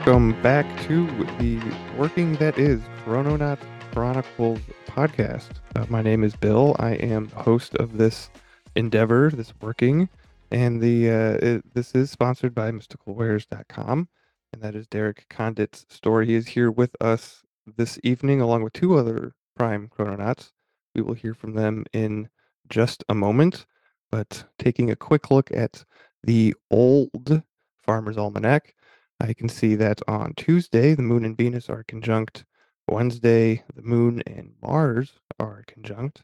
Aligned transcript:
Welcome, 0.00 0.40
back 0.40 0.64
to 0.84 1.06
the 1.38 1.60
Working 1.98 2.32
That 2.36 2.58
Is 2.58 2.80
Krononaut 3.04 3.58
Chronicles 3.92 4.60
podcast. 4.86 5.50
Uh, 5.76 5.84
my 5.90 6.00
name 6.00 6.24
is 6.24 6.34
Bill. 6.34 6.74
I 6.78 6.92
am 6.92 7.28
host 7.28 7.74
of 7.74 7.98
this 7.98 8.30
endeavor, 8.74 9.30
this 9.30 9.52
working, 9.60 10.08
and 10.50 10.80
the 10.80 11.10
uh, 11.10 11.46
it, 11.46 11.74
this 11.74 11.94
is 11.94 12.10
sponsored 12.10 12.54
by 12.54 12.70
mysticalwares.com, 12.70 14.08
and 14.54 14.62
that 14.62 14.74
is 14.74 14.86
Derek 14.86 15.26
Condit's 15.28 15.84
store. 15.90 16.22
He 16.22 16.34
is 16.34 16.46
here 16.46 16.70
with 16.70 16.96
us 17.02 17.42
this 17.76 17.98
evening, 18.02 18.40
along 18.40 18.62
with 18.62 18.72
two 18.72 18.96
other 18.96 19.34
Prime 19.54 19.90
Krononauts. 19.94 20.52
We 20.94 21.02
will 21.02 21.12
hear 21.12 21.34
from 21.34 21.52
them 21.52 21.84
in 21.92 22.30
just 22.70 23.04
a 23.10 23.14
moment, 23.14 23.66
but 24.10 24.44
taking 24.58 24.90
a 24.90 24.96
quick 24.96 25.30
look 25.30 25.50
at 25.52 25.84
the 26.24 26.54
old 26.70 27.42
Farmer's 27.82 28.16
Almanac, 28.16 28.74
I 29.20 29.34
can 29.34 29.48
see 29.48 29.74
that 29.74 30.00
on 30.08 30.32
Tuesday, 30.34 30.94
the 30.94 31.02
moon 31.02 31.24
and 31.24 31.36
Venus 31.36 31.68
are 31.68 31.84
conjunct. 31.84 32.44
Wednesday, 32.88 33.62
the 33.74 33.82
moon 33.82 34.22
and 34.26 34.54
Mars 34.62 35.12
are 35.38 35.62
conjunct. 35.66 36.22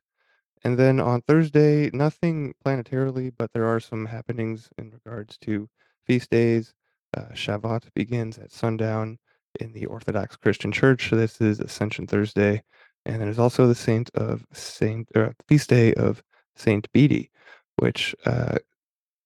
And 0.64 0.78
then 0.78 0.98
on 0.98 1.22
Thursday, 1.22 1.90
nothing 1.92 2.54
planetarily, 2.64 3.32
but 3.36 3.52
there 3.52 3.66
are 3.66 3.80
some 3.80 4.06
happenings 4.06 4.70
in 4.78 4.90
regards 4.90 5.36
to 5.38 5.68
feast 6.04 6.30
days. 6.30 6.74
Uh, 7.16 7.26
Shavuot 7.34 7.84
begins 7.94 8.38
at 8.38 8.50
sundown 8.50 9.18
in 9.60 9.72
the 9.72 9.86
Orthodox 9.86 10.36
Christian 10.36 10.72
Church. 10.72 11.10
This 11.10 11.40
is 11.40 11.60
Ascension 11.60 12.06
Thursday. 12.06 12.62
And 13.04 13.22
there's 13.22 13.38
also 13.38 13.68
the 13.68 13.74
saint 13.74 14.10
of 14.14 14.44
Saint 14.52 15.08
uh, 15.14 15.30
feast 15.46 15.68
day 15.68 15.94
of 15.94 16.22
Saint 16.56 16.90
Bede, 16.92 17.28
which 17.76 18.14
uh, 18.24 18.56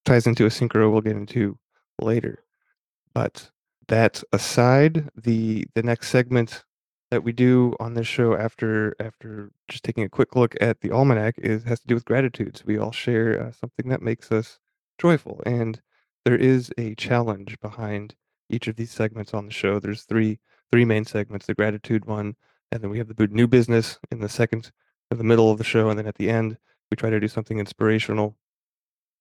ties 0.05 0.27
into 0.27 0.45
a 0.45 0.51
synchro 0.51 0.93
we'll 0.93 1.01
get 1.01 1.17
into 1.17 1.57
later. 2.01 2.45
But 3.15 3.51
that 3.91 4.23
aside, 4.33 5.11
the 5.17 5.67
the 5.75 5.83
next 5.83 6.09
segment 6.09 6.65
that 7.11 7.25
we 7.25 7.33
do 7.33 7.75
on 7.81 7.95
this 7.95 8.07
show 8.07 8.37
after 8.37 8.95
after 9.01 9.51
just 9.69 9.85
taking 9.85 10.05
a 10.05 10.09
quick 10.09 10.37
look 10.37 10.55
at 10.61 10.81
the 10.81 10.93
almanac 10.93 11.35
is 11.39 11.65
has 11.65 11.81
to 11.81 11.87
do 11.89 11.95
with 11.95 12.05
gratitudes. 12.05 12.65
We 12.65 12.79
all 12.79 12.93
share 12.93 13.41
uh, 13.43 13.51
something 13.53 13.91
that 13.91 14.01
makes 14.01 14.31
us 14.33 14.59
joyful, 14.99 15.43
and 15.45 15.81
there 16.25 16.37
is 16.37 16.73
a 16.79 16.95
challenge 16.95 17.59
behind 17.61 18.15
each 18.49 18.69
of 18.69 18.77
these 18.77 18.93
segments 18.93 19.35
on 19.35 19.47
the 19.47 19.53
show. 19.53 19.81
There's 19.81 20.05
three 20.05 20.39
three 20.71 20.85
main 20.85 21.05
segments: 21.05 21.47
the 21.47 21.55
gratitude 21.55 22.05
one, 22.07 22.37
and 22.71 22.83
then 22.83 22.91
we 22.91 22.99
have 22.99 23.09
the 23.09 23.27
new 23.27 23.49
business 23.49 23.99
in 24.13 24.21
the 24.21 24.29
second, 24.29 24.71
in 25.11 25.19
the 25.19 25.25
middle 25.25 25.51
of 25.51 25.59
the 25.59 25.65
show, 25.65 25.91
and 25.91 25.99
then 25.99 26.07
at 26.07 26.17
the 26.17 26.31
end 26.31 26.59
we 26.91 26.97
try 26.97 27.11
to 27.11 27.21
do 27.21 27.29
something 27.29 27.59
inspirational. 27.59 28.37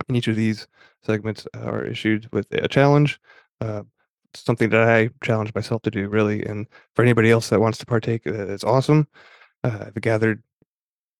And 0.08 0.16
each 0.16 0.28
of 0.28 0.36
these 0.36 0.68
segments 1.02 1.48
are 1.56 1.84
issued 1.84 2.30
with 2.32 2.48
a 2.52 2.68
challenge. 2.68 3.20
Uh, 3.62 3.84
something 4.34 4.70
that 4.70 4.88
I 4.88 5.10
challenge 5.24 5.54
myself 5.56 5.82
to 5.84 5.92
do 5.92 6.08
really. 6.08 6.46
And 6.46 6.68
for 6.96 7.02
anybody 7.04 7.32
else 7.32 7.50
that 7.50 7.62
wants 7.62 7.78
to 7.80 7.86
partake, 7.86 8.26
uh, 8.28 8.48
it's 8.48 8.64
awesome. 8.64 9.08
Uh, 9.64 9.86
I've 9.88 10.02
gathered 10.02 10.44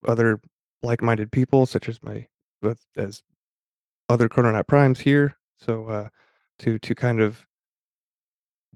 other 0.06 0.40
like-minded 0.82 1.30
people, 1.30 1.66
such 1.66 1.88
as 1.88 2.02
my 2.02 2.26
as 2.96 3.22
other 4.08 4.28
Krononaut 4.28 4.66
primes 4.66 5.00
here. 5.00 5.36
So 5.58 5.86
uh, 5.88 6.08
to 6.60 6.78
to 6.78 6.94
kind 6.94 7.20
of 7.20 7.46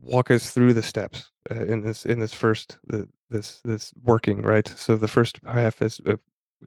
walk 0.01 0.31
us 0.31 0.51
through 0.51 0.75
the 0.75 0.83
steps 0.83 1.31
uh, 1.51 1.65
in 1.65 1.81
this 1.83 2.05
in 2.05 2.21
this 2.21 2.35
first 2.35 2.79
the, 2.87 3.09
this 3.31 3.61
this 3.65 3.93
working 4.03 4.43
right. 4.43 4.69
So 4.69 4.97
the 4.97 5.09
first 5.09 5.41
half 5.47 5.81
is 5.81 6.01
uh, 6.07 6.17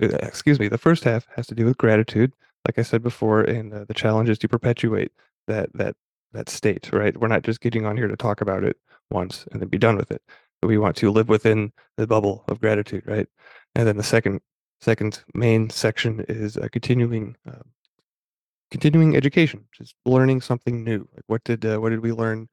uh, 0.02 0.08
excuse 0.22 0.60
me, 0.60 0.68
the 0.68 0.78
first 0.78 1.04
half 1.04 1.28
has 1.36 1.48
to 1.48 1.56
do 1.56 1.66
with 1.66 1.78
gratitude, 1.78 2.34
like 2.68 2.78
I 2.78 2.84
said 2.84 3.02
before, 3.04 3.42
and 3.42 3.74
uh, 3.74 3.86
the 3.88 3.94
challenge 3.94 4.30
is 4.30 4.40
to 4.40 4.48
perpetuate 4.48 5.12
that 5.48 5.70
that 5.74 5.96
that 6.34 6.50
state, 6.50 6.90
right? 6.92 7.18
We're 7.18 7.28
not 7.28 7.44
just 7.44 7.62
getting 7.62 7.86
on 7.86 7.98
here 7.98 8.08
to 8.08 8.18
talk 8.18 8.42
about 8.42 8.64
it 8.64 8.78
once 9.10 9.46
and 9.52 9.62
then 9.62 9.70
be 9.70 9.78
done 9.78 9.98
with 9.98 10.12
it. 10.12 10.22
But 10.62 10.68
we 10.68 10.78
want 10.78 10.96
to 10.98 11.12
live 11.12 11.30
within 11.30 11.72
the 11.98 12.08
bubble 12.08 12.44
of 12.48 12.60
gratitude, 12.60 13.04
right? 13.06 13.28
And 13.76 13.88
then 13.88 13.98
the 13.98 14.04
second 14.04 14.42
second 14.82 15.24
main 15.34 15.70
section 15.70 16.24
is 16.28 16.58
uh, 16.58 16.68
continuing 16.72 17.36
uh, 17.48 17.64
continuing 18.72 19.16
education, 19.16 19.66
just 19.72 19.96
learning 20.06 20.42
something 20.42 20.84
new. 20.84 21.08
Like 21.14 21.24
what 21.28 21.44
did 21.44 21.66
uh, 21.66 21.78
what 21.78 21.90
did 21.90 22.02
we 22.02 22.12
learn 22.12 22.50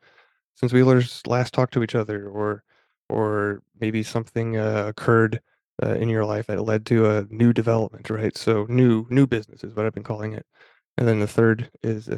since 0.55 0.73
we 0.73 0.83
last 0.83 1.55
talked 1.55 1.75
to 1.75 1.83
each 1.83 1.95
other, 1.95 2.29
or 2.29 2.63
or 3.09 3.63
maybe 3.81 4.03
something 4.03 4.57
uh, 4.57 4.87
occurred 4.89 5.41
uh, 5.83 5.95
in 5.95 6.09
your 6.09 6.25
life 6.25 6.47
that 6.47 6.63
led 6.65 6.87
to 6.87 7.11
a 7.11 7.27
new 7.31 7.53
development, 7.53 8.11
right? 8.11 8.37
So 8.37 8.67
new 8.69 9.07
new 9.11 9.27
business 9.27 9.65
is 9.65 9.75
what 9.75 9.87
I've 9.87 9.95
been 9.95 10.03
calling 10.03 10.35
it. 10.35 10.47
And 10.97 11.09
then 11.09 11.21
the 11.21 11.27
third 11.27 11.71
is 11.83 12.09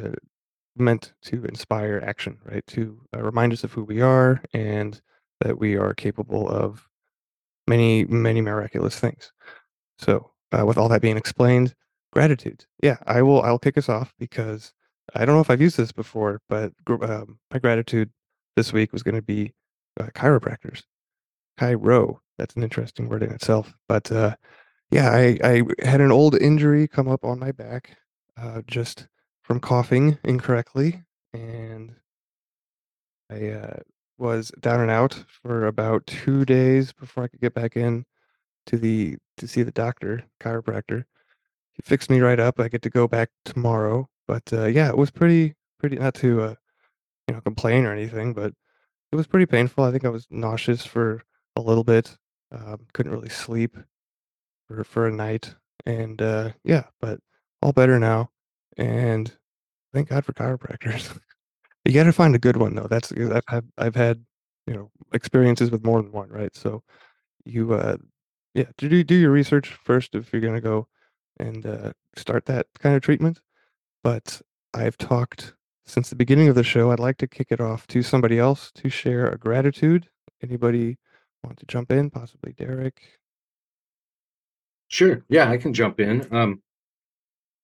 meant 0.79 1.13
to 1.23 1.43
inspire 1.45 2.03
action, 2.05 2.37
right? 2.45 2.65
To 2.67 2.99
uh, 3.15 3.21
remind 3.21 3.53
us 3.53 3.63
of 3.63 3.71
who 3.73 3.83
we 3.83 4.01
are 4.01 4.41
and 4.53 4.99
that 5.41 5.59
we 5.59 5.75
are 5.75 5.93
capable 5.93 6.49
of 6.49 6.87
many, 7.67 8.05
many 8.05 8.41
miraculous 8.41 8.99
things. 8.99 9.31
So, 9.99 10.31
uh, 10.57 10.65
with 10.65 10.77
all 10.77 10.89
that 10.89 11.01
being 11.01 11.17
explained, 11.17 11.75
gratitude. 12.13 12.65
Yeah, 12.81 12.97
I 13.05 13.21
will. 13.21 13.41
I'll 13.41 13.59
kick 13.59 13.77
us 13.77 13.89
off 13.89 14.13
because 14.19 14.73
I 15.15 15.25
don't 15.25 15.35
know 15.35 15.41
if 15.41 15.49
I've 15.49 15.61
used 15.61 15.77
this 15.77 15.91
before, 15.91 16.41
but 16.49 16.73
um, 16.87 17.39
my 17.51 17.59
gratitude 17.59 18.09
this 18.55 18.73
week 18.73 18.93
was 18.93 19.03
going 19.03 19.15
to 19.15 19.21
be 19.21 19.53
uh, 19.99 20.07
chiropractors. 20.15 20.83
Chiro. 21.59 22.19
That's 22.37 22.55
an 22.55 22.63
interesting 22.63 23.09
word 23.09 23.23
in 23.23 23.31
itself. 23.31 23.73
But 23.87 24.11
uh, 24.11 24.35
yeah, 24.91 25.09
I, 25.09 25.37
I 25.43 25.63
had 25.83 26.01
an 26.01 26.11
old 26.11 26.35
injury 26.35 26.87
come 26.87 27.07
up 27.07 27.25
on 27.25 27.39
my 27.39 27.51
back. 27.51 27.97
Uh, 28.39 28.61
just 28.67 29.07
from 29.47 29.61
coughing 29.61 30.17
incorrectly, 30.25 31.03
and 31.33 31.95
I 33.31 33.47
uh, 33.47 33.77
was 34.17 34.51
down 34.59 34.81
and 34.81 34.91
out 34.91 35.23
for 35.41 35.67
about 35.67 36.05
two 36.05 36.43
days 36.43 36.91
before 36.91 37.23
I 37.23 37.27
could 37.29 37.39
get 37.39 37.53
back 37.53 37.77
in 37.77 38.05
to 38.65 38.77
the 38.77 39.15
to 39.37 39.47
see 39.47 39.63
the 39.63 39.71
doctor, 39.71 40.25
chiropractor. 40.41 41.05
He 41.71 41.81
fixed 41.81 42.09
me 42.09 42.19
right 42.19 42.41
up. 42.41 42.59
I 42.59 42.67
get 42.67 42.81
to 42.81 42.89
go 42.89 43.07
back 43.07 43.29
tomorrow, 43.45 44.09
but 44.27 44.43
uh, 44.51 44.65
yeah, 44.65 44.89
it 44.89 44.97
was 44.97 45.11
pretty 45.11 45.55
pretty 45.79 45.95
not 45.95 46.15
to 46.15 46.41
uh, 46.41 46.55
you 47.29 47.35
know 47.35 47.41
complain 47.41 47.85
or 47.85 47.93
anything, 47.93 48.33
but 48.33 48.51
it 49.13 49.15
was 49.15 49.27
pretty 49.27 49.45
painful. 49.45 49.85
I 49.85 49.91
think 49.91 50.03
I 50.03 50.09
was 50.09 50.27
nauseous 50.29 50.85
for 50.85 51.23
a 51.55 51.61
little 51.61 51.85
bit. 51.85 52.17
Um, 52.51 52.79
couldn't 52.91 53.13
really 53.13 53.29
sleep 53.29 53.77
for 54.67 54.83
for 54.83 55.07
a 55.07 55.11
night, 55.11 55.55
and 55.85 56.21
uh, 56.21 56.51
yeah, 56.65 56.83
but 56.99 57.21
all 57.61 57.71
better 57.71 57.97
now. 57.97 58.29
And 58.77 59.31
thank 59.93 60.09
God 60.09 60.25
for 60.25 60.33
chiropractors. 60.33 61.17
you 61.85 61.93
got 61.93 62.03
to 62.03 62.13
find 62.13 62.35
a 62.35 62.39
good 62.39 62.57
one 62.57 62.75
though. 62.75 62.87
That's 62.89 63.11
I've 63.11 63.43
had 63.47 63.65
I've 63.77 63.95
had 63.95 64.25
you 64.67 64.75
know 64.75 64.91
experiences 65.13 65.71
with 65.71 65.85
more 65.85 66.01
than 66.01 66.11
one, 66.11 66.29
right? 66.29 66.55
So 66.55 66.83
you 67.45 67.73
uh 67.73 67.97
yeah, 68.53 68.65
do 68.77 69.03
do 69.03 69.15
your 69.15 69.31
research 69.31 69.69
first 69.83 70.15
if 70.15 70.31
you're 70.33 70.41
gonna 70.41 70.61
go 70.61 70.87
and 71.39 71.65
uh, 71.65 71.93
start 72.15 72.45
that 72.45 72.67
kind 72.79 72.95
of 72.95 73.01
treatment. 73.01 73.39
But 74.03 74.41
I've 74.73 74.97
talked 74.97 75.53
since 75.85 76.09
the 76.09 76.15
beginning 76.15 76.49
of 76.49 76.55
the 76.55 76.63
show. 76.63 76.91
I'd 76.91 76.99
like 76.99 77.17
to 77.17 77.27
kick 77.27 77.47
it 77.51 77.61
off 77.61 77.87
to 77.87 78.01
somebody 78.03 78.39
else 78.39 78.71
to 78.75 78.89
share 78.89 79.27
a 79.27 79.37
gratitude. 79.37 80.09
Anybody 80.43 80.97
want 81.43 81.57
to 81.59 81.65
jump 81.67 81.91
in? 81.91 82.09
Possibly 82.09 82.53
Derek. 82.53 83.01
Sure. 84.87 85.23
Yeah, 85.29 85.49
I 85.49 85.57
can 85.57 85.73
jump 85.73 85.99
in. 85.99 86.27
Um, 86.33 86.61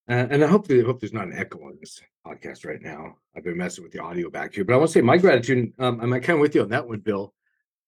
uh, 0.10 0.28
and 0.30 0.44
I 0.44 0.48
hope 0.48 0.70
I 0.70 0.82
hope 0.82 1.00
there's 1.00 1.14
not 1.14 1.28
an 1.28 1.38
echo 1.38 1.60
on 1.60 1.78
this 1.80 2.02
podcast 2.28 2.66
right 2.66 2.82
now. 2.82 3.16
I've 3.36 3.44
been 3.44 3.58
messing 3.58 3.84
with 3.84 3.94
the 3.94 4.00
audio 4.00 4.30
back 4.30 4.54
here, 4.54 4.66
but 4.66 4.74
I 4.74 4.78
want 4.78 4.90
to 4.90 4.94
say 4.94 5.02
my 5.02 5.18
gratitude. 5.18 5.74
Um, 5.80 6.00
I'm 6.02 6.12
kind 6.12 6.32
of 6.32 6.40
with 6.40 6.56
you 6.56 6.62
on 6.62 6.70
that 6.70 6.88
one, 6.88 7.00
Bill, 7.00 7.34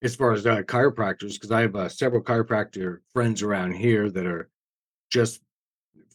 as 0.01 0.15
far 0.15 0.31
as 0.31 0.45
uh, 0.45 0.61
chiropractors, 0.61 1.33
because 1.33 1.51
I 1.51 1.61
have 1.61 1.75
uh, 1.75 1.89
several 1.89 2.21
chiropractor 2.21 2.99
friends 3.13 3.41
around 3.41 3.73
here 3.73 4.09
that 4.11 4.25
are 4.25 4.49
just 5.09 5.41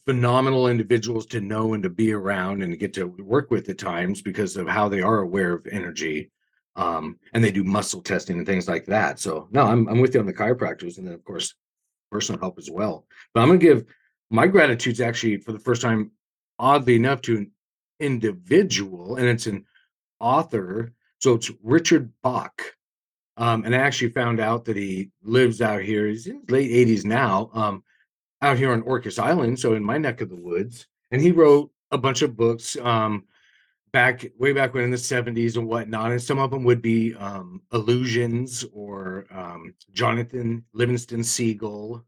phenomenal 0.05 0.67
individuals 0.67 1.27
to 1.27 1.39
know 1.39 1.73
and 1.73 1.83
to 1.83 1.89
be 1.89 2.11
around 2.13 2.63
and 2.63 2.71
to 2.71 2.77
get 2.77 2.93
to 2.95 3.05
work 3.05 3.51
with 3.51 3.69
at 3.69 3.77
times 3.77 4.21
because 4.21 4.57
of 4.57 4.67
how 4.67 4.89
they 4.89 5.01
are 5.01 5.19
aware 5.19 5.53
of 5.53 5.67
energy. 5.67 6.31
Um, 6.75 7.19
and 7.33 7.43
they 7.43 7.51
do 7.51 7.63
muscle 7.63 8.01
testing 8.01 8.37
and 8.37 8.47
things 8.47 8.67
like 8.67 8.85
that. 8.85 9.19
So 9.19 9.47
no, 9.51 9.63
I'm 9.63 9.87
I'm 9.87 9.99
with 9.99 10.13
you 10.13 10.21
on 10.21 10.25
the 10.25 10.33
chiropractors, 10.33 10.97
and 10.97 11.05
then 11.05 11.13
of 11.13 11.23
course 11.23 11.53
personal 12.09 12.39
help 12.39 12.57
as 12.57 12.71
well. 12.71 13.05
But 13.33 13.41
I'm 13.41 13.49
gonna 13.49 13.59
give 13.59 13.85
my 14.31 14.47
gratitude's 14.47 15.01
actually 15.01 15.37
for 15.37 15.51
the 15.51 15.59
first 15.59 15.81
time, 15.81 16.11
oddly 16.57 16.95
enough, 16.95 17.21
to 17.23 17.37
an 17.37 17.51
individual, 17.99 19.17
and 19.17 19.27
it's 19.27 19.45
an 19.45 19.65
author. 20.19 20.93
So 21.19 21.33
it's 21.33 21.51
Richard 21.61 22.11
Bach. 22.23 22.63
Um, 23.37 23.65
and 23.65 23.75
I 23.75 23.79
actually 23.79 24.11
found 24.11 24.39
out 24.39 24.65
that 24.65 24.77
he 24.77 25.11
lives 25.21 25.61
out 25.61 25.81
here. 25.81 26.07
He's 26.07 26.27
in 26.27 26.41
his 26.41 26.49
late 26.49 26.71
80s 26.71 27.05
now, 27.05 27.49
um, 27.53 27.83
out 28.41 28.57
here 28.57 28.71
on 28.71 28.83
Orcas 28.83 29.21
Island, 29.21 29.59
so 29.59 29.73
in 29.73 29.83
my 29.83 29.97
neck 29.97 30.21
of 30.21 30.29
the 30.29 30.35
woods. 30.35 30.87
And 31.11 31.21
he 31.21 31.31
wrote 31.31 31.69
a 31.91 31.97
bunch 31.97 32.21
of 32.21 32.37
books 32.37 32.77
um, 32.77 33.25
back 33.91 34.25
way 34.39 34.53
back 34.53 34.73
when 34.73 34.85
in 34.85 34.91
the 34.91 34.97
70s 34.97 35.57
and 35.57 35.67
whatnot. 35.67 36.11
And 36.11 36.21
some 36.21 36.39
of 36.39 36.51
them 36.51 36.63
would 36.63 36.81
be 36.81 37.13
um, 37.15 37.61
Illusions 37.73 38.63
or 38.73 39.25
um, 39.31 39.73
Jonathan 39.91 40.63
Livingston 40.73 41.23
Seagull, 41.23 42.05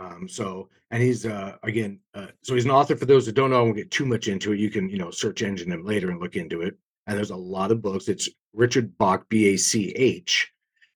um, 0.00 0.28
so, 0.28 0.68
and 0.90 1.02
he's 1.02 1.26
uh, 1.26 1.56
again, 1.62 2.00
uh, 2.14 2.28
so 2.42 2.54
he's 2.54 2.64
an 2.64 2.70
author. 2.70 2.96
For 2.96 3.04
those 3.06 3.26
that 3.26 3.34
don't 3.34 3.50
know, 3.50 3.60
I 3.60 3.62
won't 3.62 3.76
get 3.76 3.90
too 3.90 4.06
much 4.06 4.26
into 4.26 4.52
it. 4.52 4.58
You 4.58 4.70
can, 4.70 4.88
you 4.88 4.98
know, 4.98 5.10
search 5.10 5.42
engine 5.42 5.70
him 5.70 5.84
later 5.84 6.10
and 6.10 6.20
look 6.20 6.36
into 6.36 6.62
it. 6.62 6.74
and 7.10 7.18
there's 7.18 7.30
a 7.30 7.36
lot 7.36 7.72
of 7.72 7.82
books. 7.82 8.08
It's 8.08 8.28
Richard 8.52 8.96
Bach, 8.96 9.28
B 9.28 9.48
A 9.48 9.56
C 9.56 9.90
H. 9.90 10.52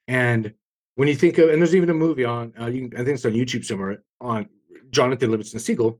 And 0.06 0.55
when 0.95 1.09
you 1.09 1.17
think 1.17 1.39
of, 1.39 1.51
and 1.51 1.61
there's 1.61 1.75
even 1.75 1.91
a 1.91 1.95
movie 1.95 2.25
on, 2.25 2.53
uh, 2.59 2.67
you 2.67 2.89
can, 2.89 3.01
I 3.01 3.05
think 3.05 3.17
it's 3.17 3.25
on 3.25 3.33
YouTube 3.33 3.65
somewhere 3.65 4.03
on 4.21 4.49
Jonathan 4.91 5.33
Livingston 5.33 5.59
Seagull 5.59 5.99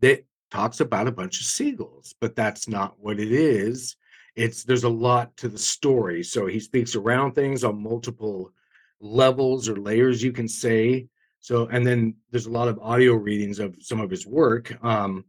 that 0.00 0.24
talks 0.52 0.78
about 0.78 1.08
a 1.08 1.12
bunch 1.12 1.40
of 1.40 1.46
seagulls, 1.46 2.14
but 2.20 2.36
that's 2.36 2.68
not 2.68 2.94
what 2.98 3.18
it 3.18 3.32
is. 3.32 3.96
It's 4.36 4.62
there's 4.62 4.84
a 4.84 4.88
lot 4.88 5.36
to 5.38 5.48
the 5.48 5.58
story. 5.58 6.22
So 6.22 6.46
he 6.46 6.60
speaks 6.60 6.94
around 6.94 7.32
things 7.32 7.64
on 7.64 7.82
multiple 7.82 8.52
levels 9.00 9.68
or 9.68 9.76
layers, 9.76 10.22
you 10.22 10.32
can 10.32 10.46
say. 10.46 11.08
So, 11.48 11.66
and 11.68 11.86
then 11.86 12.14
there's 12.30 12.44
a 12.44 12.50
lot 12.50 12.68
of 12.68 12.78
audio 12.80 13.14
readings 13.14 13.58
of 13.58 13.74
some 13.80 14.02
of 14.02 14.10
his 14.10 14.26
work. 14.26 14.76
Um, 14.84 15.24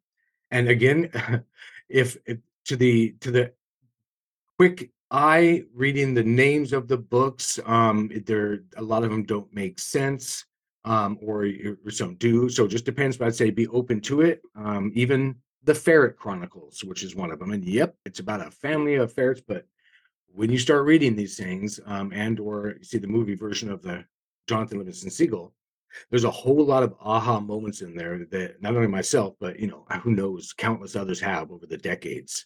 and 0.52 0.68
again, 0.68 1.10
if, 1.90 2.18
if 2.26 2.40
to 2.66 2.76
the 2.76 3.16
to 3.22 3.32
the 3.32 3.54
quick 4.58 4.90
eye 5.10 5.64
reading 5.74 6.14
the 6.14 6.26
names 6.26 6.74
of 6.74 6.90
the 6.90 6.98
books, 6.98 7.58
um, 7.66 8.12
there 8.26 8.60
a 8.76 8.82
lot 8.82 9.06
of 9.06 9.12
them 9.12 9.24
don't 9.24 9.48
make 9.54 9.80
sense 9.80 10.44
um, 10.84 11.18
or, 11.22 11.48
or 11.86 11.90
some 11.90 12.16
do. 12.16 12.50
So 12.50 12.66
it 12.66 12.68
just 12.72 12.84
depends. 12.84 13.16
But 13.16 13.28
I'd 13.28 13.36
say 13.36 13.50
be 13.50 13.68
open 13.68 14.02
to 14.02 14.20
it. 14.20 14.42
Um, 14.58 14.92
even 14.96 15.36
the 15.64 15.74
Ferret 15.74 16.18
Chronicles, 16.18 16.84
which 16.84 17.02
is 17.02 17.16
one 17.16 17.32
of 17.32 17.40
them. 17.40 17.54
And 17.54 17.64
yep, 17.64 17.96
it's 18.06 18.20
about 18.20 18.46
a 18.46 18.52
family 18.52 18.96
of 18.96 19.14
ferrets. 19.14 19.42
But 19.48 19.66
when 20.34 20.52
you 20.52 20.58
start 20.58 20.84
reading 20.84 21.16
these 21.16 21.38
things, 21.38 21.80
um, 21.86 22.12
and 22.14 22.42
or 22.42 22.76
see 22.82 22.98
the 22.98 23.08
movie 23.08 23.36
version 23.36 23.72
of 23.72 23.82
the 23.82 24.04
Jonathan 24.48 24.80
Livingston 24.80 25.12
Seagull, 25.12 25.54
there's 26.10 26.24
a 26.24 26.32
whole 26.32 26.64
lot 26.66 26.84
of 26.84 26.94
aha 27.00 27.40
moments 27.40 27.82
in 27.82 27.96
there 27.96 28.26
that 28.32 28.62
not 28.62 28.76
only 28.76 28.88
myself, 28.88 29.36
but 29.40 29.60
you 29.60 29.68
know, 29.68 29.86
who 30.02 30.12
knows, 30.12 30.54
countless 30.54 30.96
others 30.96 31.20
have 31.20 31.52
over 31.52 31.66
the 31.66 31.78
decades. 31.78 32.46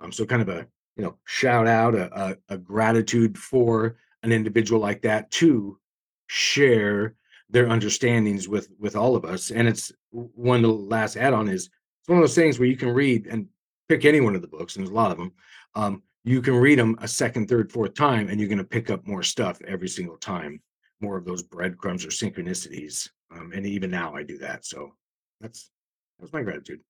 Um, 0.00 0.12
so 0.12 0.24
kind 0.24 0.42
of 0.42 0.48
a 0.48 0.66
you 0.96 1.04
know 1.04 1.16
shout 1.24 1.66
out 1.66 1.94
a, 1.94 2.20
a, 2.20 2.36
a 2.54 2.58
gratitude 2.58 3.38
for 3.38 3.96
an 4.22 4.32
individual 4.32 4.80
like 4.80 5.02
that 5.02 5.30
to 5.32 5.78
share 6.26 7.14
their 7.48 7.68
understandings 7.68 8.48
with 8.48 8.68
with 8.78 8.96
all 8.96 9.16
of 9.16 9.24
us. 9.24 9.50
And 9.50 9.68
it's 9.68 9.92
one 10.10 10.62
the 10.62 10.68
last 10.68 11.16
add-on 11.16 11.48
is 11.48 11.66
it's 12.00 12.08
one 12.08 12.18
of 12.18 12.22
those 12.22 12.34
things 12.34 12.58
where 12.58 12.68
you 12.68 12.76
can 12.76 12.90
read 12.90 13.26
and 13.26 13.46
pick 13.88 14.04
any 14.04 14.20
one 14.20 14.34
of 14.34 14.42
the 14.42 14.48
books, 14.48 14.76
and 14.76 14.84
there's 14.84 14.92
a 14.92 14.94
lot 14.94 15.10
of 15.10 15.18
them. 15.18 15.32
Um, 15.74 16.02
you 16.24 16.42
can 16.42 16.54
read 16.54 16.78
them 16.78 16.96
a 17.00 17.08
second, 17.08 17.48
third, 17.48 17.72
fourth 17.72 17.94
time, 17.94 18.28
and 18.28 18.38
you're 18.38 18.48
going 18.48 18.58
to 18.58 18.64
pick 18.64 18.90
up 18.90 19.06
more 19.06 19.22
stuff 19.22 19.60
every 19.66 19.88
single 19.88 20.16
time, 20.16 20.60
more 21.00 21.16
of 21.16 21.24
those 21.24 21.42
breadcrumbs 21.42 22.04
or 22.04 22.08
synchronicities. 22.08 23.08
Um, 23.34 23.52
and 23.54 23.66
even 23.66 23.90
now, 23.90 24.14
I 24.14 24.22
do 24.22 24.38
that. 24.38 24.64
So 24.64 24.94
that's 25.40 25.70
that's 26.18 26.32
my 26.32 26.42
gratitude. 26.42 26.80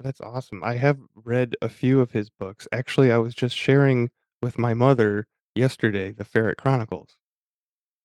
That's 0.00 0.20
awesome. 0.20 0.62
I 0.62 0.76
have 0.76 0.98
read 1.14 1.56
a 1.62 1.68
few 1.68 2.00
of 2.00 2.10
his 2.10 2.28
books. 2.28 2.68
Actually, 2.72 3.12
I 3.12 3.18
was 3.18 3.34
just 3.34 3.56
sharing 3.56 4.10
with 4.42 4.58
my 4.58 4.74
mother 4.74 5.26
yesterday 5.54 6.12
the 6.12 6.24
Ferret 6.24 6.58
Chronicles. 6.58 7.16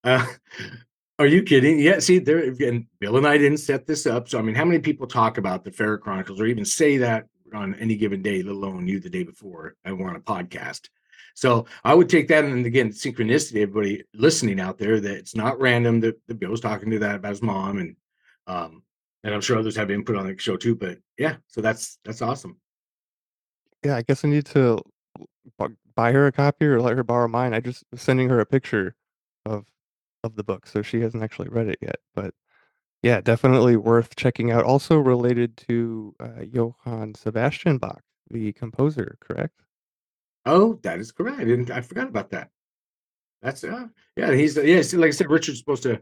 Uh, 0.04 0.26
are 1.20 1.28
you 1.28 1.44
kidding? 1.44 1.80
Yeah, 1.80 2.00
see, 2.00 2.20
there 2.20 2.40
again, 2.40 2.88
Bill 3.00 3.18
and 3.18 3.28
I 3.28 3.38
didn't 3.38 3.58
set 3.58 3.86
this 3.86 4.08
up. 4.08 4.30
So, 4.30 4.40
I 4.40 4.42
mean, 4.42 4.56
how 4.56 4.66
many 4.66 4.80
people 4.80 5.06
talk 5.06 5.38
about 5.38 5.64
the 5.64 5.72
Ferret 5.72 6.02
Chronicles 6.02 6.40
or 6.40 6.46
even 6.46 6.66
say 6.66 6.98
that 6.98 7.26
on 7.54 7.76
any 7.76 7.96
given 7.96 8.22
day, 8.22 8.42
let 8.42 8.56
alone 8.56 8.88
you 8.88 9.00
the 9.00 9.10
day 9.10 9.24
before 9.24 9.76
I 9.84 9.92
we're 9.92 10.10
on 10.10 10.16
a 10.16 10.22
podcast? 10.22 10.88
So 11.34 11.66
I 11.84 11.94
would 11.94 12.10
take 12.10 12.28
that 12.28 12.44
and 12.44 12.66
again, 12.66 12.90
synchronicity, 12.90 13.62
everybody 13.62 14.04
listening 14.14 14.60
out 14.60 14.78
there, 14.78 15.00
that 15.00 15.16
it's 15.16 15.36
not 15.36 15.60
random 15.60 16.00
that, 16.02 16.20
that 16.28 16.40
Bill 16.40 16.52
was 16.52 16.62
talking 16.62 16.90
to 16.92 17.00
that 17.00 17.16
about 17.16 17.30
his 17.30 17.42
mom 17.42 17.78
and 17.80 17.96
um 18.48 18.84
and 19.24 19.34
I'm 19.34 19.42
sure 19.42 19.58
others 19.58 19.76
have 19.76 19.92
input 19.92 20.16
on 20.16 20.28
the 20.28 20.38
show 20.38 20.58
too. 20.58 20.76
But 20.76 20.98
yeah, 21.18 21.36
so 21.48 21.62
that's 21.62 22.00
that's 22.04 22.22
awesome. 22.22 22.58
Yeah, 23.84 23.96
I 23.96 24.02
guess 24.02 24.24
I 24.26 24.28
need 24.28 24.46
to 24.48 24.80
buy 25.96 26.12
her 26.12 26.28
a 26.28 26.32
copy 26.32 26.66
or 26.66 26.82
let 26.82 26.96
her 26.96 27.04
borrow 27.04 27.28
mine. 27.28 27.54
I 27.54 27.60
just 27.60 27.84
sending 27.96 28.30
her 28.30 28.40
a 28.40 28.46
picture 28.46 28.96
of 29.46 29.66
of 30.24 30.36
the 30.36 30.44
book, 30.44 30.68
so 30.68 30.82
she 30.82 31.02
hasn't 31.02 31.24
actually 31.24 31.50
read 31.50 31.68
it 31.68 31.80
yet. 31.82 31.98
But 32.16 32.34
yeah, 33.04 33.22
definitely 33.22 33.76
worth 33.76 34.16
checking 34.16 34.52
out. 34.52 34.64
Also 34.64 34.98
related 34.98 35.58
to 35.70 36.16
uh, 36.20 36.44
Johann 36.52 37.16
Sebastian 37.16 37.78
Bach, 37.78 38.04
the 38.30 38.54
composer, 38.54 39.18
correct? 39.20 39.62
Oh, 40.46 40.80
that 40.84 41.00
is 41.00 41.12
correct. 41.12 41.40
I 41.40 41.44
didn't 41.44 41.72
I 41.72 41.82
forgot 41.82 42.08
about 42.08 42.32
that. 42.32 42.50
That's 43.42 43.64
uh 43.64 43.88
yeah, 44.16 44.34
he's 44.34 44.58
yeah, 44.58 44.82
see, 44.82 44.98
like 44.98 45.10
I 45.10 45.12
said, 45.12 45.30
Richard's 45.30 45.60
supposed 45.60 45.84
to 45.84 46.02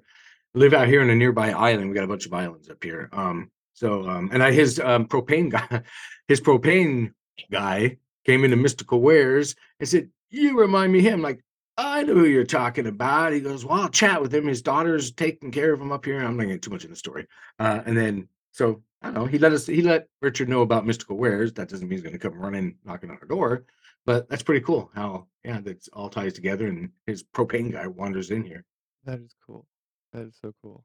live 0.53 0.74
out 0.74 0.88
here 0.88 1.01
in 1.01 1.09
a 1.09 1.15
nearby 1.15 1.51
island. 1.51 1.89
We 1.89 1.95
got 1.95 2.03
a 2.03 2.07
bunch 2.07 2.25
of 2.25 2.33
islands 2.33 2.69
up 2.69 2.83
here. 2.83 3.09
Um, 3.12 3.51
so 3.74 4.09
um, 4.09 4.30
and 4.33 4.44
I 4.44 4.51
his 4.51 4.80
um 4.80 5.06
propane 5.07 5.50
guy, 5.50 5.83
his 6.27 6.41
propane 6.41 7.13
guy 7.51 7.97
came 8.25 8.44
into 8.44 8.57
Mystical 8.57 9.01
Wares 9.01 9.56
and 9.80 9.88
said, 9.88 10.09
"You 10.30 10.59
remind 10.59 10.91
me 10.91 11.01
him." 11.01 11.21
Like 11.21 11.44
I 11.77 12.03
know 12.03 12.15
who 12.15 12.25
you're 12.25 12.44
talking 12.45 12.88
about. 12.88 13.33
He 13.33 13.39
goes, 13.39 13.63
"Well, 13.63 13.81
I'll 13.81 13.89
chat 13.89 14.21
with 14.21 14.33
him. 14.33 14.47
His 14.47 14.62
daughter's 14.62 15.12
taking 15.12 15.51
care 15.51 15.74
of 15.74 15.81
him 15.81 15.91
up 15.91 16.06
here." 16.06 16.19
I'm 16.19 16.36
not 16.36 16.44
getting 16.44 16.59
too 16.59 16.71
much 16.71 16.83
in 16.83 16.89
the 16.89 16.95
story. 16.95 17.27
Uh, 17.57 17.81
and 17.86 17.97
then 17.97 18.27
so 18.51 18.81
I 19.01 19.07
don't 19.07 19.13
know. 19.13 19.25
He 19.25 19.38
let 19.38 19.53
us. 19.53 19.65
He 19.65 19.81
let 19.81 20.07
Richard 20.21 20.50
know 20.50 20.62
about 20.62 20.86
Mystical 20.86 21.17
Wares. 21.17 21.53
That 21.53 21.69
doesn't 21.69 21.88
mean 21.88 21.98
he's 21.98 22.03
going 22.03 22.13
to 22.13 22.19
come 22.19 22.38
running 22.38 22.75
knocking 22.84 23.10
on 23.10 23.17
our 23.22 23.27
door, 23.27 23.65
but 24.10 24.28
that's 24.28 24.42
pretty 24.42 24.66
cool. 24.66 24.89
How 24.96 25.28
yeah, 25.46 25.60
that's 25.62 25.88
all 25.89 26.10
ties 26.10 26.34
together. 26.34 26.66
And 26.66 26.89
his 27.06 27.24
propane 27.24 27.72
guy 27.72 27.86
wanders 27.86 28.32
in 28.32 28.44
here. 28.44 28.66
That 29.06 29.20
is 29.20 29.36
cool. 29.46 29.68
That 30.13 30.24
is 30.24 30.36
so 30.42 30.51
cool. 30.63 30.84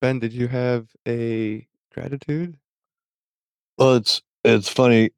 Ben, 0.00 0.18
did 0.18 0.32
you 0.32 0.48
have 0.48 0.88
a 1.06 1.68
gratitude? 1.92 2.56
Well, 3.76 3.96
it's 3.96 4.22
it's 4.44 4.70
funny 4.70 5.10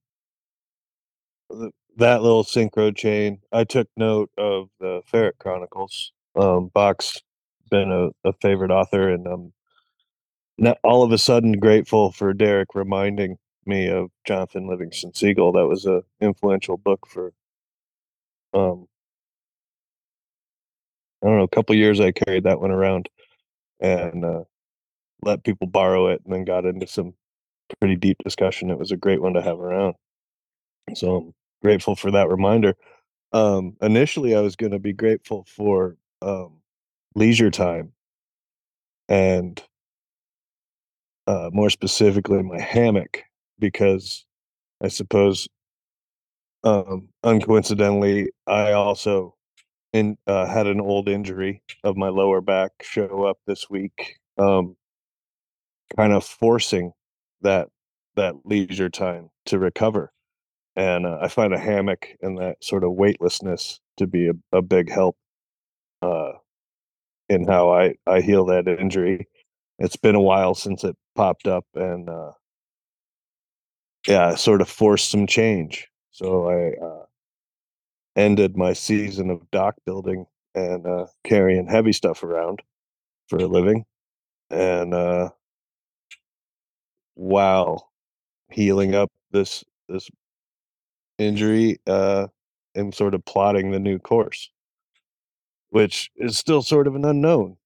th- 1.52 1.73
that 1.99 2.21
little 2.21 2.43
synchro 2.43 2.95
chain. 2.95 3.38
I 3.52 3.62
took 3.62 3.87
note 3.97 4.33
of 4.37 4.71
the 4.81 5.02
Ferret 5.07 5.38
Chronicles. 5.38 6.11
Um, 6.35 6.69
Bach's 6.75 7.23
been 7.71 7.93
a, 7.93 8.09
a 8.28 8.33
favorite 8.43 8.73
author, 8.73 9.09
and 9.11 9.25
I'm 9.28 9.52
not 10.59 10.78
all 10.83 11.05
of 11.05 11.12
a 11.12 11.19
sudden 11.19 11.52
grateful 11.52 12.11
for 12.11 12.35
Derek 12.35 12.75
reminding 12.75 13.38
me 13.66 13.88
of 13.88 14.11
Jonathan 14.26 14.68
Livingston 14.68 15.14
Seagull. 15.14 15.52
That 15.52 15.66
was 15.66 15.87
a 15.87 16.04
influential 16.20 16.76
book 16.78 17.06
for 17.08 17.32
um 18.54 18.88
I 21.23 21.28
don't 21.28 21.38
know, 21.38 21.44
a 21.44 21.49
couple 21.49 21.75
years 21.76 22.00
I 22.00 22.12
carried 22.12 22.44
that 22.44 22.61
one 22.61 22.70
around 22.70 23.08
and 23.80 24.25
uh, 24.25 24.44
let 25.23 25.44
people 25.44 25.66
borrow 25.68 26.08
it 26.08 26.23
and 26.25 26.35
then 26.35 26.44
got 26.44 26.66
into 26.66 26.87
some 26.87 27.14
pretty 27.80 27.96
deep 27.96 28.18
discussion. 28.25 28.70
It 28.70 28.78
was 28.78 28.92
a 28.92 28.96
great 28.96 29.23
one 29.23 29.35
to 29.35 29.42
have 29.42 29.61
around. 29.61 29.96
So 30.94 31.16
I'm 31.16 31.35
grateful 31.62 31.96
for 31.96 32.11
that 32.12 32.28
reminder. 32.28 32.75
Um, 33.32 33.76
initially, 33.82 34.37
I 34.37 34.40
was 34.40 34.56
going 34.56 34.73
to 34.73 34.80
be 34.80 34.92
grateful 34.94 35.46
for 35.49 35.96
um, 36.23 36.58
leisure 37.14 37.50
time 37.50 37.92
and 39.08 39.62
uh, 41.26 41.50
more 41.52 41.70
specifically 41.70 42.42
my 42.42 42.61
hammock 42.61 43.25
because 43.58 44.25
I 44.82 44.88
suppose 44.88 45.48
um, 46.64 47.08
uncoincidentally 47.25 48.28
I 48.46 48.72
also 48.72 49.34
in, 49.92 50.16
uh, 50.26 50.46
had 50.46 50.66
an 50.66 50.80
old 50.80 51.08
injury 51.08 51.62
of 51.84 51.96
my 51.96 52.08
lower 52.08 52.40
back 52.40 52.72
show 52.82 53.25
up 53.25 53.38
this 53.46 53.70
week, 53.70 54.16
um, 54.38 54.76
kind 55.96 56.12
of 56.12 56.25
forcing 56.25 56.92
that 57.42 57.68
that 58.16 58.34
leisure 58.44 58.88
time 58.88 59.30
to 59.46 59.58
recover 59.58 60.10
and 60.76 61.06
uh, 61.06 61.18
I 61.20 61.28
find 61.28 61.54
a 61.54 61.58
hammock 61.58 62.08
and 62.20 62.38
that 62.38 62.62
sort 62.62 62.84
of 62.84 62.92
weightlessness 62.92 63.80
to 63.96 64.06
be 64.06 64.28
a, 64.28 64.34
a 64.52 64.62
big 64.62 64.90
help 64.90 65.16
uh, 66.02 66.32
in 67.28 67.46
how 67.46 67.70
I 67.72 67.94
I 68.06 68.20
heal 68.20 68.44
that 68.46 68.68
injury. 68.68 69.28
It's 69.78 69.96
been 69.96 70.14
a 70.14 70.20
while 70.20 70.54
since 70.54 70.84
it 70.84 70.96
popped 71.16 71.46
up, 71.48 71.66
and 71.75 72.08
uh, 72.08 72.32
yeah, 74.06 74.34
sort 74.34 74.60
of 74.60 74.68
forced 74.68 75.10
some 75.10 75.26
change. 75.26 75.88
So 76.10 76.48
I 76.48 76.84
uh, 76.84 77.04
ended 78.16 78.56
my 78.56 78.72
season 78.72 79.30
of 79.30 79.50
dock 79.50 79.76
building 79.84 80.26
and 80.54 80.86
uh, 80.86 81.06
carrying 81.25 81.66
heavy 81.66 81.92
stuff 81.92 82.22
around 82.22 82.62
for 83.28 83.38
a 83.38 83.46
living, 83.46 83.84
and 84.50 84.94
uh, 84.94 85.30
wow, 87.16 87.80
healing 88.50 88.94
up 88.94 89.10
this 89.32 89.64
this 89.88 90.10
injury 91.18 91.78
uh, 91.86 92.26
and 92.75 92.94
sort 92.94 93.14
of 93.14 93.25
plotting 93.25 93.70
the 93.70 93.78
new 93.78 93.98
course, 93.98 94.50
which 95.70 96.10
is 96.16 96.38
still 96.38 96.62
sort 96.62 96.86
of 96.86 96.94
an 96.94 97.04
unknown. 97.04 97.56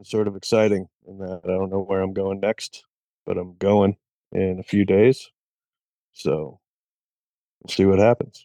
It's 0.00 0.10
sort 0.10 0.28
of 0.28 0.36
exciting 0.36 0.88
in 1.06 1.18
that 1.18 1.40
I 1.44 1.48
don't 1.48 1.70
know 1.70 1.82
where 1.82 2.00
I'm 2.02 2.12
going 2.12 2.40
next, 2.40 2.84
but 3.26 3.36
I'm 3.38 3.56
going 3.56 3.96
in 4.32 4.58
a 4.58 4.62
few 4.62 4.84
days. 4.84 5.30
So 6.18 6.58
we'll 7.62 7.70
see 7.70 7.84
what 7.84 8.00
happens. 8.00 8.44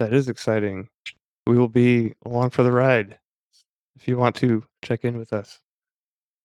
That 0.00 0.12
is 0.12 0.28
exciting. 0.28 0.88
We 1.46 1.56
will 1.56 1.68
be 1.68 2.14
along 2.24 2.50
for 2.50 2.64
the 2.64 2.72
ride 2.72 3.18
if 3.96 4.08
you 4.08 4.16
want 4.16 4.34
to 4.36 4.64
check 4.82 5.04
in 5.04 5.18
with 5.18 5.32
us 5.32 5.60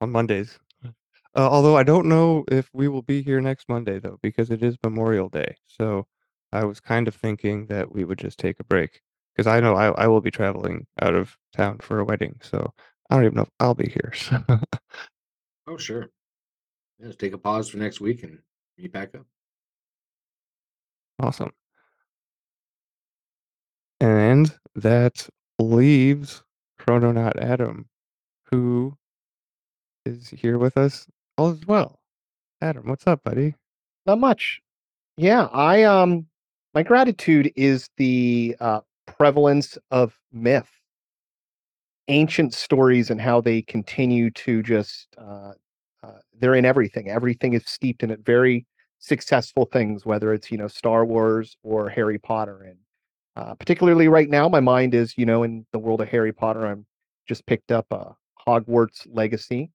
on 0.01 0.11
Mondays. 0.11 0.59
Uh, 0.83 1.49
although 1.49 1.75
I 1.75 1.83
don't 1.83 2.07
know 2.07 2.45
if 2.49 2.69
we 2.73 2.87
will 2.87 3.01
be 3.01 3.21
here 3.21 3.41
next 3.41 3.67
Monday 3.67 3.99
though, 3.99 4.19
because 4.21 4.51
it 4.51 4.63
is 4.63 4.77
Memorial 4.83 5.29
Day. 5.29 5.57
So 5.65 6.05
I 6.53 6.63
was 6.63 6.79
kind 6.79 7.07
of 7.07 7.15
thinking 7.15 7.65
that 7.67 7.91
we 7.91 8.05
would 8.05 8.19
just 8.19 8.37
take 8.37 8.59
a 8.59 8.63
break 8.63 9.01
because 9.33 9.47
I 9.47 9.59
know 9.61 9.75
I, 9.75 9.87
I 10.03 10.07
will 10.07 10.21
be 10.21 10.31
traveling 10.31 10.85
out 11.01 11.15
of 11.15 11.37
town 11.53 11.79
for 11.79 11.99
a 11.99 12.05
wedding. 12.05 12.39
So 12.41 12.71
I 13.09 13.15
don't 13.15 13.25
even 13.25 13.35
know 13.35 13.41
if 13.43 13.51
I'll 13.59 13.73
be 13.73 13.89
here. 13.89 14.13
So 15.65 15.67
Oh, 15.67 15.77
sure. 15.77 16.11
Yeah, 16.99 17.07
just 17.07 17.17
take 17.17 17.33
a 17.33 17.39
pause 17.39 17.69
for 17.69 17.77
next 17.77 17.99
week 17.99 18.21
and 18.21 18.37
meet 18.77 18.91
back 18.91 19.15
up. 19.15 19.25
awesome. 21.19 21.51
And 23.99 24.57
that 24.75 25.29
leaves 25.59 26.43
Krononaut 26.79 27.37
Adam, 27.37 27.87
who 28.51 28.97
is 30.05 30.29
here 30.29 30.57
with 30.57 30.77
us 30.77 31.07
all 31.37 31.49
as 31.49 31.65
well. 31.65 31.99
Adam, 32.61 32.87
what's 32.87 33.07
up, 33.07 33.23
buddy? 33.23 33.55
Not 34.05 34.19
much. 34.19 34.61
Yeah, 35.17 35.45
I 35.51 35.83
um 35.83 36.27
my 36.73 36.83
gratitude 36.83 37.51
is 37.55 37.89
the 37.97 38.55
uh 38.59 38.81
prevalence 39.07 39.77
of 39.91 40.19
myth, 40.31 40.69
ancient 42.07 42.53
stories 42.53 43.09
and 43.09 43.21
how 43.21 43.41
they 43.41 43.61
continue 43.61 44.29
to 44.31 44.61
just 44.61 45.07
uh 45.17 45.53
they're 46.39 46.55
in 46.55 46.65
everything. 46.65 47.09
Everything 47.09 47.53
is 47.53 47.63
steeped 47.65 48.03
in 48.03 48.11
it. 48.11 48.21
Very 48.25 48.65
successful 48.99 49.65
things, 49.65 50.05
whether 50.05 50.33
it's, 50.33 50.51
you 50.51 50.57
know, 50.57 50.67
Star 50.67 51.05
Wars 51.05 51.57
or 51.63 51.89
Harry 51.89 52.19
Potter. 52.19 52.63
And 52.63 52.77
uh 53.35 53.55
particularly 53.55 54.07
right 54.07 54.29
now, 54.29 54.49
my 54.49 54.59
mind 54.61 54.93
is, 54.93 55.17
you 55.17 55.25
know, 55.25 55.43
in 55.43 55.65
the 55.71 55.79
world 55.79 56.01
of 56.01 56.09
Harry 56.09 56.33
Potter. 56.33 56.65
I'm 56.65 56.85
just 57.27 57.45
picked 57.45 57.71
up 57.71 57.85
uh 57.91 58.11
Hogwarts 58.47 59.07
Legacy 59.11 59.71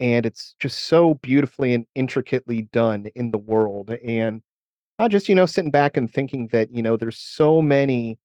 and 0.00 0.26
it's 0.26 0.54
just 0.58 0.86
so 0.86 1.14
beautifully 1.14 1.74
and 1.74 1.86
intricately 1.94 2.62
done 2.72 3.06
in 3.14 3.30
the 3.30 3.38
world 3.38 3.90
and 4.04 4.42
I 4.98 5.08
just 5.08 5.28
you 5.28 5.34
know 5.34 5.46
sitting 5.46 5.70
back 5.70 5.96
and 5.96 6.12
thinking 6.12 6.48
that 6.52 6.70
you 6.74 6.82
know 6.82 6.96
there's 6.96 7.18
so 7.18 7.62
many 7.62 8.18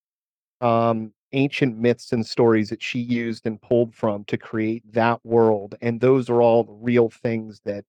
um 0.61 1.13
ancient 1.33 1.77
myths 1.77 2.11
and 2.11 2.25
stories 2.25 2.69
that 2.69 2.81
she 2.81 2.99
used 2.99 3.45
and 3.45 3.61
pulled 3.61 3.93
from 3.93 4.23
to 4.25 4.37
create 4.37 4.83
that 4.91 5.23
world 5.25 5.75
and 5.81 6.01
those 6.01 6.29
are 6.29 6.41
all 6.41 6.79
real 6.81 7.09
things 7.09 7.61
that 7.65 7.85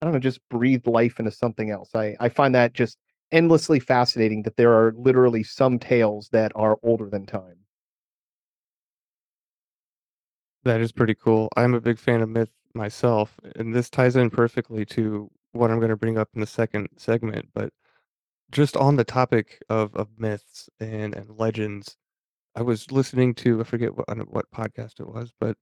i 0.00 0.06
don't 0.06 0.12
know 0.12 0.20
just 0.20 0.40
breathe 0.48 0.86
life 0.86 1.18
into 1.18 1.30
something 1.30 1.70
else 1.70 1.90
i 1.94 2.16
i 2.20 2.28
find 2.28 2.54
that 2.54 2.72
just 2.72 2.98
endlessly 3.32 3.80
fascinating 3.80 4.42
that 4.42 4.56
there 4.56 4.72
are 4.72 4.94
literally 4.96 5.42
some 5.42 5.78
tales 5.78 6.28
that 6.30 6.52
are 6.54 6.78
older 6.82 7.10
than 7.10 7.26
time 7.26 7.56
That 10.66 10.80
is 10.80 10.90
pretty 10.90 11.14
cool. 11.14 11.48
I'm 11.56 11.74
a 11.74 11.80
big 11.80 11.96
fan 11.96 12.22
of 12.22 12.28
myth 12.28 12.50
myself, 12.74 13.38
and 13.54 13.72
this 13.72 13.88
ties 13.88 14.16
in 14.16 14.30
perfectly 14.30 14.84
to 14.86 15.30
what 15.52 15.70
I'm 15.70 15.78
going 15.78 15.90
to 15.90 15.96
bring 15.96 16.18
up 16.18 16.28
in 16.34 16.40
the 16.40 16.46
second 16.48 16.88
segment. 16.96 17.50
But 17.54 17.72
just 18.50 18.76
on 18.76 18.96
the 18.96 19.04
topic 19.04 19.62
of, 19.68 19.94
of 19.94 20.08
myths 20.18 20.68
and, 20.80 21.14
and 21.14 21.38
legends, 21.38 21.96
I 22.56 22.62
was 22.62 22.90
listening 22.90 23.34
to, 23.36 23.60
I 23.60 23.64
forget 23.64 23.94
what, 23.96 24.08
on 24.08 24.18
what 24.20 24.50
podcast 24.50 24.98
it 24.98 25.06
was, 25.06 25.32
but 25.38 25.56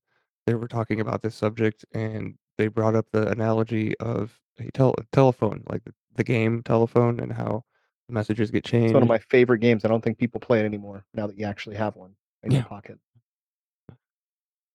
they 0.46 0.54
were 0.54 0.68
talking 0.68 1.00
about 1.00 1.22
this 1.22 1.34
subject 1.34 1.84
and 1.92 2.36
they 2.56 2.68
brought 2.68 2.94
up 2.94 3.06
the 3.12 3.28
analogy 3.28 3.98
of 3.98 4.38
a 4.60 4.70
tel- 4.72 4.94
telephone, 5.12 5.64
like 5.68 5.82
the, 5.84 5.92
the 6.14 6.24
game 6.24 6.62
telephone, 6.62 7.18
and 7.18 7.32
how 7.32 7.64
the 8.06 8.14
messages 8.14 8.50
get 8.52 8.64
changed. 8.64 8.86
it's 8.86 8.94
one 8.94 9.02
of 9.02 9.08
changed. 9.08 9.22
my 9.24 9.36
favorite 9.36 9.58
games 9.58 9.84
i 9.84 9.88
don't 9.88 10.04
think 10.04 10.18
people 10.18 10.38
play 10.38 10.60
it 10.60 10.64
anymore 10.66 11.04
now 11.14 11.26
that 11.26 11.38
you 11.38 11.46
actually 11.46 11.74
have 11.74 11.96
one 11.96 12.12
in 12.42 12.52
your 12.52 12.60
Yeah. 12.60 12.68
pocket 12.68 12.98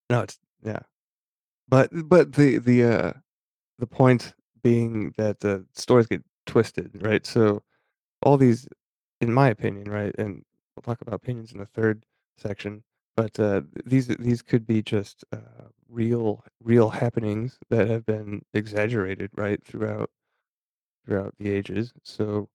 No, 0.10 0.22
it's, 0.22 0.40
yeah. 0.64 0.80
But, 1.68 1.90
but 1.94 2.34
the, 2.34 2.58
the, 2.58 2.84
uh, 2.84 3.14
the 3.78 3.86
point 3.88 4.34
being 4.64 5.14
that 5.18 5.40
the 5.42 5.66
stories 5.76 6.08
get 6.08 6.24
twisted, 6.48 6.90
right? 7.04 7.24
So 7.26 7.62
all 8.24 8.36
these, 8.38 8.68
in 9.22 9.32
my 9.32 9.50
opinion, 9.50 9.90
right, 9.90 10.14
and 10.18 10.44
we'll 10.76 10.82
talk 10.84 11.02
about 11.02 11.14
opinions 11.14 11.52
in 11.52 11.60
the 11.60 11.68
third 11.68 12.04
section, 12.40 12.84
but 13.18 13.40
uh, 13.40 13.62
these 13.86 14.08
these 14.08 14.42
could 14.42 14.66
be 14.68 14.82
just 14.82 15.24
uh, 15.34 15.70
real 15.90 16.44
real 16.64 16.90
happenings 16.90 17.60
that 17.70 17.88
have 17.90 18.06
been 18.06 18.44
exaggerated, 18.54 19.32
right, 19.36 19.64
throughout 19.64 20.10
throughout 21.06 21.36
the 21.40 21.50
ages. 21.52 21.94
So 22.04 22.50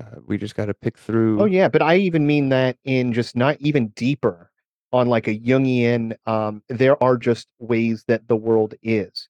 uh, 0.00 0.20
we 0.26 0.38
just 0.38 0.56
got 0.56 0.66
to 0.66 0.74
pick 0.74 0.98
through 0.98 1.38
Oh 1.38 1.46
through. 1.46 1.46
yeah, 1.46 1.68
but 1.68 1.82
I 1.82 1.96
even 1.96 2.26
mean 2.26 2.48
that 2.50 2.76
in 2.84 3.12
just 3.12 3.36
not 3.36 3.56
even 3.60 3.88
deeper 3.90 4.50
on 4.92 5.08
like 5.08 5.28
a 5.28 5.38
Jungian, 5.38 6.16
um, 6.26 6.62
there 6.68 7.02
are 7.02 7.16
just 7.16 7.48
ways 7.58 8.04
that 8.08 8.26
the 8.28 8.36
world 8.36 8.74
is. 8.82 9.28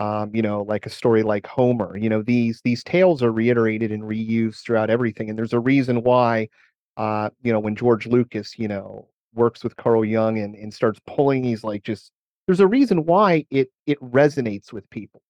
Um, 0.00 0.34
you 0.34 0.42
know, 0.42 0.62
like 0.62 0.86
a 0.86 0.90
story 0.90 1.22
like 1.22 1.46
Homer, 1.46 1.96
you 1.96 2.08
know, 2.10 2.22
these 2.22 2.60
these 2.64 2.82
tales 2.84 3.22
are 3.22 3.32
reiterated 3.32 3.92
and 3.92 4.02
reused 4.04 4.62
throughout 4.64 4.90
everything. 4.90 5.30
And 5.30 5.38
there's 5.38 5.52
a 5.52 5.60
reason 5.60 6.02
why 6.02 6.48
uh, 6.96 7.30
you 7.42 7.52
know, 7.52 7.60
when 7.60 7.76
George 7.76 8.06
Lucas, 8.06 8.58
you 8.58 8.68
know, 8.68 9.08
works 9.34 9.64
with 9.64 9.76
Carl 9.76 10.04
Jung 10.04 10.38
and, 10.38 10.54
and 10.54 10.72
starts 10.72 11.00
pulling 11.06 11.42
these 11.42 11.64
like 11.64 11.82
just 11.84 12.12
there's 12.46 12.60
a 12.60 12.66
reason 12.66 13.04
why 13.04 13.46
it 13.50 13.70
it 13.86 14.00
resonates 14.00 14.72
with 14.72 14.88
people 14.90 15.22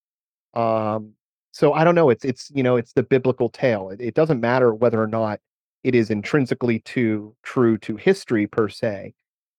um, 0.54 1.14
so 1.52 1.72
I 1.74 1.84
don't 1.84 1.94
know. 1.94 2.10
It's 2.10 2.24
it's 2.24 2.50
you 2.54 2.62
know 2.62 2.76
it's 2.76 2.92
the 2.92 3.02
biblical 3.02 3.48
tale. 3.48 3.90
It, 3.90 4.00
it 4.00 4.14
doesn't 4.14 4.40
matter 4.40 4.74
whether 4.74 5.02
or 5.02 5.06
not 5.06 5.40
it 5.84 5.94
is 5.94 6.10
intrinsically 6.10 6.80
to 6.80 7.34
true 7.42 7.78
to 7.78 7.96
history 7.96 8.46
per 8.46 8.68
se, 8.68 9.14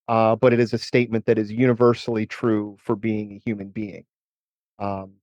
uh, 0.07 0.35
but 0.35 0.53
it 0.53 0.59
is 0.59 0.73
a 0.73 0.77
statement 0.77 1.25
that 1.25 1.37
is 1.37 1.51
universally 1.51 2.25
true 2.25 2.77
for 2.79 2.95
being 2.95 3.33
a 3.33 3.41
human 3.45 3.69
being. 3.69 4.05
Um, 4.79 5.13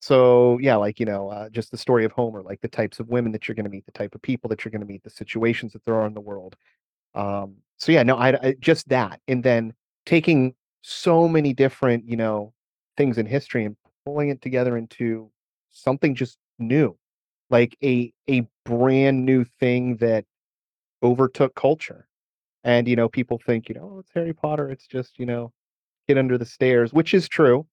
so 0.00 0.58
yeah, 0.60 0.76
like 0.76 1.00
you 1.00 1.06
know, 1.06 1.30
uh, 1.30 1.48
just 1.50 1.70
the 1.70 1.78
story 1.78 2.04
of 2.04 2.12
Homer, 2.12 2.42
like 2.42 2.60
the 2.60 2.68
types 2.68 3.00
of 3.00 3.08
women 3.08 3.32
that 3.32 3.48
you're 3.48 3.54
going 3.54 3.64
to 3.64 3.70
meet, 3.70 3.86
the 3.86 3.92
type 3.92 4.14
of 4.14 4.22
people 4.22 4.48
that 4.50 4.64
you're 4.64 4.72
going 4.72 4.80
to 4.82 4.86
meet, 4.86 5.02
the 5.04 5.10
situations 5.10 5.72
that 5.74 5.84
there 5.84 5.94
are 5.96 6.06
in 6.06 6.14
the 6.14 6.20
world. 6.20 6.56
Um, 7.14 7.56
so 7.78 7.92
yeah, 7.92 8.02
no, 8.02 8.16
I, 8.16 8.28
I 8.48 8.54
just 8.60 8.88
that, 8.88 9.20
and 9.28 9.42
then 9.42 9.74
taking 10.06 10.54
so 10.82 11.28
many 11.28 11.52
different, 11.52 12.08
you 12.08 12.16
know, 12.16 12.52
things 12.96 13.18
in 13.18 13.26
history 13.26 13.64
and 13.64 13.76
pulling 14.04 14.28
it 14.28 14.42
together 14.42 14.76
into 14.76 15.30
something 15.70 16.14
just 16.14 16.38
new, 16.58 16.96
like 17.50 17.76
a 17.82 18.12
a 18.28 18.46
brand 18.64 19.24
new 19.24 19.44
thing 19.44 19.96
that 19.96 20.24
overtook 21.02 21.54
culture. 21.54 22.08
And 22.64 22.88
you 22.88 22.96
know, 22.96 23.08
people 23.08 23.40
think, 23.44 23.68
you 23.68 23.74
know, 23.74 23.92
oh, 23.96 23.98
it's 24.00 24.10
Harry 24.14 24.32
Potter. 24.32 24.70
It's 24.70 24.86
just 24.86 25.18
you 25.18 25.26
know, 25.26 25.52
get 26.08 26.18
under 26.18 26.38
the 26.38 26.46
stairs, 26.46 26.92
which 26.92 27.14
is 27.14 27.28
true. 27.28 27.66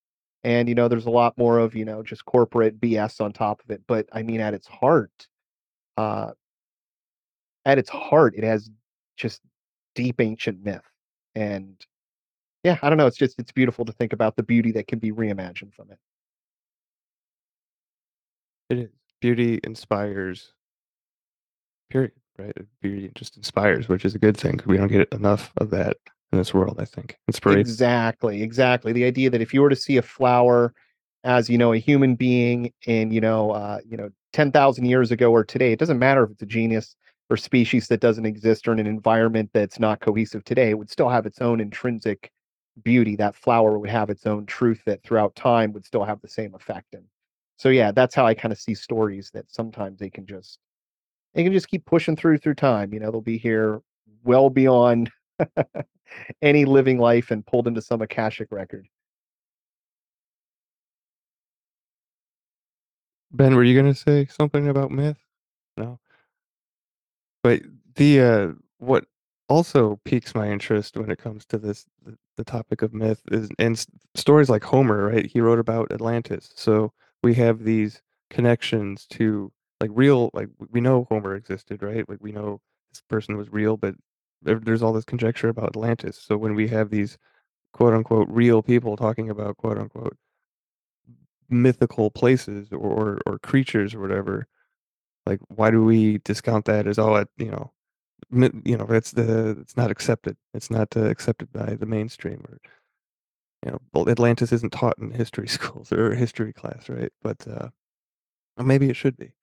And 0.44 0.68
you 0.70 0.76
know, 0.76 0.88
there's 0.88 1.06
a 1.06 1.12
lot 1.12 1.38
more 1.38 1.60
of 1.60 1.76
you 1.76 1.86
know 1.86 2.04
just 2.04 2.26
corporate 2.26 2.80
BS 2.80 3.22
on 3.22 3.34
top 3.34 3.62
of 3.64 3.72
it. 3.72 3.82
But 3.88 4.08
I 4.14 4.24
mean, 4.24 4.42
at 4.42 4.54
its 4.54 4.68
heart, 4.68 5.28
uh, 5.98 6.32
at 7.66 7.78
its 7.78 7.90
heart, 7.90 8.34
it 8.36 8.44
has 8.44 8.70
just 9.18 9.42
deep 9.96 10.20
ancient 10.22 10.64
myth. 10.64 10.84
And 11.36 11.76
yeah, 12.64 12.78
I 12.82 12.90
don't 12.90 12.98
know. 12.98 13.08
It's 13.08 13.18
just 13.18 13.40
it's 13.40 13.52
beautiful 13.52 13.86
to 13.86 13.92
think 13.94 14.14
about 14.14 14.36
the 14.36 14.44
beauty 14.44 14.72
that 14.74 14.88
can 14.88 15.00
be 15.00 15.12
reimagined 15.12 15.74
from 15.74 15.92
it. 15.92 16.00
It 18.70 18.78
is 18.80 18.90
beauty 19.20 19.60
inspires. 19.64 20.54
Period. 21.90 22.12
Right. 22.38 22.56
Beauty 22.82 23.12
just 23.16 23.38
inspires, 23.38 23.88
which 23.90 24.06
is 24.06 24.16
a 24.16 24.20
good 24.20 24.38
thing. 24.38 24.58
'cause 24.58 24.68
We 24.68 24.78
don't 24.78 24.88
get 24.88 25.12
enough 25.14 25.52
of 25.58 25.70
that 25.72 25.98
in 26.32 26.38
this 26.38 26.54
world. 26.54 26.78
I 26.80 26.86
think 26.86 27.18
inspiration. 27.28 27.60
Exactly, 27.60 28.42
exactly. 28.42 28.94
The 28.94 29.04
idea 29.06 29.30
that 29.30 29.42
if 29.42 29.54
you 29.54 29.62
were 29.62 29.70
to 29.70 29.76
see 29.76 29.98
a 29.98 30.02
flower 30.02 30.74
as, 31.24 31.50
you 31.50 31.58
know, 31.58 31.74
a 31.74 31.78
human 31.78 32.16
being 32.16 32.72
in, 32.88 33.12
you 33.12 33.22
know, 33.22 33.52
uh, 33.52 33.80
you 33.86 33.98
know, 33.98 34.10
10,000 34.34 34.86
years 34.86 35.12
ago 35.12 35.32
or 35.32 35.44
today, 35.44 35.72
it 35.74 35.80
doesn't 35.80 36.00
matter 36.00 36.24
if 36.24 36.32
it's 36.32 36.42
a 36.42 36.46
genus 36.46 36.96
or 37.32 37.38
species 37.38 37.88
that 37.88 38.02
doesn't 38.02 38.26
exist 38.26 38.68
or 38.68 38.74
in 38.74 38.80
an 38.80 38.86
environment 38.86 39.50
that's 39.54 39.80
not 39.80 40.02
cohesive 40.02 40.44
today, 40.44 40.74
would 40.74 40.90
still 40.90 41.08
have 41.08 41.26
its 41.26 41.40
own 41.40 41.62
intrinsic 41.62 42.30
beauty. 42.84 43.16
That 43.16 43.38
flower 43.38 43.80
would 43.80 43.90
have 43.90 44.10
its 44.10 44.26
own 44.26 44.46
truth 44.46 44.82
that 44.86 45.02
throughout 45.02 45.34
time 45.34 45.72
would 45.72 45.86
still 45.86 46.04
have 46.04 46.20
the 46.22 46.28
same 46.28 46.54
effect. 46.54 46.94
And 46.94 47.06
so, 47.56 47.70
yeah, 47.70 47.92
that's 47.94 48.14
how 48.14 48.26
I 48.26 48.34
kind 48.34 48.52
of 48.52 48.60
see 48.60 48.76
stories 48.76 49.32
that 49.34 49.46
sometimes 49.50 49.98
they 49.98 50.10
can 50.10 50.26
just 50.26 50.60
they 51.34 51.44
can 51.44 51.54
just 51.54 51.70
keep 51.70 51.86
pushing 51.86 52.18
through 52.18 52.40
through 52.40 52.56
time. 52.56 52.94
You 52.94 53.00
know, 53.00 53.12
they'll 53.12 53.22
be 53.22 53.38
here 53.38 53.82
well 54.26 54.50
beyond 54.50 55.10
any 56.42 56.66
living 56.66 57.00
life 57.00 57.32
and 57.32 57.46
pulled 57.46 57.66
into 57.66 57.82
some 57.82 58.02
akashic 58.02 58.52
record. 58.52 58.88
Ben, 63.32 63.56
were 63.56 63.64
you 63.64 63.80
gonna 63.82 63.96
say 63.96 64.26
something 64.26 64.68
about 64.68 64.92
myth? 64.92 65.31
But 67.44 67.62
the 67.96 68.20
uh, 68.22 68.48
what 68.78 69.06
also 69.50 70.00
piques 70.06 70.34
my 70.36 70.50
interest 70.50 70.98
when 70.98 71.12
it 71.12 71.18
comes 71.20 71.46
to 71.48 71.58
this 71.58 71.86
the, 72.04 72.18
the 72.38 72.44
topic 72.44 72.82
of 72.82 72.94
myth 72.94 73.22
is 73.32 73.50
and 73.60 73.84
stories 74.16 74.50
like 74.50 74.64
Homer, 74.64 75.08
right? 75.08 75.26
He 75.26 75.42
wrote 75.42 75.60
about 75.60 75.92
Atlantis, 75.92 76.52
so 76.56 76.94
we 77.24 77.34
have 77.36 77.64
these 77.64 78.02
connections 78.30 79.06
to 79.12 79.52
like 79.80 79.92
real 79.94 80.30
like 80.34 80.50
we 80.72 80.82
know 80.82 81.06
Homer 81.10 81.36
existed, 81.36 81.82
right? 81.84 82.08
Like 82.10 82.20
we 82.22 82.32
know 82.32 82.62
this 82.92 83.02
person 83.10 83.38
was 83.38 83.52
real, 83.52 83.78
but 83.78 83.96
there, 84.42 84.60
there's 84.60 84.82
all 84.84 84.94
this 84.94 85.06
conjecture 85.06 85.50
about 85.50 85.70
Atlantis. 85.70 86.18
So 86.18 86.38
when 86.38 86.56
we 86.56 86.68
have 86.70 86.90
these 86.90 87.18
quote 87.74 87.94
unquote 87.94 88.30
real 88.30 88.64
people 88.64 88.98
talking 88.98 89.30
about 89.30 89.58
quote 89.58 89.78
unquote 89.80 90.18
mythical 91.50 92.10
places 92.10 92.72
or 92.72 93.20
or 93.26 93.40
creatures 93.40 93.94
or 93.94 94.00
whatever. 94.00 94.48
Like, 95.26 95.40
why 95.50 95.72
do 95.72 95.84
we 95.84 96.20
discount 96.20 96.66
that 96.66 96.88
as 96.88 97.00
oh, 97.00 97.16
it, 97.16 97.30
you 97.38 97.52
know, 97.52 97.72
you 98.66 98.78
know, 98.78 98.88
it's 98.90 99.12
the 99.12 99.58
it's 99.62 99.78
not 99.78 99.92
accepted. 99.92 100.38
It's 100.54 100.72
not 100.72 100.96
uh, 100.98 101.06
accepted 101.06 101.52
by 101.54 101.76
the 101.76 101.86
mainstream 101.88 102.44
or 102.50 102.60
you 103.66 103.72
know, 103.72 104.12
Atlantis 104.12 104.52
isn't 104.52 104.74
taught 104.74 104.98
in 104.98 105.12
history 105.12 105.48
schools 105.50 105.92
or 105.92 106.16
history 106.16 106.54
class, 106.54 106.90
right? 106.90 107.12
But 107.22 107.48
uh, 107.48 107.70
maybe 108.64 108.90
it 108.90 108.96
should 108.96 109.18
be. 109.18 109.34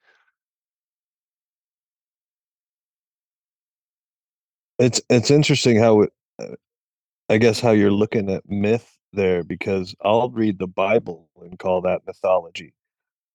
It's 4.78 5.00
it's 5.10 5.30
interesting 5.30 5.78
how 5.78 6.02
it, 6.02 6.12
uh, 6.40 6.56
I 7.28 7.38
guess 7.38 7.60
how 7.60 7.72
you're 7.72 7.90
looking 7.92 8.30
at 8.30 8.48
myth 8.50 8.98
there 9.12 9.44
because 9.44 9.94
I'll 10.02 10.30
read 10.30 10.58
the 10.58 10.68
Bible 10.68 11.28
and 11.42 11.58
call 11.58 11.82
that 11.82 12.02
mythology. 12.06 12.74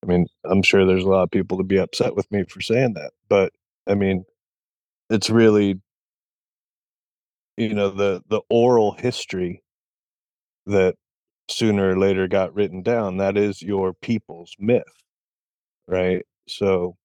I 0.03 0.07
mean, 0.07 0.27
I'm 0.45 0.63
sure 0.63 0.85
there's 0.85 1.05
a 1.05 1.09
lot 1.09 1.23
of 1.23 1.31
people 1.31 1.57
to 1.59 1.65
be 1.65 1.77
upset 1.79 2.15
with 2.15 2.31
me 2.31 2.45
for 2.45 2.61
saying 2.61 2.95
that, 2.95 3.13
but 3.29 3.53
I 3.87 3.95
mean, 3.95 4.25
it's 5.09 5.29
really 5.29 5.81
you 7.57 7.73
know 7.73 7.89
the 7.89 8.23
the 8.29 8.41
oral 8.49 8.93
history 8.93 9.63
that 10.65 10.95
sooner 11.49 11.91
or 11.91 11.97
later 11.99 12.27
got 12.27 12.53
written 12.53 12.81
down 12.81 13.17
that 13.17 13.37
is 13.37 13.61
your 13.61 13.93
people's 13.93 14.55
myth 14.59 14.83
right? 15.87 16.25
So 16.47 16.95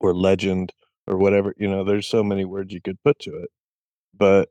or 0.00 0.14
legend 0.14 0.72
or 1.06 1.18
whatever 1.18 1.54
you 1.58 1.68
know 1.68 1.84
there's 1.84 2.06
so 2.06 2.22
many 2.24 2.44
words 2.44 2.72
you 2.72 2.80
could 2.80 3.02
put 3.04 3.18
to 3.20 3.36
it 3.36 3.50
but 4.14 4.48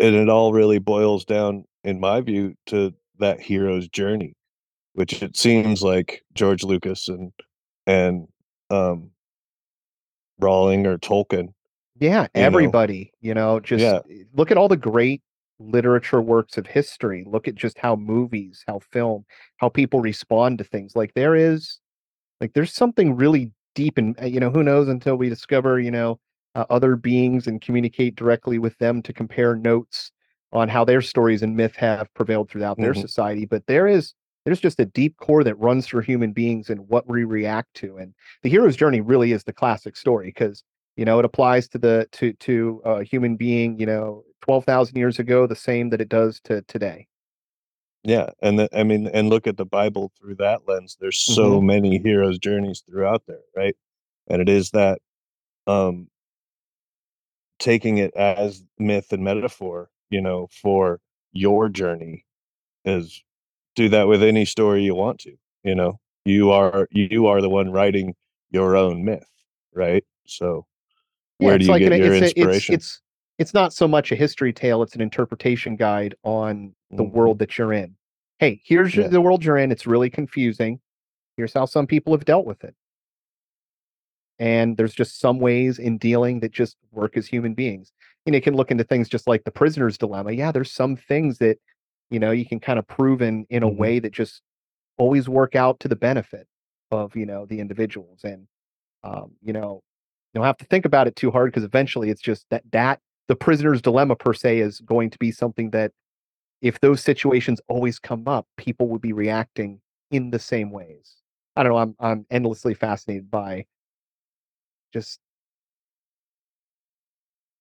and 0.00 0.14
it 0.14 0.28
all 0.28 0.52
really 0.52 0.78
boils 0.78 1.24
down 1.24 1.64
in 1.84 2.00
my 2.00 2.20
view 2.20 2.54
to 2.66 2.94
that 3.18 3.40
hero's 3.40 3.88
journey 3.88 4.34
which 4.94 5.22
it 5.22 5.36
seems 5.36 5.82
like 5.82 6.22
george 6.34 6.62
lucas 6.64 7.08
and 7.08 7.32
and 7.86 8.28
um 8.70 9.10
Rowling 10.38 10.86
or 10.86 10.98
Tolkien 10.98 11.52
Yeah, 12.00 12.22
You 12.22 12.42
know? 12.42 12.46
everybody, 12.46 13.12
you 13.20 13.34
know, 13.34 13.60
just 13.60 13.82
Yeah. 13.82 14.00
eh, 14.10 14.24
look 14.34 14.50
at 14.50 14.56
all 14.56 14.68
the 14.68 14.76
great 14.76 15.22
literature 15.58 16.20
works 16.20 16.58
of 16.58 16.66
history. 16.66 17.24
Look 17.26 17.46
at 17.46 17.54
just 17.54 17.78
how 17.78 17.94
movies, 17.96 18.64
how 18.66 18.80
film, 18.80 19.24
how 19.58 19.68
people 19.68 20.00
respond 20.00 20.58
to 20.58 20.64
things. 20.64 20.96
Like 20.96 21.14
there 21.14 21.36
is 21.36 21.78
like 22.40 22.54
there's 22.54 22.72
something 22.72 23.14
really 23.14 23.52
deep 23.74 23.98
and 23.98 24.16
you 24.22 24.40
know, 24.40 24.50
who 24.50 24.62
knows 24.64 24.88
until 24.88 25.16
we 25.16 25.28
discover, 25.28 25.78
you 25.78 25.90
know, 25.90 26.18
uh, 26.54 26.64
other 26.70 26.96
beings 26.96 27.46
and 27.46 27.60
communicate 27.60 28.16
directly 28.16 28.58
with 28.58 28.76
them 28.78 29.02
to 29.02 29.12
compare 29.12 29.54
notes 29.54 30.10
on 30.52 30.68
how 30.68 30.84
their 30.84 31.00
stories 31.00 31.42
and 31.42 31.56
myth 31.56 31.76
have 31.76 32.12
prevailed 32.14 32.50
throughout 32.50 32.80
their 32.80 32.94
Mhm. 32.94 33.00
society. 33.00 33.46
But 33.46 33.66
there 33.66 33.86
is 33.86 34.12
there's 34.44 34.60
just 34.60 34.80
a 34.80 34.84
deep 34.84 35.16
core 35.18 35.44
that 35.44 35.54
runs 35.56 35.86
through 35.86 36.02
human 36.02 36.32
beings 36.32 36.68
and 36.70 36.88
what 36.88 37.08
we 37.08 37.24
react 37.24 37.74
to. 37.74 37.96
And 37.98 38.14
the 38.42 38.48
hero's 38.50 38.76
journey 38.76 39.00
really 39.00 39.32
is 39.32 39.44
the 39.44 39.52
classic 39.52 39.96
story 39.96 40.26
because 40.28 40.64
you 40.96 41.04
know 41.04 41.18
it 41.18 41.24
applies 41.24 41.68
to 41.68 41.78
the 41.78 42.06
to 42.12 42.32
to 42.34 42.82
a 42.84 43.02
human 43.04 43.36
being 43.36 43.78
you 43.78 43.86
know 43.86 44.24
12,000 44.42 44.96
years 44.96 45.18
ago 45.18 45.46
the 45.46 45.56
same 45.56 45.90
that 45.90 46.00
it 46.00 46.08
does 46.08 46.40
to 46.44 46.62
today 46.62 47.06
Yeah, 48.02 48.30
and 48.42 48.58
the, 48.58 48.68
I 48.76 48.82
mean, 48.82 49.06
and 49.06 49.28
look 49.30 49.46
at 49.46 49.56
the 49.56 49.64
Bible 49.64 50.12
through 50.18 50.34
that 50.36 50.62
lens. 50.66 50.96
There's 51.00 51.18
so 51.18 51.60
many 51.60 51.98
heroes' 51.98 52.38
journeys 52.38 52.82
throughout 52.86 53.22
there, 53.26 53.44
right? 53.56 53.76
And 54.28 54.42
it 54.42 54.48
is 54.48 54.70
that 54.70 55.00
um 55.66 56.08
taking 57.58 57.98
it 57.98 58.12
as 58.16 58.64
myth 58.78 59.12
and 59.12 59.22
metaphor, 59.22 59.88
you 60.10 60.20
know, 60.20 60.48
for 60.50 61.00
your 61.32 61.68
journey 61.68 62.26
is 62.84 63.22
do 63.74 63.88
that 63.90 64.08
with 64.08 64.22
any 64.22 64.44
story 64.44 64.82
you 64.82 64.94
want 64.94 65.20
to, 65.20 65.34
you 65.64 65.74
know. 65.74 65.98
You 66.24 66.50
are 66.50 66.86
you 66.90 67.26
are 67.26 67.40
the 67.40 67.48
one 67.50 67.70
writing 67.70 68.14
your 68.50 68.76
own 68.76 69.04
myth, 69.04 69.28
right? 69.74 70.04
So 70.26 70.66
where 71.38 71.58
do 71.58 71.64
you 71.64 71.70
like 71.72 71.80
get 71.80 71.92
an, 71.92 71.98
your 71.98 72.14
it's, 72.14 72.22
a- 72.22 72.26
it's 72.26 72.36
inspiration? 72.38 72.74
it's 72.74 73.00
it's 73.38 73.54
not 73.54 73.72
so 73.72 73.88
much 73.88 74.12
a 74.12 74.14
history 74.14 74.52
tale 74.52 74.82
it's 74.82 74.94
an 74.94 75.00
interpretation 75.00 75.74
guide 75.74 76.14
on 76.22 76.74
the 76.90 77.02
Mhm. 77.02 77.10
world 77.12 77.38
that 77.40 77.58
you're 77.58 77.72
in 77.72 77.96
hey 78.38 78.60
here's 78.64 78.94
Yeah. 78.94 79.08
the 79.08 79.20
world 79.20 79.42
you're 79.42 79.56
in 79.56 79.72
it's 79.72 79.86
really 79.86 80.10
confusing 80.10 80.78
here's 81.36 81.52
how 81.54 81.64
some 81.64 81.86
people 81.86 82.12
have 82.12 82.24
dealt 82.26 82.46
with 82.46 82.62
it 82.62 82.76
and 84.38 84.76
there's 84.76 84.94
just 84.94 85.18
some 85.18 85.40
ways 85.40 85.78
in 85.78 85.98
dealing 85.98 86.40
that 86.40 86.52
just 86.52 86.76
work 86.92 87.16
as 87.16 87.26
human 87.26 87.54
beings 87.54 87.90
and 88.26 88.34
you 88.34 88.40
can 88.40 88.54
look 88.54 88.70
into 88.70 88.84
things 88.84 89.08
just 89.08 89.26
like 89.26 89.42
the 89.44 89.50
prisoner's 89.50 89.98
dilemma 89.98 90.30
yeah 90.32 90.52
there's 90.52 90.70
some 90.70 90.94
things 90.94 91.38
that 91.38 91.58
you 92.12 92.20
know 92.20 92.30
you 92.30 92.46
can 92.46 92.60
kind 92.60 92.78
of 92.78 92.86
prove 92.86 93.22
in 93.22 93.46
in 93.50 93.62
a 93.62 93.70
Mhm. 93.70 93.76
way 93.76 93.98
that 94.00 94.12
just 94.12 94.42
always 94.98 95.28
work 95.28 95.56
out 95.56 95.80
to 95.80 95.88
the 95.88 95.96
benefit 95.96 96.46
of 96.90 97.16
you 97.16 97.26
know 97.26 97.46
the 97.46 97.60
individuals 97.60 98.22
and 98.24 98.46
um, 99.04 99.32
you 99.42 99.52
know 99.52 99.82
you 100.32 100.38
don't 100.38 100.46
have 100.46 100.58
to 100.58 100.66
think 100.66 100.84
about 100.84 101.06
it 101.06 101.16
too 101.16 101.30
hard 101.30 101.50
because 101.50 101.64
eventually 101.64 102.10
it's 102.10 102.20
just 102.22 102.46
that 102.50 102.62
that 102.72 103.00
the 103.28 103.36
prisoner's 103.36 103.82
dilemma 103.82 104.16
per 104.16 104.34
se 104.34 104.58
is 104.60 104.80
going 104.80 105.10
to 105.10 105.18
be 105.18 105.32
something 105.32 105.70
that 105.70 105.92
if 106.60 106.80
those 106.80 107.02
situations 107.02 107.60
always 107.68 107.98
come 107.98 108.28
up 108.28 108.46
people 108.56 108.88
would 108.88 109.00
be 109.00 109.12
reacting 109.12 109.80
in 110.10 110.30
the 110.30 110.38
same 110.38 110.70
ways 110.70 111.16
i 111.56 111.62
don't 111.62 111.72
know 111.72 111.78
i'm 111.78 111.96
i'm 112.00 112.26
endlessly 112.30 112.74
fascinated 112.74 113.30
by 113.30 113.64
just 114.92 115.18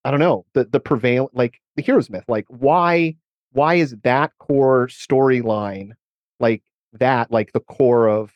i 0.03 0.11
don't 0.11 0.19
know 0.19 0.45
the 0.53 0.65
the 0.65 0.79
prevail 0.79 1.29
like 1.33 1.59
the 1.75 1.81
hero's 1.81 2.09
myth 2.09 2.25
like 2.27 2.45
why 2.49 3.15
why 3.51 3.75
is 3.75 3.95
that 4.03 4.31
core 4.39 4.87
storyline 4.87 5.91
like 6.39 6.63
that 6.93 7.31
like 7.31 7.51
the 7.53 7.59
core 7.59 8.07
of 8.07 8.31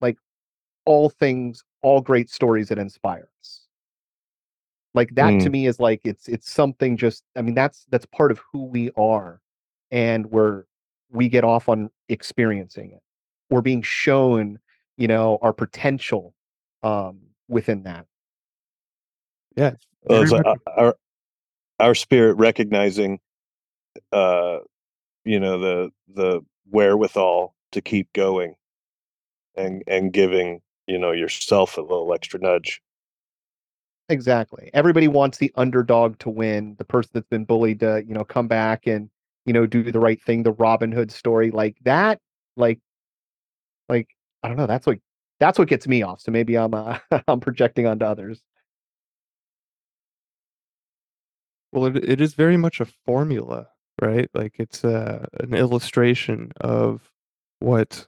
like 0.00 0.16
all 0.84 1.08
things 1.10 1.62
all 1.82 2.00
great 2.00 2.30
stories 2.30 2.68
that 2.68 2.78
inspire 2.78 3.28
us 3.40 3.66
like 4.94 5.14
that 5.14 5.38
to 5.40 5.48
Mm. 5.48 5.52
me 5.52 5.66
is 5.66 5.78
like 5.80 6.00
it's 6.04 6.28
it's 6.28 6.50
something 6.50 6.96
just 6.96 7.22
i 7.36 7.42
mean 7.42 7.54
that's 7.54 7.84
that's 7.90 8.06
part 8.06 8.30
of 8.30 8.40
who 8.52 8.64
we 8.64 8.90
are 8.96 9.40
and 9.90 10.26
we're 10.26 10.64
we 11.10 11.28
get 11.28 11.44
off 11.44 11.68
on 11.68 11.88
experiencing 12.08 12.90
it. 12.90 13.00
We're 13.50 13.60
being 13.62 13.82
shown 13.82 14.58
you 14.96 15.08
know 15.08 15.38
our 15.42 15.52
potential 15.52 16.34
um 16.82 17.20
within 17.48 17.84
that. 17.84 18.06
Yeah, 19.56 19.74
Well, 20.02 20.22
it's 20.22 20.32
like 20.32 20.44
our, 20.44 20.56
our 20.76 20.96
our 21.78 21.94
spirit 21.94 22.34
recognizing 22.34 23.20
uh 24.12 24.58
you 25.24 25.40
know 25.40 25.58
the 25.58 25.90
the 26.14 26.40
wherewithal 26.70 27.54
to 27.72 27.80
keep 27.80 28.12
going 28.12 28.54
and 29.56 29.82
and 29.86 30.12
giving 30.12 30.60
you 30.86 30.98
know 30.98 31.12
yourself 31.12 31.76
a 31.76 31.80
little 31.80 32.12
extra 32.12 32.40
nudge. 32.40 32.80
Exactly. 34.08 34.70
Everybody 34.72 35.08
wants 35.08 35.38
the 35.38 35.52
underdog 35.56 36.18
to 36.20 36.30
win 36.30 36.76
the 36.78 36.84
person 36.84 37.10
that's 37.12 37.26
been 37.28 37.44
bullied 37.44 37.80
to 37.80 38.04
you 38.06 38.14
know 38.14 38.24
come 38.24 38.46
back 38.48 38.86
and 38.86 39.10
you 39.46 39.52
know 39.52 39.66
do 39.66 39.90
the 39.90 40.00
right 40.00 40.22
thing 40.22 40.42
the 40.42 40.52
robin 40.52 40.92
hood 40.92 41.10
story 41.10 41.50
like 41.50 41.76
that 41.84 42.20
like 42.56 42.80
like 43.88 44.08
i 44.42 44.48
don't 44.48 44.56
know 44.56 44.66
that's 44.66 44.86
what 44.86 44.98
that's 45.38 45.58
what 45.58 45.68
gets 45.68 45.86
me 45.86 46.02
off 46.02 46.20
so 46.20 46.30
maybe 46.32 46.56
i'm 46.58 46.74
uh, 46.74 46.98
i'm 47.28 47.40
projecting 47.40 47.86
onto 47.86 48.04
others. 48.04 48.42
Well, 51.72 51.86
it, 51.86 51.96
it 51.96 52.20
is 52.20 52.34
very 52.34 52.56
much 52.56 52.80
a 52.80 52.86
formula, 52.86 53.68
right? 54.00 54.28
Like 54.34 54.54
it's 54.58 54.84
uh, 54.84 55.26
an 55.40 55.54
illustration 55.54 56.52
of 56.60 57.10
what 57.60 58.06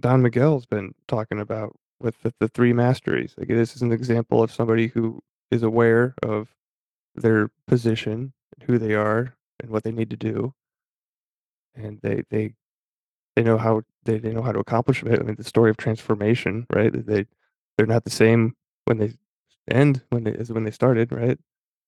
Don 0.00 0.22
Miguel's 0.22 0.66
been 0.66 0.94
talking 1.08 1.40
about 1.40 1.76
with 2.00 2.20
the, 2.22 2.34
the 2.40 2.48
three 2.48 2.72
masteries. 2.72 3.34
Like 3.38 3.48
this 3.48 3.76
is 3.76 3.82
an 3.82 3.92
example 3.92 4.42
of 4.42 4.52
somebody 4.52 4.88
who 4.88 5.22
is 5.50 5.62
aware 5.62 6.14
of 6.22 6.48
their 7.14 7.50
position, 7.66 8.32
who 8.66 8.78
they 8.78 8.94
are, 8.94 9.34
and 9.60 9.70
what 9.70 9.84
they 9.84 9.92
need 9.92 10.10
to 10.10 10.16
do, 10.16 10.52
and 11.74 12.00
they 12.02 12.24
they 12.30 12.54
they 13.36 13.42
know 13.42 13.58
how 13.58 13.82
they, 14.04 14.18
they 14.18 14.32
know 14.32 14.42
how 14.42 14.52
to 14.52 14.58
accomplish 14.58 15.02
it. 15.02 15.20
I 15.20 15.22
mean, 15.22 15.36
the 15.36 15.44
story 15.44 15.70
of 15.70 15.76
transformation, 15.76 16.66
right? 16.72 16.92
They 16.92 17.26
they're 17.76 17.86
not 17.86 18.04
the 18.04 18.10
same 18.10 18.56
when 18.84 18.98
they 18.98 19.12
end 19.70 20.02
when 20.10 20.24
they 20.24 20.34
as 20.34 20.52
when 20.52 20.64
they 20.64 20.70
started, 20.70 21.12
right? 21.12 21.38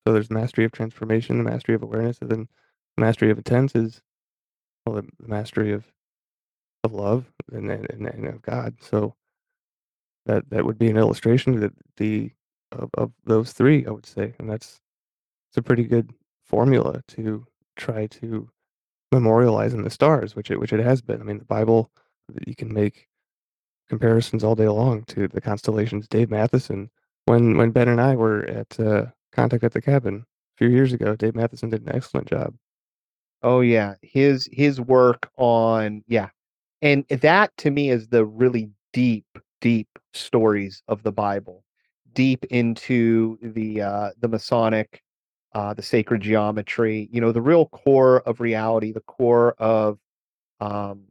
So 0.07 0.13
there's 0.13 0.29
mastery 0.31 0.65
of 0.65 0.71
transformation, 0.71 1.37
the 1.37 1.49
mastery 1.49 1.75
of 1.75 1.83
awareness, 1.83 2.19
and 2.21 2.29
then 2.29 2.41
the 2.41 2.47
mastery 2.97 3.31
of 3.31 3.37
intent 3.37 3.75
is 3.75 4.01
well, 4.85 5.01
the, 5.01 5.27
mastery 5.27 5.73
of 5.73 5.85
of 6.83 6.93
love 6.93 7.25
and, 7.51 7.69
and 7.71 7.87
and 7.89 8.07
and 8.07 8.27
of 8.27 8.41
God. 8.41 8.75
So 8.81 9.15
that 10.25 10.49
that 10.49 10.65
would 10.65 10.77
be 10.77 10.89
an 10.89 10.97
illustration 10.97 11.59
that 11.59 11.73
the 11.97 12.31
of, 12.71 12.89
of 12.95 13.11
those 13.25 13.53
three, 13.53 13.85
I 13.85 13.91
would 13.91 14.05
say, 14.05 14.33
and 14.39 14.49
that's 14.49 14.81
it's 15.49 15.57
a 15.57 15.61
pretty 15.61 15.83
good 15.83 16.11
formula 16.45 17.01
to 17.09 17.45
try 17.75 18.07
to 18.07 18.49
memorialize 19.11 19.73
in 19.73 19.83
the 19.83 19.89
stars, 19.89 20.35
which 20.35 20.51
it 20.51 20.59
which 20.59 20.73
it 20.73 20.79
has 20.79 21.01
been. 21.01 21.21
I 21.21 21.23
mean, 21.23 21.39
the 21.39 21.45
Bible 21.45 21.91
you 22.45 22.55
can 22.55 22.73
make 22.73 23.07
comparisons 23.89 24.43
all 24.43 24.55
day 24.55 24.67
long 24.67 25.03
to 25.03 25.27
the 25.27 25.41
constellations. 25.41 26.07
Dave 26.07 26.29
Matheson, 26.29 26.89
when 27.25 27.57
when 27.57 27.71
Ben 27.71 27.87
and 27.87 28.01
I 28.01 28.15
were 28.15 28.43
at 28.45 28.79
uh, 28.79 29.05
Contact 29.31 29.63
at 29.63 29.71
the 29.71 29.81
Cabin 29.81 30.25
a 30.25 30.57
few 30.57 30.69
years 30.69 30.93
ago, 30.93 31.15
Dave 31.15 31.35
Matheson 31.35 31.69
did 31.69 31.83
an 31.83 31.95
excellent 31.95 32.27
job. 32.27 32.53
Oh 33.43 33.61
yeah, 33.61 33.95
his 34.01 34.47
his 34.51 34.81
work 34.81 35.29
on 35.37 36.03
yeah, 36.07 36.29
And 36.83 37.05
that 37.09 37.57
to 37.59 37.71
me 37.71 37.91
is 37.91 38.09
the 38.09 38.25
really 38.25 38.71
deep, 38.93 39.25
deep 39.61 39.89
stories 40.13 40.83
of 40.89 41.03
the 41.03 41.13
Bible, 41.13 41.65
deep 42.13 42.45
into 42.47 43.39
the 43.43 43.81
uh, 43.83 44.11
the 44.21 44.29
Masonic, 44.29 45.03
uh, 45.53 45.73
the 45.75 45.83
sacred 45.83 46.21
geometry. 46.21 47.09
You 47.13 47.21
know, 47.21 47.33
the 47.33 47.41
real 47.43 47.67
core 47.67 48.21
of 48.21 48.41
reality, 48.41 48.93
the 48.93 49.01
core 49.01 49.53
of 49.59 49.99
um, 50.61 51.05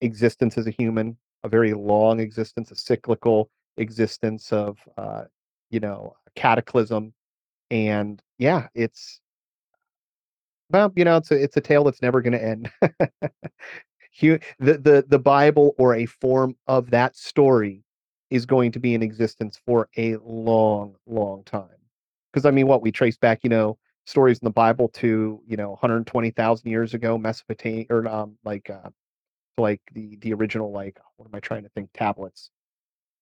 existence 0.00 0.56
as 0.58 0.66
a 0.66 0.70
human, 0.70 1.16
a 1.44 1.48
very 1.48 1.72
long 1.72 2.20
existence, 2.20 2.70
a 2.70 2.76
cyclical 2.76 3.50
existence 3.76 4.52
of 4.52 4.78
uh, 4.96 5.24
you 5.70 5.80
know 5.80 6.14
cataclysm, 6.34 7.12
and 7.70 8.22
yeah, 8.38 8.68
it's 8.74 9.20
well, 10.70 10.92
you 10.96 11.04
know, 11.04 11.16
it's 11.16 11.30
a 11.30 11.42
it's 11.42 11.56
a 11.56 11.60
tale 11.60 11.84
that's 11.84 12.02
never 12.02 12.20
going 12.22 12.32
to 12.32 12.42
end. 12.44 12.70
The 14.20 14.38
the 14.58 15.04
the 15.08 15.18
Bible 15.18 15.74
or 15.78 15.94
a 15.94 16.06
form 16.06 16.56
of 16.66 16.90
that 16.90 17.16
story 17.16 17.84
is 18.30 18.46
going 18.46 18.72
to 18.72 18.78
be 18.80 18.94
in 18.94 19.02
existence 19.02 19.60
for 19.66 19.88
a 19.96 20.16
long, 20.18 20.94
long 21.06 21.42
time. 21.44 21.68
Because 22.32 22.44
I 22.46 22.50
mean, 22.50 22.66
what 22.66 22.82
we 22.82 22.92
trace 22.92 23.16
back, 23.16 23.40
you 23.42 23.50
know, 23.50 23.78
stories 24.06 24.38
in 24.38 24.44
the 24.44 24.50
Bible 24.50 24.88
to 24.94 25.40
you 25.46 25.56
know 25.56 25.70
120,000 25.70 26.70
years 26.70 26.94
ago, 26.94 27.18
Mesopotamia, 27.18 27.86
or 27.90 28.06
um, 28.08 28.36
like 28.44 28.70
uh, 28.70 28.90
like 29.58 29.82
the 29.92 30.16
the 30.22 30.34
original 30.34 30.72
like 30.72 30.98
what 31.16 31.26
am 31.26 31.34
I 31.34 31.40
trying 31.40 31.64
to 31.64 31.70
think 31.70 31.90
tablets. 31.94 32.50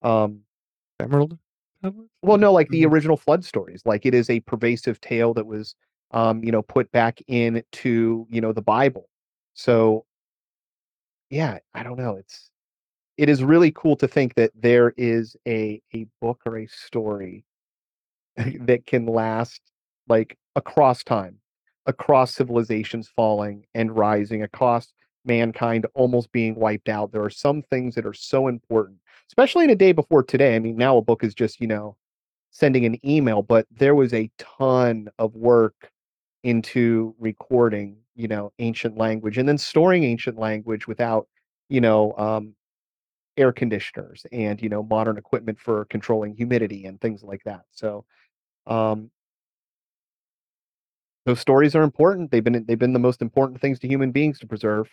Um, 0.02 0.40
Emerald 1.00 1.38
tablets? 1.82 2.10
well, 2.22 2.38
no, 2.38 2.52
like 2.52 2.70
the 2.70 2.84
Mhm. 2.84 2.90
original 2.92 3.16
flood 3.16 3.44
stories. 3.44 3.82
Like 3.84 4.06
it 4.06 4.14
is 4.14 4.30
a 4.30 4.40
pervasive 4.40 5.00
tale 5.00 5.34
that 5.34 5.46
was, 5.46 5.74
um, 6.10 6.42
you 6.42 6.52
know, 6.52 6.62
put 6.62 6.90
back 6.92 7.20
into 7.26 8.26
you 8.30 8.40
know 8.40 8.52
the 8.52 8.62
Bible. 8.62 9.08
So 9.54 10.04
yeah, 11.30 11.58
I 11.74 11.82
don't 11.82 11.98
know. 11.98 12.16
It's 12.16 12.50
it 13.16 13.28
is 13.28 13.42
really 13.42 13.72
cool 13.72 13.96
to 13.96 14.08
think 14.08 14.34
that 14.34 14.52
there 14.54 14.94
is 14.96 15.36
a 15.46 15.82
a 15.94 16.06
book 16.20 16.40
or 16.46 16.58
a 16.58 16.66
story 16.66 17.44
that 18.36 18.86
can 18.86 19.06
last 19.06 19.60
like 20.08 20.38
across 20.56 21.04
time, 21.04 21.36
across 21.86 22.34
civilizations 22.34 23.08
falling 23.08 23.66
and 23.74 23.94
rising, 23.96 24.42
across 24.42 24.92
mankind 25.24 25.86
almost 25.94 26.32
being 26.32 26.54
wiped 26.54 26.88
out. 26.88 27.12
There 27.12 27.22
are 27.22 27.30
some 27.30 27.62
things 27.62 27.94
that 27.94 28.06
are 28.06 28.14
so 28.14 28.48
important, 28.48 28.98
especially 29.30 29.64
in 29.64 29.70
a 29.70 29.76
day 29.76 29.92
before 29.92 30.22
today. 30.22 30.56
I 30.56 30.58
mean, 30.58 30.76
now 30.76 30.96
a 30.96 31.02
book 31.02 31.22
is 31.22 31.34
just, 31.34 31.60
you 31.60 31.66
know, 31.66 31.96
sending 32.50 32.84
an 32.86 32.98
email, 33.06 33.42
but 33.42 33.66
there 33.70 33.94
was 33.94 34.14
a 34.14 34.30
ton 34.38 35.08
of 35.18 35.34
work 35.34 35.90
into 36.42 37.14
recording, 37.18 37.96
you 38.14 38.28
know, 38.28 38.52
ancient 38.58 38.96
language 38.96 39.38
and 39.38 39.48
then 39.48 39.58
storing 39.58 40.04
ancient 40.04 40.38
language 40.38 40.86
without, 40.86 41.26
you 41.68 41.80
know, 41.80 42.12
um, 42.16 42.54
air 43.36 43.52
conditioners 43.52 44.26
and, 44.32 44.60
you 44.60 44.68
know, 44.68 44.82
modern 44.82 45.16
equipment 45.16 45.58
for 45.60 45.84
controlling 45.86 46.34
humidity 46.34 46.86
and 46.86 47.00
things 47.00 47.22
like 47.22 47.42
that. 47.44 47.62
So, 47.70 48.04
um, 48.66 49.10
those 51.26 51.40
stories 51.40 51.74
are 51.74 51.82
important. 51.82 52.30
They've 52.30 52.42
been 52.42 52.64
they've 52.66 52.78
been 52.78 52.94
the 52.94 52.98
most 52.98 53.20
important 53.20 53.60
things 53.60 53.78
to 53.80 53.88
human 53.88 54.12
beings 54.12 54.38
to 54.38 54.46
preserve. 54.46 54.88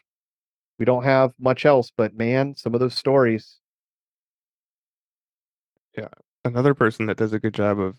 We 0.77 0.85
don't 0.85 1.03
have 1.03 1.31
much 1.39 1.65
else, 1.65 1.91
but 1.95 2.13
man, 2.13 2.55
some 2.57 2.73
of 2.73 2.81
those 2.81 2.95
stories. 2.95 3.59
Yeah. 5.97 6.09
Another 6.43 6.73
person 6.73 7.05
that 7.05 7.17
does 7.17 7.31
a 7.31 7.39
good 7.39 7.53
job 7.53 7.79
of 7.79 7.97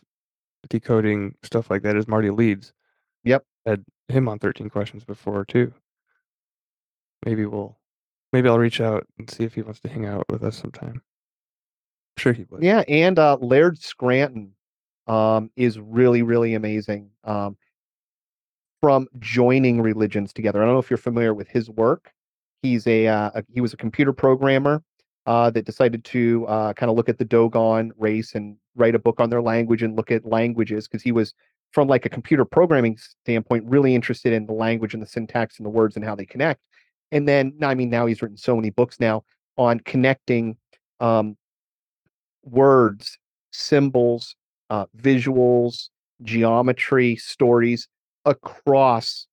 decoding 0.68 1.34
stuff 1.42 1.70
like 1.70 1.82
that 1.82 1.96
is 1.96 2.06
Marty 2.06 2.30
Leeds. 2.30 2.72
Yep. 3.26 3.44
Had 3.66 3.84
him 4.08 4.28
on 4.28 4.38
13 4.38 4.70
questions 4.70 5.04
before 5.04 5.44
too. 5.44 5.72
Maybe 7.24 7.44
we'll 7.44 7.76
maybe 8.32 8.48
I'll 8.48 8.58
reach 8.58 8.80
out 8.80 9.06
and 9.18 9.28
see 9.28 9.44
if 9.44 9.54
he 9.54 9.62
wants 9.62 9.80
to 9.80 9.88
hang 9.88 10.06
out 10.06 10.24
with 10.30 10.42
us 10.42 10.56
sometime. 10.56 11.02
I'm 11.02 11.02
sure 12.18 12.32
he 12.32 12.46
would. 12.48 12.62
Yeah, 12.62 12.84
and 12.88 13.18
uh, 13.18 13.36
Laird 13.40 13.78
Scranton 13.78 14.52
um, 15.08 15.50
is 15.56 15.78
really 15.78 16.22
really 16.22 16.54
amazing. 16.54 17.10
Um, 17.24 17.56
from 18.80 19.08
joining 19.18 19.80
religions 19.80 20.32
together. 20.32 20.62
I 20.62 20.66
don't 20.66 20.74
know 20.74 20.78
if 20.78 20.90
you're 20.90 20.96
familiar 20.96 21.34
with 21.34 21.48
his 21.48 21.68
work. 21.70 22.12
He's 22.62 22.86
a, 22.86 23.08
uh, 23.08 23.30
a 23.34 23.44
he 23.52 23.60
was 23.60 23.72
a 23.72 23.76
computer 23.76 24.12
programmer 24.12 24.82
uh, 25.26 25.50
that 25.50 25.64
decided 25.64 26.04
to 26.04 26.46
uh, 26.46 26.72
kind 26.74 26.90
of 26.90 26.96
look 26.96 27.08
at 27.08 27.18
the 27.18 27.24
Dogon 27.24 27.90
race 27.98 28.34
and 28.34 28.56
write 28.76 28.94
a 28.94 28.98
book 28.98 29.18
on 29.18 29.30
their 29.30 29.42
language 29.42 29.82
and 29.82 29.96
look 29.96 30.10
at 30.10 30.24
languages 30.24 30.86
because 30.86 31.02
he 31.02 31.10
was 31.10 31.34
from 31.72 31.88
like 31.88 32.06
a 32.06 32.08
computer 32.08 32.44
programming 32.44 32.96
standpoint 33.22 33.64
really 33.66 33.94
interested 33.94 34.32
in 34.32 34.46
the 34.46 34.52
language 34.52 34.94
and 34.94 35.02
the 35.02 35.06
syntax 35.06 35.58
and 35.58 35.66
the 35.66 35.70
words 35.70 35.96
and 35.96 36.04
how 36.04 36.14
they 36.14 36.26
connect. 36.26 36.60
And 37.12 37.28
then 37.28 37.54
I 37.62 37.74
mean 37.74 37.90
now 37.90 38.06
he's 38.06 38.22
written 38.22 38.36
so 38.36 38.56
many 38.56 38.70
books 38.70 38.98
now 38.98 39.24
on 39.56 39.80
connecting 39.80 40.56
um, 41.00 41.36
words, 42.42 43.18
symbols, 43.50 44.36
uh, 44.70 44.86
visuals, 44.96 45.88
geometry, 46.22 47.16
stories 47.16 47.88
across 48.24 49.26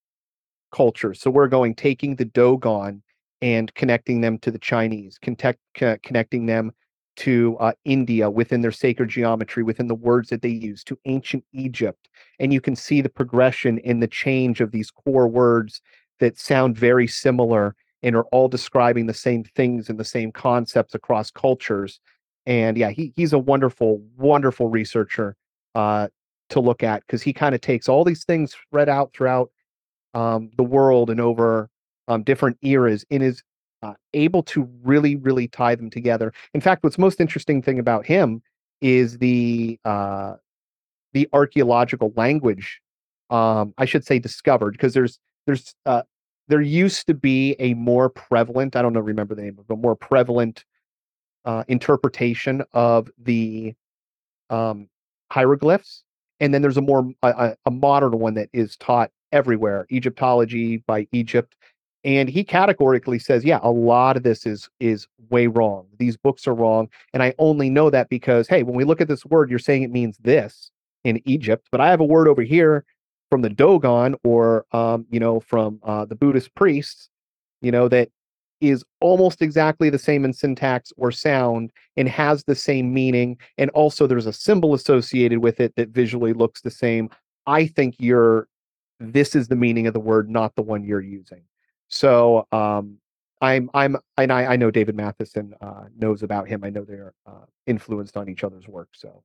cultures. 0.71 1.21
So 1.21 1.31
we're 1.31 1.47
going 1.47 1.75
taking 1.75 2.15
the 2.15 2.25
Dogon 2.25 3.01
and 3.41 3.73
connecting 3.75 4.21
them 4.21 4.37
to 4.39 4.51
the 4.51 4.59
Chinese, 4.59 5.17
connect, 5.21 5.59
co- 5.75 5.97
connecting 6.03 6.45
them 6.45 6.71
to 7.15 7.57
uh, 7.59 7.73
India 7.85 8.29
within 8.29 8.61
their 8.61 8.71
sacred 8.71 9.09
geometry, 9.09 9.63
within 9.63 9.87
the 9.87 9.95
words 9.95 10.29
that 10.29 10.41
they 10.41 10.49
use, 10.49 10.83
to 10.85 10.97
ancient 11.05 11.43
Egypt. 11.53 12.09
And 12.39 12.53
you 12.53 12.61
can 12.61 12.75
see 12.75 13.01
the 13.01 13.09
progression 13.09 13.77
in 13.79 13.99
the 13.99 14.07
change 14.07 14.61
of 14.61 14.71
these 14.71 14.91
core 14.91 15.27
words 15.27 15.81
that 16.19 16.39
sound 16.39 16.77
very 16.77 17.07
similar 17.07 17.75
and 18.01 18.15
are 18.15 18.25
all 18.25 18.47
describing 18.47 19.05
the 19.05 19.13
same 19.13 19.43
things 19.43 19.89
and 19.89 19.99
the 19.99 20.05
same 20.05 20.31
concepts 20.31 20.93
across 20.93 21.31
cultures. 21.31 21.99
And 22.45 22.77
yeah, 22.77 22.89
he, 22.89 23.13
he's 23.15 23.33
a 23.33 23.39
wonderful, 23.39 24.01
wonderful 24.17 24.67
researcher 24.69 25.35
uh, 25.75 26.09
to 26.49 26.59
look 26.59 26.83
at 26.83 27.01
because 27.01 27.21
he 27.21 27.33
kind 27.33 27.55
of 27.55 27.61
takes 27.61 27.87
all 27.87 28.03
these 28.03 28.25
things 28.25 28.53
spread 28.53 28.89
out 28.89 29.13
throughout 29.13 29.51
um, 30.13 30.51
the 30.57 30.63
world 30.63 31.09
and 31.09 31.21
over 31.21 31.69
um, 32.07 32.23
different 32.23 32.57
eras 32.61 33.05
in 33.09 33.21
is 33.21 33.43
able 34.13 34.43
to 34.43 34.69
really, 34.83 35.15
really 35.15 35.47
tie 35.47 35.75
them 35.75 35.89
together. 35.89 36.33
In 36.53 36.61
fact, 36.61 36.83
what's 36.83 36.97
most 36.97 37.19
interesting 37.19 37.61
thing 37.61 37.79
about 37.79 38.05
him 38.05 38.41
is 38.81 39.17
the 39.17 39.79
uh, 39.85 40.35
the 41.13 41.27
archaeological 41.33 42.13
language. 42.15 42.81
Um, 43.29 43.73
I 43.77 43.85
should 43.85 44.05
say 44.05 44.19
discovered 44.19 44.71
because 44.71 44.93
there's 44.93 45.19
there's 45.45 45.75
uh, 45.85 46.03
there 46.47 46.61
used 46.61 47.07
to 47.07 47.13
be 47.13 47.55
a 47.59 47.73
more 47.73 48.09
prevalent 48.09 48.75
I 48.75 48.81
don't 48.81 48.93
know 48.93 48.99
remember 48.99 49.35
the 49.35 49.43
name 49.43 49.57
of 49.59 49.65
a 49.69 49.79
more 49.79 49.95
prevalent 49.95 50.65
uh, 51.45 51.63
interpretation 51.67 52.63
of 52.73 53.09
the 53.17 53.73
um, 54.49 54.87
hieroglyphs, 55.31 56.03
and 56.39 56.53
then 56.53 56.61
there's 56.61 56.77
a 56.77 56.81
more 56.81 57.09
a 57.23 57.55
a 57.65 57.71
modern 57.71 58.19
one 58.19 58.33
that 58.35 58.49
is 58.53 58.75
taught 58.77 59.11
everywhere, 59.31 59.87
Egyptology 59.91 60.77
by 60.77 61.07
Egypt. 61.11 61.55
And 62.05 62.29
he 62.29 62.43
categorically 62.43 63.17
says, 63.17 63.45
yeah, 63.45 63.59
a 63.63 63.71
lot 63.71 64.17
of 64.17 64.23
this 64.23 64.45
is 64.45 64.69
is 64.79 65.07
way 65.29 65.47
wrong. 65.47 65.87
These 65.97 66.17
books 66.17 66.47
are 66.47 66.53
wrong, 66.53 66.89
and 67.13 67.23
I 67.23 67.33
only 67.37 67.69
know 67.69 67.89
that 67.89 68.09
because 68.09 68.47
hey, 68.47 68.63
when 68.63 68.75
we 68.75 68.83
look 68.83 69.01
at 69.01 69.07
this 69.07 69.25
word, 69.25 69.49
you're 69.49 69.59
saying 69.59 69.83
it 69.83 69.91
means 69.91 70.17
this 70.21 70.69
in 71.03 71.21
Egypt, 71.25 71.67
but 71.71 71.81
I 71.81 71.89
have 71.89 71.99
a 71.99 72.05
word 72.05 72.27
over 72.27 72.41
here 72.41 72.85
from 73.29 73.41
the 73.41 73.49
Dogon 73.49 74.15
or 74.23 74.65
um, 74.73 75.05
you 75.09 75.19
know 75.19 75.39
from 75.39 75.79
uh, 75.83 76.05
the 76.05 76.15
Buddhist 76.15 76.53
priests, 76.55 77.09
you 77.61 77.71
know 77.71 77.87
that 77.87 78.09
is 78.61 78.83
almost 79.01 79.41
exactly 79.41 79.89
the 79.89 79.99
same 79.99 80.23
in 80.23 80.31
syntax 80.31 80.93
or 80.95 81.11
sound 81.11 81.69
and 81.97 82.07
has 82.07 82.45
the 82.45 82.55
same 82.55 82.93
meaning 82.93 83.37
and 83.57 83.69
also 83.71 84.07
there's 84.07 84.25
a 84.25 84.31
symbol 84.31 84.73
associated 84.73 85.39
with 85.39 85.59
it 85.59 85.75
that 85.75 85.89
visually 85.89 86.31
looks 86.31 86.61
the 86.61 86.71
same. 86.71 87.09
I 87.45 87.67
think 87.67 87.95
you're 87.99 88.47
this 88.99 89.35
is 89.35 89.49
the 89.49 89.55
meaning 89.55 89.87
of 89.87 89.93
the 89.93 89.99
word 89.99 90.29
not 90.29 90.55
the 90.55 90.61
one 90.61 90.83
you're 90.83 91.01
using 91.01 91.41
so 91.93 92.47
um 92.51 92.97
i'm 93.41 93.69
i'm 93.75 93.95
and 94.17 94.33
i, 94.33 94.53
I 94.53 94.55
know 94.55 94.71
david 94.71 94.95
matheson 94.95 95.53
uh, 95.61 95.83
knows 95.95 96.23
about 96.23 96.47
him 96.47 96.63
i 96.63 96.69
know 96.71 96.83
they're 96.83 97.13
uh, 97.27 97.45
influenced 97.67 98.17
on 98.17 98.29
each 98.29 98.43
other's 98.43 98.67
work 98.67 98.89
so 98.93 99.23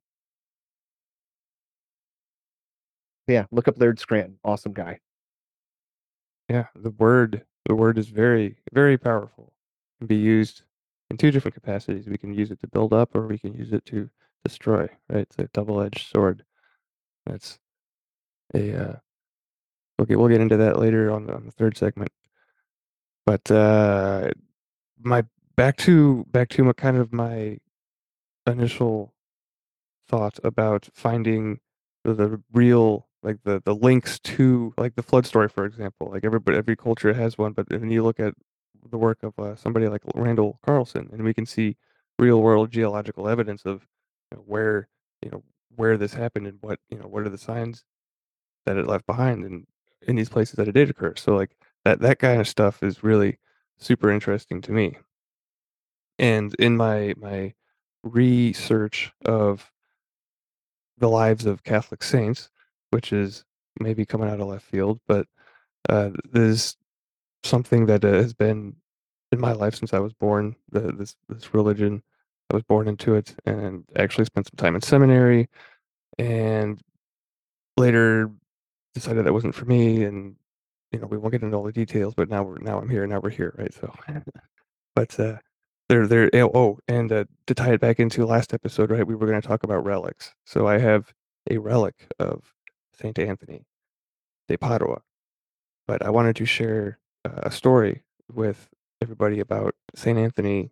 yeah 3.26 3.46
look 3.50 3.68
up 3.68 3.78
laird 3.78 3.98
scranton 3.98 4.38
awesome 4.44 4.74
guy 4.74 5.00
Yeah, 6.48 6.66
the 6.74 6.90
word 6.90 7.44
the 7.66 7.74
word 7.74 7.98
is 7.98 8.09
very 8.09 8.57
very 8.72 8.98
powerful. 8.98 9.52
Can 9.98 10.07
be 10.07 10.16
used 10.16 10.62
in 11.11 11.16
two 11.16 11.31
different 11.31 11.54
capacities. 11.54 12.07
We 12.07 12.18
can 12.18 12.35
use 12.35 12.50
it 12.50 12.61
to 12.61 12.66
build 12.68 12.92
up 12.92 13.14
or 13.14 13.26
we 13.26 13.38
can 13.38 13.54
use 13.54 13.72
it 13.72 13.85
to 13.87 14.11
destroy, 14.44 14.88
right? 15.09 15.20
It's 15.22 15.38
a 15.38 15.48
double-edged 15.52 16.07
sword. 16.09 16.44
That's 17.26 17.59
a 18.54 18.74
uh 18.74 18.96
okay, 20.00 20.16
we'll 20.16 20.28
get 20.28 20.40
into 20.42 20.59
that 20.59 20.78
later 20.78 21.11
on 21.12 21.31
on 21.31 21.46
the 21.46 21.52
third 21.52 21.76
segment. 21.78 22.11
But 23.29 23.51
uh 23.51 24.31
my 25.01 25.25
back 25.57 25.77
to 25.79 26.25
back 26.33 26.49
to 26.51 26.64
my 26.64 26.75
kind 26.75 26.97
of 26.97 27.12
my 27.12 27.59
initial 28.47 29.14
thought 30.09 30.38
about 30.45 30.88
finding 30.95 31.61
the, 32.05 32.14
the 32.14 32.43
real 32.53 33.09
like 33.23 33.38
the 33.45 33.62
the 33.64 33.75
links 33.75 34.19
to 34.21 34.75
like 34.79 34.95
the 34.97 35.03
flood 35.03 35.27
story 35.27 35.49
for 35.49 35.64
example 35.67 36.11
like 36.12 36.25
everybody 36.25 36.59
every 36.59 36.77
culture 36.77 37.12
has 37.14 37.38
one 37.38 37.53
but 37.53 37.69
when 37.71 37.91
you 37.91 38.03
look 38.03 38.21
at 38.21 38.35
the 38.91 38.99
work 38.99 39.23
of 39.23 39.38
uh, 39.38 39.57
somebody 39.57 39.88
like 39.88 40.03
Randall 40.14 40.59
Carlson, 40.64 41.09
and 41.12 41.23
we 41.23 41.35
can 41.35 41.47
see 41.47 41.77
real 42.19 42.41
world 42.43 42.71
geological 42.71 43.29
evidence 43.29 43.64
of 43.64 43.87
you 44.31 44.38
know, 44.38 44.45
where 44.47 44.88
you 45.23 45.31
know 45.31 45.43
where 45.77 45.97
this 45.97 46.14
happened 46.14 46.47
and 46.47 46.59
what 46.62 46.81
you 46.91 46.99
know 46.99 47.07
what 47.07 47.25
are 47.25 47.29
the 47.31 47.38
signs 47.38 47.85
that 48.67 48.77
it 48.79 48.87
left 48.87 49.07
behind 49.07 49.45
and 49.45 49.67
in 50.07 50.17
these 50.17 50.29
places 50.29 50.57
that 50.57 50.69
it 50.69 50.73
did 50.73 50.91
occur. 50.91 51.14
So 51.17 51.37
like 51.37 51.51
that 51.85 52.01
that 52.01 52.19
kind 52.19 52.41
of 52.41 52.49
stuff 52.49 52.83
is 52.83 53.03
really 53.03 53.38
super 53.79 54.11
interesting 54.11 54.61
to 54.62 54.73
me. 54.73 54.97
And 56.19 56.55
in 56.57 56.77
my 56.77 57.14
my 57.17 57.55
research 58.03 59.12
of 59.25 59.71
the 60.99 61.09
lives 61.09 61.47
of 61.47 61.62
Catholic 61.62 62.03
saints, 62.03 62.51
which 62.91 63.12
is 63.12 63.45
maybe 63.81 64.05
coming 64.05 64.29
out 64.29 64.41
of 64.41 64.49
left 64.49 64.64
field, 64.67 65.01
but 65.07 65.27
uh, 65.88 66.11
there's 66.31 66.77
something 67.45 67.87
that 67.87 68.05
uh, 68.05 68.12
has 68.12 68.35
been 68.35 68.77
in 69.33 69.41
my 69.41 69.53
life 69.53 69.75
since 69.75 69.93
I 69.95 70.01
was 70.01 70.12
born. 70.12 70.57
The, 70.71 70.93
this 70.93 71.17
this 71.29 71.55
religion, 71.55 72.03
I 72.51 72.57
was 72.57 72.64
born 72.64 72.88
into 72.88 73.14
it, 73.14 73.35
and 73.47 73.85
actually 73.97 74.25
spent 74.25 74.47
some 74.47 74.57
time 74.57 74.75
in 74.75 74.83
seminary, 74.83 75.49
and 76.19 76.81
later 77.77 78.31
decided 78.95 79.25
that 79.25 79.33
wasn't 79.33 79.55
for 79.55 79.67
me. 79.67 80.05
And 80.05 80.37
you 80.92 80.98
know, 80.98 81.07
we 81.07 81.18
won't 81.18 81.33
get 81.33 81.42
into 81.42 81.57
all 81.57 81.64
the 81.64 81.72
details, 81.72 82.14
but 82.14 82.29
now 82.29 82.42
we're 82.42 82.59
now 82.59 82.79
I'm 82.79 82.88
here. 82.88 83.07
Now 83.07 83.20
we're 83.20 83.31
here, 83.31 83.55
right? 83.59 83.72
So, 83.74 83.94
but 84.96 85.18
uh, 85.20 85.37
they're 85.88 86.07
they're 86.07 86.31
oh, 86.35 86.51
oh 86.55 86.79
and 86.88 87.11
uh, 87.12 87.24
to 87.46 87.55
tie 87.55 87.72
it 87.72 87.81
back 87.81 88.01
into 88.01 88.27
last 88.27 88.55
episode, 88.55 88.90
right? 88.90 89.07
We 89.07 89.14
were 89.14 89.27
going 89.27 89.40
to 89.40 89.46
talk 89.46 89.64
about 89.64 89.85
relics. 89.85 90.35
So 90.46 90.66
I 90.66 90.79
have 90.79 91.12
a 91.51 91.59
relic 91.59 92.07
of 92.18 92.53
Saint 93.01 93.18
Anthony 93.18 93.64
de 94.48 94.57
Padua, 94.57 95.03
but 95.87 96.05
I 96.05 96.11
wanted 96.11 96.37
to 96.37 96.46
share 96.46 96.98
uh, 97.24 97.42
a 97.42 97.51
story 97.51 98.03
with 98.33 98.68
everybody 99.03 99.40
about 99.40 99.74
Saint 99.94 100.18
Anthony 100.18 100.70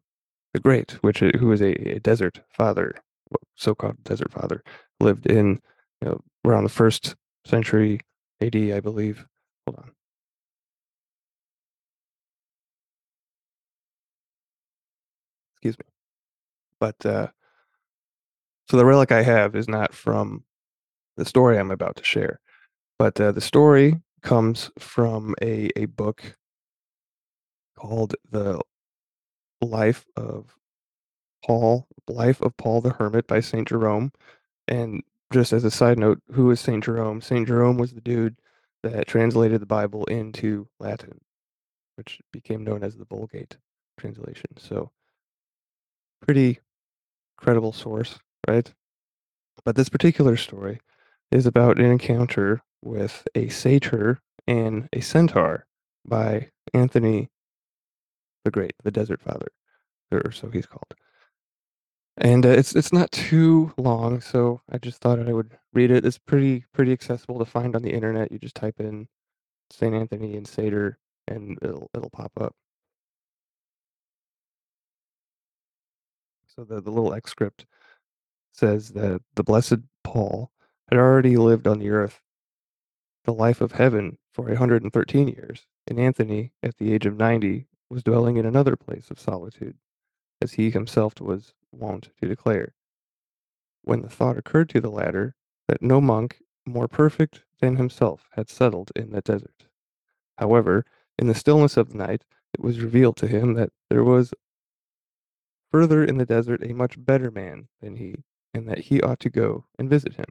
the 0.52 0.60
Great, 0.60 0.92
which 1.02 1.22
is, 1.22 1.38
who 1.38 1.52
is 1.52 1.60
a, 1.60 1.72
a 1.96 2.00
desert 2.00 2.40
father, 2.48 2.94
so-called 3.56 4.02
desert 4.04 4.32
father, 4.32 4.62
lived 5.00 5.26
in 5.26 5.60
you 6.00 6.08
know 6.08 6.20
around 6.44 6.64
the 6.64 6.70
first 6.70 7.14
century 7.44 8.00
AD, 8.40 8.56
I 8.56 8.80
believe. 8.80 9.26
Hold 9.66 9.78
on. 9.78 9.90
Excuse 15.66 15.78
me. 15.78 15.92
But 16.78 17.06
uh, 17.06 17.28
so 18.70 18.76
the 18.76 18.84
relic 18.84 19.10
I 19.10 19.22
have 19.22 19.56
is 19.56 19.68
not 19.68 19.94
from 19.94 20.44
the 21.16 21.24
story 21.24 21.58
I'm 21.58 21.70
about 21.70 21.96
to 21.96 22.04
share, 22.04 22.40
but 22.98 23.20
uh, 23.20 23.32
the 23.32 23.40
story 23.40 24.00
comes 24.22 24.70
from 24.78 25.34
a, 25.42 25.70
a 25.76 25.86
book 25.86 26.36
called 27.76 28.14
The 28.30 28.60
Life 29.60 30.04
of 30.16 30.54
Paul, 31.44 31.88
Life 32.08 32.40
of 32.42 32.56
Paul 32.56 32.80
the 32.80 32.92
Hermit 32.92 33.26
by 33.26 33.40
St. 33.40 33.66
Jerome. 33.66 34.12
And 34.68 35.02
just 35.32 35.52
as 35.52 35.64
a 35.64 35.70
side 35.70 35.98
note, 35.98 36.20
who 36.32 36.50
is 36.50 36.60
St. 36.60 36.84
Jerome? 36.84 37.20
St. 37.20 37.46
Jerome 37.46 37.76
was 37.76 37.92
the 37.92 38.00
dude 38.00 38.36
that 38.82 39.08
translated 39.08 39.60
the 39.60 39.66
Bible 39.66 40.04
into 40.04 40.68
Latin, 40.78 41.20
which 41.96 42.20
became 42.32 42.62
known 42.62 42.84
as 42.84 42.96
the 42.96 43.04
Vulgate 43.04 43.56
translation. 43.98 44.50
So, 44.58 44.90
pretty 46.20 46.60
credible 47.36 47.72
source, 47.72 48.18
right? 48.48 48.72
But 49.64 49.76
this 49.76 49.88
particular 49.88 50.36
story 50.36 50.80
is 51.30 51.46
about 51.46 51.78
an 51.78 51.86
encounter 51.86 52.62
with 52.82 53.26
a 53.34 53.48
satyr 53.48 54.20
and 54.46 54.88
a 54.92 55.00
centaur 55.00 55.66
by 56.04 56.50
Anthony 56.72 57.30
the 58.44 58.50
Great, 58.50 58.74
the 58.84 58.92
Desert 58.92 59.20
Father, 59.20 59.48
or 60.12 60.30
so 60.30 60.48
he's 60.50 60.66
called. 60.66 60.94
And 62.18 62.46
uh, 62.46 62.50
it's 62.50 62.74
it's 62.74 62.92
not 62.92 63.10
too 63.12 63.72
long, 63.76 64.20
so 64.20 64.62
I 64.70 64.78
just 64.78 65.00
thought 65.00 65.18
I 65.18 65.32
would 65.32 65.58
read 65.74 65.90
it. 65.90 66.06
It's 66.06 66.18
pretty 66.18 66.64
pretty 66.72 66.92
accessible 66.92 67.38
to 67.40 67.44
find 67.44 67.76
on 67.76 67.82
the 67.82 67.92
internet. 67.92 68.32
You 68.32 68.38
just 68.38 68.54
type 68.54 68.76
in 68.80 69.08
Saint 69.70 69.94
Anthony 69.94 70.36
and 70.36 70.46
Satyr, 70.46 70.98
and 71.28 71.58
it'll 71.62 71.90
it'll 71.94 72.10
pop 72.10 72.32
up. 72.40 72.54
So 76.56 76.64
the, 76.64 76.80
the 76.80 76.90
little 76.90 77.12
excerpt 77.12 77.66
says 78.52 78.90
that 78.90 79.20
the 79.34 79.44
blessed 79.44 79.80
Paul 80.02 80.50
had 80.88 80.98
already 80.98 81.36
lived 81.36 81.66
on 81.66 81.78
the 81.78 81.90
earth 81.90 82.20
the 83.24 83.34
life 83.34 83.60
of 83.60 83.72
heaven 83.72 84.18
for 84.32 84.48
a 84.48 84.56
hundred 84.56 84.82
and 84.82 84.92
thirteen 84.92 85.28
years, 85.28 85.66
and 85.86 85.98
Anthony, 85.98 86.52
at 86.62 86.78
the 86.78 86.92
age 86.92 87.04
of 87.06 87.16
ninety, 87.16 87.66
was 87.90 88.02
dwelling 88.02 88.36
in 88.36 88.46
another 88.46 88.76
place 88.76 89.10
of 89.10 89.20
solitude, 89.20 89.76
as 90.40 90.54
he 90.54 90.70
himself 90.70 91.20
was 91.20 91.52
wont 91.72 92.10
to 92.20 92.28
declare. 92.28 92.74
When 93.82 94.02
the 94.02 94.08
thought 94.08 94.38
occurred 94.38 94.68
to 94.70 94.80
the 94.80 94.90
latter 94.90 95.34
that 95.68 95.82
no 95.82 96.00
monk 96.00 96.38
more 96.64 96.88
perfect 96.88 97.42
than 97.60 97.76
himself 97.76 98.28
had 98.32 98.48
settled 98.48 98.92
in 98.94 99.10
the 99.10 99.20
desert. 99.20 99.66
However, 100.38 100.84
in 101.18 101.26
the 101.26 101.34
stillness 101.34 101.76
of 101.76 101.90
the 101.90 101.98
night, 101.98 102.24
it 102.54 102.60
was 102.60 102.80
revealed 102.80 103.16
to 103.18 103.26
him 103.26 103.54
that 103.54 103.70
there 103.90 104.04
was 104.04 104.32
further 105.70 106.04
in 106.04 106.18
the 106.18 106.26
desert 106.26 106.62
a 106.62 106.72
much 106.74 106.94
better 106.98 107.30
man 107.30 107.68
than 107.80 107.96
he, 107.96 108.24
and 108.54 108.68
that 108.68 108.78
he 108.78 109.00
ought 109.00 109.20
to 109.20 109.30
go 109.30 109.66
and 109.78 109.90
visit 109.90 110.14
him. 110.14 110.26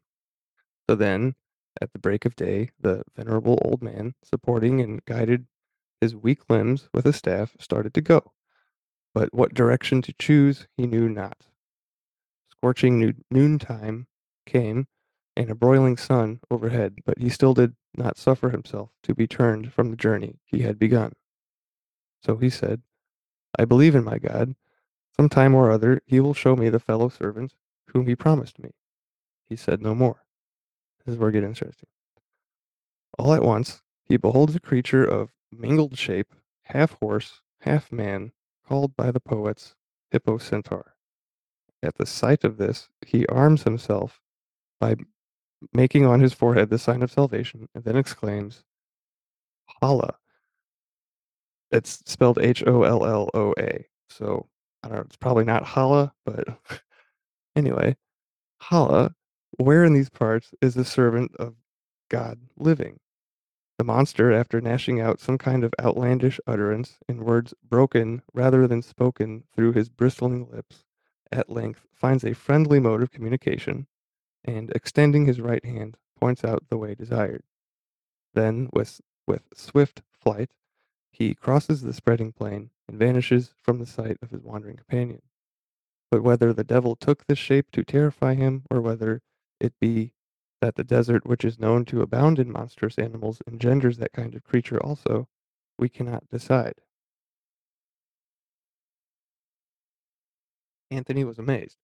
So 0.90 0.96
then, 0.96 1.36
at 1.82 1.92
the 1.94 2.00
break 2.00 2.26
of 2.26 2.36
day, 2.36 2.72
the 2.80 3.04
venerable 3.16 3.60
old 3.64 3.82
man, 3.84 4.16
supporting 4.24 4.82
and 4.82 5.04
guided 5.06 5.48
his 6.02 6.16
weak 6.16 6.50
limbs 6.50 6.90
with 6.94 7.06
a 7.06 7.14
staff, 7.14 7.56
started 7.60 7.94
to 7.96 8.02
go. 8.02 8.34
But 9.14 9.34
what 9.34 9.54
direction 9.54 10.02
to 10.04 10.14
choose 10.20 10.68
he 10.78 10.88
knew 10.88 11.10
not. 11.10 11.48
Scorching 12.52 13.00
noon- 13.00 13.26
noontime 13.32 14.08
came, 14.46 14.88
and 15.36 15.50
a 15.50 15.56
broiling 15.56 15.98
sun 15.98 16.40
overhead, 16.50 16.96
but 17.06 17.18
he 17.20 17.30
still 17.30 17.54
did 17.54 17.76
not 17.96 18.18
suffer 18.18 18.50
himself 18.50 18.90
to 19.04 19.14
be 19.14 19.28
turned 19.28 19.74
from 19.74 19.90
the 19.90 19.98
journey 19.98 20.40
he 20.46 20.62
had 20.62 20.80
begun. 20.80 21.14
So 22.24 22.38
he 22.38 22.50
said, 22.50 22.82
I 23.58 23.66
believe 23.66 23.96
in 23.96 24.04
my 24.04 24.18
God. 24.18 24.56
Some 25.16 25.30
time 25.30 25.56
or 25.56 25.72
other 25.72 26.02
he 26.06 26.20
will 26.20 26.34
show 26.34 26.56
me 26.56 26.70
the 26.70 26.80
fellow 26.80 27.10
servants 27.10 27.56
whom 27.88 28.08
he 28.08 28.16
promised 28.16 28.60
me. 28.60 28.72
He 29.48 29.56
said 29.56 29.82
no 29.82 29.96
more. 29.96 30.26
This 31.06 31.14
is 31.14 31.20
where 31.20 31.30
it 31.30 31.34
gets 31.34 31.46
interesting. 31.46 31.90
All 33.18 33.34
at 33.34 33.44
once 33.44 33.82
he 34.04 34.18
beholds 34.18 34.56
a 34.56 34.60
creature 34.60 35.06
of 35.06 35.32
mingled 35.52 35.98
shape, 35.98 36.34
half 36.64 36.98
horse, 37.00 37.42
half 37.62 37.92
man, 37.92 38.32
called 38.68 38.96
by 38.96 39.12
the 39.12 39.20
poets 39.20 39.76
Hippocentaur. 40.12 40.84
At 41.82 41.96
the 41.96 42.06
sight 42.06 42.44
of 42.44 42.58
this, 42.58 42.90
he 43.06 43.26
arms 43.28 43.64
himself 43.64 44.20
by 44.80 44.96
making 45.74 46.06
on 46.06 46.20
his 46.20 46.34
forehead 46.34 46.70
the 46.70 46.80
sign 46.80 47.02
of 47.02 47.12
salvation, 47.12 47.70
and 47.74 47.84
then 47.84 47.96
exclaims, 47.96 48.64
Holla. 49.82 50.18
It's 51.72 52.02
spelled 52.06 52.40
H 52.40 52.64
O 52.66 52.84
L 52.84 53.06
L 53.06 53.30
O 53.34 53.54
A. 53.58 53.86
So 54.10 54.48
I 54.86 54.88
don't 54.88 54.98
know, 54.98 55.04
it's 55.06 55.18
probably 55.18 55.46
not 55.46 55.64
Hala, 55.64 56.14
but 56.26 56.48
anyway, 57.56 57.98
Hala, 58.62 59.16
where 59.58 59.84
in 59.84 59.96
these 59.96 60.12
parts 60.12 60.54
is 60.62 60.76
the 60.76 60.86
servant 60.86 61.36
of 61.38 61.56
God 62.08 62.38
living? 62.56 63.00
The 63.80 63.84
monster, 63.84 64.32
after 64.32 64.62
gnashing 64.62 65.02
out 65.02 65.20
some 65.20 65.40
kind 65.40 65.64
of 65.64 65.74
outlandish 65.82 66.40
utterance 66.46 67.00
in 67.10 67.26
words 67.26 67.56
broken 67.68 68.22
rather 68.32 68.68
than 68.68 68.84
spoken 68.84 69.46
through 69.56 69.74
his 69.74 69.90
bristling 69.90 70.48
lips, 70.52 70.86
at 71.32 71.50
length 71.50 71.88
finds 71.92 72.24
a 72.24 72.36
friendly 72.36 72.80
mode 72.80 73.02
of 73.02 73.12
communication, 73.12 73.88
and 74.44 74.70
extending 74.76 75.26
his 75.26 75.42
right 75.42 75.66
hand, 75.66 75.98
points 76.20 76.44
out 76.46 76.64
the 76.70 76.78
way 76.78 76.94
desired. 76.94 77.42
Then, 78.36 78.70
with, 78.72 79.02
with 79.26 79.48
swift 79.56 80.04
flight, 80.14 80.52
he 81.12 81.34
crosses 81.34 81.82
the 81.82 81.92
spreading 81.92 82.32
plain 82.32 82.70
and 82.88 83.00
vanishes 83.00 83.54
from 83.62 83.80
the 83.80 83.86
sight 83.86 84.18
of 84.22 84.32
his 84.32 84.44
wandering 84.44 84.78
companion. 84.78 85.22
But 86.12 86.24
whether 86.24 86.54
the 86.54 86.64
devil 86.64 86.96
took 86.96 87.26
this 87.26 87.40
shape 87.40 87.72
to 87.72 87.84
terrify 87.84 88.36
him, 88.36 88.64
or 88.70 88.82
whether 88.82 89.22
it 89.60 89.74
be 89.80 90.14
that 90.62 90.76
the 90.76 90.84
desert, 90.84 91.26
which 91.26 91.44
is 91.44 91.60
known 91.60 91.86
to 91.86 92.02
abound 92.02 92.40
in 92.40 92.52
monstrous 92.52 92.98
animals, 92.98 93.42
engenders 93.48 93.98
that 93.98 94.14
kind 94.14 94.36
of 94.36 94.44
creature 94.44 94.82
also, 94.82 95.28
we 95.78 95.90
cannot 95.90 96.30
decide. 96.30 96.76
Anthony 100.92 101.24
was 101.24 101.40
amazed, 101.40 101.78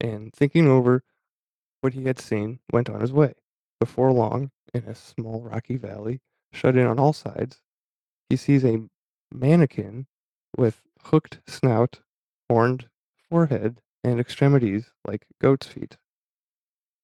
and 0.00 0.32
thinking 0.32 0.68
over 0.68 1.02
what 1.80 1.92
he 1.92 2.04
had 2.04 2.18
seen, 2.18 2.60
went 2.72 2.88
on 2.88 3.00
his 3.00 3.12
way. 3.12 3.34
Before 3.78 4.12
long, 4.12 4.50
in 4.72 4.84
a 4.84 4.94
small 4.94 5.42
rocky 5.42 5.76
valley, 5.76 6.20
shut 6.52 6.76
in 6.76 6.86
on 6.86 6.98
all 6.98 7.12
sides, 7.12 7.60
he 8.30 8.36
sees 8.36 8.64
a 8.64 8.88
mannikin 9.32 10.06
with 10.56 10.82
hooked 11.04 11.40
snout, 11.46 12.00
horned 12.50 12.88
forehead, 13.30 13.80
and 14.04 14.20
extremities 14.20 14.92
like 15.06 15.26
goat's 15.40 15.66
feet. 15.66 15.96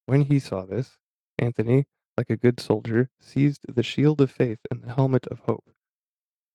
When 0.05 0.23
he 0.23 0.39
saw 0.39 0.65
this, 0.65 0.97
Anthony, 1.39 1.85
like 2.17 2.29
a 2.29 2.37
good 2.37 2.59
soldier, 2.59 3.09
seized 3.19 3.65
the 3.67 3.83
shield 3.83 4.21
of 4.21 4.31
faith 4.31 4.59
and 4.71 4.83
the 4.83 4.93
helmet 4.95 5.27
of 5.27 5.39
hope. 5.41 5.71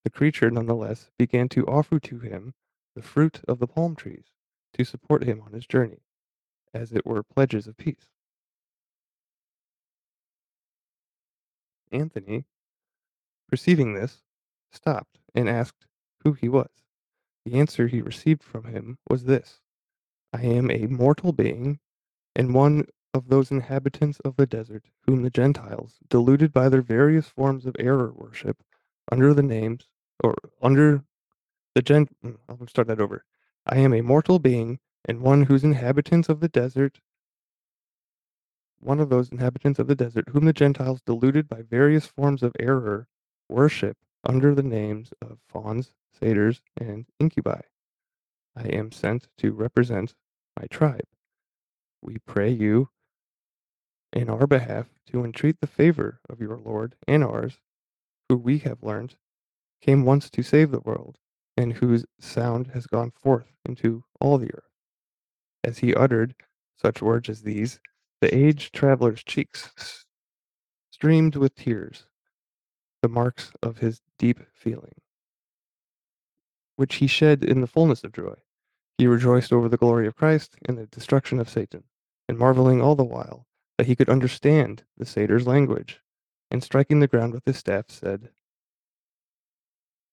the 0.04 0.10
creature 0.10 0.50
nonetheless 0.50 1.10
began 1.18 1.48
to 1.50 1.66
offer 1.66 1.98
to 2.00 2.20
him 2.20 2.54
the 2.94 3.02
fruit 3.02 3.40
of 3.48 3.58
the 3.58 3.66
palm 3.66 3.96
trees 3.96 4.26
to 4.72 4.84
support 4.84 5.24
him 5.24 5.42
on 5.42 5.52
his 5.52 5.66
journey, 5.66 6.00
as 6.74 6.92
it 6.92 7.06
were 7.06 7.22
pledges 7.24 7.66
of 7.66 7.76
peace. 7.76 8.08
Anthony, 11.92 12.46
perceiving 13.48 13.94
this, 13.94 14.22
stopped 14.72 15.18
and 15.34 15.48
asked 15.48 15.86
who 16.24 16.34
he 16.34 16.48
was. 16.48 16.70
The 17.46 17.60
answer 17.60 17.86
he 17.86 18.02
received 18.02 18.42
from 18.42 18.64
him 18.64 18.98
was 19.08 19.26
this 19.26 19.60
I 20.32 20.42
am 20.42 20.68
a 20.68 20.88
mortal 20.88 21.30
being, 21.30 21.78
and 22.34 22.52
one 22.52 22.88
of 23.14 23.28
those 23.28 23.52
inhabitants 23.52 24.18
of 24.24 24.34
the 24.34 24.48
desert 24.48 24.86
whom 25.02 25.22
the 25.22 25.30
Gentiles, 25.30 26.00
deluded 26.08 26.52
by 26.52 26.68
their 26.68 26.82
various 26.82 27.28
forms 27.28 27.64
of 27.64 27.76
error 27.78 28.12
worship, 28.12 28.64
under 29.12 29.32
the 29.32 29.44
names 29.44 29.86
or 30.24 30.34
under 30.60 31.04
the 31.76 31.82
gent. 31.82 32.10
mm, 32.20 32.36
I'll 32.48 32.66
start 32.66 32.88
that 32.88 33.00
over. 33.00 33.24
I 33.64 33.78
am 33.78 33.94
a 33.94 34.00
mortal 34.00 34.40
being, 34.40 34.80
and 35.04 35.20
one 35.20 35.42
whose 35.42 35.62
inhabitants 35.62 36.28
of 36.28 36.40
the 36.40 36.48
desert, 36.48 37.00
one 38.80 38.98
of 38.98 39.08
those 39.08 39.28
inhabitants 39.28 39.78
of 39.78 39.86
the 39.86 39.94
desert 39.94 40.30
whom 40.30 40.46
the 40.46 40.52
Gentiles, 40.52 41.00
deluded 41.06 41.48
by 41.48 41.62
various 41.62 42.06
forms 42.06 42.42
of 42.42 42.56
error, 42.58 43.06
worship 43.48 43.98
under 44.26 44.54
the 44.54 44.62
names 44.62 45.12
of 45.22 45.38
fauns, 45.48 45.92
satyrs, 46.12 46.60
and 46.76 47.06
incubi. 47.20 47.60
I 48.56 48.68
am 48.68 48.90
sent 48.90 49.28
to 49.38 49.52
represent 49.52 50.14
my 50.58 50.66
tribe. 50.66 51.06
We 52.02 52.18
pray 52.26 52.50
you 52.50 52.90
in 54.12 54.28
our 54.28 54.46
behalf 54.46 54.86
to 55.06 55.24
entreat 55.24 55.60
the 55.60 55.66
favor 55.66 56.20
of 56.28 56.40
your 56.40 56.56
Lord 56.56 56.96
and 57.06 57.22
ours, 57.22 57.58
who 58.28 58.36
we 58.36 58.58
have 58.58 58.82
learned 58.82 59.16
came 59.80 60.04
once 60.04 60.30
to 60.30 60.42
save 60.42 60.70
the 60.70 60.80
world, 60.80 61.18
and 61.56 61.74
whose 61.74 62.04
sound 62.18 62.68
has 62.68 62.86
gone 62.86 63.12
forth 63.12 63.52
into 63.64 64.04
all 64.20 64.38
the 64.38 64.52
earth. 64.52 64.70
As 65.62 65.78
he 65.78 65.94
uttered 65.94 66.34
such 66.76 67.02
words 67.02 67.28
as 67.28 67.42
these, 67.42 67.78
the 68.20 68.34
aged 68.34 68.74
traveler's 68.74 69.22
cheeks 69.22 70.04
streamed 70.90 71.36
with 71.36 71.54
tears, 71.54 72.06
the 73.06 73.12
marks 73.12 73.52
of 73.62 73.78
his 73.78 74.00
deep 74.18 74.40
feeling, 74.52 74.96
which 76.74 76.96
he 76.96 77.06
shed 77.06 77.44
in 77.44 77.60
the 77.60 77.68
fullness 77.68 78.02
of 78.02 78.12
joy. 78.12 78.34
He 78.98 79.06
rejoiced 79.06 79.52
over 79.52 79.68
the 79.68 79.76
glory 79.76 80.08
of 80.08 80.16
Christ 80.16 80.56
and 80.64 80.76
the 80.76 80.86
destruction 80.86 81.38
of 81.38 81.48
Satan, 81.48 81.84
and 82.28 82.36
marveling 82.36 82.82
all 82.82 82.96
the 82.96 83.04
while 83.04 83.46
that 83.78 83.86
he 83.86 83.94
could 83.94 84.08
understand 84.08 84.82
the 84.98 85.06
satyr's 85.06 85.46
language, 85.46 86.00
and 86.50 86.64
striking 86.64 86.98
the 86.98 87.06
ground 87.06 87.32
with 87.32 87.44
his 87.46 87.58
staff, 87.58 87.84
said, 87.90 88.30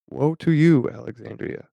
Woe 0.07 0.35
to 0.35 0.51
you, 0.51 0.87
Alexandria, 0.87 1.69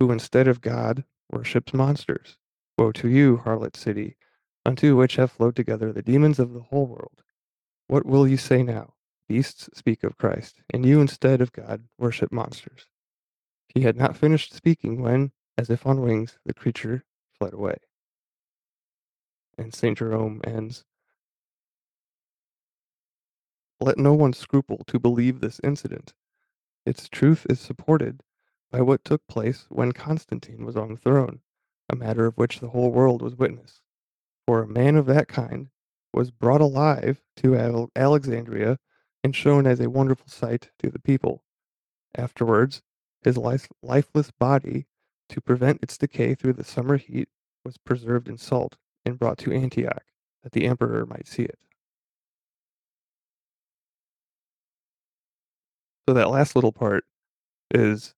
who 0.00 0.10
instead 0.10 0.48
of 0.48 0.62
God 0.62 1.04
worships 1.30 1.74
monsters. 1.74 2.38
Woe 2.78 2.90
to 2.92 3.08
you, 3.10 3.42
harlot 3.44 3.76
city, 3.76 4.16
unto 4.64 4.96
which 4.96 5.16
have 5.16 5.30
flowed 5.30 5.56
together 5.56 5.92
the 5.92 6.00
demons 6.00 6.38
of 6.38 6.54
the 6.54 6.62
whole 6.62 6.86
world. 6.86 7.22
What 7.86 8.06
will 8.06 8.26
you 8.26 8.38
say 8.38 8.62
now? 8.62 8.93
Beasts 9.28 9.70
speak 9.72 10.04
of 10.04 10.18
Christ, 10.18 10.62
and 10.72 10.84
you 10.84 11.00
instead 11.00 11.40
of 11.40 11.52
God 11.52 11.84
worship 11.98 12.30
monsters. 12.30 12.86
He 13.68 13.82
had 13.82 13.96
not 13.96 14.16
finished 14.16 14.52
speaking 14.54 15.00
when, 15.00 15.32
as 15.56 15.70
if 15.70 15.86
on 15.86 16.02
wings, 16.02 16.38
the 16.44 16.54
creature 16.54 17.04
fled 17.38 17.54
away. 17.54 17.76
And 19.56 19.74
St. 19.74 19.96
Jerome 19.96 20.40
ends 20.44 20.84
Let 23.80 23.98
no 23.98 24.14
one 24.14 24.32
scruple 24.32 24.82
to 24.86 24.98
believe 24.98 25.40
this 25.40 25.60
incident. 25.64 26.14
Its 26.86 27.08
truth 27.08 27.46
is 27.48 27.60
supported 27.60 28.22
by 28.70 28.80
what 28.80 29.04
took 29.04 29.26
place 29.26 29.66
when 29.68 29.92
Constantine 29.92 30.64
was 30.64 30.76
on 30.76 30.90
the 30.90 30.96
throne, 30.96 31.40
a 31.88 31.96
matter 31.96 32.26
of 32.26 32.36
which 32.36 32.60
the 32.60 32.70
whole 32.70 32.92
world 32.92 33.22
was 33.22 33.36
witness. 33.36 33.80
For 34.46 34.62
a 34.62 34.68
man 34.68 34.96
of 34.96 35.06
that 35.06 35.28
kind 35.28 35.68
was 36.12 36.30
brought 36.30 36.60
alive 36.60 37.22
to 37.36 37.88
Alexandria 37.96 38.78
and 39.24 39.34
shown 39.34 39.66
as 39.66 39.80
a 39.80 39.88
wonderful 39.90 40.28
sight 40.28 40.70
to 40.78 40.90
the 40.90 41.00
people. 41.00 41.42
Afterwards, 42.14 42.82
his 43.22 43.38
life- 43.38 43.70
lifeless 43.82 44.30
body, 44.30 44.86
to 45.30 45.40
prevent 45.40 45.82
its 45.82 45.96
decay 45.96 46.34
through 46.34 46.52
the 46.52 46.62
summer 46.62 46.98
heat, 46.98 47.30
was 47.64 47.78
preserved 47.78 48.28
in 48.28 48.36
salt 48.36 48.76
and 49.06 49.18
brought 49.18 49.38
to 49.38 49.52
Antioch, 49.52 50.04
that 50.42 50.52
the 50.52 50.66
emperor 50.66 51.06
might 51.06 51.26
see 51.26 51.42
it. 51.42 51.58
So 56.06 56.14
that 56.14 56.28
last 56.28 56.54
little 56.54 56.72
part 56.72 57.04
is 57.70 58.14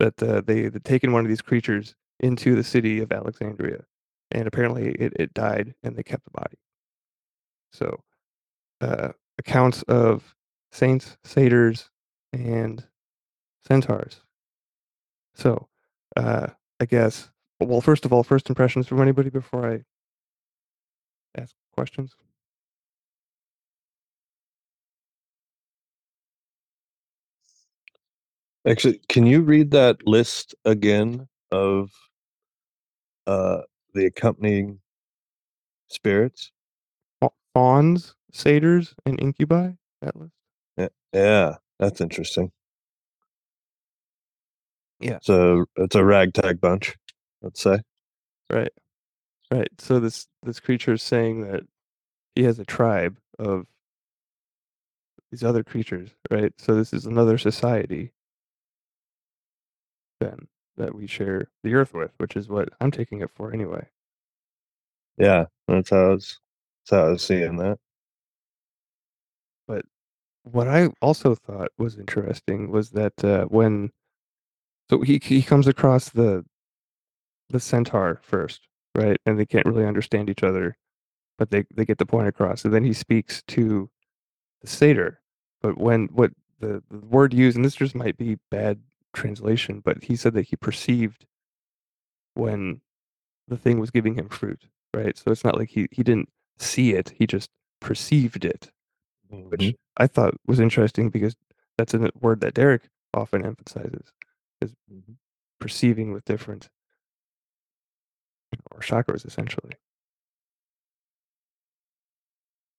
that 0.00 0.20
uh, 0.20 0.40
they 0.40 0.64
had 0.64 0.84
taken 0.84 1.12
one 1.12 1.24
of 1.24 1.28
these 1.28 1.42
creatures 1.42 1.94
into 2.18 2.56
the 2.56 2.64
city 2.64 2.98
of 3.00 3.12
Alexandria, 3.12 3.84
and 4.32 4.48
apparently 4.48 4.90
it, 4.94 5.12
it 5.14 5.32
died, 5.32 5.74
and 5.84 5.94
they 5.94 6.02
kept 6.02 6.24
the 6.24 6.32
body. 6.32 6.58
So, 7.72 8.02
uh, 8.80 9.10
accounts 9.38 9.82
of 9.84 10.34
saints, 10.72 11.16
satyrs, 11.24 11.90
and 12.32 12.84
centaurs. 13.66 14.22
So, 15.34 15.68
uh, 16.16 16.48
I 16.80 16.86
guess. 16.86 17.30
Well, 17.60 17.80
first 17.80 18.04
of 18.06 18.12
all, 18.12 18.24
first 18.24 18.48
impressions 18.50 18.88
from 18.88 19.02
anybody 19.02 19.30
before 19.30 19.70
I 19.70 19.82
ask 21.40 21.54
questions. 21.74 22.14
Actually, 28.66 29.00
can 29.08 29.26
you 29.26 29.42
read 29.42 29.70
that 29.72 30.06
list 30.06 30.54
again 30.64 31.28
of 31.52 31.90
uh 33.26 33.62
the 33.94 34.06
accompanying 34.06 34.80
spirits? 35.88 36.52
Fa- 37.20 37.30
Fauns, 37.54 38.14
satyrs, 38.32 38.94
and 39.06 39.20
incubi. 39.20 39.72
That 40.02 40.16
list. 40.16 40.34
Yeah, 41.12 41.56
that's 41.78 42.00
interesting. 42.00 42.52
Yeah. 45.00 45.18
So 45.22 45.66
it's 45.76 45.94
a 45.96 46.04
ragtag 46.04 46.60
bunch, 46.60 46.96
let's 47.42 47.60
say. 47.62 47.80
Right. 48.50 48.72
Right. 49.50 49.68
So 49.78 50.00
this 50.00 50.26
this 50.42 50.60
creature 50.60 50.94
is 50.94 51.02
saying 51.02 51.42
that 51.50 51.62
he 52.34 52.44
has 52.44 52.58
a 52.58 52.64
tribe 52.64 53.18
of 53.38 53.66
these 55.30 55.44
other 55.44 55.64
creatures, 55.64 56.10
right? 56.30 56.52
So 56.58 56.74
this 56.74 56.92
is 56.92 57.06
another 57.06 57.38
society 57.38 58.12
then 60.20 60.48
that 60.76 60.94
we 60.94 61.06
share 61.06 61.48
the 61.62 61.74
earth 61.74 61.94
with, 61.94 62.12
which 62.18 62.36
is 62.36 62.48
what 62.48 62.68
I'm 62.80 62.90
taking 62.90 63.20
it 63.20 63.30
for 63.34 63.52
anyway. 63.52 63.86
Yeah, 65.18 65.46
that's 65.68 65.90
how 65.90 66.06
I 66.06 66.08
was 66.10 66.38
that's 66.84 66.90
how 67.00 67.06
I 67.06 67.10
was 67.10 67.22
seeing 67.24 67.56
that. 67.58 67.78
What 70.44 70.68
I 70.68 70.90
also 71.02 71.34
thought 71.34 71.70
was 71.78 71.98
interesting 71.98 72.70
was 72.70 72.90
that 72.90 73.24
uh, 73.24 73.44
when 73.46 73.90
so 74.90 75.02
he 75.02 75.20
he 75.22 75.42
comes 75.42 75.66
across 75.68 76.10
the 76.10 76.44
the 77.50 77.60
centaur 77.60 78.20
first, 78.22 78.62
right? 78.94 79.16
And 79.26 79.38
they 79.38 79.46
can't 79.46 79.66
really 79.66 79.86
understand 79.86 80.30
each 80.30 80.42
other, 80.42 80.76
but 81.38 81.50
they 81.50 81.64
they 81.74 81.84
get 81.84 81.98
the 81.98 82.06
point 82.06 82.28
across. 82.28 82.64
And 82.64 82.74
then 82.74 82.84
he 82.84 82.92
speaks 82.92 83.42
to 83.48 83.90
the 84.62 84.68
satyr. 84.68 85.20
But 85.62 85.78
when 85.78 86.06
what 86.12 86.32
the, 86.60 86.82
the 86.90 86.98
word 86.98 87.34
used, 87.34 87.56
and 87.56 87.64
this 87.64 87.76
just 87.76 87.94
might 87.94 88.16
be 88.18 88.38
bad 88.50 88.80
translation, 89.14 89.80
but 89.84 90.04
he 90.04 90.16
said 90.16 90.34
that 90.34 90.48
he 90.48 90.56
perceived 90.56 91.26
when 92.34 92.80
the 93.48 93.56
thing 93.58 93.80
was 93.80 93.90
giving 93.90 94.14
him 94.16 94.28
fruit, 94.28 94.64
right? 94.94 95.16
So 95.18 95.30
it's 95.32 95.44
not 95.44 95.58
like 95.58 95.70
he 95.70 95.88
he 95.92 96.02
didn't 96.02 96.30
see 96.58 96.92
it; 96.94 97.10
he 97.16 97.26
just 97.26 97.50
perceived 97.80 98.44
it, 98.44 98.70
which 99.30 99.60
Mhm. 99.60 99.74
I 99.96 100.06
thought 100.06 100.34
was 100.46 100.60
interesting 100.60 101.10
because 101.10 101.36
that's 101.78 101.94
a 101.94 102.10
word 102.20 102.40
that 102.40 102.54
Derek 102.54 102.88
often 103.14 103.44
emphasizes 103.44 104.12
is 104.60 104.74
Mhm. 104.90 105.16
perceiving 105.58 106.12
with 106.12 106.24
different 106.24 106.68
or 108.72 108.80
chakras 108.80 109.26
essentially. 109.26 109.72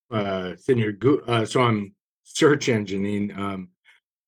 uh 0.10 0.54
go 1.00 1.20
uh 1.28 1.46
so 1.46 1.62
i'm 1.62 1.96
search 2.24 2.68
engineing 2.68 3.32
um 3.40 3.70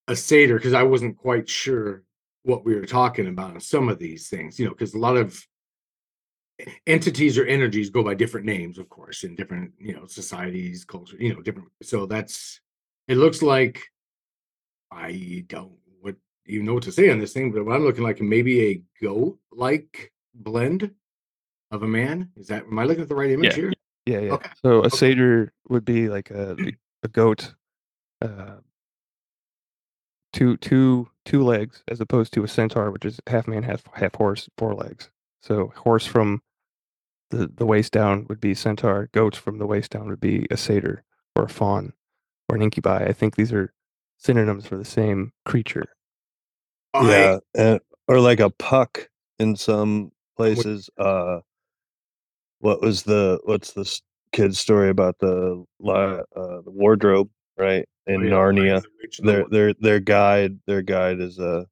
a 0.08 0.16
satyr 0.16 0.56
because 0.56 0.74
i 0.74 0.82
wasn't 0.84 1.18
quite 1.18 1.50
sure 1.50 2.04
what 2.44 2.64
we 2.64 2.74
were 2.74 2.86
talking 2.86 3.28
about 3.28 3.52
on 3.52 3.60
some 3.60 3.90
of 3.90 4.00
these 4.00 4.30
things 4.30 4.58
you 4.58 4.66
know 4.66 4.72
because 4.72 4.94
a 4.94 4.98
lot 4.98 5.18
of 5.18 5.46
entities 6.86 7.38
or 7.38 7.46
energies 7.46 7.90
go 7.90 8.04
by 8.04 8.14
different 8.14 8.46
names 8.46 8.78
of 8.78 8.88
course 8.90 9.24
in 9.24 9.36
different 9.36 9.72
you 9.80 9.94
know 9.94 10.06
societies 10.06 10.86
culture 10.86 11.18
you 11.20 11.34
know 11.34 11.42
different 11.42 11.68
so 11.82 12.06
that's 12.06 12.62
it 13.08 13.18
looks 13.18 13.42
like 13.42 13.82
i 14.92 15.44
don't 15.48 15.74
what 16.00 16.16
even 16.46 16.66
know 16.66 16.76
what 16.76 16.84
to 16.84 16.92
say 16.92 17.10
on 17.10 17.20
this 17.20 17.34
thing 17.34 17.52
but 17.52 17.66
what 17.66 17.76
i'm 17.76 17.84
looking 17.84 18.04
like 18.04 18.22
maybe 18.22 18.68
a 18.68 18.82
goat 19.02 19.38
like 19.52 20.12
blend 20.36 20.92
of 21.72 21.82
a 21.84 21.88
man 21.88 22.30
is 22.36 22.48
that 22.48 22.64
am 22.64 22.78
i 22.78 22.84
looking 22.84 23.02
at 23.04 23.10
the 23.10 23.16
right 23.16 23.32
image 23.32 23.56
Yeah. 23.56 23.62
here 23.62 23.74
Yeah, 24.06 24.20
yeah. 24.20 24.34
Okay, 24.34 24.50
So 24.62 24.70
a 24.84 24.86
okay. 24.88 24.90
satyr 24.90 25.54
would 25.70 25.86
be 25.86 26.10
like 26.10 26.30
a 26.30 26.58
a 27.04 27.08
goat, 27.08 27.54
uh, 28.22 28.58
two 30.34 30.58
two 30.58 31.08
two 31.26 31.44
legs 31.44 31.84
as 31.88 32.02
opposed 32.02 32.34
to 32.34 32.44
a 32.44 32.48
centaur, 32.48 32.92
which 32.92 33.06
is 33.06 33.20
half 33.28 33.48
man, 33.48 33.64
half 33.64 33.84
half 33.94 34.16
horse, 34.16 34.50
four 34.58 34.74
legs. 34.76 35.10
So 35.44 35.74
horse 35.76 36.06
from 36.06 36.42
the 37.30 37.52
the 37.54 37.66
waist 37.66 37.92
down 37.92 38.26
would 38.30 38.40
be 38.40 38.56
centaur. 38.56 39.10
Goats 39.12 39.38
from 39.38 39.58
the 39.58 39.68
waist 39.68 39.92
down 39.92 40.08
would 40.08 40.22
be 40.22 40.48
a 40.50 40.56
satyr 40.56 41.04
or 41.36 41.44
a 41.44 41.50
faun 41.50 41.92
or 42.48 42.56
an 42.56 42.62
incubi. 42.62 43.04
I 43.04 43.12
think 43.12 43.36
these 43.36 43.52
are 43.52 43.74
synonyms 44.18 44.66
for 44.66 44.78
the 44.78 44.86
same 44.86 45.34
creature. 45.46 45.88
I- 46.94 47.10
yeah, 47.10 47.38
and, 47.54 47.80
or 48.08 48.20
like 48.22 48.40
a 48.40 48.52
puck 48.52 49.10
in 49.38 49.56
some 49.58 50.12
places. 50.38 50.90
Uh, 50.98 51.40
what 52.60 52.82
was 52.82 53.04
the 53.04 53.40
what's 53.44 53.74
this 53.74 54.02
kid's 54.32 54.60
story 54.60 54.90
about 54.90 55.20
the 55.20 55.64
li- 55.80 55.92
uh, 55.92 56.62
the 56.64 56.72
wardrobe 56.72 57.30
right 57.58 57.86
in 58.08 58.22
oh, 58.22 58.24
yeah, 58.24 58.32
Narnia? 58.32 58.82
the 58.82 58.90
witch 59.02 59.20
and 59.20 59.28
the 59.28 59.32
Their 59.34 59.46
their 59.50 59.74
their 59.74 60.00
guide 60.00 60.60
their 60.68 60.82
guide 60.82 61.20
is 61.20 61.38
a 61.38 61.66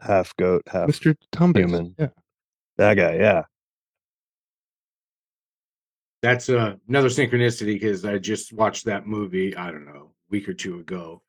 half 0.00 0.34
goat, 0.36 0.62
half 0.66 0.88
Mr. 0.88 1.14
Tumnus. 1.32 1.58
human. 1.58 1.94
Yeah. 1.96 2.08
That 2.76 2.94
guy. 2.94 3.16
Yeah, 3.16 3.42
That's 6.24 6.48
uh, 6.48 6.76
another 6.88 7.10
synchronicity 7.10 7.74
because 7.74 8.02
I 8.06 8.16
just 8.16 8.54
watched 8.54 8.86
that 8.86 9.06
movie. 9.06 9.54
I 9.54 9.70
don't 9.70 9.84
know, 9.84 10.12
a 10.12 10.30
week 10.30 10.48
or 10.48 10.54
two 10.54 10.80
ago. 10.80 11.20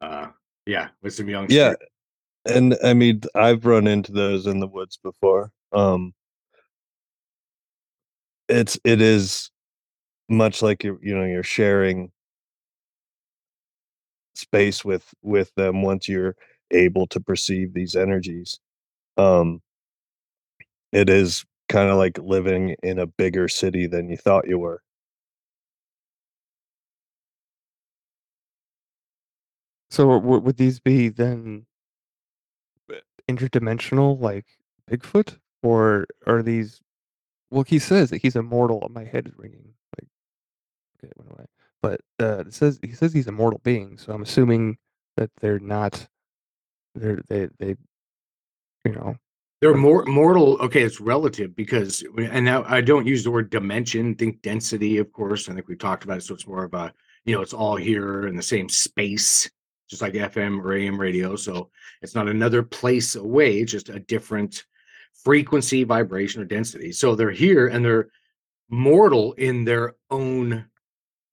Uh, 0.00 0.26
yeah, 0.66 0.88
with 1.02 1.14
some 1.14 1.28
young. 1.28 1.46
yeah, 1.48 1.74
and 2.44 2.76
I 2.82 2.94
mean 2.94 3.20
I've 3.36 3.64
run 3.64 3.86
into 3.86 4.10
those 4.10 4.48
in 4.48 4.58
the 4.58 4.66
woods 4.66 4.98
before. 5.00 5.52
Um, 5.72 6.14
it's 8.48 8.76
it 8.82 9.00
is 9.00 9.52
much 10.28 10.62
like 10.62 10.82
you 10.82 10.98
you 11.00 11.16
know 11.16 11.24
you're 11.24 11.44
sharing 11.44 12.10
space 14.34 14.84
with 14.84 15.04
with 15.22 15.54
them 15.54 15.82
once 15.82 16.08
you're 16.08 16.34
able 16.72 17.06
to 17.06 17.20
perceive 17.20 17.72
these 17.72 17.96
energies 17.96 18.60
um 19.16 19.62
it 20.92 21.10
is 21.10 21.44
kind 21.68 21.90
of 21.90 21.98
like 21.98 22.18
living 22.18 22.76
in 22.82 22.98
a 22.98 23.06
bigger 23.06 23.48
city 23.48 23.86
than 23.86 24.08
you 24.08 24.16
thought 24.16 24.48
you 24.48 24.58
were 24.58 24.82
So 29.90 30.18
w- 30.20 30.40
would 30.40 30.56
these 30.56 30.80
be 30.80 31.08
then 31.08 31.66
uh, 32.92 32.96
interdimensional, 33.28 34.20
like 34.20 34.46
Bigfoot, 34.90 35.38
or 35.62 36.06
are 36.26 36.42
these? 36.42 36.80
Well, 37.50 37.64
he 37.64 37.78
says 37.78 38.10
that 38.10 38.22
he's 38.22 38.36
immortal. 38.36 38.88
My 38.92 39.04
head 39.04 39.28
is 39.28 39.34
ringing. 39.38 39.74
Like, 40.00 40.08
okay, 41.04 41.12
went 41.16 41.32
away. 41.32 41.46
But 41.82 42.00
uh, 42.20 42.40
it 42.48 42.54
says 42.54 42.80
he 42.82 42.92
says 42.92 43.12
he's 43.12 43.28
a 43.28 43.32
mortal 43.32 43.60
being. 43.64 43.98
So 43.98 44.12
I'm 44.12 44.22
assuming 44.22 44.78
that 45.16 45.30
they're 45.40 45.60
not. 45.60 46.08
They're 46.94 47.20
they 47.28 47.48
they, 47.58 47.76
you 48.84 48.92
know. 48.92 49.16
They're 49.60 49.74
more 49.74 50.04
mortal. 50.04 50.56
Okay, 50.60 50.82
it's 50.82 51.00
relative 51.00 51.56
because, 51.56 52.04
and 52.16 52.44
now 52.44 52.64
I 52.68 52.80
don't 52.80 53.06
use 53.06 53.24
the 53.24 53.30
word 53.30 53.50
dimension. 53.50 54.14
Think 54.14 54.40
density, 54.42 54.98
of 54.98 55.12
course. 55.12 55.48
I 55.48 55.54
think 55.54 55.66
we've 55.66 55.78
talked 55.78 56.04
about 56.04 56.18
it. 56.18 56.22
So 56.22 56.34
it's 56.34 56.46
more 56.46 56.64
of 56.64 56.74
a, 56.74 56.92
you 57.24 57.34
know, 57.34 57.42
it's 57.42 57.54
all 57.54 57.76
here 57.76 58.28
in 58.28 58.36
the 58.36 58.42
same 58.42 58.68
space, 58.68 59.50
just 59.90 60.00
like 60.00 60.12
FM 60.12 60.62
or 60.62 60.74
AM 60.74 61.00
radio. 61.00 61.34
So 61.34 61.70
it's 62.02 62.14
not 62.14 62.28
another 62.28 62.62
place 62.62 63.16
away, 63.16 63.58
it's 63.58 63.72
just 63.72 63.88
a 63.88 63.98
different 63.98 64.64
frequency, 65.24 65.82
vibration, 65.82 66.40
or 66.40 66.44
density. 66.44 66.92
So 66.92 67.14
they're 67.14 67.30
here 67.30 67.66
and 67.66 67.84
they're 67.84 68.10
mortal 68.68 69.32
in 69.32 69.64
their 69.64 69.96
own 70.10 70.66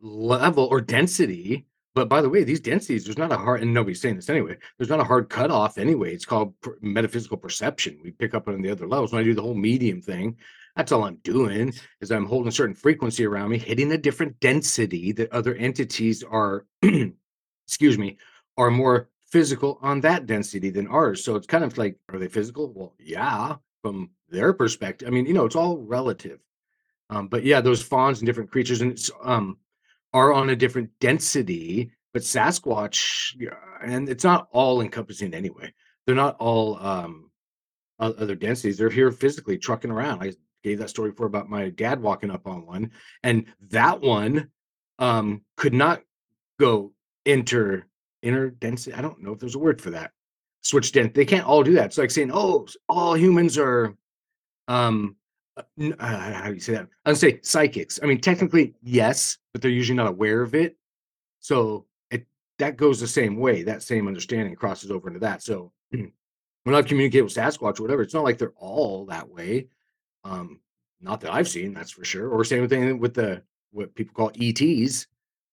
level 0.01 0.65
or 0.65 0.81
density. 0.81 1.65
But 1.95 2.09
by 2.09 2.21
the 2.21 2.29
way, 2.29 2.43
these 2.43 2.59
densities, 2.59 3.05
there's 3.05 3.17
not 3.17 3.31
a 3.31 3.37
hard, 3.37 3.61
and 3.61 3.73
nobody's 3.73 4.01
saying 4.01 4.17
this 4.17 4.29
anyway, 4.29 4.57
there's 4.77 4.89
not 4.89 4.99
a 4.99 5.05
hard 5.05 5.29
cutoff 5.29 5.77
anyway. 5.77 6.13
It's 6.13 6.25
called 6.25 6.53
per- 6.59 6.77
metaphysical 6.81 7.37
perception. 7.37 7.99
We 8.03 8.11
pick 8.11 8.35
up 8.35 8.49
on 8.49 8.61
the 8.61 8.69
other 8.69 8.85
levels. 8.85 9.13
When 9.13 9.21
I 9.21 9.23
do 9.23 9.33
the 9.33 9.41
whole 9.41 9.53
medium 9.53 10.01
thing, 10.01 10.35
that's 10.75 10.91
all 10.91 11.05
I'm 11.05 11.15
doing 11.23 11.73
is 12.01 12.11
I'm 12.11 12.25
holding 12.25 12.49
a 12.49 12.51
certain 12.51 12.75
frequency 12.75 13.25
around 13.25 13.49
me, 13.49 13.57
hitting 13.57 13.93
a 13.93 13.97
different 13.97 14.37
density 14.41 15.13
that 15.13 15.31
other 15.31 15.55
entities 15.55 16.21
are, 16.21 16.65
excuse 17.65 17.97
me, 17.97 18.17
are 18.57 18.69
more 18.69 19.09
physical 19.27 19.79
on 19.81 20.01
that 20.01 20.25
density 20.25 20.69
than 20.69 20.87
ours. 20.87 21.23
So 21.23 21.37
it's 21.37 21.47
kind 21.47 21.63
of 21.63 21.77
like, 21.77 21.97
are 22.11 22.19
they 22.19 22.27
physical? 22.27 22.73
Well, 22.73 22.93
yeah, 22.99 23.55
from 23.81 24.09
their 24.29 24.51
perspective. 24.51 25.07
I 25.07 25.11
mean, 25.11 25.27
you 25.27 25.33
know, 25.33 25.45
it's 25.45 25.55
all 25.55 25.77
relative. 25.77 26.39
Um, 27.09 27.29
but 27.29 27.45
yeah, 27.45 27.61
those 27.61 27.81
fauns 27.81 28.19
and 28.19 28.25
different 28.25 28.51
creatures 28.51 28.81
and 28.81 28.91
it's, 28.91 29.09
um, 29.23 29.57
are 30.15 30.31
on 30.33 30.49
a 30.49 30.55
different 30.55 30.89
density. 31.01 31.91
But 32.13 32.21
Sasquatch, 32.21 33.35
and 33.85 34.07
it's 34.07 34.23
not 34.23 34.47
all 34.51 34.79
encompassing 34.79 35.33
anyway. 35.33 35.73
They're 36.05 36.15
not 36.15 36.37
all 36.39 36.79
um, 36.79 37.29
other 37.99 38.35
densities. 38.35 38.77
They're 38.77 38.89
here 38.89 39.11
physically 39.11 39.57
trucking 39.57 39.91
around. 39.91 40.23
I 40.23 40.31
gave 40.63 40.79
that 40.79 40.89
story 40.89 41.11
before 41.11 41.25
about 41.27 41.49
my 41.49 41.69
dad 41.69 42.01
walking 42.01 42.31
up 42.31 42.47
on 42.47 42.65
one, 42.65 42.91
and 43.23 43.47
that 43.69 43.99
one 43.99 44.47
um, 44.97 45.41
could 45.57 45.73
not 45.73 46.03
go 46.57 46.93
inter 47.25 47.83
inner 48.21 48.49
density. 48.49 48.95
I 48.95 49.01
don't 49.01 49.21
know 49.21 49.33
if 49.33 49.39
there's 49.39 49.55
a 49.55 49.59
word 49.59 49.81
for 49.81 49.89
that. 49.89 50.11
Switch 50.61 50.93
dent. 50.93 51.13
They 51.13 51.25
can't 51.25 51.45
all 51.45 51.63
do 51.63 51.73
that. 51.73 51.87
It's 51.87 51.97
like 51.97 52.11
saying, 52.11 52.31
"Oh, 52.33 52.65
all 52.87 53.17
humans 53.17 53.57
are 53.57 53.93
um 54.69 55.17
uh, 55.57 55.63
how 55.99 56.47
do 56.47 56.53
you 56.53 56.59
say 56.59 56.73
that? 56.73 56.87
I'd 57.05 57.17
say 57.17 57.39
psychics. 57.41 57.99
I 58.01 58.05
mean, 58.05 58.19
technically, 58.19 58.73
yes, 58.81 59.37
but 59.53 59.61
they're 59.61 59.71
usually 59.71 59.97
not 59.97 60.07
aware 60.07 60.41
of 60.41 60.53
it. 60.55 60.77
So 61.39 61.85
it 62.11 62.25
that 62.59 62.77
goes 62.77 62.99
the 62.99 63.07
same 63.07 63.37
way. 63.37 63.63
That 63.63 63.83
same 63.83 64.07
understanding 64.07 64.55
crosses 64.55 64.91
over 64.91 65.07
into 65.07 65.19
that. 65.21 65.43
So 65.43 65.71
when 65.91 66.75
I 66.75 66.81
communicate 66.81 67.23
with 67.23 67.33
Sasquatch 67.33 67.79
or 67.79 67.83
whatever, 67.83 68.01
it's 68.01 68.13
not 68.13 68.23
like 68.23 68.37
they're 68.37 68.53
all 68.57 69.05
that 69.05 69.29
way. 69.29 69.67
Um, 70.23 70.59
not 71.01 71.21
that 71.21 71.33
I've 71.33 71.47
seen, 71.47 71.73
that's 71.73 71.91
for 71.91 72.03
sure. 72.03 72.29
Or 72.29 72.43
same 72.43 72.67
thing 72.67 72.99
with 72.99 73.13
the 73.13 73.43
what 73.71 73.93
people 73.95 74.13
call 74.13 74.31
ETs. 74.39 75.07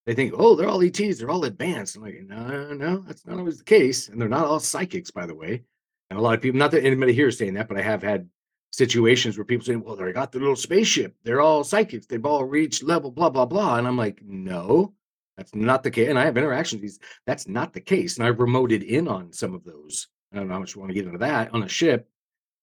They 0.06 0.14
think, 0.14 0.34
oh, 0.36 0.56
they're 0.56 0.68
all 0.68 0.82
ETs, 0.82 1.18
they're 1.18 1.30
all 1.30 1.44
advanced. 1.44 1.94
I'm 1.94 2.02
like, 2.02 2.22
no, 2.26 2.72
no, 2.72 3.04
that's 3.06 3.24
not 3.24 3.38
always 3.38 3.58
the 3.58 3.64
case. 3.64 4.08
And 4.08 4.20
they're 4.20 4.28
not 4.28 4.46
all 4.46 4.58
psychics, 4.58 5.12
by 5.12 5.26
the 5.26 5.34
way. 5.34 5.62
And 6.10 6.18
a 6.18 6.22
lot 6.22 6.34
of 6.34 6.40
people, 6.40 6.58
not 6.58 6.72
that 6.72 6.84
anybody 6.84 7.12
here 7.12 7.28
is 7.28 7.38
saying 7.38 7.54
that, 7.54 7.68
but 7.68 7.78
I 7.78 7.82
have 7.82 8.02
had 8.02 8.28
situations 8.72 9.36
where 9.36 9.44
people 9.44 9.64
say, 9.64 9.76
well, 9.76 9.96
they 9.96 10.12
got 10.12 10.32
the 10.32 10.38
little 10.38 10.56
spaceship. 10.56 11.14
They're 11.22 11.42
all 11.42 11.62
psychics. 11.62 12.06
They've 12.06 12.24
all 12.24 12.44
reached 12.44 12.82
level, 12.82 13.10
blah, 13.10 13.30
blah, 13.30 13.44
blah. 13.44 13.76
And 13.76 13.86
I'm 13.86 13.98
like, 13.98 14.20
no, 14.24 14.94
that's 15.36 15.54
not 15.54 15.82
the 15.82 15.90
case. 15.90 16.08
And 16.08 16.18
I 16.18 16.24
have 16.24 16.36
interactions. 16.36 16.82
These 16.82 16.98
that's 17.26 17.46
not 17.46 17.72
the 17.72 17.80
case. 17.80 18.16
And 18.16 18.26
I've 18.26 18.36
remoted 18.36 18.82
in 18.84 19.08
on 19.08 19.32
some 19.32 19.54
of 19.54 19.64
those. 19.64 20.08
I 20.32 20.36
don't 20.36 20.48
know 20.48 20.54
how 20.54 20.60
much 20.60 20.74
you 20.74 20.80
want 20.80 20.90
to 20.90 20.94
get 20.94 21.06
into 21.06 21.18
that 21.18 21.52
on 21.52 21.62
a 21.62 21.68
ship 21.68 22.08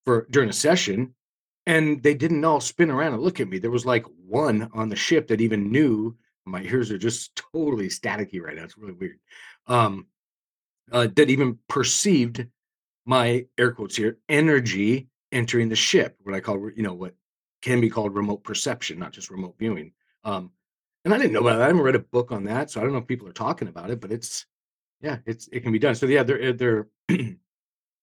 for 0.06 0.28
during 0.32 0.50
a 0.50 0.54
session. 0.54 1.14
And 1.68 2.02
they 2.02 2.16
didn't 2.16 2.44
all 2.44 2.60
spin 2.60 2.90
around 2.90 3.14
and 3.14 3.22
look 3.22 3.40
at 3.40 3.48
me. 3.48 3.60
There 3.60 3.70
was 3.70 3.86
like 3.86 4.06
one 4.26 4.70
on 4.74 4.90
the 4.90 4.96
ship 4.96 5.28
that 5.28 5.42
even 5.42 5.72
knew 5.72 6.18
my 6.46 6.64
ears 6.64 6.90
are 6.90 6.98
just 6.98 7.36
totally 7.54 7.88
staticky 7.88 8.42
right 8.42 8.56
now. 8.56 8.64
It's 8.64 8.78
really 8.78 8.94
weird. 8.94 9.20
Um, 9.68 10.08
uh, 10.92 11.08
that 11.16 11.30
even 11.30 11.60
perceived 11.68 12.48
my 13.06 13.46
air 13.60 13.72
quotes 13.72 13.96
here 13.96 14.18
energy 14.28 15.08
entering 15.32 15.70
the 15.70 15.76
ship, 15.76 16.18
what 16.24 16.36
I 16.36 16.40
call 16.40 16.70
you 16.76 16.84
know 16.84 16.94
what 16.94 17.16
can 17.62 17.82
be 17.82 17.90
called 17.90 18.16
remote 18.16 18.44
perception, 18.44 19.00
not 19.00 19.12
just 19.12 19.30
remote 19.30 19.56
viewing. 19.60 19.92
Um, 20.24 20.52
and 21.06 21.14
I 21.14 21.18
didn't 21.18 21.34
know 21.34 21.42
about 21.42 21.58
that. 21.58 21.64
I 21.64 21.68
haven't 21.68 21.82
read 21.82 21.96
a 21.96 22.00
book 22.00 22.32
on 22.32 22.44
that, 22.46 22.70
so 22.70 22.80
I 22.80 22.84
don't 22.84 22.94
know 22.94 23.00
if 23.00 23.08
people 23.08 23.28
are 23.28 23.34
talking 23.34 23.68
about 23.68 23.90
it, 23.90 24.00
but 24.02 24.12
it's 24.12 24.46
yeah, 25.02 25.18
it's 25.26 25.48
it 25.52 25.62
can 25.62 25.72
be 25.72 25.80
done. 25.80 25.96
So 25.96 26.06
yeah, 26.06 26.24
they're 26.24 26.54
they're 26.54 26.88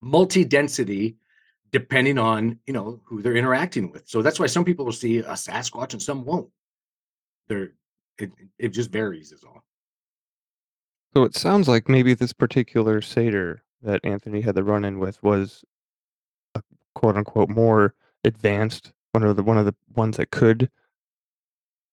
multi-density 0.02 1.16
depending 1.72 2.18
on 2.18 2.58
you 2.66 2.72
know 2.72 3.00
who 3.04 3.22
they're 3.22 3.36
interacting 3.36 3.90
with. 3.90 4.08
So 4.08 4.22
that's 4.22 4.40
why 4.40 4.46
some 4.46 4.64
people 4.64 4.84
will 4.84 4.92
see 4.92 5.18
a 5.18 5.32
Sasquatch 5.32 5.92
and 5.92 6.02
some 6.02 6.24
won't. 6.24 6.48
They're 7.48 7.72
it, 8.18 8.32
it 8.58 8.68
just 8.68 8.90
varies 8.90 9.32
is 9.32 9.44
all. 9.44 9.62
So 11.14 11.24
it 11.24 11.34
sounds 11.34 11.68
like 11.68 11.88
maybe 11.88 12.14
this 12.14 12.32
particular 12.32 13.00
satyr 13.00 13.62
that 13.82 14.00
Anthony 14.04 14.40
had 14.40 14.54
the 14.54 14.64
run 14.64 14.84
in 14.84 14.98
with 14.98 15.22
was 15.22 15.64
quote 16.96 17.16
unquote 17.16 17.50
more 17.50 17.94
advanced, 18.24 18.92
one 19.12 19.22
of 19.22 19.36
the 19.36 19.42
one 19.42 19.58
of 19.58 19.66
the 19.66 19.74
ones 19.94 20.16
that 20.16 20.30
could, 20.30 20.70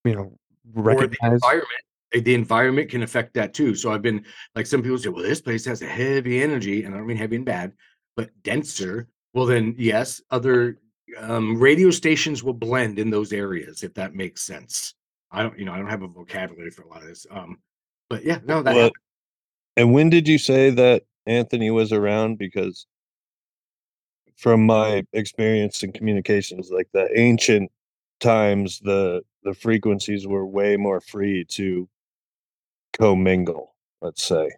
you 0.06 0.16
know, 0.16 0.38
recognize. 0.74 1.34
environment 1.34 1.70
eh, 2.14 2.22
the 2.22 2.34
environment 2.34 2.90
can 2.90 3.04
affect 3.04 3.34
that 3.34 3.54
too. 3.54 3.76
So 3.76 3.92
i've 3.92 4.02
been 4.02 4.24
like 4.56 4.66
some 4.66 4.82
people 4.82 4.98
say 4.98 5.10
well 5.10 5.24
this 5.24 5.42
place 5.42 5.66
has 5.66 5.82
a 5.82 5.88
heavy 5.88 6.42
energy 6.42 6.84
and 6.84 6.96
i 6.96 6.98
don't 6.98 7.06
mean 7.06 7.18
heavy 7.18 7.36
and 7.36 7.46
bad 7.46 7.74
but 8.16 8.30
denser. 8.44 9.10
Well 9.34 9.46
then 9.46 9.76
yes 9.78 10.22
other 10.32 10.80
um, 11.18 11.60
radio 11.60 11.92
stations 11.92 12.42
will 12.42 12.54
blend 12.54 12.98
in 12.98 13.10
those 13.10 13.34
areas 13.34 13.84
if 13.84 13.94
that 13.96 14.16
makes 14.16 14.42
sense. 14.42 14.96
I 15.32 15.44
don't 15.44 15.60
you 15.60 15.66
know 15.66 15.74
i 15.74 15.78
don't 15.78 15.90
have 15.90 16.04
a 16.04 16.08
vocabulary 16.08 16.72
for 16.72 16.84
a 16.84 16.88
lot 16.88 17.02
of 17.02 17.10
this 17.10 17.26
um 17.30 17.58
but 18.10 18.24
yeah 18.24 18.40
no 18.46 18.64
that 18.64 18.74
Well, 18.76 18.92
and 19.76 19.92
when 19.94 20.10
did 20.10 20.30
you 20.30 20.38
say 20.38 20.70
that 20.70 21.04
anthony 21.26 21.72
was 21.72 21.92
around? 21.92 22.38
Because 22.38 22.86
from 24.44 24.66
my 24.66 25.06
experience 25.14 25.84
in 25.84 25.92
communications 25.94 26.70
like 26.70 26.90
the 26.92 27.08
ancient 27.18 27.72
times 28.20 28.80
the 28.82 29.22
the 29.44 29.54
frequencies 29.54 30.28
were 30.28 30.46
way 30.46 30.76
more 30.76 31.00
free 31.00 31.46
to 31.46 31.88
commingle 32.92 33.74
let's 34.02 34.24
say 34.24 34.50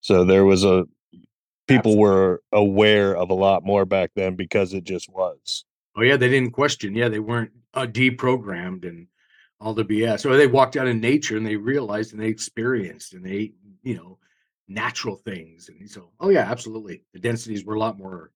so 0.00 0.24
there 0.24 0.46
was 0.46 0.64
a 0.64 0.84
people 1.66 1.92
Absolutely. 1.92 2.00
were 2.00 2.42
aware 2.52 3.16
of 3.16 3.30
a 3.30 3.34
lot 3.34 3.64
more 3.64 3.84
back 3.84 4.10
then 4.14 4.34
because 4.34 4.74
it 4.74 4.84
just 4.84 5.08
was. 5.08 5.64
Oh 5.96 6.02
yeah, 6.02 6.16
they 6.16 6.28
didn't 6.28 6.52
question. 6.52 6.94
Yeah, 6.94 7.08
they 7.08 7.20
weren't 7.20 7.52
uh, 7.72 7.86
deprogrammed 7.86 8.86
and 8.86 9.06
all 9.60 9.74
the 9.74 9.84
BS. 9.84 10.26
Or 10.26 10.36
they 10.36 10.46
walked 10.46 10.76
out 10.76 10.88
in 10.88 11.00
nature 11.00 11.36
and 11.36 11.46
they 11.46 11.56
realized 11.56 12.12
and 12.12 12.20
they 12.20 12.28
experienced 12.28 13.14
and 13.14 13.24
they, 13.24 13.52
you 13.82 13.94
know, 13.94 14.18
natural 14.68 15.16
things. 15.16 15.68
And 15.68 15.88
so, 15.90 16.10
oh 16.20 16.28
yeah, 16.28 16.50
absolutely. 16.50 17.02
The 17.12 17.20
densities 17.20 17.64
were 17.64 17.74
a 17.74 17.80
lot 17.80 17.98
more 17.98 18.30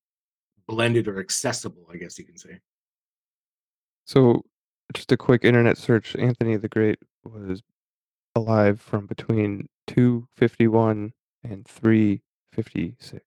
blended 0.68 1.08
or 1.08 1.18
accessible, 1.18 1.88
I 1.92 1.96
guess 1.96 2.18
you 2.18 2.24
can 2.24 2.36
say. 2.36 2.60
So, 4.04 4.44
just 4.94 5.10
a 5.10 5.16
quick 5.16 5.44
internet 5.44 5.76
search. 5.76 6.14
Anthony 6.16 6.56
the 6.56 6.68
Great 6.68 6.98
was 7.24 7.62
alive 8.36 8.80
from 8.80 9.06
between 9.06 9.68
251 9.88 11.12
and 11.42 11.66
356. 11.66 13.24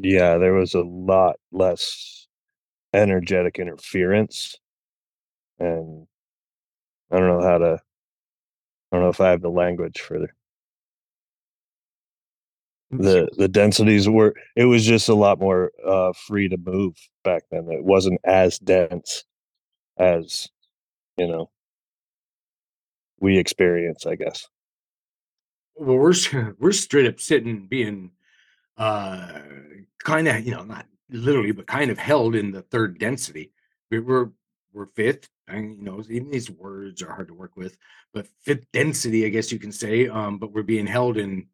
Yeah, 0.00 0.38
there 0.38 0.52
was 0.52 0.74
a 0.74 0.82
lot 0.82 1.36
less 1.50 2.28
energetic 2.92 3.58
interference. 3.58 4.56
And 5.58 6.06
I 7.10 7.18
don't 7.18 7.28
know 7.28 7.48
how 7.48 7.58
to 7.58 7.80
I 8.90 8.96
don't 8.96 9.02
know 9.02 9.10
if 9.10 9.20
I 9.20 9.30
have 9.30 9.42
the 9.42 9.50
language 9.50 10.00
for 10.00 10.18
the 12.90 13.28
the, 13.36 13.48
densities 13.48 14.08
were 14.08 14.34
it 14.56 14.64
was 14.64 14.84
just 14.86 15.08
a 15.08 15.14
lot 15.14 15.38
more 15.38 15.70
uh 15.86 16.12
free 16.26 16.48
to 16.48 16.56
move 16.56 16.94
back 17.24 17.42
then. 17.50 17.68
It 17.70 17.84
wasn't 17.84 18.20
as 18.24 18.58
dense 18.58 19.24
as 19.98 20.48
you 21.16 21.26
know 21.26 21.50
we 23.20 23.38
experience, 23.38 24.06
I 24.06 24.14
guess. 24.14 24.46
Well, 25.76 25.96
we're 25.98 26.14
we're 26.58 26.72
straight 26.72 27.06
up 27.06 27.20
sitting 27.20 27.66
being 27.66 28.12
uh 28.76 29.40
kind 30.04 30.28
of, 30.28 30.44
you 30.46 30.52
know, 30.52 30.62
not 30.64 30.86
literally, 31.10 31.52
but 31.52 31.66
kind 31.66 31.90
of 31.90 31.98
held 31.98 32.34
in 32.34 32.52
the 32.52 32.62
third 32.62 32.98
density. 32.98 33.52
We- 33.90 34.00
We're 34.00 34.30
we're 34.72 34.86
fifth. 34.86 35.28
And 35.48 35.78
you 35.78 35.84
know, 35.84 36.02
even 36.10 36.30
these 36.30 36.50
words 36.50 37.02
are 37.02 37.10
hard 37.10 37.28
to 37.28 37.34
work 37.34 37.56
with, 37.56 37.78
but 38.12 38.26
fifth 38.42 38.66
density, 38.72 39.24
I 39.24 39.30
guess 39.30 39.50
you 39.50 39.58
can 39.58 39.72
say. 39.72 40.06
Um, 40.08 40.38
but 40.38 40.52
we're 40.52 40.62
being 40.62 40.86
held 40.86 41.16
in 41.16 41.46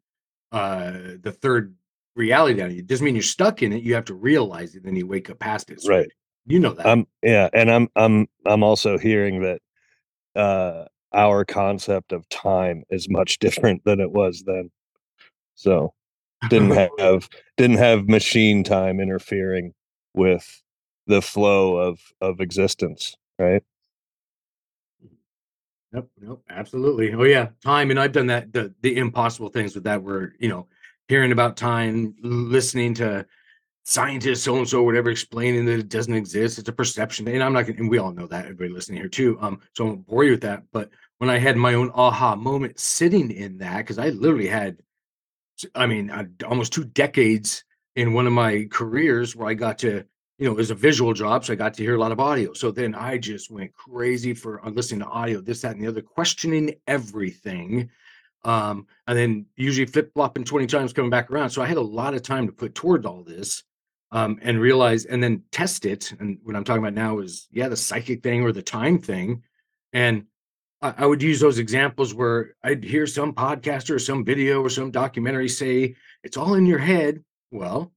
uh 0.55 1.17
the 1.21 1.35
third 1.41 1.75
reality 2.15 2.59
down. 2.59 2.71
It 2.71 2.87
doesn't 2.87 3.03
mean 3.03 3.15
you're 3.15 3.23
stuck 3.23 3.61
in 3.61 3.73
it. 3.73 3.83
You 3.83 3.93
have 3.95 4.05
to 4.05 4.13
realize 4.13 4.75
it, 4.75 4.83
then 4.83 4.95
you 4.95 5.05
wake 5.05 5.29
up 5.29 5.39
past 5.39 5.69
it. 5.69 5.81
So 5.81 5.89
Right. 5.89 6.07
You 6.47 6.59
know 6.59 6.73
that. 6.73 6.87
I'm 6.87 7.07
yeah, 7.21 7.49
and 7.53 7.69
I'm 7.69 7.89
I'm 7.95 8.27
I'm 8.45 8.63
also 8.63 8.97
hearing 8.97 9.41
that 9.41 9.61
uh 10.39 10.85
our 11.13 11.45
concept 11.45 12.11
of 12.11 12.27
time 12.29 12.83
is 12.89 13.09
much 13.09 13.39
different 13.39 13.83
than 13.83 13.99
it 13.99 14.11
was 14.11 14.43
then. 14.45 14.71
So 15.55 15.93
didn't 16.49 16.71
have 16.71 17.29
didn't 17.57 17.77
have 17.77 18.07
machine 18.07 18.63
time 18.63 18.99
interfering 18.99 19.73
with 20.13 20.61
the 21.07 21.21
flow 21.21 21.77
of 21.77 21.99
of 22.21 22.39
existence, 22.39 23.15
right? 23.37 23.63
Yep, 25.95 26.07
yep, 26.21 26.37
absolutely. 26.49 27.13
Oh 27.13 27.23
yeah, 27.23 27.49
time, 27.63 27.89
and 27.89 27.99
I've 27.99 28.11
done 28.11 28.27
that. 28.27 28.51
The 28.51 28.73
the 28.81 28.97
impossible 28.97 29.49
things 29.49 29.75
with 29.75 29.85
that 29.85 30.03
were, 30.03 30.33
you 30.39 30.49
know, 30.49 30.67
hearing 31.07 31.31
about 31.31 31.55
time, 31.57 32.15
listening 32.21 32.93
to 32.95 33.25
scientists, 33.85 34.43
so 34.43 34.57
and 34.57 34.67
so, 34.67 34.83
whatever, 34.83 35.09
explaining 35.09 35.65
that 35.65 35.79
it 35.79 35.89
doesn't 35.89 36.13
exist. 36.13 36.59
It's 36.59 36.69
a 36.69 36.73
perception, 36.73 37.27
and 37.29 37.43
I'm 37.43 37.53
not 37.53 37.67
gonna. 37.67 37.79
And 37.79 37.89
we 37.89 37.99
all 37.99 38.11
know 38.13 38.27
that. 38.27 38.45
Everybody 38.45 38.71
listening 38.71 38.99
here 38.99 39.09
too. 39.09 39.37
Um, 39.41 39.61
so 39.73 39.85
I 39.85 39.87
won't 39.89 40.07
bore 40.07 40.25
you 40.25 40.31
with 40.31 40.41
that. 40.41 40.63
But 40.73 40.89
when 41.19 41.29
I 41.29 41.37
had 41.37 41.57
my 41.57 41.75
own 41.75 41.91
aha 41.93 42.35
moment, 42.35 42.79
sitting 42.79 43.31
in 43.31 43.59
that, 43.59 43.77
because 43.79 43.99
I 43.99 44.09
literally 44.09 44.47
had, 44.47 44.77
I 45.75 45.85
mean, 45.87 46.09
uh, 46.09 46.25
almost 46.47 46.73
two 46.73 46.85
decades 46.85 47.63
in 47.95 48.13
one 48.13 48.27
of 48.27 48.33
my 48.33 48.67
careers 48.71 49.35
where 49.35 49.47
I 49.47 49.53
got 49.53 49.79
to, 49.79 50.03
you 50.37 50.45
know, 50.45 50.51
it 50.51 50.57
was 50.57 50.71
a 50.71 50.75
visual 50.75 51.13
job, 51.13 51.45
so 51.45 51.53
I 51.53 51.55
got 51.55 51.73
to 51.75 51.83
hear 51.83 51.95
a 51.95 51.99
lot 51.99 52.11
of 52.11 52.19
audio. 52.19 52.53
So 52.53 52.69
then 52.69 52.93
I 52.93 53.17
just 53.17 53.49
went 53.49 53.73
crazy 53.73 54.33
for 54.33 54.65
uh, 54.65 54.69
listening 54.69 54.99
to 55.01 55.07
audio, 55.07 55.39
this, 55.39 55.61
that, 55.61 55.75
and 55.75 55.81
the 55.81 55.87
other, 55.87 56.01
questioning 56.01 56.75
everything. 56.87 57.89
Um, 58.43 58.85
and 59.07 59.17
then 59.17 59.45
usually 59.55 59.87
flip 59.87 60.11
flopping 60.13 60.43
20 60.43 60.67
times 60.67 60.93
coming 60.93 61.09
back 61.09 61.31
around. 61.31 61.49
So 61.51 61.61
I 61.61 61.67
had 61.67 61.77
a 61.77 61.81
lot 61.81 62.13
of 62.13 62.21
time 62.21 62.47
to 62.47 62.53
put 62.53 62.75
toward 62.75 63.05
all 63.05 63.23
this 63.23 63.63
um, 64.11 64.37
and 64.41 64.59
realize 64.59 65.05
and 65.05 65.23
then 65.23 65.43
test 65.51 65.85
it. 65.85 66.13
And 66.19 66.37
what 66.43 66.55
I'm 66.55 66.63
talking 66.63 66.83
about 66.83 66.93
now 66.93 67.19
is, 67.19 67.47
yeah, 67.51 67.69
the 67.69 67.77
psychic 67.77 68.21
thing 68.21 68.43
or 68.43 68.51
the 68.51 68.61
time 68.61 68.99
thing. 68.99 69.41
And 69.93 70.25
I, 70.81 70.93
I 70.97 71.05
would 71.05 71.23
use 71.23 71.39
those 71.39 71.59
examples 71.59 72.13
where 72.13 72.55
I'd 72.61 72.83
hear 72.83 73.07
some 73.07 73.33
podcaster 73.33 73.95
or 73.95 73.99
some 73.99 74.25
video 74.25 74.61
or 74.61 74.69
some 74.69 74.91
documentary 74.91 75.49
say 75.49 75.95
it's 76.23 76.37
all 76.37 76.55
in 76.55 76.65
your 76.65 76.79
head. 76.79 77.23
Well, 77.51 77.93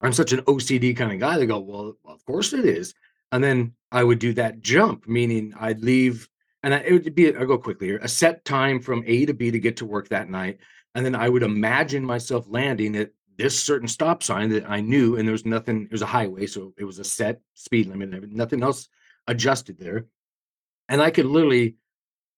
I'm 0.00 0.12
such 0.12 0.32
an 0.32 0.42
OCD 0.42 0.96
kind 0.96 1.12
of 1.12 1.20
guy. 1.20 1.38
They 1.38 1.46
go, 1.46 1.58
well, 1.58 1.96
of 2.04 2.24
course 2.24 2.52
it 2.52 2.64
is. 2.64 2.94
And 3.32 3.42
then 3.42 3.72
I 3.90 4.04
would 4.04 4.18
do 4.18 4.32
that 4.34 4.60
jump, 4.60 5.08
meaning 5.08 5.54
I'd 5.58 5.82
leave, 5.82 6.28
and 6.62 6.74
I, 6.74 6.78
it 6.78 6.92
would 6.92 7.14
be, 7.14 7.34
I'll 7.34 7.46
go 7.46 7.58
quickly 7.58 7.88
here, 7.88 7.98
a 8.02 8.08
set 8.08 8.44
time 8.44 8.80
from 8.80 9.04
A 9.06 9.26
to 9.26 9.34
B 9.34 9.50
to 9.50 9.58
get 9.58 9.78
to 9.78 9.86
work 9.86 10.08
that 10.08 10.28
night. 10.28 10.58
And 10.94 11.04
then 11.04 11.14
I 11.14 11.28
would 11.28 11.42
imagine 11.42 12.04
myself 12.04 12.46
landing 12.48 12.96
at 12.96 13.10
this 13.36 13.60
certain 13.60 13.88
stop 13.88 14.22
sign 14.22 14.50
that 14.50 14.68
I 14.68 14.80
knew, 14.80 15.16
and 15.16 15.26
there 15.26 15.32
was 15.32 15.44
nothing, 15.44 15.84
it 15.84 15.92
was 15.92 16.02
a 16.02 16.06
highway. 16.06 16.46
So 16.46 16.72
it 16.78 16.84
was 16.84 16.98
a 16.98 17.04
set 17.04 17.40
speed 17.54 17.86
limit, 17.86 18.14
and 18.14 18.32
nothing 18.32 18.62
else 18.62 18.88
adjusted 19.26 19.78
there. 19.78 20.06
And 20.88 21.02
I 21.02 21.10
could 21.10 21.26
literally 21.26 21.76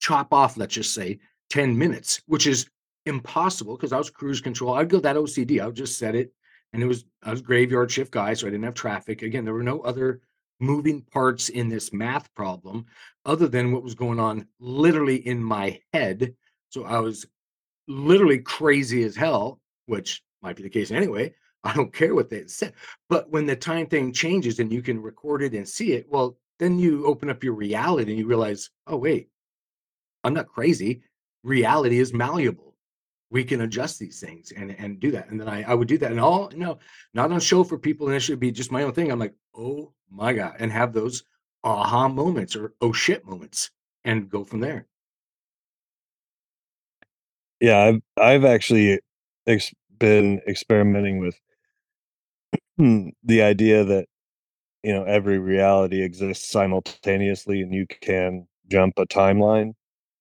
chop 0.01 0.33
off, 0.33 0.57
let's 0.57 0.75
just 0.75 0.95
say, 0.95 1.19
10 1.51 1.77
minutes, 1.77 2.23
which 2.27 2.47
is 2.47 2.69
impossible 3.07 3.77
because 3.77 3.93
I 3.93 3.99
was 3.99 4.11
cruise 4.11 4.41
control. 4.41 4.75
I'd 4.75 4.89
go 4.89 5.01
that 5.01 5.17
OCD. 5.17 5.61
I 5.61 5.67
would 5.67 5.77
just 5.77 5.99
set 5.99 6.15
it. 6.15 6.33
And 6.73 6.83
it 6.83 6.87
was 6.87 7.05
I 7.23 7.31
was 7.31 7.41
graveyard 7.41 7.91
shift 7.91 8.13
guy, 8.13 8.35
so 8.35 8.47
I 8.47 8.51
didn't 8.51 8.65
have 8.65 8.75
traffic. 8.75 9.23
Again, 9.23 9.45
there 9.45 9.55
were 9.55 9.63
no 9.63 9.81
other 9.81 10.21
moving 10.61 11.03
parts 11.03 11.49
in 11.49 11.69
this 11.69 11.93
math 11.93 12.33
problem 12.35 12.87
other 13.25 13.49
than 13.49 13.73
what 13.73 13.83
was 13.85 13.95
going 13.95 14.19
on 14.19 14.47
literally 14.59 15.27
in 15.27 15.43
my 15.43 15.81
head. 15.93 16.35
So 16.71 16.85
I 16.85 16.99
was 16.99 17.27
literally 17.87 18.39
crazy 18.39 19.03
as 19.05 19.17
hell, 19.17 19.61
which 19.87 20.23
might 20.43 20.57
be 20.57 20.63
the 20.63 20.71
case 20.71 20.91
anyway. 20.91 21.35
I 21.65 21.75
don't 21.75 21.93
care 21.93 22.15
what 22.15 22.31
they 22.31 22.47
said. 22.47 22.75
But 23.09 23.31
when 23.31 23.47
the 23.47 23.57
time 23.57 23.87
thing 23.87 24.13
changes 24.13 24.61
and 24.61 24.73
you 24.73 24.81
can 24.81 25.03
record 25.03 25.43
it 25.43 25.55
and 25.55 25.69
see 25.69 25.93
it, 25.93 26.07
well, 26.09 26.39
then 26.59 26.79
you 26.79 27.07
open 27.07 27.31
up 27.31 27.43
your 27.43 27.55
reality 27.55 28.13
and 28.13 28.19
you 28.19 28.27
realize, 28.27 28.71
oh, 28.87 28.97
wait, 28.97 29.29
I'm 30.25 30.35
not 30.35 30.49
crazy. 30.49 31.03
Reality 31.43 31.99
is 31.99 32.13
malleable. 32.13 32.68
We 33.31 33.45
can 33.45 33.61
adjust 33.61 33.99
these 33.99 34.21
things 34.21 34.53
and 34.57 34.75
and 34.79 35.01
do 35.01 35.11
that. 35.11 35.29
And 35.29 35.41
then 35.41 35.49
I, 35.49 35.63
I 35.63 35.75
would 35.75 35.89
do 35.89 35.99
that. 35.99 36.11
And 36.11 36.21
all 36.21 36.51
no, 36.55 36.79
not 37.15 37.31
on 37.31 37.41
show 37.41 37.65
for 37.65 37.79
people, 37.79 38.07
and 38.07 38.17
it 38.17 38.21
should 38.21 38.41
be 38.41 38.51
just 38.51 38.73
my 38.73 38.83
own 38.83 38.93
thing. 38.93 39.11
I'm 39.11 39.19
like, 39.19 39.35
oh 39.55 39.93
my 40.11 40.33
God, 40.33 40.57
and 40.59 40.73
have 40.73 40.93
those 40.93 41.25
aha 41.65 42.09
moments 42.09 42.57
or 42.57 42.75
oh 42.81 42.93
shit 42.93 43.27
moments 43.27 43.71
and 44.05 44.31
go 44.31 44.45
from 44.45 44.61
there. 44.61 44.87
Yeah, 47.61 47.79
I've 47.79 48.03
I've 48.17 48.45
actually 48.45 49.01
ex- 49.47 49.75
been 49.99 50.41
experimenting 50.47 51.19
with 51.19 51.39
the 53.25 53.43
idea 53.43 53.85
that 53.85 54.07
you 54.83 54.93
know 54.93 55.05
every 55.05 55.39
reality 55.39 56.03
exists 56.03 56.51
simultaneously 56.51 57.63
and 57.63 57.75
you 57.75 57.87
can 58.01 58.47
jump 58.71 58.95
a 58.99 59.07
timeline 59.07 59.75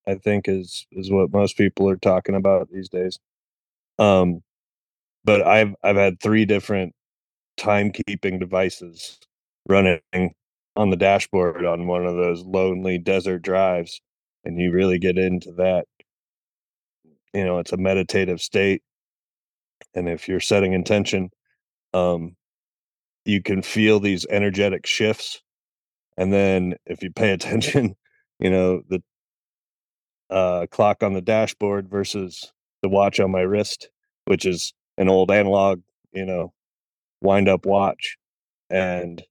i 0.08 0.16
think 0.16 0.48
is 0.50 0.88
is 0.94 1.12
what 1.12 1.34
most 1.34 1.58
people 1.58 1.90
are 1.90 1.98
talking 1.98 2.36
about 2.36 2.70
these 2.72 2.90
days. 2.90 3.20
Um 4.00 4.44
but 5.26 5.46
i've 5.48 5.76
i've 5.84 5.98
had 5.98 6.22
three 6.22 6.46
different 6.46 6.94
timekeeping 7.60 8.40
devices 8.40 9.20
running 9.70 10.00
on 10.76 10.90
the 10.90 10.98
dashboard 10.98 11.66
on 11.66 11.88
one 11.88 12.06
of 12.06 12.16
those 12.16 12.44
lonely 12.46 12.98
desert 12.98 13.42
drives 13.44 14.02
and 14.46 14.60
you 14.60 14.72
really 14.72 15.00
get 15.00 15.18
into 15.18 15.52
that. 15.54 15.86
You 17.34 17.46
know 17.46 17.60
it's 17.60 17.74
a 17.74 17.78
meditative 17.78 18.42
state 18.42 18.82
and 19.96 20.10
if 20.10 20.28
you're 20.28 20.40
setting 20.40 20.74
intention 20.74 21.30
um 21.94 22.36
you 23.26 23.42
can 23.44 23.62
feel 23.62 24.00
these 24.00 24.26
energetic 24.30 24.86
shifts 24.88 25.42
and 26.18 26.34
then 26.34 26.76
if 26.86 27.04
you 27.04 27.12
pay 27.12 27.32
attention 27.34 27.96
you 28.40 28.50
know 28.50 28.82
the 28.90 29.02
uh 30.30 30.66
clock 30.72 31.04
on 31.04 31.14
the 31.14 31.22
dashboard 31.22 31.90
versus 31.90 32.52
the 32.84 32.90
watch 32.90 33.20
on 33.20 33.32
my 33.32 33.42
wrist 33.42 33.90
which 34.26 34.46
is 34.46 34.74
an 34.98 35.10
old 35.10 35.32
analog 35.32 35.82
you 36.14 36.26
know 36.26 36.54
wind 37.22 37.50
up 37.50 37.66
watch. 37.66 38.18
And 38.70 39.24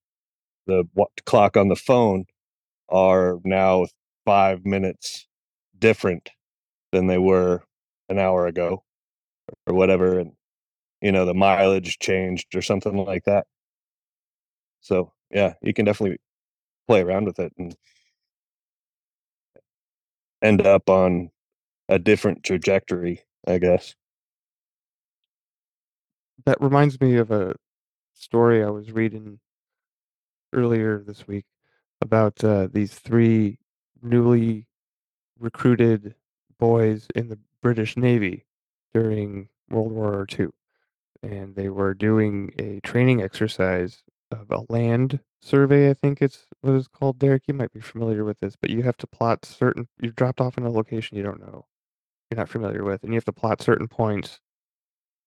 the 0.67 0.85
wa- 0.95 1.07
clock 1.27 1.57
on 1.57 1.69
the 1.69 1.77
phone 1.77 2.27
are 2.91 3.39
now 3.45 3.87
5 4.27 4.67
minutes 4.67 5.27
different 5.79 6.31
than 6.93 7.07
they 7.09 7.19
were 7.19 7.65
an 8.09 8.19
hour 8.19 8.47
ago 8.47 8.85
or 9.67 9.75
whatever 9.75 10.19
and 10.21 10.33
you 11.03 11.13
know 11.13 11.27
the 11.27 11.35
mileage 11.35 11.99
changed 12.01 12.55
or 12.57 12.63
something 12.63 12.97
like 12.97 13.25
that. 13.25 13.47
So 14.81 15.13
yeah 15.31 15.55
you 15.63 15.75
can 15.75 15.85
definitely 15.85 16.19
play 16.89 17.03
around 17.03 17.27
with 17.27 17.39
it 17.41 17.53
and 17.59 17.77
end 20.43 20.66
up 20.66 20.89
on 20.89 21.30
a 21.89 21.99
different 21.99 22.45
trajectory, 22.45 23.22
I 23.47 23.59
guess. 23.59 23.95
that 26.47 26.61
reminds 26.61 27.01
me 27.01 27.16
of 27.16 27.30
a 27.30 27.57
story 28.14 28.62
I 28.62 28.70
was 28.70 28.93
reading 28.93 29.41
earlier 30.53 31.03
this 31.05 31.26
week 31.26 31.45
about 32.01 32.43
uh, 32.45 32.68
these 32.72 32.95
three 32.95 33.59
newly 34.01 34.66
recruited 35.39 36.14
boys 36.59 37.09
in 37.14 37.28
the 37.28 37.39
British 37.62 37.97
Navy 37.97 38.45
during 38.95 39.49
World 39.68 39.93
War 39.93 40.26
II. 40.39 40.49
And 41.22 41.57
they 41.57 41.68
were 41.68 41.95
doing 41.95 42.55
a 42.59 42.80
training 42.80 43.22
exercise 43.22 44.03
Uh, 44.37 44.43
of 44.43 44.51
a 44.51 44.72
land 44.72 45.20
survey, 45.41 45.91
I 45.91 45.95
think 45.95 46.20
it's 46.20 46.47
what 46.61 46.74
it's 46.74 46.89
called, 46.89 47.18
Derek. 47.18 47.45
You 47.47 47.55
might 47.55 47.72
be 47.72 47.80
familiar 47.80 48.24
with 48.24 48.41
this, 48.41 48.57
but 48.61 48.70
you 48.70 48.82
have 48.82 48.97
to 48.99 49.07
plot 49.07 49.45
certain, 49.45 49.89
you're 50.01 50.12
dropped 50.12 50.41
off 50.41 50.59
in 50.59 50.64
a 50.64 50.70
location 50.70 51.16
you 51.16 51.22
don't 51.22 51.41
know, 51.41 51.66
you're 52.30 52.39
not 52.39 52.49
familiar 52.49 52.84
with, 52.84 53.03
and 53.03 53.12
you 53.12 53.16
have 53.16 53.24
to 53.26 53.32
plot 53.32 53.62
certain 53.62 53.89
points 53.89 54.41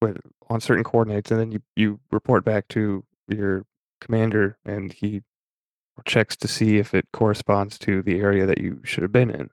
with 0.02 0.18
on 0.50 0.62
certain 0.62 0.84
coordinates, 0.84 1.32
and 1.32 1.40
then 1.40 1.52
you, 1.52 1.62
you 1.76 2.00
report 2.12 2.46
back 2.46 2.68
to 2.70 3.04
your 3.28 3.66
commander, 4.02 4.58
and 4.66 4.94
he 4.94 5.22
checks 6.06 6.36
to 6.38 6.48
see 6.48 6.78
if 6.78 6.94
it 6.94 7.06
corresponds 7.12 7.78
to 7.78 8.02
the 8.02 8.20
area 8.20 8.46
that 8.46 8.60
you 8.60 8.80
should 8.84 9.04
have 9.04 9.12
been 9.12 9.30
in. 9.30 9.50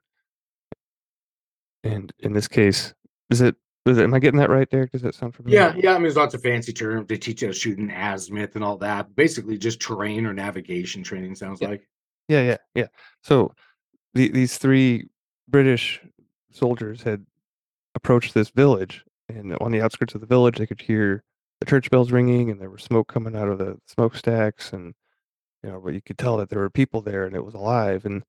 And 1.83 2.13
in 2.19 2.33
this 2.33 2.47
case, 2.47 2.93
is 3.29 3.41
it? 3.41 3.55
Is 3.87 3.97
it 3.97 4.03
am 4.03 4.13
I 4.13 4.19
getting 4.19 4.39
that 4.39 4.49
right, 4.49 4.69
Derek? 4.69 4.91
Does 4.91 5.01
that 5.01 5.15
sound 5.15 5.35
familiar? 5.35 5.57
Yeah, 5.59 5.73
yeah. 5.75 5.91
I 5.91 5.93
mean, 5.93 6.03
there's 6.03 6.15
lots 6.17 6.33
of 6.33 6.41
fancy 6.41 6.73
terms. 6.73 7.07
They 7.07 7.17
teach 7.17 7.41
you 7.41 7.47
how 7.47 7.53
to 7.53 7.59
shoot 7.59 7.77
an 7.77 7.89
azimuth 7.91 8.55
and 8.55 8.63
all 8.63 8.77
that. 8.77 9.15
Basically, 9.15 9.57
just 9.57 9.79
terrain 9.79 10.25
or 10.25 10.33
navigation 10.33 11.03
training. 11.03 11.35
Sounds 11.35 11.61
Yeah. 11.61 11.69
like. 11.69 11.87
Yeah, 12.27 12.41
yeah, 12.41 12.57
yeah. 12.75 12.87
So 13.23 13.53
the, 14.13 14.27
these 14.29 14.57
three 14.57 15.07
British 15.47 16.01
soldiers 16.51 17.01
had 17.01 17.25
approached 17.95 18.33
this 18.33 18.49
village, 18.49 19.05
and 19.29 19.55
on 19.61 19.71
the 19.71 19.81
outskirts 19.81 20.13
of 20.15 20.21
the 20.21 20.27
village, 20.27 20.57
they 20.57 20.67
could 20.67 20.81
hear 20.81 21.23
the 21.59 21.65
church 21.65 21.89
bells 21.89 22.11
ringing, 22.11 22.51
and 22.51 22.59
there 22.61 22.69
was 22.69 22.83
smoke 22.83 23.07
coming 23.07 23.35
out 23.35 23.47
of 23.47 23.57
the 23.59 23.77
smokestacks, 23.87 24.73
and 24.73 24.93
you 25.63 25.71
know, 25.71 25.79
but 25.79 25.93
you 25.93 26.01
could 26.01 26.17
tell 26.17 26.37
that 26.37 26.49
there 26.49 26.59
were 26.59 26.69
people 26.69 27.01
there, 27.01 27.25
and 27.25 27.35
it 27.35 27.45
was 27.45 27.53
alive. 27.53 28.05
And 28.05 28.23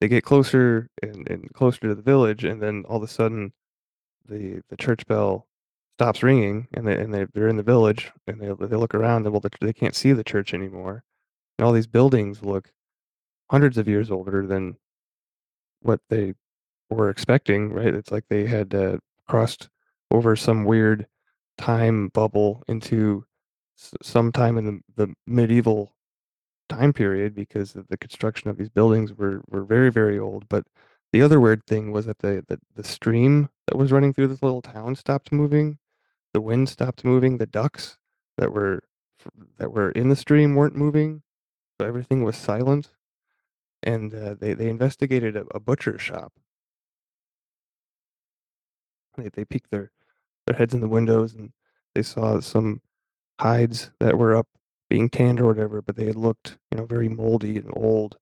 they 0.00 0.08
get 0.08 0.24
closer 0.24 0.88
and, 1.02 1.28
and 1.30 1.52
closer 1.52 1.80
to 1.82 1.94
the 1.94 2.02
village, 2.02 2.44
and 2.44 2.60
then 2.60 2.84
all 2.88 2.96
of 2.96 3.02
a 3.02 3.08
sudden, 3.08 3.52
the 4.28 4.62
the 4.68 4.76
church 4.76 5.06
bell 5.06 5.46
stops 5.98 6.22
ringing, 6.22 6.68
and 6.74 6.86
they 6.86 6.98
and 7.00 7.12
they, 7.14 7.26
they're 7.34 7.48
in 7.48 7.56
the 7.56 7.62
village, 7.62 8.12
and 8.26 8.40
they 8.40 8.46
they 8.66 8.76
look 8.76 8.94
around, 8.94 9.26
and 9.26 9.32
well, 9.32 9.42
they- 9.60 9.72
can't 9.72 9.96
see 9.96 10.12
the 10.12 10.24
church 10.24 10.54
anymore, 10.54 11.04
and 11.58 11.66
all 11.66 11.72
these 11.72 11.86
buildings 11.88 12.42
look 12.42 12.72
hundreds 13.50 13.78
of 13.78 13.88
years 13.88 14.10
older 14.10 14.46
than 14.46 14.76
what 15.80 16.00
they 16.08 16.34
were 16.90 17.10
expecting, 17.10 17.72
right? 17.72 17.94
It's 17.94 18.10
like 18.12 18.24
they 18.28 18.46
had 18.46 18.74
uh, 18.74 18.98
crossed 19.28 19.70
over 20.10 20.36
some 20.36 20.64
weird 20.64 21.06
time 21.58 22.08
bubble 22.08 22.62
into 22.68 23.24
sometime 24.02 24.58
in 24.58 24.64
the, 24.66 24.80
the 25.06 25.14
medieval 25.26 25.94
time 26.68 26.92
period 26.92 27.34
because 27.34 27.74
the 27.74 27.98
construction 27.98 28.50
of 28.50 28.58
these 28.58 28.70
buildings 28.70 29.12
were, 29.14 29.42
were 29.48 29.64
very, 29.64 29.90
very 29.90 30.18
old. 30.18 30.48
But 30.48 30.66
the 31.12 31.22
other 31.22 31.40
weird 31.40 31.66
thing 31.66 31.92
was 31.92 32.06
that 32.06 32.18
the, 32.18 32.44
the, 32.48 32.58
the 32.74 32.84
stream 32.84 33.50
that 33.66 33.76
was 33.76 33.92
running 33.92 34.14
through 34.14 34.28
this 34.28 34.42
little 34.42 34.62
town 34.62 34.96
stopped 34.96 35.32
moving. 35.32 35.78
The 36.34 36.40
wind 36.40 36.68
stopped 36.68 37.04
moving. 37.04 37.38
The 37.38 37.46
ducks 37.46 37.98
that 38.38 38.52
were 38.52 38.82
that 39.58 39.72
were 39.72 39.90
in 39.92 40.08
the 40.08 40.16
stream 40.16 40.54
weren't 40.54 40.76
moving. 40.76 41.22
So 41.80 41.86
everything 41.86 42.24
was 42.24 42.36
silent 42.36 42.88
and 43.82 44.14
uh, 44.14 44.34
they 44.34 44.54
they 44.54 44.68
investigated 44.68 45.36
a, 45.36 45.44
a 45.54 45.60
butcher 45.60 45.98
shop. 45.98 46.32
They 49.16 49.28
they 49.28 49.44
peeked 49.44 49.70
their 49.70 49.90
their 50.46 50.56
heads 50.56 50.74
in 50.74 50.80
the 50.80 50.88
windows 50.88 51.34
and 51.34 51.52
they 51.94 52.02
saw 52.02 52.40
some 52.40 52.80
hides 53.40 53.90
that 54.00 54.18
were 54.18 54.36
up 54.36 54.48
being 54.90 55.08
tanned 55.10 55.40
or 55.40 55.46
whatever, 55.46 55.82
but 55.82 55.96
they 55.96 56.06
had 56.06 56.16
looked 56.16 56.58
you 56.70 56.78
know 56.78 56.86
very 56.86 57.08
moldy 57.08 57.56
and 57.58 57.70
old. 57.74 58.18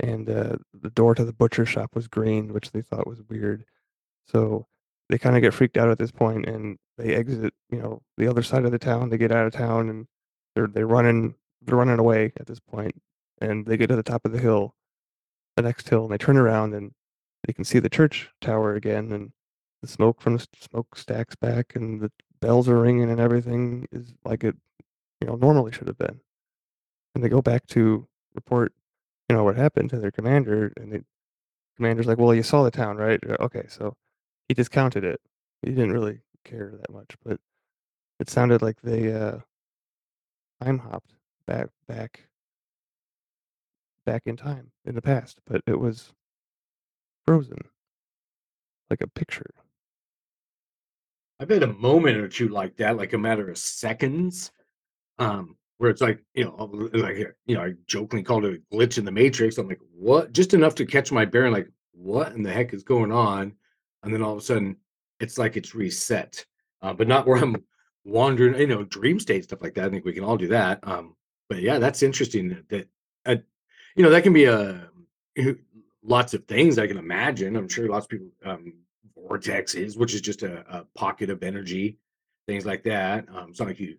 And 0.00 0.28
uh, 0.28 0.56
the 0.74 0.90
door 0.90 1.14
to 1.14 1.24
the 1.24 1.32
butcher 1.32 1.64
shop 1.64 1.94
was 1.94 2.08
green, 2.08 2.52
which 2.52 2.70
they 2.72 2.82
thought 2.82 3.06
was 3.06 3.22
weird. 3.28 3.64
So 4.26 4.66
they 5.08 5.18
kind 5.18 5.36
of 5.36 5.42
get 5.42 5.54
freaked 5.54 5.78
out 5.78 5.90
at 5.90 5.98
this 5.98 6.10
point, 6.10 6.46
and 6.46 6.78
they 6.98 7.14
exit 7.14 7.54
you 7.70 7.80
know 7.80 8.02
the 8.18 8.28
other 8.28 8.42
side 8.42 8.64
of 8.64 8.72
the 8.72 8.78
town. 8.78 9.08
They 9.10 9.18
get 9.18 9.32
out 9.32 9.46
of 9.46 9.52
town 9.52 9.88
and 9.88 10.06
they're 10.54 10.66
they're 10.66 10.86
running 10.86 11.34
they're 11.62 11.76
running 11.76 11.98
away 11.98 12.32
at 12.38 12.46
this 12.46 12.60
point, 12.60 13.00
and 13.40 13.64
they 13.66 13.76
get 13.76 13.88
to 13.88 13.96
the 13.96 14.02
top 14.02 14.24
of 14.24 14.32
the 14.32 14.38
hill 14.38 14.74
the 15.56 15.62
next 15.62 15.88
hill 15.88 16.04
and 16.04 16.12
they 16.12 16.18
turn 16.18 16.36
around 16.36 16.74
and 16.74 16.92
they 17.46 17.52
can 17.52 17.64
see 17.64 17.78
the 17.78 17.88
church 17.88 18.30
tower 18.40 18.74
again 18.74 19.10
and 19.12 19.32
the 19.82 19.88
smoke 19.88 20.20
from 20.20 20.36
the 20.36 20.46
smoke 20.60 20.96
stacks 20.96 21.34
back 21.34 21.74
and 21.74 22.00
the 22.00 22.12
bells 22.40 22.68
are 22.68 22.80
ringing 22.80 23.10
and 23.10 23.20
everything 23.20 23.86
is 23.90 24.12
like 24.24 24.44
it 24.44 24.54
you 25.20 25.26
know 25.26 25.36
normally 25.36 25.72
should 25.72 25.86
have 25.86 25.98
been 25.98 26.20
and 27.14 27.24
they 27.24 27.28
go 27.28 27.40
back 27.40 27.66
to 27.66 28.06
report 28.34 28.72
you 29.28 29.36
know 29.36 29.44
what 29.44 29.56
happened 29.56 29.90
to 29.90 29.98
their 29.98 30.10
commander 30.10 30.72
and 30.76 30.92
the 30.92 31.04
commander's 31.76 32.06
like 32.06 32.18
well 32.18 32.34
you 32.34 32.42
saw 32.42 32.62
the 32.62 32.70
town 32.70 32.96
right? 32.96 33.20
Okay. 33.40 33.64
So 33.68 33.94
he 34.48 34.54
discounted 34.54 35.04
it. 35.04 35.20
He 35.62 35.70
didn't 35.70 35.92
really 35.92 36.20
care 36.44 36.72
that 36.80 36.92
much 36.92 37.16
but 37.24 37.40
it 38.20 38.30
sounded 38.30 38.62
like 38.62 38.80
they 38.82 39.12
uh 39.12 39.38
time 40.62 40.78
hopped 40.78 41.14
back 41.46 41.68
back 41.88 42.28
back 44.04 44.22
in 44.26 44.36
time 44.36 44.70
in 44.84 44.94
the 44.94 45.02
past 45.02 45.40
but 45.46 45.60
it 45.66 45.78
was 45.78 46.12
frozen 47.26 47.58
like 48.90 49.00
a 49.00 49.08
picture. 49.08 49.50
I've 51.38 51.50
had 51.50 51.62
a 51.62 51.72
moment 51.72 52.16
or 52.16 52.28
two 52.28 52.48
like 52.48 52.76
that, 52.76 52.96
like 52.96 53.12
a 53.12 53.18
matter 53.18 53.50
of 53.50 53.58
seconds, 53.58 54.50
um, 55.18 55.56
where 55.78 55.90
it's 55.90 56.00
like, 56.00 56.22
you 56.34 56.44
know, 56.44 56.88
like, 56.94 57.16
you 57.46 57.54
know, 57.54 57.62
I 57.62 57.74
jokingly 57.86 58.22
called 58.22 58.44
it 58.44 58.62
a 58.72 58.74
glitch 58.74 58.98
in 58.98 59.04
the 59.04 59.10
matrix. 59.10 59.58
I'm 59.58 59.68
like, 59.68 59.80
what? 59.92 60.32
Just 60.32 60.54
enough 60.54 60.74
to 60.76 60.86
catch 60.86 61.12
my 61.12 61.24
bearing, 61.24 61.52
like, 61.52 61.68
what 61.92 62.32
in 62.32 62.42
the 62.42 62.52
heck 62.52 62.72
is 62.72 62.82
going 62.82 63.12
on? 63.12 63.52
And 64.02 64.12
then 64.12 64.22
all 64.22 64.32
of 64.32 64.38
a 64.38 64.42
sudden, 64.42 64.76
it's 65.20 65.38
like 65.38 65.56
it's 65.56 65.74
reset, 65.74 66.44
uh, 66.82 66.92
but 66.92 67.08
not 67.08 67.26
where 67.26 67.38
I'm 67.38 67.56
wandering, 68.04 68.58
you 68.60 68.66
know, 68.66 68.84
dream 68.84 69.18
state 69.18 69.44
stuff 69.44 69.62
like 69.62 69.74
that. 69.74 69.86
I 69.86 69.90
think 69.90 70.04
we 70.04 70.12
can 70.12 70.24
all 70.24 70.36
do 70.36 70.48
that. 70.48 70.80
Um, 70.82 71.14
but 71.48 71.60
yeah, 71.60 71.78
that's 71.78 72.02
interesting 72.02 72.48
that, 72.48 72.68
that 72.68 72.88
uh, 73.24 73.42
you 73.94 74.02
know, 74.02 74.10
that 74.10 74.22
can 74.22 74.32
be 74.32 74.44
a 74.44 74.88
lots 76.02 76.34
of 76.34 76.44
things 76.44 76.78
I 76.78 76.86
can 76.86 76.98
imagine. 76.98 77.56
I'm 77.56 77.68
sure 77.68 77.88
lots 77.88 78.06
of 78.06 78.10
people 78.10 78.28
um, 78.44 78.72
vortexes, 79.18 79.96
which 79.96 80.14
is 80.14 80.20
just 80.20 80.42
a, 80.42 80.64
a 80.68 80.84
pocket 80.96 81.30
of 81.30 81.42
energy, 81.42 81.98
things 82.46 82.64
like 82.64 82.84
that. 82.84 83.26
Um, 83.34 83.50
it's 83.50 83.58
not 83.58 83.68
like 83.68 83.80
you. 83.80 83.96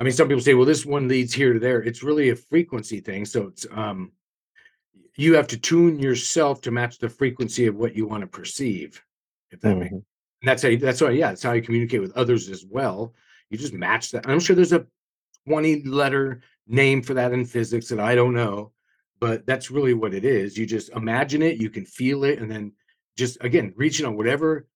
I 0.00 0.04
mean, 0.04 0.12
some 0.12 0.28
people 0.28 0.42
say, 0.42 0.54
"Well, 0.54 0.66
this 0.66 0.84
one 0.84 1.08
leads 1.08 1.32
here 1.32 1.52
to 1.52 1.58
there." 1.60 1.82
It's 1.82 2.02
really 2.02 2.30
a 2.30 2.36
frequency 2.36 3.00
thing. 3.00 3.24
So 3.24 3.46
it's 3.48 3.66
um, 3.70 4.12
you 5.16 5.34
have 5.34 5.46
to 5.48 5.58
tune 5.58 5.98
yourself 5.98 6.60
to 6.62 6.70
match 6.70 6.98
the 6.98 7.08
frequency 7.08 7.66
of 7.66 7.76
what 7.76 7.94
you 7.94 8.06
want 8.06 8.22
to 8.22 8.26
perceive. 8.26 9.02
If 9.50 9.60
that 9.60 9.76
makes 9.76 9.92
Mhm. 9.92 10.04
and 10.42 10.48
that's 10.48 10.62
how 10.62 10.68
you, 10.70 10.76
that's 10.78 11.00
why 11.00 11.10
yeah, 11.10 11.28
that's 11.28 11.42
how 11.42 11.52
you 11.52 11.62
communicate 11.62 12.00
with 12.00 12.16
others 12.16 12.48
as 12.48 12.64
well. 12.64 13.14
You 13.50 13.58
just 13.58 13.74
match 13.74 14.10
that. 14.12 14.28
I'm 14.28 14.40
sure 14.40 14.56
there's 14.56 14.72
a 14.72 14.86
20 15.46 15.82
letter 15.84 16.40
name 16.66 17.02
for 17.02 17.14
that 17.14 17.32
in 17.32 17.44
physics 17.44 17.88
that 17.88 18.00
I 18.00 18.14
don't 18.14 18.34
know, 18.34 18.72
but 19.20 19.44
that's 19.46 19.70
really 19.70 19.94
what 19.94 20.14
it 20.14 20.24
is. 20.24 20.56
You 20.56 20.64
just 20.66 20.90
imagine 20.90 21.42
it, 21.42 21.60
you 21.60 21.68
can 21.70 21.84
feel 21.84 22.24
it, 22.24 22.38
and 22.38 22.50
then 22.50 22.72
just 23.16 23.36
again 23.42 23.72
reaching 23.76 24.06
on 24.06 24.16
whatever 24.16 24.66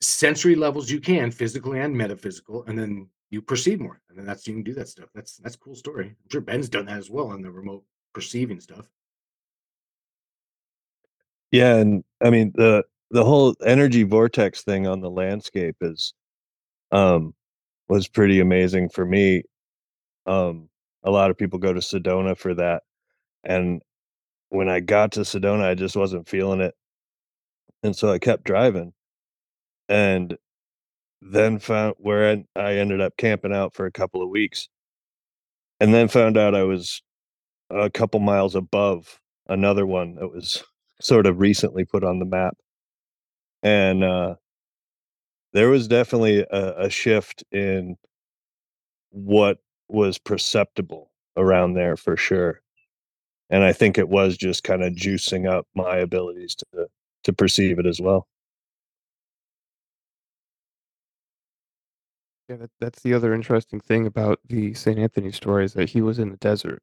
sensory 0.00 0.54
levels 0.56 0.90
you 0.90 1.00
can, 1.00 1.30
physical 1.30 1.74
and 1.74 1.96
metaphysical, 1.96 2.64
and 2.66 2.78
then 2.78 3.08
you 3.34 3.42
perceive 3.42 3.80
more. 3.80 4.00
And 4.08 4.16
then 4.16 4.24
that's 4.24 4.46
you 4.46 4.54
can 4.54 4.62
do 4.62 4.74
that 4.74 4.88
stuff. 4.88 5.08
That's 5.14 5.36
that's 5.38 5.56
cool 5.56 5.74
story. 5.74 6.06
I'm 6.06 6.30
sure 6.30 6.40
Ben's 6.40 6.68
done 6.68 6.86
that 6.86 6.98
as 6.98 7.10
well 7.10 7.28
on 7.28 7.42
the 7.42 7.50
remote 7.50 7.84
perceiving 8.14 8.60
stuff. 8.60 8.88
Yeah, 11.50 11.76
and 11.76 12.04
I 12.22 12.30
mean 12.30 12.52
the 12.54 12.84
the 13.10 13.24
whole 13.24 13.54
energy 13.64 14.04
vortex 14.04 14.62
thing 14.62 14.86
on 14.86 15.00
the 15.00 15.10
landscape 15.10 15.76
is 15.80 16.14
um 16.92 17.34
was 17.88 18.08
pretty 18.08 18.40
amazing 18.40 18.88
for 18.88 19.04
me. 19.04 19.42
Um 20.26 20.68
a 21.02 21.10
lot 21.10 21.30
of 21.30 21.36
people 21.36 21.58
go 21.58 21.72
to 21.72 21.80
Sedona 21.80 22.38
for 22.38 22.54
that. 22.54 22.84
And 23.42 23.82
when 24.48 24.68
I 24.68 24.80
got 24.80 25.12
to 25.12 25.20
Sedona, 25.20 25.64
I 25.64 25.74
just 25.74 25.96
wasn't 25.96 26.28
feeling 26.28 26.60
it. 26.60 26.74
And 27.82 27.94
so 27.94 28.10
I 28.10 28.18
kept 28.18 28.44
driving 28.44 28.94
and 29.88 30.36
then 31.24 31.58
found 31.58 31.94
where 31.98 32.42
I, 32.54 32.74
ended 32.74 33.00
up 33.00 33.16
camping 33.16 33.52
out 33.52 33.74
for 33.74 33.86
a 33.86 33.92
couple 33.92 34.22
of 34.22 34.28
weeks. 34.28 34.68
And 35.80 35.92
then 35.92 36.08
found 36.08 36.36
out 36.36 36.54
I 36.54 36.64
was 36.64 37.02
a 37.70 37.90
couple 37.90 38.20
miles 38.20 38.54
above 38.54 39.18
another 39.48 39.86
one 39.86 40.16
that 40.16 40.28
was 40.28 40.62
sort 41.00 41.26
of 41.26 41.40
recently 41.40 41.84
put 41.84 42.04
on 42.04 42.18
the 42.18 42.26
map. 42.26 42.56
And 43.62 44.04
uh 44.04 44.34
there 45.54 45.70
was 45.70 45.86
definitely 45.88 46.40
a, 46.50 46.74
a 46.86 46.90
shift 46.90 47.44
in 47.52 47.96
what 49.10 49.58
was 49.88 50.18
perceptible 50.18 51.10
around 51.36 51.74
there 51.74 51.96
for 51.96 52.16
sure. 52.16 52.60
And 53.50 53.62
I 53.62 53.72
think 53.72 53.96
it 53.96 54.08
was 54.08 54.36
just 54.36 54.64
kind 54.64 54.82
of 54.82 54.94
juicing 54.94 55.48
up 55.48 55.66
my 55.74 55.96
abilities 55.98 56.56
to 56.56 56.88
to 57.24 57.32
perceive 57.32 57.78
it 57.78 57.86
as 57.86 58.00
well. 58.00 58.26
Yeah, 62.48 62.56
that, 62.56 62.70
that's 62.80 63.02
the 63.02 63.14
other 63.14 63.32
interesting 63.34 63.80
thing 63.80 64.06
about 64.06 64.40
the 64.46 64.74
St. 64.74 64.98
Anthony 64.98 65.32
story 65.32 65.64
is 65.64 65.74
that 65.74 65.90
he 65.90 66.02
was 66.02 66.18
in 66.18 66.30
the 66.30 66.36
desert. 66.36 66.82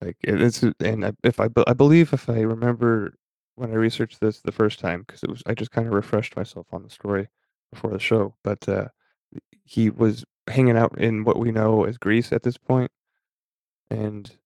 Like 0.00 0.16
it- 0.22 0.42
it's 0.42 0.62
and 0.80 1.16
if 1.24 1.40
I 1.40 1.48
I 1.68 1.74
believe 1.74 2.12
if 2.14 2.28
I 2.30 2.40
remember 2.42 3.16
when 3.56 3.70
I 3.72 3.74
researched 3.74 4.20
this 4.20 4.40
the 4.42 4.52
first 4.52 4.80
time 4.80 5.02
because 5.02 5.22
it 5.24 5.30
was 5.30 5.42
I 5.46 5.54
just 5.54 5.72
kind 5.72 5.88
of 5.88 5.94
refreshed 5.94 6.36
myself 6.36 6.68
on 6.72 6.82
the 6.84 6.90
story 6.90 7.28
before 7.72 7.90
the 7.92 7.98
show, 8.00 8.36
but 8.44 8.68
uh, 8.68 8.88
he 9.64 9.90
was 9.90 10.24
hanging 10.48 10.76
out 10.78 10.98
in 10.98 11.24
what 11.24 11.38
we 11.40 11.52
know 11.52 11.84
as 11.84 11.98
Greece 11.98 12.32
at 12.32 12.42
this 12.44 12.58
point, 12.58 12.92
and 13.90 14.36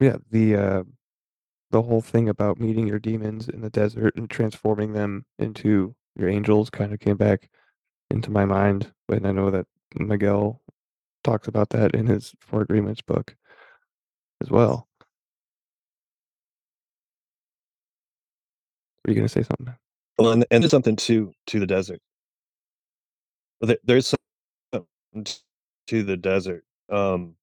yeah, 0.00 0.16
the 0.30 0.56
uh, 0.56 0.82
the 1.70 1.82
whole 1.82 2.02
thing 2.02 2.28
about 2.28 2.60
meeting 2.60 2.86
your 2.88 3.00
demons 3.00 3.48
in 3.48 3.60
the 3.62 3.70
desert 3.70 4.14
and 4.16 4.30
transforming 4.30 4.92
them 4.94 5.24
into 5.38 5.94
your 6.16 6.28
angels 6.28 6.70
kind 6.70 6.92
of 6.94 7.00
came 7.00 7.16
back 7.16 7.50
into 8.10 8.30
my 8.30 8.44
mind, 8.44 8.92
and 9.08 9.26
I 9.26 9.32
know 9.32 9.50
that 9.50 9.66
Miguel 9.94 10.60
talks 11.24 11.48
about 11.48 11.70
that 11.70 11.94
in 11.94 12.06
his 12.06 12.34
Four 12.40 12.62
Agreements 12.62 13.02
book 13.02 13.34
as 14.42 14.50
well. 14.50 14.88
Are 19.06 19.10
you 19.10 19.16
gonna 19.16 19.28
say 19.28 19.42
something? 19.42 19.74
Well, 20.18 20.32
and, 20.32 20.46
and 20.50 20.70
something 20.70 20.96
to 20.96 21.32
to 21.46 21.60
the 21.60 21.66
desert. 21.66 22.00
There, 23.60 23.78
there's 23.84 24.14
something 25.12 25.26
to 25.86 26.02
the 26.02 26.16
desert. 26.16 26.64
Um, 26.90 27.34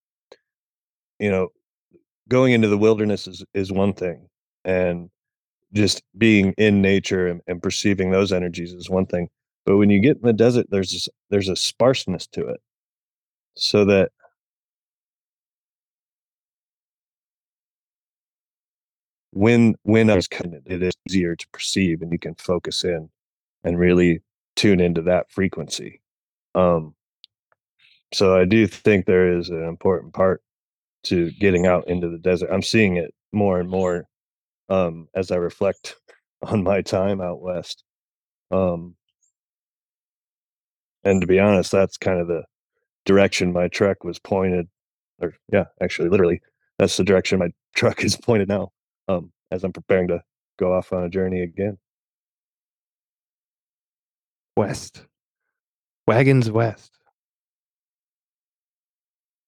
you 1.20 1.32
know, 1.32 1.50
going 2.28 2.54
into 2.54 2.68
the 2.68 2.78
wilderness 2.78 3.28
is 3.28 3.44
is 3.54 3.72
one 3.72 3.94
thing, 3.94 4.28
and 4.66 5.10
just 5.74 6.04
being 6.18 6.54
in 6.58 6.82
nature 6.82 7.28
and, 7.28 7.42
and 7.48 7.62
perceiving 7.62 8.12
those 8.12 8.32
energies 8.32 8.74
is 8.74 8.90
one 8.90 9.06
thing. 9.06 9.30
But 9.66 9.78
when 9.78 9.90
you 9.90 10.00
get 10.02 10.18
in 10.18 10.24
the 10.24 10.34
desert, 10.34 10.68
there's 10.70 10.92
this, 10.92 11.10
there's 11.30 11.50
a 11.50 11.56
sparseness 11.56 12.28
to 12.28 12.48
it, 12.48 12.62
so 13.56 13.86
that 13.86 14.12
when 19.32 19.76
when 19.84 20.10
I 20.10 20.18
it 20.66 20.84
is 20.84 20.94
easier 21.10 21.36
to 21.36 21.48
perceive, 21.52 22.02
and 22.02 22.12
you 22.12 22.20
can 22.20 22.36
focus 22.36 22.84
in 22.84 23.10
and 23.64 23.80
really 23.80 24.22
tune 24.56 24.80
into 24.80 25.02
that 25.04 25.32
frequency. 25.32 26.02
Um, 26.56 26.96
so 28.14 28.38
I 28.38 28.46
do 28.46 28.68
think 28.68 29.06
there 29.06 29.38
is 29.38 29.50
an 29.50 29.64
important 29.64 30.14
part 30.14 30.42
to 31.06 31.32
getting 31.32 31.66
out 31.68 31.88
into 31.88 32.10
the 32.10 32.18
desert. 32.18 32.50
I'm 32.52 32.62
seeing 32.62 32.98
it 32.98 33.14
more 33.32 33.60
and 33.60 33.70
more 33.70 34.08
um, 34.70 35.08
as 35.16 35.32
I 35.32 35.38
reflect 35.38 35.96
on 36.44 36.64
my 36.64 36.82
time 36.82 37.22
out 37.22 37.42
west. 37.42 37.84
Um, 38.52 38.96
and 41.04 41.22
to 41.22 41.28
be 41.28 41.40
honest, 41.40 41.72
that's 41.72 41.98
kind 41.98 42.20
of 42.20 42.28
the 42.28 42.44
direction 43.06 43.54
my 43.54 43.68
truck 43.68 44.04
was 44.04 44.20
pointed, 44.20 44.68
or 45.22 45.36
yeah, 45.52 45.66
actually, 45.82 46.10
literally, 46.10 46.42
that's 46.80 46.98
the 46.98 47.04
direction 47.04 47.40
my 47.40 47.52
truck 47.76 48.04
is 48.04 48.18
pointed 48.18 48.48
now. 48.50 48.72
Um, 49.08 49.32
as 49.52 49.64
I'm 49.64 49.74
preparing 49.74 50.08
to 50.10 50.24
go 50.58 50.74
off 50.74 50.94
on 50.94 51.04
a 51.04 51.10
journey 51.10 51.42
again. 51.42 51.78
West. 54.58 55.06
Wagons 56.08 56.52
West. 56.52 56.92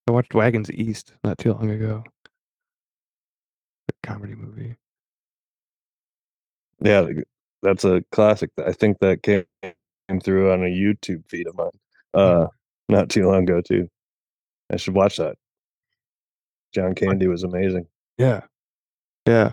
I 0.08 0.12
watched 0.12 0.34
Wagons 0.34 0.72
East 0.72 1.14
not 1.24 1.38
too 1.38 1.53
long 1.53 1.70
ago. 1.72 2.03
A 3.89 4.08
comedy 4.08 4.36
movie. 4.36 4.76
Yeah, 6.82 7.08
that's 7.64 7.86
a 7.86 8.03
classic. 8.12 8.51
I 8.64 8.72
think 8.74 8.99
that 8.99 9.24
came 9.24 9.45
came 10.10 10.20
through 10.20 10.51
on 10.51 10.62
a 10.64 10.68
YouTube 10.68 11.28
feed 11.28 11.47
of 11.47 11.56
mine 11.58 11.70
uh, 12.14 12.47
not 12.89 13.10
too 13.10 13.28
long 13.28 13.43
ago 13.43 13.62
too. 13.62 13.89
I 14.72 14.78
should 14.78 14.95
watch 14.95 15.18
that. 15.18 15.36
John 16.74 16.93
Candy 16.95 17.28
was 17.28 17.43
amazing. 17.43 17.88
Yeah. 18.18 18.41
Yeah. 19.28 19.51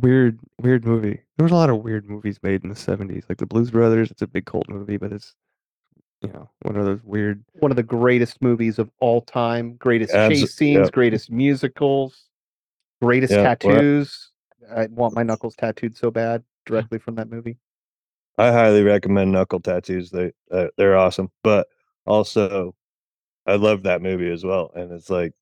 Weird, 0.00 0.38
weird 0.60 0.84
movie. 0.84 1.20
There 1.36 1.44
was 1.44 1.52
a 1.52 1.56
lot 1.56 1.70
of 1.70 1.78
weird 1.82 2.08
movies 2.08 2.38
made 2.42 2.62
in 2.62 2.68
the 2.68 2.74
70s. 2.76 3.24
Like 3.28 3.38
the 3.38 3.46
Blues 3.46 3.70
Brothers, 3.70 4.10
it's 4.10 4.22
a 4.22 4.26
big 4.26 4.44
cult 4.46 4.68
movie, 4.68 4.96
but 4.96 5.12
it's, 5.12 5.34
you 6.22 6.28
know, 6.32 6.48
one 6.62 6.76
of 6.76 6.84
those 6.84 7.02
weird. 7.02 7.42
One 7.54 7.70
of 7.72 7.76
the 7.76 7.82
greatest 7.82 8.40
movies 8.42 8.78
of 8.78 8.90
all 9.00 9.22
time, 9.22 9.74
greatest 9.76 10.12
Abso- 10.12 10.28
chase 10.30 10.54
scenes, 10.54 10.86
yep. 10.86 10.92
greatest 10.92 11.30
musicals, 11.30 12.26
greatest 13.02 13.32
Yeah, 13.32 13.38
well- 13.42 13.56
tattoos. 13.56 14.30
I 14.74 14.86
want 14.86 15.14
my 15.14 15.22
knuckles 15.22 15.56
tattooed 15.56 15.96
so 15.96 16.10
bad 16.10 16.42
directly 16.66 16.98
from 16.98 17.14
that 17.14 17.30
movie. 17.30 17.56
I 18.38 18.52
highly 18.52 18.82
recommend 18.82 19.32
Knuckle 19.32 19.60
Tattoos. 19.60 20.10
They 20.10 20.32
uh, 20.50 20.68
they're 20.76 20.96
awesome. 20.96 21.30
But 21.42 21.66
also, 22.06 22.74
I 23.46 23.56
love 23.56 23.82
that 23.82 24.00
movie 24.00 24.30
as 24.30 24.44
well. 24.44 24.70
And 24.74 24.92
it's 24.92 25.10
like, 25.10 25.32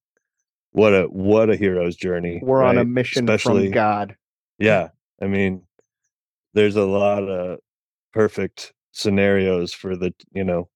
what 0.73 0.95
a 0.95 1.05
what 1.05 1.51
a 1.51 1.57
hero's 1.57 1.95
journey. 1.97 2.41
We're 2.43 2.63
on 2.63 2.79
a 2.79 2.85
mission 2.85 3.29
Especially- 3.29 3.67
from 3.67 3.73
God. 3.73 4.17
Yeah, 4.59 4.89
I 5.21 5.27
mean, 5.27 5.63
there's 6.55 6.77
a 6.77 6.87
lot 6.87 7.23
of 7.25 7.59
perfect 8.15 8.73
scenarios 8.93 9.75
for 9.75 9.95
the 9.95 10.15
you 10.33 10.43
know 10.43 10.71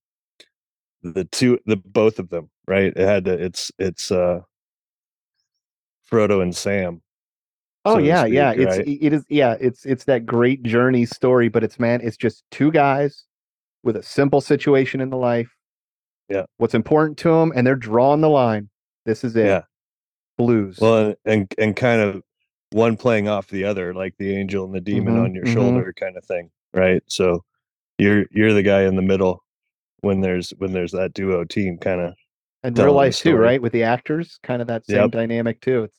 the 1.03 1.25
two 1.25 1.59
the 1.65 1.77
both 1.77 2.19
of 2.19 2.29
them 2.29 2.51
right 2.67 2.93
it 2.95 2.99
had 2.99 3.25
to 3.25 3.33
it's 3.33 3.73
it's 3.79 4.13
uh 4.13 4.41
frodo 6.13 6.43
and 6.43 6.55
sam 6.55 7.01
Oh 7.85 7.95
so 7.95 7.99
yeah, 7.99 8.25
yeah. 8.27 8.53
speak, 8.53 8.67
It's 8.67 8.77
right? 8.79 8.89
it 8.89 9.13
is 9.13 9.25
yeah, 9.29 9.57
it's 9.61 9.87
it's 9.87 10.05
that 10.05 10.27
great 10.27 10.63
journey 10.63 11.07
story, 11.07 11.49
but 11.49 11.65
it's 11.65 11.79
man, 11.79 12.01
it's 12.03 12.17
just 12.17 12.45
two 12.51 12.71
guys 12.71 13.25
with 13.83 13.97
a 13.97 14.03
simple 14.03 14.41
situation 14.41 15.01
in 15.01 15.11
the 15.11 15.17
life. 15.17 15.51
Yeah. 16.29 16.45
What's 16.59 16.75
important 16.75 17.19
to 17.19 17.31
them, 17.31 17.53
and 17.57 17.67
they're 17.67 17.75
drawing 17.77 18.21
the 18.21 18.29
line. 18.29 18.69
This 19.07 19.25
is 19.25 19.35
it. 19.37 19.47
Yeah. 19.47 19.63
Blues. 20.39 20.79
well 20.81 21.15
and 21.27 21.53
and 21.59 21.77
kind 21.77 22.01
of 22.01 22.23
one 22.71 22.97
playing 22.97 23.29
off 23.29 23.49
the 23.49 23.65
other 23.65 23.93
like 23.93 24.15
the 24.19 24.35
angel 24.35 24.65
and 24.65 24.75
the 24.75 24.81
demon 24.81 25.17
Mhm, 25.17 25.25
on 25.25 25.35
your 25.35 25.45
mhm. 25.45 25.53
shoulder 25.53 25.93
kind 25.93 26.17
of 26.17 26.25
thing 26.25 26.51
right 26.73 27.03
so 27.09 27.45
you're 27.99 28.25
you're 28.31 28.55
the 28.55 28.63
guy 28.63 28.85
in 28.85 28.97
the 28.97 29.03
middle 29.03 29.45
when 30.01 30.23
there's 30.23 30.51
when 30.57 30.73
there's 30.73 30.93
that 30.93 31.13
duo 31.13 31.45
team 31.45 31.77
kind 31.77 32.01
of 32.01 32.15
and 32.63 32.79
real 32.79 32.95
life 32.95 33.19
too, 33.19 33.37
right? 33.37 33.61
With 33.61 33.73
the 33.73 33.83
actors, 33.83 34.39
kind 34.43 34.63
of 34.63 34.69
that 34.69 34.87
same 34.87 34.97
Yep. 34.97 35.11
dynamic 35.11 35.61
too. 35.61 35.85
It's 35.85 35.97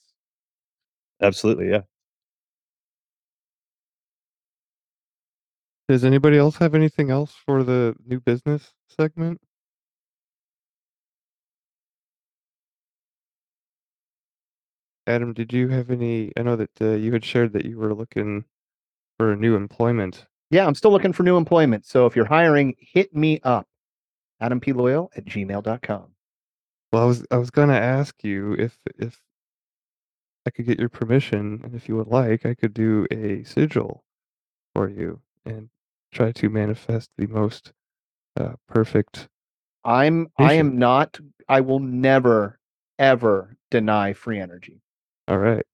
absolutely 1.21 1.69
yeah 1.69 1.81
Does 5.91 6.05
anybody 6.05 6.37
else 6.37 6.55
have 6.55 6.73
anything 6.73 7.09
else 7.11 7.33
for 7.45 7.63
the 7.63 7.93
new 8.07 8.21
business 8.21 8.71
segment? 8.87 9.41
Adam, 15.05 15.33
did 15.33 15.51
you 15.51 15.67
have 15.67 15.89
any? 15.89 16.31
I 16.37 16.43
know 16.43 16.55
that 16.55 16.69
uh, 16.79 16.91
you 16.91 17.11
had 17.11 17.25
shared 17.25 17.51
that 17.53 17.65
you 17.65 17.77
were 17.77 17.93
looking 17.93 18.45
for 19.17 19.35
new 19.35 19.55
employment. 19.57 20.25
yeah, 20.49 20.65
I'm 20.65 20.75
still 20.75 20.91
looking 20.91 21.11
for 21.11 21.23
new 21.23 21.35
employment. 21.35 21.85
So 21.85 22.05
if 22.05 22.15
you're 22.15 22.23
hiring, 22.23 22.75
hit 22.79 23.13
me 23.13 23.41
up. 23.43 23.67
Adam 24.39 24.61
P. 24.61 24.71
Loyal 24.71 25.11
at 25.17 25.25
gmail.com. 25.25 26.05
Well, 26.93 27.03
I 27.03 27.05
was 27.05 27.25
I 27.31 27.37
was 27.37 27.51
gonna 27.51 27.73
ask 27.73 28.23
you 28.23 28.53
if 28.53 28.77
if 28.97 29.19
I 30.45 30.49
could 30.49 30.65
get 30.65 30.79
your 30.79 30.89
permission, 30.89 31.61
and 31.63 31.75
if 31.75 31.87
you 31.87 31.95
would 31.97 32.07
like, 32.07 32.45
I 32.45 32.55
could 32.55 32.73
do 32.73 33.05
a 33.11 33.43
sigil 33.43 34.03
for 34.73 34.89
you 34.89 35.21
and 35.45 35.69
try 36.11 36.31
to 36.31 36.49
manifest 36.49 37.09
the 37.17 37.27
most 37.27 37.73
uh, 38.39 38.53
perfect. 38.67 39.29
I'm 39.83 40.27
I 40.37 40.53
am 40.53 40.77
not 40.77 41.19
I 41.47 41.61
will 41.61 41.79
never 41.79 42.59
ever 42.99 43.57
deny 43.69 44.13
free 44.13 44.39
energy. 44.39 44.81
All 45.27 45.37
right. 45.37 45.65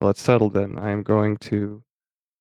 Well, 0.00 0.10
it's 0.10 0.22
settled 0.22 0.54
then. 0.54 0.78
I 0.78 0.90
am 0.90 1.02
going 1.02 1.36
to 1.38 1.82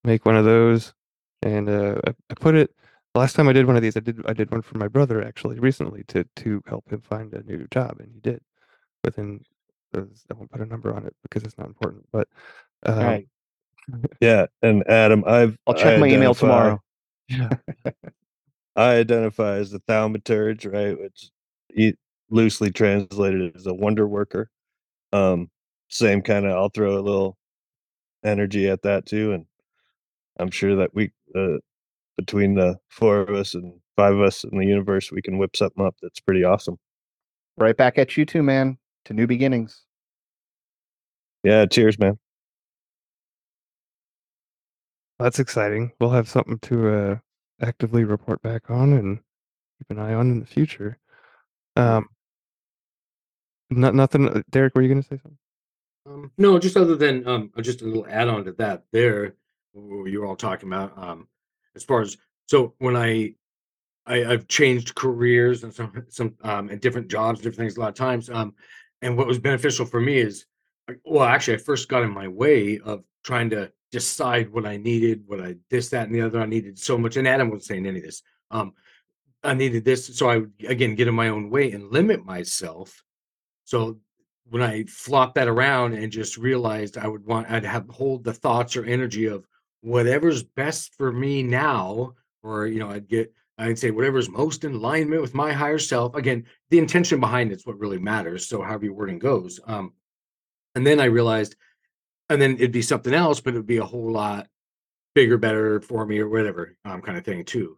make 0.04 0.26
one 0.26 0.36
of 0.36 0.46
those, 0.46 0.94
and 1.42 1.70
uh, 1.70 1.96
I, 2.06 2.14
I 2.30 2.34
put 2.36 2.56
it. 2.56 2.72
Last 3.16 3.34
time 3.36 3.48
I 3.48 3.54
did 3.54 3.68
one 3.68 3.76
of 3.76 3.82
these, 3.82 3.96
I 3.96 4.00
did 4.00 4.26
I 4.26 4.34
did 4.34 4.52
one 4.52 4.62
for 4.62 4.78
my 4.78 4.88
brother 4.88 5.24
actually 5.24 5.60
recently 5.60 6.04
to 6.10 6.26
to 6.38 6.64
help 6.68 6.92
him 6.92 7.02
find 7.02 7.34
a 7.34 7.44
new 7.44 7.68
job, 7.72 7.98
and 8.00 8.12
he 8.12 8.20
did. 8.20 8.42
Within, 9.04 9.44
those- 9.94 10.26
I 10.30 10.34
won't 10.34 10.52
put 10.52 10.62
a 10.62 10.66
number 10.66 10.94
on 10.94 11.06
it 11.06 11.16
because 11.24 11.44
it's 11.44 11.58
not 11.58 11.68
important, 11.68 12.06
but 12.12 12.28
um, 12.86 12.98
right. 12.98 13.28
yeah 14.22 14.46
and 14.62 14.84
adam 14.90 15.24
i've 15.28 15.58
I'll 15.68 15.74
check 15.74 15.98
I 15.98 16.02
my 16.02 16.08
email 16.08 16.34
tomorrow. 16.34 16.82
Yeah. 17.30 17.50
I 18.76 18.96
identify 18.96 19.56
as 19.58 19.72
the 19.72 19.80
thaumaturge, 19.82 20.72
right, 20.72 21.00
which 21.00 21.30
e- 21.76 21.94
loosely 22.30 22.72
translated 22.72 23.56
as 23.56 23.68
a 23.68 23.74
wonder 23.74 24.08
worker. 24.08 24.50
Um, 25.14 25.50
same 25.90 26.22
kind 26.22 26.46
of. 26.46 26.54
I'll 26.54 26.70
throw 26.70 26.98
a 26.98 27.00
little 27.00 27.38
energy 28.26 28.68
at 28.68 28.82
that 28.82 29.06
too, 29.06 29.32
and 29.34 29.46
I'm 30.40 30.50
sure 30.50 30.76
that 30.78 30.94
we, 30.96 31.12
uh, 31.36 31.58
between 32.18 32.56
the 32.56 32.78
four 32.90 33.20
of 33.20 33.30
us 33.30 33.54
and 33.54 33.74
five 33.96 34.16
of 34.16 34.22
us 34.22 34.44
in 34.44 34.58
the 34.58 34.66
universe, 34.66 35.12
we 35.12 35.22
can 35.22 35.38
whip 35.38 35.56
something 35.56 35.86
up 35.86 35.96
that's 36.02 36.20
pretty 36.20 36.44
awesome. 36.44 36.78
Right 37.58 37.78
back 37.78 37.98
at 38.00 38.18
you 38.18 38.26
too, 38.26 38.42
man. 38.44 38.78
To 39.06 39.14
new 39.14 39.28
beginnings. 39.28 39.84
Yeah, 41.44 41.66
cheers, 41.66 42.00
man. 42.00 42.18
That's 45.20 45.40
exciting. 45.40 45.92
We'll 46.00 46.12
have 46.12 46.30
something 46.30 46.58
to 46.60 46.90
uh, 46.90 47.16
actively 47.62 48.04
report 48.06 48.42
back 48.42 48.70
on, 48.70 48.94
and 48.94 49.20
keep 49.78 49.90
an 49.90 50.00
eye 50.00 50.14
on 50.14 50.32
in 50.32 50.40
the 50.40 50.46
future. 50.46 50.98
Um, 51.76 52.08
not 53.70 53.96
nothing. 53.96 54.30
uh, 54.30 54.42
Derek, 54.50 54.76
were 54.76 54.82
you 54.82 54.90
going 54.90 55.02
to 55.02 55.08
say 55.08 55.18
something? 55.18 55.38
Um, 56.06 56.32
no, 56.38 56.60
just 56.60 56.78
other 56.78 56.96
than 56.96 57.28
um, 57.28 57.52
uh, 57.58 57.62
just 57.62 57.82
a 57.82 57.86
little 57.86 58.06
add-on 58.10 58.46
to 58.46 58.52
that. 58.54 58.84
There, 58.92 59.36
you 59.74 60.20
were 60.20 60.26
all 60.26 60.36
talking 60.36 60.70
about. 60.70 60.98
Um, 60.98 61.28
as 61.76 61.84
far 61.84 62.02
as 62.02 62.18
so, 62.46 62.74
when 62.80 62.96
I, 62.96 63.36
I 64.06 64.26
I've 64.26 64.48
changed 64.48 64.96
careers 64.96 65.64
and 65.64 65.74
some 65.74 66.06
some 66.10 66.36
um 66.44 66.70
and 66.70 66.82
different 66.82 67.08
jobs, 67.08 67.40
different 67.40 67.58
things 67.58 67.78
a 67.78 67.80
lot 67.80 67.90
of 67.90 67.96
times. 67.96 68.30
Um, 68.30 68.54
and 69.04 69.18
what 69.18 69.28
was 69.28 69.40
beneficial 69.40 69.86
for 69.86 70.00
me 70.00 70.18
is, 70.18 70.46
well, 71.06 71.26
actually, 71.26 71.56
I 71.56 71.58
first 71.58 71.90
got 71.90 72.04
in 72.04 72.12
my 72.12 72.28
way 72.28 72.80
of 72.80 73.04
trying 73.24 73.50
to 73.52 73.72
decide 73.92 74.50
what 74.50 74.66
I 74.66 74.78
needed, 74.78 75.24
what 75.28 75.40
I 75.40 75.56
this, 75.70 75.90
that, 75.90 76.08
and 76.08 76.16
the 76.16 76.22
other. 76.22 76.42
I 76.42 76.46
needed 76.46 76.80
so 76.80 76.98
much, 76.98 77.18
and 77.18 77.28
Adam 77.28 77.50
wasn't 77.50 77.66
saying 77.66 77.86
any 77.86 78.00
of 78.00 78.06
this. 78.06 78.24
Um, 78.50 78.74
I 79.44 79.54
needed 79.54 79.86
this, 79.86 80.18
so 80.18 80.30
I 80.30 80.38
would 80.40 80.54
again 80.68 80.96
get 80.96 81.08
in 81.08 81.16
my 81.16 81.30
own 81.30 81.50
way 81.50 81.72
and 81.72 81.92
limit 81.92 82.26
myself. 82.26 83.04
So 83.66 84.00
when 84.50 84.62
I 84.62 84.84
flopped 84.86 85.36
that 85.36 85.48
around 85.48 85.94
and 85.94 86.12
just 86.12 86.38
realized 86.38 86.98
I 86.98 87.08
would 87.08 87.26
want, 87.26 87.50
I'd 87.50 87.66
have 87.66 87.88
hold 87.90 88.24
the 88.24 88.34
thoughts 88.34 88.76
or 88.76 88.86
energy 88.86 89.26
of 89.26 89.46
whatever's 89.82 90.44
best 90.44 90.96
for 90.96 91.12
me 91.12 91.44
now, 91.44 92.14
or 92.42 92.68
you 92.68 92.80
know, 92.80 92.90
I'd 92.90 93.08
get, 93.08 93.34
I'd 93.58 93.80
say 93.80 93.92
whatever's 93.92 94.30
most 94.30 94.64
in 94.64 94.74
alignment 94.74 95.22
with 95.22 95.36
my 95.36 95.52
higher 95.52 95.80
self. 95.80 96.16
Again, 96.16 96.46
the 96.70 96.80
intention 96.80 97.20
behind 97.20 97.52
it's 97.52 97.66
what 97.66 97.80
really 97.80 98.00
matters. 98.00 98.48
So 98.48 98.62
however 98.62 98.86
your 98.86 98.94
wording 98.94 99.20
goes. 99.20 99.60
Um, 99.66 99.94
and 100.76 100.86
then 100.86 101.00
I 101.00 101.06
realized, 101.06 101.56
and 102.30 102.42
then 102.42 102.56
it'd 102.56 102.72
be 102.72 102.82
something 102.82 103.14
else, 103.14 103.42
but 103.42 103.54
it'd 103.54 103.68
be 103.68 103.78
a 103.78 103.86
whole 103.86 104.12
lot 104.12 104.48
bigger, 105.14 105.38
better 105.38 105.82
for 105.82 106.06
me 106.06 106.20
or 106.20 106.30
whatever, 106.30 106.76
um, 106.86 107.02
kind 107.02 107.18
of 107.18 107.24
thing 107.24 107.46
too. 107.46 107.78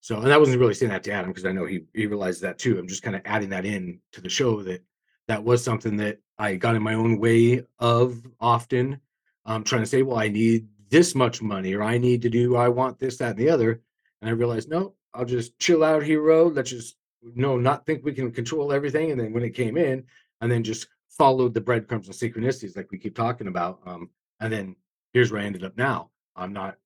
So, 0.00 0.20
and 0.20 0.32
I 0.32 0.38
wasn't 0.38 0.58
really 0.58 0.74
saying 0.74 0.90
that 0.90 1.04
to 1.04 1.12
Adam 1.12 1.30
because 1.30 1.46
I 1.46 1.52
know 1.52 1.64
he 1.64 1.84
he 1.94 2.06
realized 2.06 2.42
that 2.42 2.58
too. 2.58 2.76
I'm 2.76 2.88
just 2.88 3.04
kind 3.04 3.14
of 3.14 3.22
adding 3.24 3.50
that 3.50 3.64
in 3.64 4.00
to 4.12 4.20
the 4.20 4.28
show 4.28 4.60
that 4.62 4.82
that 5.28 5.44
was 5.44 5.62
something 5.62 5.96
that 5.98 6.18
I 6.38 6.56
got 6.56 6.74
in 6.74 6.82
my 6.82 6.94
own 6.94 7.18
way 7.18 7.64
of 7.78 8.20
often. 8.40 9.00
Um, 9.46 9.62
trying 9.62 9.82
to 9.82 9.86
say, 9.86 10.02
well, 10.02 10.18
I 10.18 10.28
need 10.28 10.66
this 10.88 11.14
much 11.14 11.40
money, 11.40 11.74
or 11.74 11.82
I 11.82 11.98
need 11.98 12.22
to 12.22 12.30
do, 12.30 12.56
I 12.56 12.68
want 12.68 12.98
this, 12.98 13.16
that, 13.18 13.30
and 13.30 13.38
the 13.38 13.50
other. 13.50 13.80
And 14.20 14.28
I 14.28 14.32
realized, 14.32 14.68
no, 14.68 14.94
I'll 15.14 15.24
just 15.24 15.58
chill 15.58 15.84
out, 15.84 16.02
hero. 16.02 16.48
Let's 16.48 16.70
just 16.70 16.96
no, 17.34 17.56
not 17.56 17.86
think 17.86 18.04
we 18.04 18.12
can 18.12 18.32
control 18.32 18.72
everything. 18.72 19.10
And 19.10 19.20
then 19.20 19.32
when 19.32 19.44
it 19.44 19.54
came 19.54 19.76
in, 19.76 20.04
and 20.40 20.50
then 20.50 20.64
just 20.64 20.88
followed 21.08 21.54
the 21.54 21.60
breadcrumbs 21.60 22.08
and 22.08 22.16
synchronicities 22.16 22.76
like 22.76 22.90
we 22.90 22.98
keep 22.98 23.14
talking 23.14 23.46
about. 23.46 23.80
Um, 23.86 24.10
and 24.40 24.52
then 24.52 24.76
here's 25.12 25.30
where 25.30 25.40
I 25.40 25.44
ended 25.44 25.64
up 25.64 25.76
now. 25.76 26.10
I'm 26.34 26.52
not 26.52 26.76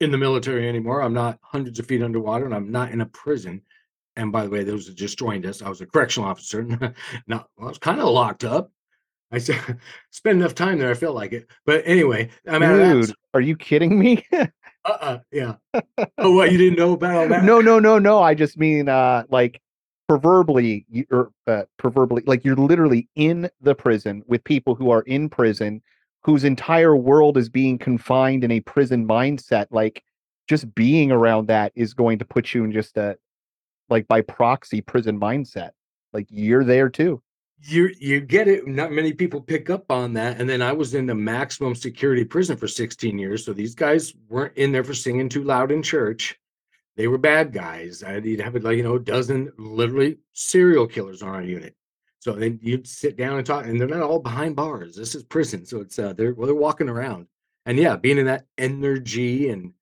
in 0.00 0.10
the 0.10 0.18
military 0.18 0.68
anymore. 0.68 1.00
I'm 1.00 1.14
not 1.14 1.38
hundreds 1.42 1.78
of 1.78 1.86
feet 1.86 2.02
underwater, 2.02 2.44
and 2.44 2.54
I'm 2.54 2.70
not 2.70 2.90
in 2.90 3.00
a 3.00 3.06
prison. 3.06 3.62
And 4.16 4.32
by 4.32 4.44
the 4.44 4.50
way, 4.50 4.64
those 4.64 4.86
that 4.86 4.96
just 4.96 5.18
joined 5.18 5.46
us, 5.46 5.62
I 5.62 5.68
was 5.68 5.80
a 5.80 5.86
correctional 5.86 6.28
officer. 6.28 6.62
not, 7.26 7.48
well, 7.56 7.66
I 7.66 7.68
was 7.68 7.78
kind 7.78 8.00
of 8.00 8.08
locked 8.08 8.44
up. 8.44 8.70
I 9.32 9.38
said, 9.38 9.78
spent 10.10 10.38
enough 10.38 10.54
time 10.54 10.78
there. 10.78 10.90
I 10.90 10.94
felt 10.94 11.14
like 11.14 11.32
it. 11.32 11.48
But 11.64 11.82
anyway, 11.86 12.30
I'm 12.46 12.62
out 12.62 12.74
of 12.74 12.78
that. 12.78 13.06
Dude, 13.06 13.16
are 13.34 13.40
you 13.40 13.56
kidding 13.56 13.98
me? 13.98 14.24
Uh-uh, 14.86 15.18
yeah. 15.32 15.54
oh, 16.18 16.32
what 16.32 16.52
you 16.52 16.58
didn't 16.58 16.78
know 16.78 16.92
about 16.92 17.28
that? 17.28 17.44
no, 17.44 17.60
no, 17.60 17.78
no, 17.78 17.98
no. 17.98 18.22
I 18.22 18.34
just 18.34 18.56
mean 18.56 18.88
uh 18.88 19.24
like 19.28 19.60
proverbially 20.08 20.86
or 21.10 21.30
uh, 21.46 21.64
proverbially 21.78 22.22
like 22.26 22.44
you're 22.44 22.56
literally 22.56 23.08
in 23.16 23.50
the 23.60 23.74
prison 23.74 24.22
with 24.26 24.42
people 24.44 24.74
who 24.74 24.90
are 24.90 25.02
in 25.02 25.28
prison 25.28 25.82
whose 26.22 26.44
entire 26.44 26.96
world 26.96 27.36
is 27.36 27.48
being 27.48 27.76
confined 27.78 28.44
in 28.44 28.52
a 28.52 28.60
prison 28.60 29.06
mindset 29.06 29.66
like 29.70 30.04
just 30.48 30.72
being 30.74 31.10
around 31.10 31.48
that 31.48 31.72
is 31.74 31.92
going 31.92 32.18
to 32.18 32.24
put 32.24 32.54
you 32.54 32.62
in 32.62 32.70
just 32.70 32.96
a 32.96 33.16
like 33.88 34.06
by 34.06 34.20
proxy 34.20 34.80
prison 34.80 35.18
mindset 35.18 35.70
like 36.12 36.26
you're 36.30 36.64
there 36.64 36.88
too 36.88 37.20
you 37.62 37.90
you 37.98 38.20
get 38.20 38.48
it. 38.48 38.66
Not 38.66 38.92
many 38.92 39.12
people 39.12 39.40
pick 39.40 39.70
up 39.70 39.90
on 39.90 40.12
that. 40.14 40.40
And 40.40 40.48
then 40.48 40.62
I 40.62 40.72
was 40.72 40.94
in 40.94 41.06
the 41.06 41.14
maximum 41.14 41.74
security 41.74 42.24
prison 42.24 42.56
for 42.56 42.68
16 42.68 43.18
years. 43.18 43.44
So 43.44 43.52
these 43.52 43.74
guys 43.74 44.12
weren't 44.28 44.56
in 44.56 44.72
there 44.72 44.84
for 44.84 44.94
singing 44.94 45.28
too 45.28 45.42
loud 45.44 45.70
in 45.72 45.82
church. 45.82 46.38
They 46.96 47.08
were 47.08 47.18
bad 47.18 47.52
guys. 47.52 48.02
I'd 48.02 48.24
have 48.40 48.54
like 48.62 48.76
you 48.76 48.82
know 48.82 48.96
a 48.96 49.00
dozen 49.00 49.52
literally 49.58 50.18
serial 50.32 50.86
killers 50.86 51.22
on 51.22 51.30
our 51.30 51.42
unit. 51.42 51.74
So 52.20 52.32
then 52.32 52.58
you'd 52.62 52.86
sit 52.88 53.16
down 53.16 53.38
and 53.38 53.46
talk, 53.46 53.66
and 53.66 53.80
they're 53.80 53.86
not 53.88 54.02
all 54.02 54.18
behind 54.18 54.56
bars. 54.56 54.96
This 54.96 55.14
is 55.14 55.22
prison, 55.22 55.64
so 55.66 55.80
it's 55.80 55.98
uh 55.98 56.12
they're 56.12 56.34
well, 56.34 56.46
they're 56.46 56.54
walking 56.54 56.88
around. 56.88 57.26
And 57.66 57.78
yeah, 57.78 57.96
being 57.96 58.18
in 58.18 58.26
that 58.26 58.46
energy 58.58 59.48
and 59.50 59.72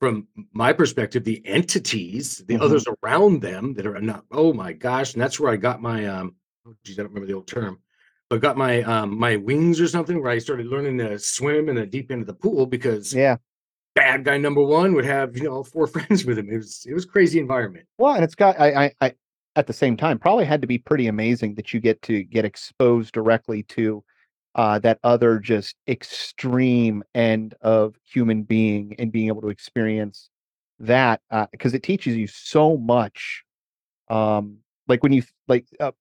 from 0.00 0.26
my 0.52 0.72
perspective, 0.72 1.24
the 1.24 1.42
entities, 1.46 2.38
the 2.46 2.54
Mhm. 2.56 2.62
others 2.62 2.86
around 3.02 3.42
them 3.42 3.74
that 3.74 3.86
are 3.86 4.00
not, 4.00 4.24
oh 4.30 4.52
my 4.54 4.72
gosh, 4.72 5.12
and 5.12 5.22
that's 5.22 5.38
where 5.38 5.52
I 5.52 5.56
got 5.56 5.82
my 5.82 6.06
um 6.06 6.34
oh 6.66 6.74
geez, 6.84 6.98
I 6.98 7.02
don't 7.02 7.12
remember 7.12 7.26
the 7.26 7.34
old 7.34 7.46
term, 7.46 7.80
but 8.28 8.40
got 8.40 8.56
my 8.56 8.82
um 8.82 9.18
my 9.18 9.36
wings 9.36 9.80
or 9.80 9.88
something 9.88 10.22
where 10.22 10.32
I 10.32 10.38
started 10.38 10.66
learning 10.66 10.98
to 10.98 11.18
swim 11.18 11.68
in 11.68 11.76
the 11.76 11.86
deep 11.86 12.10
end 12.10 12.20
of 12.20 12.26
the 12.26 12.34
pool 12.34 12.66
because 12.66 13.14
yeah 13.14 13.36
bad 13.94 14.24
guy 14.24 14.38
number 14.38 14.62
one 14.62 14.94
would 14.94 15.04
have, 15.04 15.36
you 15.36 15.44
know, 15.44 15.62
four 15.62 15.86
friends 15.86 16.24
with 16.24 16.38
him. 16.38 16.48
It 16.50 16.56
was 16.56 16.86
it 16.88 16.94
was 16.94 17.04
crazy 17.04 17.38
environment. 17.38 17.86
Well, 17.98 18.14
and 18.14 18.24
it's 18.24 18.34
got 18.34 18.58
I, 18.58 18.86
I 18.86 18.92
I 19.00 19.14
at 19.56 19.66
the 19.66 19.72
same 19.72 19.96
time 19.96 20.18
probably 20.18 20.44
had 20.44 20.60
to 20.60 20.66
be 20.66 20.78
pretty 20.78 21.06
amazing 21.06 21.54
that 21.56 21.72
you 21.72 21.80
get 21.80 22.00
to 22.02 22.22
get 22.22 22.44
exposed 22.44 23.12
directly 23.12 23.62
to 23.64 24.04
uh, 24.54 24.78
that 24.80 24.98
other 25.04 25.38
just 25.38 25.76
extreme 25.88 27.02
end 27.14 27.54
of 27.60 27.96
human 28.04 28.42
being 28.42 28.94
and 28.98 29.12
being 29.12 29.28
able 29.28 29.42
to 29.42 29.48
experience 29.48 30.28
that 30.78 31.20
because 31.52 31.74
it 31.74 31.82
teaches 31.82 32.16
you 32.16 32.26
so 32.26 32.76
much. 32.76 33.44
Um, 34.08 34.58
like 34.88 35.04
when 35.04 35.12
you 35.12 35.22
like 35.46 35.66
uh, 35.78 35.92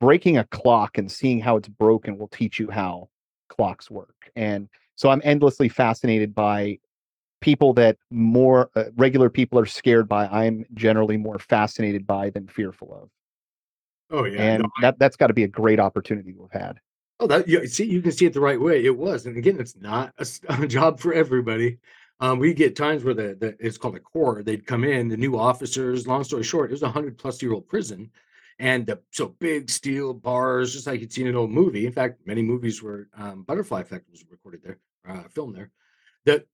breaking 0.00 0.38
a 0.38 0.44
clock 0.44 0.98
and 0.98 1.10
seeing 1.10 1.40
how 1.40 1.56
it's 1.56 1.68
broken 1.68 2.18
will 2.18 2.28
teach 2.28 2.58
you 2.58 2.70
how 2.70 3.08
clocks 3.48 3.90
work, 3.90 4.30
and 4.36 4.68
so 4.96 5.10
I'm 5.10 5.20
endlessly 5.24 5.68
fascinated 5.68 6.34
by 6.34 6.78
people 7.40 7.72
that 7.74 7.96
more 8.10 8.70
uh, 8.76 8.84
regular 8.96 9.30
people 9.30 9.58
are 9.58 9.64
scared 9.64 10.06
by 10.06 10.26
i'm 10.26 10.62
generally 10.74 11.16
more 11.16 11.38
fascinated 11.38 12.06
by 12.06 12.28
than 12.28 12.46
fearful 12.46 12.92
of 12.92 13.08
Oh 14.12 14.24
yeah. 14.24 14.42
and 14.42 14.62
no, 14.64 14.68
that 14.82 14.98
that's 14.98 15.16
got 15.16 15.28
to 15.28 15.32
be 15.32 15.44
a 15.44 15.48
great 15.48 15.80
opportunity 15.80 16.34
to 16.34 16.48
have 16.52 16.62
had 16.62 16.80
Oh, 17.20 17.26
that 17.26 17.46
you 17.46 17.66
see, 17.66 17.84
you 17.84 18.00
can 18.00 18.12
see 18.12 18.24
it 18.24 18.32
the 18.32 18.40
right 18.40 18.58
way. 18.58 18.82
It 18.82 18.96
was, 18.96 19.26
and 19.26 19.36
again, 19.36 19.60
it's 19.60 19.76
not 19.76 20.14
a 20.48 20.66
job 20.66 20.98
for 20.98 21.12
everybody. 21.12 21.76
Um, 22.18 22.38
we 22.38 22.54
get 22.54 22.74
times 22.74 23.04
where 23.04 23.14
the, 23.14 23.36
the 23.38 23.56
it's 23.60 23.76
called 23.76 23.96
a 23.96 24.00
core. 24.00 24.42
They'd 24.42 24.66
come 24.66 24.84
in, 24.84 25.08
the 25.08 25.18
new 25.18 25.38
officers. 25.38 26.06
Long 26.06 26.24
story 26.24 26.42
short, 26.44 26.70
it 26.70 26.72
was 26.72 26.82
a 26.82 26.90
hundred 26.90 27.18
plus 27.18 27.42
year 27.42 27.52
old 27.52 27.68
prison, 27.68 28.10
and 28.60 28.86
the, 28.86 29.00
so 29.10 29.34
big 29.40 29.70
steel 29.70 30.12
bars, 30.12 30.74
just 30.74 30.86
like 30.86 31.00
you'd 31.00 31.12
seen 31.12 31.26
in 31.26 31.32
an 31.32 31.36
old 31.36 31.50
movie. 31.50 31.86
In 31.86 31.92
fact, 31.92 32.20
many 32.26 32.42
movies 32.42 32.82
were 32.82 33.08
um, 33.16 33.42
Butterfly 33.42 33.80
Effect 33.80 34.08
was 34.10 34.22
recorded 34.30 34.62
there, 34.62 34.78
uh, 35.08 35.22
filmed 35.30 35.56
there. 35.56 35.70
The 36.26 36.44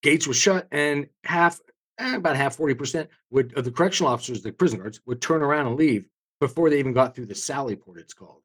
gates 0.00 0.28
were 0.28 0.34
shut, 0.34 0.68
and 0.70 1.08
half, 1.24 1.58
eh, 1.98 2.14
about 2.14 2.36
half, 2.36 2.54
forty 2.54 2.74
percent 2.74 3.10
would 3.30 3.52
of 3.58 3.64
the 3.64 3.72
correctional 3.72 4.12
officers, 4.12 4.42
the 4.42 4.52
prison 4.52 4.78
guards, 4.78 5.00
would 5.06 5.20
turn 5.20 5.42
around 5.42 5.66
and 5.66 5.76
leave 5.76 6.06
before 6.40 6.70
they 6.70 6.78
even 6.78 6.92
got 6.92 7.14
through 7.14 7.26
the 7.26 7.34
Sally 7.34 7.74
port. 7.74 7.98
It's 7.98 8.14
called. 8.14 8.42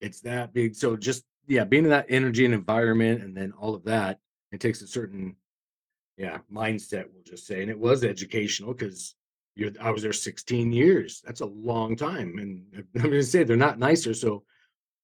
It's 0.00 0.20
that 0.22 0.52
big. 0.52 0.74
So 0.74 0.96
just 0.96 1.24
yeah, 1.46 1.62
being 1.64 1.84
in 1.84 1.90
that 1.90 2.06
energy 2.08 2.44
and 2.44 2.54
environment 2.54 3.22
and 3.22 3.36
then 3.36 3.52
all 3.52 3.76
of 3.76 3.84
that, 3.84 4.18
it 4.50 4.60
takes 4.60 4.82
a 4.82 4.86
certain 4.88 5.36
yeah, 6.16 6.38
mindset, 6.52 7.06
we'll 7.12 7.22
just 7.24 7.46
say. 7.46 7.62
And 7.62 7.70
it 7.70 7.78
was 7.78 8.02
educational 8.02 8.72
because 8.72 9.14
you're 9.56 9.70
I 9.80 9.90
was 9.90 10.02
there 10.02 10.12
16 10.12 10.72
years. 10.72 11.22
That's 11.24 11.40
a 11.40 11.46
long 11.46 11.96
time. 11.96 12.38
And 12.38 12.86
I'm 12.96 13.10
gonna 13.10 13.22
say 13.22 13.44
they're 13.44 13.56
not 13.56 13.78
nicer. 13.78 14.14
So 14.14 14.44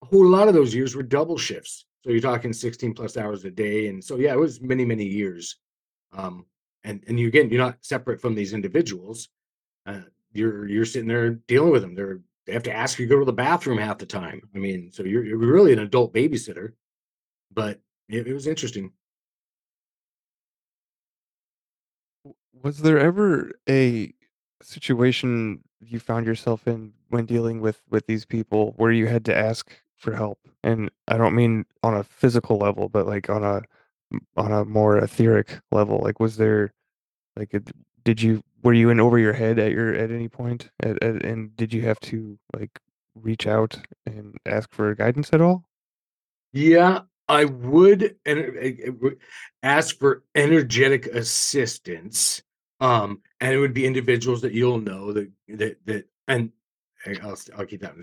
a 0.03 0.07
whole 0.07 0.27
lot 0.27 0.49
of 0.49 0.55
those 0.55 0.75
years 0.75 0.95
were 0.95 1.03
double 1.03 1.39
shifts. 1.39 1.87
So 2.03 2.11
you're 2.11 2.21
talking 2.21 2.53
16 2.53 2.95
plus 2.95 3.17
hours 3.17 3.45
a 3.45 3.51
day. 3.51 3.89
And 3.89 4.03
so 4.03 4.17
yeah, 4.17 4.33
it 4.33 4.39
was 4.39 4.61
many, 4.61 4.85
many 4.85 5.05
years. 5.05 5.57
Um, 6.13 6.47
and 6.85 7.05
and 7.07 7.21
you 7.21 7.29
again, 7.29 7.51
you're 7.51 7.63
not 7.63 7.79
separate 7.83 8.21
from 8.21 8.35
these 8.35 8.53
individuals. 8.53 9.29
Uh, 9.87 10.01
you're 10.33 10.67
you're 10.67 10.85
sitting 10.85 11.09
there 11.09 11.31
dealing 11.31 11.71
with 11.71 11.83
them. 11.83 11.95
They're 11.95 12.21
they 12.47 12.53
have 12.55 12.63
to 12.65 12.75
ask 12.75 12.99
you 12.99 13.07
to 13.07 13.11
go 13.15 13.19
to 13.19 13.25
the 13.25 13.33
bathroom 13.33 13.79
half 13.79 13.99
the 13.99 14.07
time. 14.07 14.41
I 14.55 14.59
mean, 14.59 14.91
so 14.93 15.05
you're 15.05 15.25
you're 15.25 15.39
really 15.39 15.73
an 15.73 15.79
adult 15.81 16.15
babysitter, 16.15 16.73
but 17.53 17.81
it, 18.09 18.27
it 18.27 18.33
was 18.33 18.47
interesting. 18.47 18.93
Was 22.63 22.79
there 22.79 22.99
ever 22.99 23.53
a 23.69 24.13
situation 24.63 25.63
you 25.81 25.99
found 26.01 26.27
yourself 26.27 26.67
in 26.69 26.93
when 27.09 27.27
dealing 27.27 27.61
with 27.61 27.81
with 27.91 28.07
these 28.07 28.25
people 28.27 28.75
where 28.77 28.93
you 28.93 29.07
had 29.07 29.25
to 29.27 29.37
ask 29.37 29.71
for 29.97 30.15
help? 30.15 30.39
And 30.63 30.91
I 31.09 31.17
don't 31.17 31.35
mean 31.35 31.65
on 31.83 31.95
a 31.95 32.05
physical 32.05 32.59
level, 32.59 32.89
but 32.89 33.07
like 33.07 33.31
on 33.31 33.45
a 33.45 33.63
on 34.37 34.53
a 34.53 34.65
more 34.65 34.99
etheric 34.99 35.61
level. 35.73 36.01
Like, 36.03 36.21
was 36.21 36.37
there 36.37 36.73
like 37.37 37.55
a, 37.55 37.63
did 38.05 38.23
you 38.23 38.43
were 38.63 38.75
you 38.75 38.91
in 38.91 39.01
over 39.01 39.19
your 39.19 39.33
head 39.33 39.59
at 39.59 39.73
your 39.73 39.95
at 39.95 40.11
any 40.11 40.29
point? 40.29 40.71
At, 40.83 41.03
at, 41.03 41.25
and 41.25 41.57
did 41.57 41.73
you 41.73 41.83
have 41.83 42.01
to 42.01 42.39
like 42.55 42.79
reach 43.15 43.47
out 43.47 43.79
and 44.07 44.37
ask 44.47 44.73
for 44.73 44.95
guidance 44.95 45.31
at 45.33 45.41
all? 45.41 45.65
Yeah, 46.53 47.01
I 47.29 47.45
would 47.45 48.17
and 48.25 48.39
it- 48.39 48.81
it 48.81 49.01
would 49.01 49.19
ask 49.63 49.99
for 49.99 50.25
energetic 50.35 51.07
assistance. 51.07 52.43
Um, 52.81 53.21
and 53.41 53.53
it 53.53 53.59
would 53.59 53.75
be 53.75 53.87
individuals 53.87 54.43
that 54.43 54.53
you'll 54.53 54.81
know 54.81 55.13
that 55.13 55.31
that 55.49 55.77
that 55.87 56.05
and 56.29 56.53
I'll, 57.23 57.37
I'll 57.57 57.67
keep 57.67 57.81
that. 57.81 57.95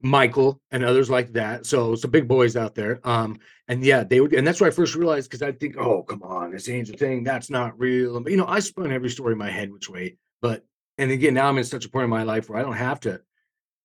Michael 0.00 0.60
and 0.70 0.84
others 0.84 1.10
like 1.10 1.32
that. 1.34 1.66
So 1.66 1.94
some 1.94 2.10
big 2.10 2.26
boys 2.26 2.56
out 2.56 2.74
there. 2.74 3.00
Um, 3.04 3.38
and 3.68 3.84
yeah, 3.84 4.04
they 4.04 4.20
would, 4.20 4.32
and 4.32 4.46
that's 4.46 4.60
why 4.60 4.68
I 4.68 4.70
first 4.70 4.94
realized 4.94 5.30
because 5.30 5.42
I 5.42 5.52
think, 5.52 5.76
oh, 5.76 6.02
come 6.02 6.22
on, 6.22 6.52
this 6.52 6.68
angel 6.68 6.96
thing, 6.96 7.22
that's 7.22 7.50
not 7.50 7.78
real. 7.78 8.18
But 8.20 8.30
you 8.30 8.38
know, 8.38 8.46
I 8.46 8.60
spun 8.60 8.92
every 8.92 9.10
story 9.10 9.32
in 9.32 9.38
my 9.38 9.50
head 9.50 9.72
which 9.72 9.90
way. 9.90 10.16
But 10.40 10.64
and 10.98 11.10
again, 11.10 11.34
now 11.34 11.48
I'm 11.48 11.58
in 11.58 11.64
such 11.64 11.84
a 11.84 11.90
point 11.90 12.04
in 12.04 12.10
my 12.10 12.22
life 12.22 12.48
where 12.48 12.58
I 12.58 12.62
don't 12.62 12.72
have 12.74 13.00
to 13.00 13.20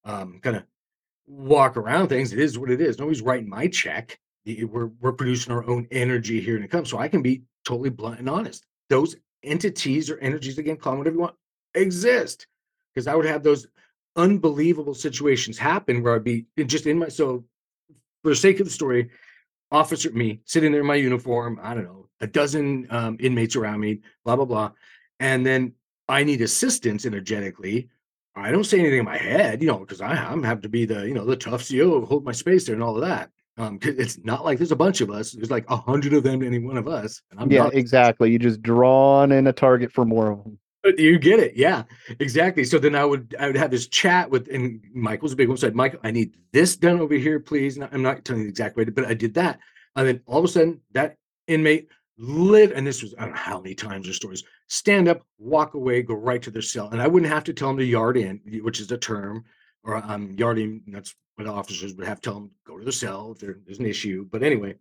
um 0.06 0.40
kind 0.42 0.56
of 0.56 0.64
walk 1.28 1.78
around 1.78 2.08
things. 2.08 2.34
It 2.34 2.40
is 2.40 2.58
what 2.58 2.72
it 2.72 2.82
is. 2.82 2.98
Nobody's 2.98 3.22
writing 3.22 3.50
my 3.50 3.68
check. 3.68 4.20
We're 4.46 4.88
we're 5.00 5.12
producing 5.12 5.54
our 5.54 5.68
own 5.68 5.88
energy 5.92 6.42
here 6.42 6.56
and 6.56 6.66
it 6.66 6.72
comes. 6.72 6.90
So 6.90 6.98
I 6.98 7.08
can 7.08 7.22
be 7.22 7.44
totally 7.66 7.90
blunt 7.90 8.20
and 8.20 8.30
honest. 8.30 8.66
Those 8.90 9.16
entities 9.44 10.10
or 10.10 10.18
energies, 10.20 10.58
again, 10.58 10.78
call 10.78 10.94
them 10.94 11.00
whatever 11.00 11.16
you 11.16 11.22
want, 11.22 11.36
exist. 11.74 12.48
Because 12.94 13.08
I 13.08 13.16
would 13.16 13.26
have 13.26 13.44
those 13.44 13.68
unbelievable 14.16 14.94
situations 14.94 15.58
happen 15.58 16.04
where 16.04 16.16
I'd 16.16 16.24
be 16.24 16.46
just 16.66 16.86
in 16.86 17.00
my 17.00 17.08
so 17.08 17.46
for 18.24 18.30
the 18.30 18.36
sake 18.36 18.60
of 18.60 18.68
the 18.68 18.72
story, 18.72 19.10
officer 19.72 20.12
me 20.12 20.42
sitting 20.46 20.72
there 20.72 20.82
in 20.82 20.88
my 20.88 20.96
uniform, 20.96 21.60
I 21.62 21.74
don't 21.74 21.86
know, 21.86 22.08
a 22.20 22.28
dozen 22.28 22.88
um, 22.90 23.18
inmates 23.20 23.56
around 23.56 23.80
me, 23.80 24.02
blah 24.26 24.36
blah 24.36 24.46
blah, 24.46 24.72
and 25.20 25.46
then 25.46 25.74
I 26.08 26.24
need 26.24 26.42
assistance 26.42 27.06
energetically. 27.06 27.90
I 28.36 28.52
don't 28.52 28.66
say 28.66 28.80
anything 28.80 29.00
in 29.00 29.06
my 29.06 29.18
head, 29.18 29.62
you 29.62 29.68
know, 29.68 29.80
because 29.80 30.02
I'm 30.02 30.44
have 30.44 30.62
to 30.62 30.70
be 30.70 30.86
the 30.86 31.08
you 31.08 31.14
know 31.14 31.26
the 31.26 31.36
tough 31.36 31.64
CEO, 31.64 32.06
hold 32.06 32.26
my 32.26 32.32
space 32.32 32.66
there, 32.66 32.76
and 32.76 32.84
all 32.84 32.96
of 32.96 33.02
that. 33.02 33.32
Um, 33.58 33.80
it's 33.82 34.18
not 34.24 34.46
like 34.46 34.58
there's 34.58 34.72
a 34.72 34.78
bunch 34.78 35.02
of 35.02 35.10
us. 35.10 35.32
There's 35.32 35.52
like 35.52 35.70
a 35.70 35.78
hundred 35.78 36.14
of 36.14 36.24
them 36.24 36.40
to 36.40 36.48
any 36.48 36.60
one 36.60 36.78
of 36.78 36.88
us. 36.88 37.22
And 37.32 37.40
I'm 37.40 37.52
yeah, 37.52 37.64
not- 37.64 37.74
exactly. 37.74 38.32
You 38.32 38.40
just 38.40 38.62
drawn 38.62 39.32
in 39.32 39.48
a 39.48 39.54
target 39.54 39.92
for 39.92 40.06
more 40.06 40.32
of 40.32 40.44
them. 40.44 40.58
You 40.98 41.20
get 41.20 41.40
it, 41.40 41.56
yeah, 41.56 41.84
exactly. 42.20 42.64
So 42.64 42.80
then 42.80 42.96
I 42.96 43.06
would 43.06 43.36
I 43.40 43.46
would 43.46 43.56
have 43.56 43.70
this 43.70 43.88
chat 43.88 44.32
with, 44.32 44.48
and 44.52 44.84
Michael's 44.96 45.34
a 45.34 45.36
big 45.36 45.48
one. 45.48 45.58
Said, 45.58 45.76
Mike, 45.76 46.00
I 46.04 46.10
need 46.10 46.36
this 46.54 46.76
done 46.76 47.00
over 47.00 47.14
here, 47.14 47.40
please. 47.40 47.78
And 47.78 47.88
I'm 47.92 48.02
not 48.02 48.26
telling 48.26 48.42
you 48.42 48.48
the 48.48 48.52
exact 48.52 48.78
way, 48.78 48.86
but 48.86 49.06
I 49.06 49.14
did 49.14 49.36
that, 49.36 49.60
and 49.96 50.08
then 50.08 50.22
all 50.26 50.40
of 50.40 50.46
a 50.46 50.48
sudden 50.48 50.82
that 50.94 51.18
inmate 51.48 51.90
lit, 52.18 52.72
and 52.72 52.86
this 52.86 53.04
was 53.04 53.14
I 53.20 53.26
don't 53.26 53.32
know 53.32 53.38
how 53.38 53.62
many 53.62 53.76
times 53.76 54.10
or 54.10 54.14
stories. 54.14 54.44
Stand 54.70 55.08
up, 55.08 55.22
walk 55.38 55.76
away, 55.76 56.02
go 56.02 56.16
right 56.16 56.42
to 56.42 56.50
their 56.50 56.64
cell, 56.64 56.90
and 56.90 57.00
I 57.00 57.08
wouldn't 57.08 57.32
have 57.32 57.44
to 57.44 57.54
tell 57.54 57.68
them 57.68 57.78
to 57.78 57.86
yard 57.86 58.18
in, 58.18 58.42
which 58.64 58.80
is 58.80 58.92
a 58.92 58.98
term, 58.98 59.44
or 59.84 59.98
um 59.98 60.34
yarding. 60.36 60.82
That's 60.88 61.14
officers 61.40 61.94
would 61.96 62.08
have 62.08 62.22
to 62.22 62.30
tell 62.30 62.40
them 62.40 62.52
go 62.66 62.78
to 62.78 62.86
the 62.86 62.92
cell 62.92 63.32
if 63.32 63.40
there's 63.40 63.80
an 63.80 63.86
issue. 63.86 64.28
But 64.30 64.44
anyway, 64.44 64.76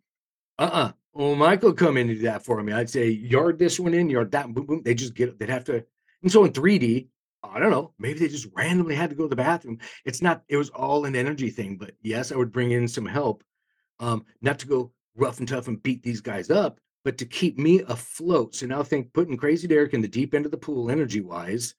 uh-uh. 0.59 0.93
Well, 1.13 1.35
Michael 1.35 1.73
come 1.73 1.97
in 1.97 2.09
and 2.09 2.19
do 2.19 2.25
that 2.27 2.45
for 2.45 2.63
me. 2.63 2.73
I'd 2.73 2.91
say 2.91 3.09
yard 3.09 3.59
this 3.59 3.81
one 3.81 3.95
in, 3.95 4.11
yard 4.11 4.31
that, 4.33 4.53
boom, 4.53 4.67
boom. 4.67 4.83
They 4.85 4.95
just 4.95 5.15
get. 5.15 5.39
They'd 5.39 5.49
have 5.49 5.65
to. 5.65 5.85
And 6.23 6.31
so 6.31 6.45
in 6.45 6.53
3D, 6.53 7.09
I 7.43 7.59
don't 7.59 7.71
know. 7.71 7.95
Maybe 7.99 8.21
they 8.21 8.29
just 8.29 8.49
randomly 8.55 8.95
had 8.95 9.11
to 9.11 9.17
go 9.17 9.25
to 9.25 9.29
the 9.29 9.37
bathroom. 9.37 9.79
It's 10.05 10.23
not. 10.23 10.43
It 10.49 10.57
was 10.57 10.71
all 10.71 11.07
an 11.07 11.17
energy 11.17 11.51
thing. 11.51 11.77
But 11.79 11.93
yes, 12.03 12.31
I 12.31 12.37
would 12.37 12.53
bring 12.53 12.71
in 12.73 12.87
some 12.87 13.07
help, 13.07 13.43
um, 13.99 14.25
not 14.41 14.59
to 14.61 14.67
go 14.67 14.93
rough 15.17 15.39
and 15.39 15.49
tough 15.49 15.67
and 15.67 15.83
beat 15.83 16.03
these 16.03 16.21
guys 16.21 16.51
up, 16.51 16.79
but 17.05 17.19
to 17.19 17.25
keep 17.25 17.59
me 17.59 17.81
afloat. 17.89 18.55
So 18.55 18.67
now 18.67 18.83
think 18.83 19.13
putting 19.13 19.37
Crazy 19.37 19.67
Derek 19.67 19.95
in 19.95 20.03
the 20.03 20.09
deep 20.09 20.35
end 20.35 20.45
of 20.45 20.53
the 20.53 20.59
pool, 20.59 20.91
energy 20.91 21.21
wise, 21.21 21.75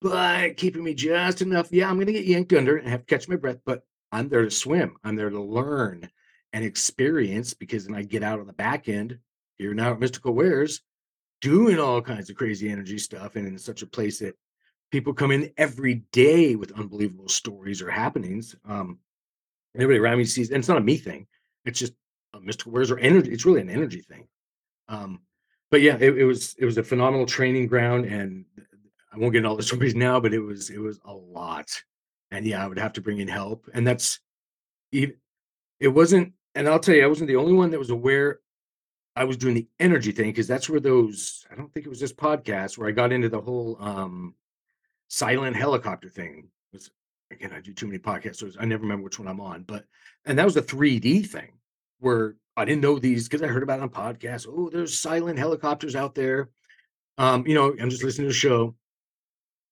but 0.00 0.56
keeping 0.56 0.84
me 0.84 0.92
just 0.92 1.40
enough. 1.40 1.68
Yeah, 1.72 1.88
I'm 1.88 1.96
going 1.96 2.06
to 2.06 2.12
get 2.12 2.26
yanked 2.26 2.52
under 2.52 2.76
and 2.76 2.88
have 2.88 3.06
to 3.06 3.06
catch 3.06 3.28
my 3.28 3.36
breath, 3.36 3.58
but 3.64 3.84
I'm 4.12 4.28
there 4.28 4.44
to 4.44 4.50
swim. 4.50 4.96
I'm 5.04 5.16
there 5.16 5.30
to 5.30 5.42
learn 5.42 6.08
and 6.52 6.64
experience 6.64 7.54
because 7.54 7.86
then 7.86 7.94
I 7.94 8.02
get 8.02 8.22
out 8.22 8.40
on 8.40 8.46
the 8.46 8.52
back 8.52 8.88
end 8.88 9.18
here 9.58 9.74
now 9.74 9.92
at 9.92 10.00
Mystical 10.00 10.34
Wares 10.34 10.80
doing 11.40 11.78
all 11.78 12.02
kinds 12.02 12.30
of 12.30 12.36
crazy 12.36 12.70
energy 12.70 12.98
stuff 12.98 13.36
and 13.36 13.46
in 13.46 13.58
such 13.58 13.82
a 13.82 13.86
place 13.86 14.18
that 14.20 14.36
people 14.90 15.12
come 15.12 15.30
in 15.30 15.52
every 15.56 16.02
day 16.12 16.56
with 16.56 16.72
unbelievable 16.72 17.28
stories 17.28 17.82
or 17.82 17.90
happenings. 17.90 18.56
Um, 18.66 18.98
everybody 19.74 19.98
around 19.98 20.18
me 20.18 20.24
sees, 20.24 20.50
and 20.50 20.58
it's 20.58 20.68
not 20.68 20.78
a 20.78 20.82
me 20.82 20.96
thing. 20.96 21.26
It's 21.64 21.78
just 21.78 21.92
a 22.34 22.40
mystical 22.40 22.72
wares 22.72 22.90
or 22.90 22.98
energy. 22.98 23.30
It's 23.30 23.44
really 23.44 23.60
an 23.60 23.70
energy 23.70 24.00
thing. 24.00 24.26
Um, 24.88 25.20
but 25.70 25.82
yeah, 25.82 25.96
it, 26.00 26.16
it 26.16 26.24
was 26.24 26.54
it 26.58 26.64
was 26.64 26.78
a 26.78 26.82
phenomenal 26.82 27.26
training 27.26 27.66
ground, 27.66 28.06
and 28.06 28.46
I 29.12 29.18
won't 29.18 29.32
get 29.32 29.38
into 29.38 29.50
all 29.50 29.56
the 29.56 29.62
stories 29.64 29.94
now, 29.94 30.18
but 30.18 30.32
it 30.32 30.40
was 30.40 30.70
it 30.70 30.80
was 30.80 30.98
a 31.04 31.12
lot. 31.12 31.68
And 32.30 32.46
yeah, 32.46 32.62
I 32.62 32.66
would 32.66 32.78
have 32.78 32.92
to 32.94 33.00
bring 33.00 33.18
in 33.18 33.28
help, 33.28 33.68
and 33.72 33.86
that's 33.86 34.20
it 34.92 35.16
wasn't 35.80 36.32
and 36.54 36.68
I'll 36.68 36.80
tell 36.80 36.94
you, 36.94 37.04
I 37.04 37.08
wasn't 37.08 37.28
the 37.28 37.36
only 37.36 37.52
one 37.52 37.70
that 37.70 37.78
was 37.78 37.90
aware 37.90 38.40
I 39.14 39.24
was 39.24 39.36
doing 39.36 39.54
the 39.54 39.68
energy 39.80 40.12
thing 40.12 40.30
because 40.30 40.46
that's 40.46 40.68
where 40.68 40.80
those 40.80 41.46
I 41.50 41.56
don't 41.56 41.72
think 41.72 41.86
it 41.86 41.90
was 41.90 42.00
this 42.00 42.12
podcast 42.12 42.78
where 42.78 42.88
I 42.88 42.92
got 42.92 43.12
into 43.12 43.28
the 43.28 43.40
whole 43.40 43.76
um 43.80 44.34
silent 45.08 45.56
helicopter 45.56 46.08
thing. 46.08 46.48
It 46.72 46.76
was 46.76 46.90
again, 47.30 47.52
I 47.52 47.60
do 47.60 47.72
too 47.72 47.86
many 47.86 47.98
podcasts, 47.98 48.36
so 48.36 48.50
I 48.60 48.64
never 48.64 48.82
remember 48.82 49.04
which 49.04 49.18
one 49.18 49.28
I'm 49.28 49.40
on, 49.40 49.62
but 49.62 49.84
and 50.24 50.38
that 50.38 50.44
was 50.44 50.54
the 50.54 50.62
3D 50.62 51.26
thing 51.26 51.52
where 52.00 52.36
I 52.56 52.64
didn't 52.64 52.82
know 52.82 52.98
these 52.98 53.28
because 53.28 53.42
I 53.42 53.48
heard 53.48 53.62
about 53.62 53.80
it 53.80 53.82
on 53.82 53.90
podcasts. 53.90 54.46
Oh, 54.48 54.70
there's 54.70 54.98
silent 54.98 55.38
helicopters 55.38 55.94
out 55.94 56.14
there. 56.14 56.50
Um, 57.16 57.46
you 57.46 57.54
know, 57.54 57.74
I'm 57.80 57.90
just 57.90 58.02
listening 58.04 58.28
to 58.28 58.32
the 58.32 58.38
show. 58.38 58.74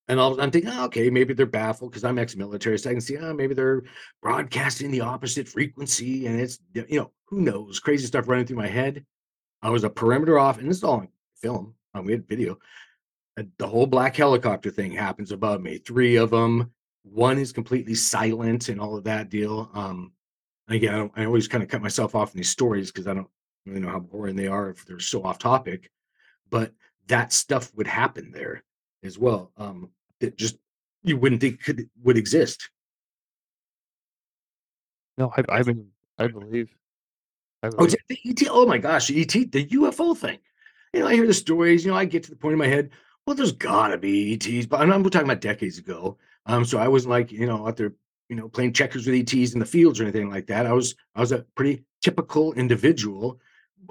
And 0.09 0.21
I'm 0.21 0.51
thinking, 0.53 0.71
oh, 0.71 0.85
okay, 0.85 1.11
maybe 1.11 1.35
they're 1.35 1.47
baffled 1.47 1.91
because 1.91 2.05
I'm 2.05 2.19
ex-military, 2.19 2.79
so 2.79 2.91
I 2.91 2.93
can 2.93 3.01
see, 3.01 3.19
oh, 3.19 3.35
maybe 3.35 3.55
they're 3.55 3.83
broadcasting 4.23 4.93
the 4.93 5.01
opposite 5.01 5.49
frequency, 5.49 6.27
and 6.27 6.41
it's 6.41 6.61
you 6.75 7.01
know, 7.01 7.11
who 7.27 7.41
knows, 7.41 7.81
crazy 7.81 8.07
stuff 8.07 8.29
running 8.29 8.47
through 8.47 8.57
my 8.57 8.69
head. 8.69 9.05
I 9.63 9.71
was 9.71 9.83
a 9.83 9.91
perimeter 9.91 10.39
off, 10.39 10.59
and 10.59 10.69
this 10.69 10.77
is 10.77 10.85
all 10.85 11.01
on 11.01 11.09
film. 11.35 11.75
Um, 11.93 12.05
we 12.07 12.13
had 12.13 12.29
video. 12.29 12.59
Uh, 13.37 13.45
the 13.59 13.67
whole 13.67 13.87
black 13.87 14.15
helicopter 14.15 14.71
thing 14.71 14.93
happens 14.93 15.33
above 15.33 15.61
me. 15.61 15.79
Three 15.79 16.17
of 16.17 16.31
them. 16.31 16.71
One 17.03 17.39
is 17.39 17.53
completely 17.53 17.95
silent, 17.95 18.69
and 18.69 18.81
all 18.81 18.97
of 18.97 19.05
that 19.05 19.29
deal. 19.29 19.71
Um, 19.75 20.13
again, 20.69 21.11
I, 21.17 21.23
I 21.23 21.27
always 21.27 21.49
kind 21.49 21.65
of 21.65 21.69
cut 21.69 21.83
myself 21.83 22.15
off 22.15 22.33
in 22.33 22.39
these 22.39 22.51
stories 22.51 22.93
because 22.93 23.09
I 23.09 23.15
don't 23.15 23.29
really 23.65 23.81
know 23.81 23.91
how 23.91 23.99
boring 23.99 24.37
they 24.37 24.47
are 24.47 24.71
if 24.71 24.87
they're 24.87 25.01
so 25.01 25.25
off 25.25 25.41
topic. 25.41 25.91
But 26.49 26.73
that 27.09 27.33
stuff 27.33 27.73
would 27.75 27.89
happen 27.89 28.31
there 28.31 28.63
as 29.03 29.19
well. 29.19 29.51
Um, 29.57 29.91
that 30.21 30.37
just 30.37 30.57
you 31.03 31.17
wouldn't 31.17 31.41
think 31.41 31.63
could 31.63 31.89
would 32.03 32.17
exist. 32.17 32.71
No, 35.19 35.33
I, 35.37 35.43
I 35.49 35.59
I 35.59 35.63
believe. 35.63 35.87
I 36.19 36.25
oh, 36.25 36.29
believe. 36.29 36.69
Oh, 37.63 37.87
the 38.09 38.19
ET! 38.25 38.43
Oh 38.51 38.67
my 38.67 38.79
gosh, 38.79 39.11
ET, 39.11 39.29
the 39.29 39.67
UFO 39.67 40.17
thing. 40.17 40.39
You 40.93 41.01
know, 41.01 41.07
I 41.07 41.15
hear 41.15 41.27
the 41.27 41.35
stories. 41.35 41.85
You 41.85 41.93
know, 41.93 41.97
I 41.97 42.05
get 42.05 42.25
to 42.25 42.31
the 42.31 42.37
point 42.37 42.53
in 42.53 42.59
my 42.59 42.67
head. 42.67 42.91
Well, 43.27 43.37
there's 43.37 43.53
gotta 43.53 43.99
be 43.99 44.35
ETs, 44.35 44.67
but 44.67 44.81
I'm, 44.81 44.93
I'm 44.93 45.03
talking 45.05 45.29
about 45.29 45.41
decades 45.41 45.79
ago. 45.79 46.19
Um, 46.47 46.65
so 46.65 46.79
I 46.79 46.89
wasn't 46.89 47.11
like 47.11 47.33
you 47.33 47.47
know 47.47 47.67
out 47.67 47.77
there, 47.77 47.93
you 48.29 48.37
know, 48.37 48.49
playing 48.49 48.73
checkers 48.73 49.07
with 49.07 49.17
ETs 49.17 49.53
in 49.53 49.59
the 49.61 49.67
fields 49.67 50.01
or 50.01 50.05
anything 50.05 50.31
like 50.31 50.47
that. 50.49 50.67
I 50.67 50.73
was 50.73 50.95
I 51.15 51.21
was 51.21 51.33
a 51.33 51.45
pretty 51.55 51.85
typical 52.03 52.53
individual, 52.53 53.41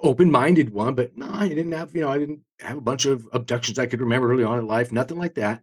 open-minded 0.04 0.72
one, 0.72 0.96
but 0.96 1.18
no, 1.18 1.30
I 1.32 1.48
didn't 1.48 1.72
have 1.72 1.96
you 1.96 2.02
know 2.02 2.10
I 2.10 2.18
didn't 2.18 2.42
have 2.60 2.78
a 2.78 2.82
bunch 2.82 3.06
of 3.06 3.28
abductions 3.34 3.80
I 3.80 3.88
could 3.88 4.02
remember 4.02 4.32
early 4.32 4.44
on 4.44 4.60
in 4.60 4.68
life, 4.68 4.92
nothing 4.92 5.18
like 5.18 5.36
that 5.36 5.62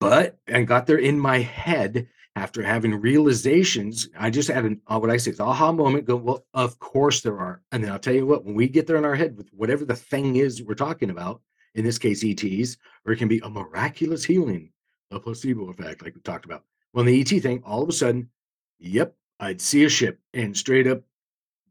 but 0.00 0.38
and 0.46 0.66
got 0.66 0.86
there 0.86 0.98
in 0.98 1.18
my 1.18 1.38
head 1.38 2.08
after 2.34 2.62
having 2.62 2.94
realizations. 2.94 4.08
I 4.18 4.30
just 4.30 4.48
had 4.48 4.64
an 4.64 4.80
uh, 4.86 4.98
what 4.98 5.10
I 5.10 5.18
say 5.18 5.32
the 5.32 5.44
aha 5.44 5.72
moment. 5.72 6.06
Go 6.06 6.16
well, 6.16 6.46
of 6.54 6.78
course 6.78 7.20
there 7.20 7.38
are, 7.38 7.62
and 7.70 7.84
then 7.84 7.92
I'll 7.92 7.98
tell 7.98 8.14
you 8.14 8.26
what. 8.26 8.44
When 8.44 8.54
we 8.54 8.68
get 8.68 8.86
there 8.86 8.96
in 8.96 9.04
our 9.04 9.14
head 9.14 9.36
with 9.36 9.48
whatever 9.52 9.84
the 9.84 9.96
thing 9.96 10.36
is 10.36 10.62
we're 10.62 10.74
talking 10.74 11.10
about, 11.10 11.42
in 11.74 11.84
this 11.84 11.98
case 11.98 12.24
ETs, 12.24 12.78
or 13.04 13.12
it 13.12 13.18
can 13.18 13.28
be 13.28 13.40
a 13.40 13.50
miraculous 13.50 14.24
healing, 14.24 14.72
a 15.10 15.20
placebo 15.20 15.70
effect, 15.70 16.02
like 16.02 16.14
we 16.14 16.20
talked 16.22 16.44
about. 16.44 16.64
Well, 16.92 17.04
the 17.04 17.20
ET 17.20 17.42
thing, 17.42 17.62
all 17.64 17.82
of 17.82 17.88
a 17.88 17.92
sudden, 17.92 18.30
yep, 18.78 19.14
I'd 19.38 19.60
see 19.60 19.84
a 19.84 19.88
ship 19.88 20.18
and 20.34 20.56
straight 20.56 20.86
up. 20.86 21.02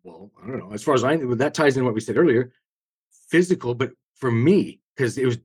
Well, 0.03 0.31
I 0.41 0.47
don't 0.47 0.59
know. 0.59 0.71
As 0.71 0.83
far 0.83 0.93
as 0.93 1.03
I 1.03 1.15
know, 1.15 1.35
that 1.35 1.53
ties 1.53 1.75
in 1.75 1.83
what 1.83 1.93
we 1.93 1.99
said 1.99 2.17
earlier, 2.17 2.53
physical, 3.29 3.75
but 3.75 3.91
for 4.15 4.31
me, 4.31 4.79
because 4.95 5.17
it 5.17 5.25
was 5.25 5.39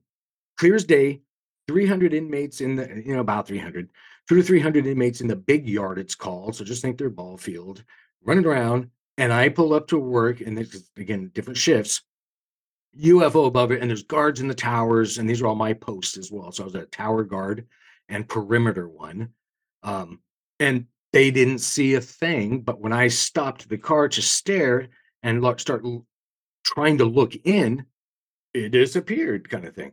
clear 0.56 0.76
as 0.76 0.84
day 0.84 1.22
300 1.68 2.14
inmates 2.14 2.60
in 2.60 2.76
the, 2.76 3.02
you 3.04 3.14
know, 3.14 3.20
about 3.20 3.46
300, 3.46 3.88
two 4.28 4.36
to 4.36 4.42
300 4.42 4.86
inmates 4.86 5.20
in 5.20 5.28
the 5.28 5.36
big 5.36 5.68
yard, 5.68 5.98
it's 5.98 6.14
called. 6.14 6.56
So 6.56 6.64
just 6.64 6.82
think 6.82 6.98
they're 6.98 7.10
ball 7.10 7.36
field 7.36 7.84
running 8.22 8.46
around. 8.46 8.90
And 9.16 9.32
I 9.32 9.48
pull 9.48 9.74
up 9.74 9.86
to 9.88 9.98
work, 9.98 10.40
and 10.40 10.58
it's 10.58 10.90
again, 10.96 11.30
different 11.34 11.56
shifts, 11.56 12.02
UFO 13.00 13.46
above 13.46 13.70
it, 13.70 13.80
and 13.80 13.88
there's 13.88 14.02
guards 14.02 14.40
in 14.40 14.48
the 14.48 14.54
towers, 14.54 15.18
and 15.18 15.28
these 15.28 15.40
are 15.40 15.46
all 15.46 15.54
my 15.54 15.72
posts 15.72 16.16
as 16.16 16.32
well. 16.32 16.50
So 16.50 16.64
I 16.64 16.66
was 16.66 16.74
a 16.74 16.86
tower 16.86 17.22
guard 17.22 17.66
and 18.08 18.28
perimeter 18.28 18.88
one. 18.88 19.30
Um, 19.82 20.20
and 20.60 20.86
they 21.12 21.30
didn't 21.30 21.58
see 21.58 21.94
a 21.94 22.00
thing. 22.00 22.60
But 22.60 22.80
when 22.80 22.92
I 22.92 23.08
stopped 23.08 23.68
the 23.68 23.78
car 23.78 24.08
to 24.08 24.22
stare 24.22 24.88
and 25.22 25.42
look, 25.42 25.60
start 25.60 25.84
trying 26.64 26.98
to 26.98 27.04
look 27.04 27.34
in, 27.44 27.86
it 28.52 28.70
disappeared, 28.70 29.48
kind 29.48 29.64
of 29.64 29.74
thing. 29.74 29.92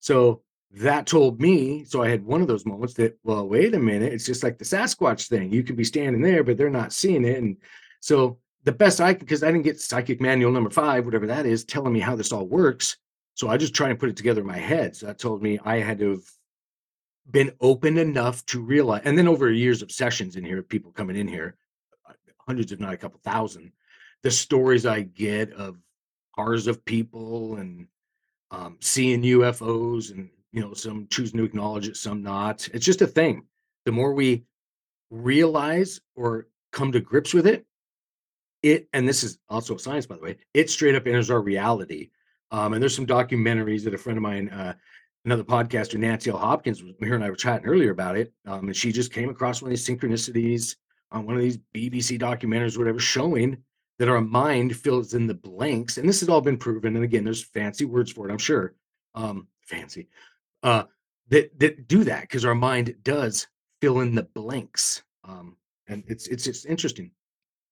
So 0.00 0.42
that 0.76 1.06
told 1.06 1.40
me 1.40 1.84
so 1.84 2.02
i 2.02 2.08
had 2.08 2.24
one 2.24 2.42
of 2.42 2.48
those 2.48 2.66
moments 2.66 2.94
that 2.94 3.18
well 3.24 3.48
wait 3.48 3.74
a 3.74 3.78
minute 3.78 4.12
it's 4.12 4.26
just 4.26 4.42
like 4.42 4.58
the 4.58 4.64
sasquatch 4.64 5.28
thing 5.28 5.52
you 5.52 5.62
could 5.62 5.76
be 5.76 5.84
standing 5.84 6.22
there 6.22 6.44
but 6.44 6.56
they're 6.56 6.70
not 6.70 6.92
seeing 6.92 7.24
it 7.24 7.38
and 7.38 7.56
so 8.00 8.38
the 8.64 8.72
best 8.72 9.00
i 9.00 9.12
because 9.14 9.42
i 9.42 9.46
didn't 9.46 9.62
get 9.64 9.80
psychic 9.80 10.20
manual 10.20 10.52
number 10.52 10.70
five 10.70 11.04
whatever 11.04 11.26
that 11.26 11.46
is 11.46 11.64
telling 11.64 11.92
me 11.92 12.00
how 12.00 12.14
this 12.14 12.32
all 12.32 12.46
works 12.46 12.98
so 13.34 13.48
i 13.48 13.56
just 13.56 13.74
try 13.74 13.88
and 13.88 13.98
put 13.98 14.08
it 14.08 14.16
together 14.16 14.42
in 14.42 14.46
my 14.46 14.58
head 14.58 14.94
so 14.94 15.06
that 15.06 15.18
told 15.18 15.42
me 15.42 15.58
i 15.64 15.78
had 15.78 15.98
to 15.98 16.10
have 16.10 16.24
been 17.30 17.52
open 17.60 17.98
enough 17.98 18.44
to 18.46 18.60
realize, 18.60 19.02
and 19.04 19.16
then 19.18 19.28
over 19.28 19.50
years 19.50 19.82
of 19.82 19.90
sessions 19.90 20.36
in 20.36 20.44
here, 20.44 20.62
people 20.62 20.92
coming 20.92 21.16
in 21.16 21.26
here, 21.26 21.56
uh, 22.08 22.12
hundreds, 22.46 22.72
if 22.72 22.80
not 22.80 22.92
a 22.92 22.96
couple 22.96 23.20
thousand, 23.24 23.72
the 24.22 24.30
stories 24.30 24.86
I 24.86 25.02
get 25.02 25.52
of 25.52 25.76
cars 26.34 26.66
of 26.66 26.84
people 26.84 27.56
and 27.56 27.88
um, 28.50 28.76
seeing 28.80 29.22
UFOs, 29.22 30.12
and 30.12 30.30
you 30.52 30.60
know, 30.60 30.74
some 30.74 31.06
choosing 31.10 31.38
to 31.38 31.44
acknowledge 31.44 31.88
it, 31.88 31.96
some 31.96 32.22
not. 32.22 32.68
It's 32.72 32.84
just 32.84 33.02
a 33.02 33.06
thing. 33.06 33.42
The 33.84 33.92
more 33.92 34.12
we 34.12 34.44
realize 35.10 36.00
or 36.14 36.48
come 36.72 36.92
to 36.92 37.00
grips 37.00 37.34
with 37.34 37.46
it, 37.46 37.66
it, 38.62 38.88
and 38.92 39.08
this 39.08 39.22
is 39.22 39.38
also 39.48 39.76
science, 39.76 40.06
by 40.06 40.16
the 40.16 40.22
way, 40.22 40.36
it 40.54 40.70
straight 40.70 40.94
up 40.94 41.06
enters 41.06 41.30
our 41.30 41.40
reality. 41.40 42.10
Um, 42.50 42.72
and 42.72 42.82
there's 42.82 42.96
some 42.96 43.06
documentaries 43.06 43.84
that 43.84 43.94
a 43.94 43.98
friend 43.98 44.16
of 44.16 44.22
mine, 44.22 44.48
uh, 44.48 44.74
another 45.24 45.44
podcaster, 45.44 45.98
Nancy 45.98 46.30
L. 46.30 46.38
Hopkins, 46.38 46.82
was 46.82 46.94
here 47.00 47.14
and 47.14 47.24
I 47.24 47.30
were 47.30 47.36
chatting 47.36 47.66
earlier 47.66 47.90
about 47.90 48.16
it. 48.16 48.32
Um, 48.46 48.66
and 48.66 48.76
she 48.76 48.92
just 48.92 49.12
came 49.12 49.28
across 49.28 49.60
one 49.60 49.70
of 49.70 49.76
these 49.76 49.86
synchronicities 49.86 50.76
on 51.12 51.26
one 51.26 51.36
of 51.36 51.42
these 51.42 51.58
BBC 51.74 52.20
documentaries, 52.20 52.78
whatever, 52.78 52.98
showing 52.98 53.58
that 53.98 54.08
our 54.08 54.20
mind 54.20 54.76
fills 54.76 55.14
in 55.14 55.26
the 55.26 55.34
blanks. 55.34 55.98
And 55.98 56.08
this 56.08 56.20
has 56.20 56.28
all 56.28 56.40
been 56.40 56.58
proven. 56.58 56.96
And 56.96 57.04
again, 57.04 57.24
there's 57.24 57.44
fancy 57.44 57.84
words 57.84 58.12
for 58.12 58.28
it, 58.28 58.32
I'm 58.32 58.38
sure. 58.38 58.74
Um, 59.14 59.48
fancy. 59.62 60.08
Uh, 60.66 60.82
that 61.28 61.56
that 61.60 61.86
do 61.86 62.02
that 62.02 62.22
because 62.22 62.44
our 62.44 62.54
mind 62.56 62.92
does 63.04 63.46
fill 63.80 64.00
in 64.00 64.16
the 64.16 64.24
blanks. 64.24 65.04
Um, 65.22 65.56
and 65.86 66.02
it's 66.08 66.26
it's 66.26 66.48
it's 66.48 66.64
interesting 66.64 67.12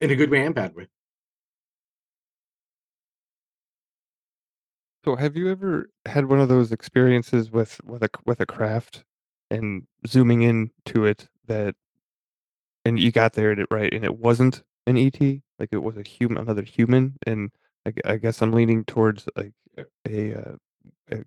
in 0.00 0.12
a 0.12 0.14
good 0.14 0.30
way 0.30 0.46
and 0.46 0.54
bad 0.54 0.76
way. 0.76 0.86
So 5.04 5.16
have 5.16 5.36
you 5.36 5.50
ever 5.50 5.90
had 6.06 6.26
one 6.26 6.38
of 6.38 6.48
those 6.48 6.70
experiences 6.70 7.50
with 7.50 7.80
with 7.84 8.04
a 8.04 8.10
with 8.26 8.40
a 8.40 8.46
craft 8.46 9.04
and 9.50 9.88
zooming 10.06 10.42
in 10.42 10.70
to 10.86 11.04
it 11.04 11.26
that 11.46 11.74
and 12.84 13.00
you 13.00 13.10
got 13.10 13.32
there 13.32 13.50
and 13.50 13.60
it 13.60 13.66
right 13.72 13.92
and 13.92 14.04
it 14.04 14.18
wasn't 14.18 14.62
an 14.86 14.96
ET 14.96 15.20
like 15.58 15.70
it 15.72 15.82
was 15.82 15.96
a 15.96 16.08
human 16.08 16.38
another 16.38 16.62
human 16.62 17.16
and 17.26 17.50
I, 17.84 18.12
I 18.12 18.16
guess 18.18 18.40
I'm 18.40 18.52
leaning 18.52 18.84
towards 18.84 19.28
like 19.36 19.52
a, 20.08 20.34
uh, 20.34 20.56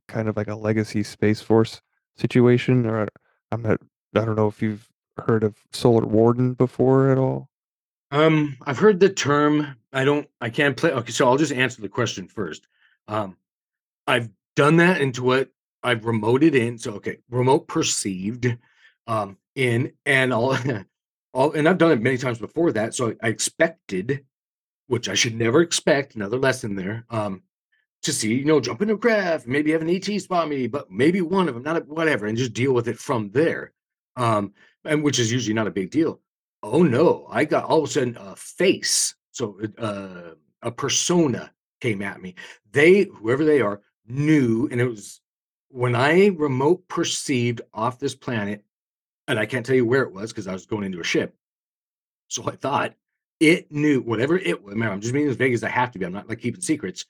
kind 0.07 0.27
of 0.27 0.35
like 0.35 0.47
a 0.47 0.55
legacy 0.55 1.03
space 1.03 1.41
force 1.41 1.81
situation 2.15 2.85
or 2.85 3.07
I'm 3.51 3.61
not 3.61 3.79
I 4.15 4.25
don't 4.25 4.35
know 4.35 4.47
if 4.47 4.61
you've 4.61 4.89
heard 5.17 5.43
of 5.43 5.55
Solar 5.71 6.05
Warden 6.05 6.53
before 6.53 7.11
at 7.11 7.17
all. 7.17 7.49
Um, 8.11 8.57
I've 8.65 8.79
heard 8.79 8.99
the 8.99 9.09
term. 9.09 9.75
I 9.91 10.05
don't. 10.05 10.27
I 10.39 10.49
can't 10.49 10.77
play. 10.77 10.91
Okay, 10.91 11.11
so 11.11 11.27
I'll 11.27 11.37
just 11.37 11.51
answer 11.51 11.81
the 11.81 11.89
question 11.89 12.27
first. 12.27 12.67
Um, 13.07 13.37
I've 14.05 14.29
done 14.55 14.77
that 14.77 15.01
into 15.01 15.23
what 15.23 15.49
I've 15.83 16.01
remoted 16.01 16.55
in. 16.55 16.77
So 16.77 16.93
okay, 16.93 17.17
remote 17.29 17.67
perceived 17.67 18.57
um 19.07 19.37
in 19.55 19.93
and 20.05 20.33
all 20.33 20.57
all 21.33 21.51
and 21.51 21.67
I've 21.67 21.77
done 21.77 21.91
it 21.91 22.01
many 22.01 22.17
times 22.17 22.39
before 22.39 22.71
that. 22.73 22.93
So 22.93 23.13
I 23.21 23.27
expected, 23.27 24.25
which 24.87 25.09
I 25.09 25.13
should 25.13 25.35
never 25.35 25.61
expect, 25.61 26.15
another 26.15 26.37
lesson 26.37 26.75
there. 26.75 27.05
Um 27.09 27.43
to 28.03 28.13
see, 28.13 28.33
you 28.33 28.45
know, 28.45 28.59
jump 28.59 28.81
into 28.81 28.93
a 28.93 28.97
craft, 28.97 29.47
maybe 29.47 29.71
have 29.71 29.81
an 29.81 29.89
ET 29.89 30.05
spot 30.21 30.47
me, 30.47 30.67
but 30.67 30.89
maybe 30.91 31.21
one 31.21 31.47
of 31.47 31.55
them, 31.55 31.63
not 31.63 31.77
a, 31.77 31.79
whatever, 31.81 32.27
and 32.27 32.37
just 32.37 32.53
deal 32.53 32.73
with 32.73 32.87
it 32.87 32.97
from 32.97 33.29
there. 33.31 33.73
Um, 34.15 34.53
and 34.85 35.03
which 35.03 35.19
is 35.19 35.31
usually 35.31 35.53
not 35.53 35.67
a 35.67 35.71
big 35.71 35.91
deal. 35.91 36.21
Oh 36.63 36.83
no, 36.83 37.27
I 37.29 37.45
got 37.45 37.65
all 37.65 37.79
of 37.79 37.89
a 37.89 37.91
sudden 37.91 38.17
a 38.17 38.35
face. 38.35 39.15
So 39.31 39.59
uh, 39.77 40.31
a 40.61 40.71
persona 40.71 41.51
came 41.81 42.01
at 42.01 42.21
me. 42.21 42.35
They, 42.71 43.03
whoever 43.03 43.45
they 43.45 43.61
are, 43.61 43.81
knew, 44.07 44.67
and 44.71 44.81
it 44.81 44.85
was 44.85 45.21
when 45.69 45.95
I 45.95 46.27
remote 46.27 46.87
perceived 46.87 47.61
off 47.73 47.99
this 47.99 48.15
planet, 48.15 48.63
and 49.27 49.37
I 49.37 49.45
can't 49.45 49.65
tell 49.65 49.75
you 49.75 49.85
where 49.85 50.03
it 50.03 50.13
was 50.13 50.31
because 50.31 50.47
I 50.47 50.53
was 50.53 50.65
going 50.65 50.85
into 50.85 50.99
a 50.99 51.03
ship. 51.03 51.35
So 52.29 52.49
I 52.49 52.55
thought 52.55 52.93
it 53.39 53.71
knew 53.71 54.01
whatever 54.01 54.37
it 54.37 54.63
was. 54.63 54.73
Remember, 54.73 54.93
I'm 54.93 55.01
just 55.01 55.13
being 55.13 55.27
as 55.27 55.35
vague 55.35 55.53
as 55.53 55.63
I 55.63 55.69
have 55.69 55.91
to 55.91 55.99
be. 55.99 56.05
I'm 56.05 56.13
not 56.13 56.29
like 56.29 56.39
keeping 56.39 56.61
secrets. 56.61 57.05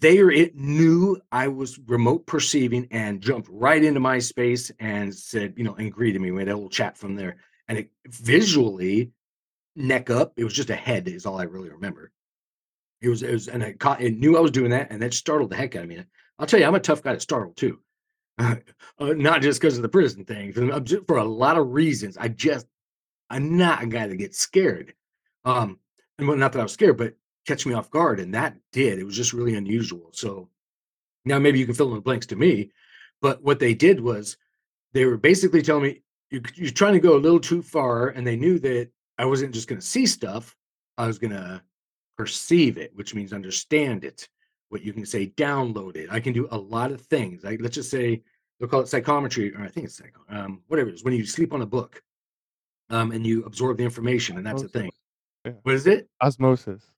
They 0.00 0.18
it 0.18 0.56
knew 0.56 1.20
I 1.32 1.48
was 1.48 1.78
remote 1.86 2.26
perceiving 2.26 2.88
and 2.90 3.20
jumped 3.20 3.48
right 3.50 3.82
into 3.82 4.00
my 4.00 4.18
space 4.18 4.70
and 4.78 5.14
said, 5.14 5.54
you 5.56 5.64
know, 5.64 5.74
and 5.74 5.92
greeted 5.92 6.20
me. 6.20 6.30
We 6.30 6.40
had 6.40 6.48
a 6.48 6.54
little 6.54 6.68
chat 6.68 6.96
from 6.96 7.14
there. 7.14 7.36
And 7.68 7.78
it 7.78 7.90
visually, 8.06 9.12
neck 9.76 10.10
up, 10.10 10.34
it 10.36 10.44
was 10.44 10.52
just 10.52 10.70
a 10.70 10.76
head, 10.76 11.08
is 11.08 11.26
all 11.26 11.40
I 11.40 11.44
really 11.44 11.70
remember. 11.70 12.12
It 13.00 13.08
was, 13.08 13.22
it 13.22 13.32
was, 13.32 13.48
and 13.48 13.62
it 13.62 13.78
caught, 13.78 14.00
it 14.00 14.18
knew 14.18 14.36
I 14.36 14.40
was 14.40 14.50
doing 14.50 14.70
that, 14.70 14.90
and 14.90 15.00
that 15.02 15.14
startled 15.14 15.50
the 15.50 15.56
heck 15.56 15.76
out 15.76 15.82
of 15.84 15.88
me. 15.88 16.02
I'll 16.38 16.46
tell 16.46 16.60
you, 16.60 16.66
I'm 16.66 16.74
a 16.74 16.80
tough 16.80 17.02
guy 17.02 17.14
to 17.14 17.20
startle 17.20 17.52
too. 17.52 17.80
uh, 18.38 18.56
not 18.98 19.42
just 19.42 19.60
because 19.60 19.76
of 19.76 19.82
the 19.82 19.88
prison 19.88 20.24
thing, 20.24 20.52
for 21.06 21.16
a 21.18 21.24
lot 21.24 21.58
of 21.58 21.72
reasons. 21.72 22.16
I 22.16 22.28
just, 22.28 22.66
I'm 23.30 23.56
not 23.56 23.82
a 23.82 23.86
guy 23.86 24.06
that 24.06 24.16
gets 24.16 24.38
scared. 24.38 24.94
Um, 25.44 25.78
and 26.18 26.28
well, 26.28 26.36
not 26.36 26.52
that 26.52 26.60
I 26.60 26.64
was 26.64 26.72
scared, 26.72 26.96
but 26.96 27.14
catch 27.46 27.66
me 27.66 27.74
off 27.74 27.90
guard, 27.90 28.20
and 28.20 28.34
that 28.34 28.56
did. 28.72 28.98
It 28.98 29.04
was 29.04 29.16
just 29.16 29.32
really 29.32 29.54
unusual. 29.54 30.10
So 30.12 30.48
now 31.24 31.38
maybe 31.38 31.58
you 31.58 31.66
can 31.66 31.74
fill 31.74 31.88
in 31.88 31.94
the 31.94 32.00
blanks 32.00 32.26
to 32.26 32.36
me, 32.36 32.70
but 33.20 33.42
what 33.42 33.58
they 33.58 33.74
did 33.74 34.00
was 34.00 34.36
they 34.92 35.04
were 35.04 35.16
basically 35.16 35.62
telling 35.62 35.82
me 35.84 36.02
you're, 36.30 36.42
you're 36.54 36.70
trying 36.70 36.94
to 36.94 37.00
go 37.00 37.16
a 37.16 37.18
little 37.18 37.40
too 37.40 37.62
far, 37.62 38.08
and 38.08 38.26
they 38.26 38.36
knew 38.36 38.58
that 38.60 38.90
I 39.18 39.24
wasn't 39.24 39.54
just 39.54 39.68
going 39.68 39.80
to 39.80 39.86
see 39.86 40.06
stuff; 40.06 40.56
I 40.98 41.06
was 41.06 41.18
going 41.18 41.32
to 41.32 41.62
perceive 42.16 42.78
it, 42.78 42.92
which 42.94 43.14
means 43.14 43.32
understand 43.32 44.04
it. 44.04 44.28
What 44.70 44.82
you 44.82 44.92
can 44.92 45.06
say, 45.06 45.28
download 45.36 45.96
it. 45.96 46.08
I 46.10 46.20
can 46.20 46.32
do 46.32 46.48
a 46.50 46.58
lot 46.58 46.90
of 46.90 47.00
things. 47.02 47.44
Like 47.44 47.60
let's 47.60 47.76
just 47.76 47.90
say 47.90 48.22
they'll 48.58 48.68
call 48.68 48.80
it 48.80 48.88
psychometry, 48.88 49.54
or 49.54 49.62
I 49.62 49.68
think 49.68 49.86
it's 49.86 49.96
psycho, 49.96 50.20
um, 50.28 50.62
whatever 50.68 50.88
it 50.88 50.94
is. 50.94 51.04
When 51.04 51.14
you 51.14 51.26
sleep 51.26 51.52
on 51.52 51.62
a 51.62 51.66
book, 51.66 52.02
um, 52.90 53.12
and 53.12 53.26
you 53.26 53.44
absorb 53.44 53.78
the 53.78 53.84
information, 53.84 54.36
and 54.36 54.46
that's 54.46 54.62
the 54.62 54.68
thing. 54.68 54.90
Yeah. 55.44 55.52
What 55.62 55.74
is 55.74 55.86
it? 55.86 56.08
Osmosis. 56.22 56.93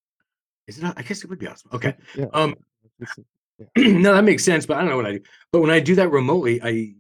Is 0.67 0.79
it? 0.79 0.83
not- 0.83 0.99
I 0.99 1.03
guess 1.03 1.23
it 1.23 1.31
would 1.31 1.39
be 1.39 1.47
awesome. 1.47 1.71
Okay. 1.73 1.95
Yeah. 2.17 2.27
Um, 2.33 2.55
yeah, 2.99 3.67
no, 3.77 4.15
that 4.15 4.25
makes 4.25 4.45
sense, 4.45 4.67
but 4.67 4.77
I 4.77 4.81
don't 4.81 4.91
know 4.91 4.97
what 4.97 5.07
I 5.07 5.13
do. 5.13 5.21
But 5.53 5.61
when 5.61 5.71
I 5.71 5.81
do 5.81 5.95
that 5.97 6.11
remotely, 6.11 6.61
I 6.63 6.95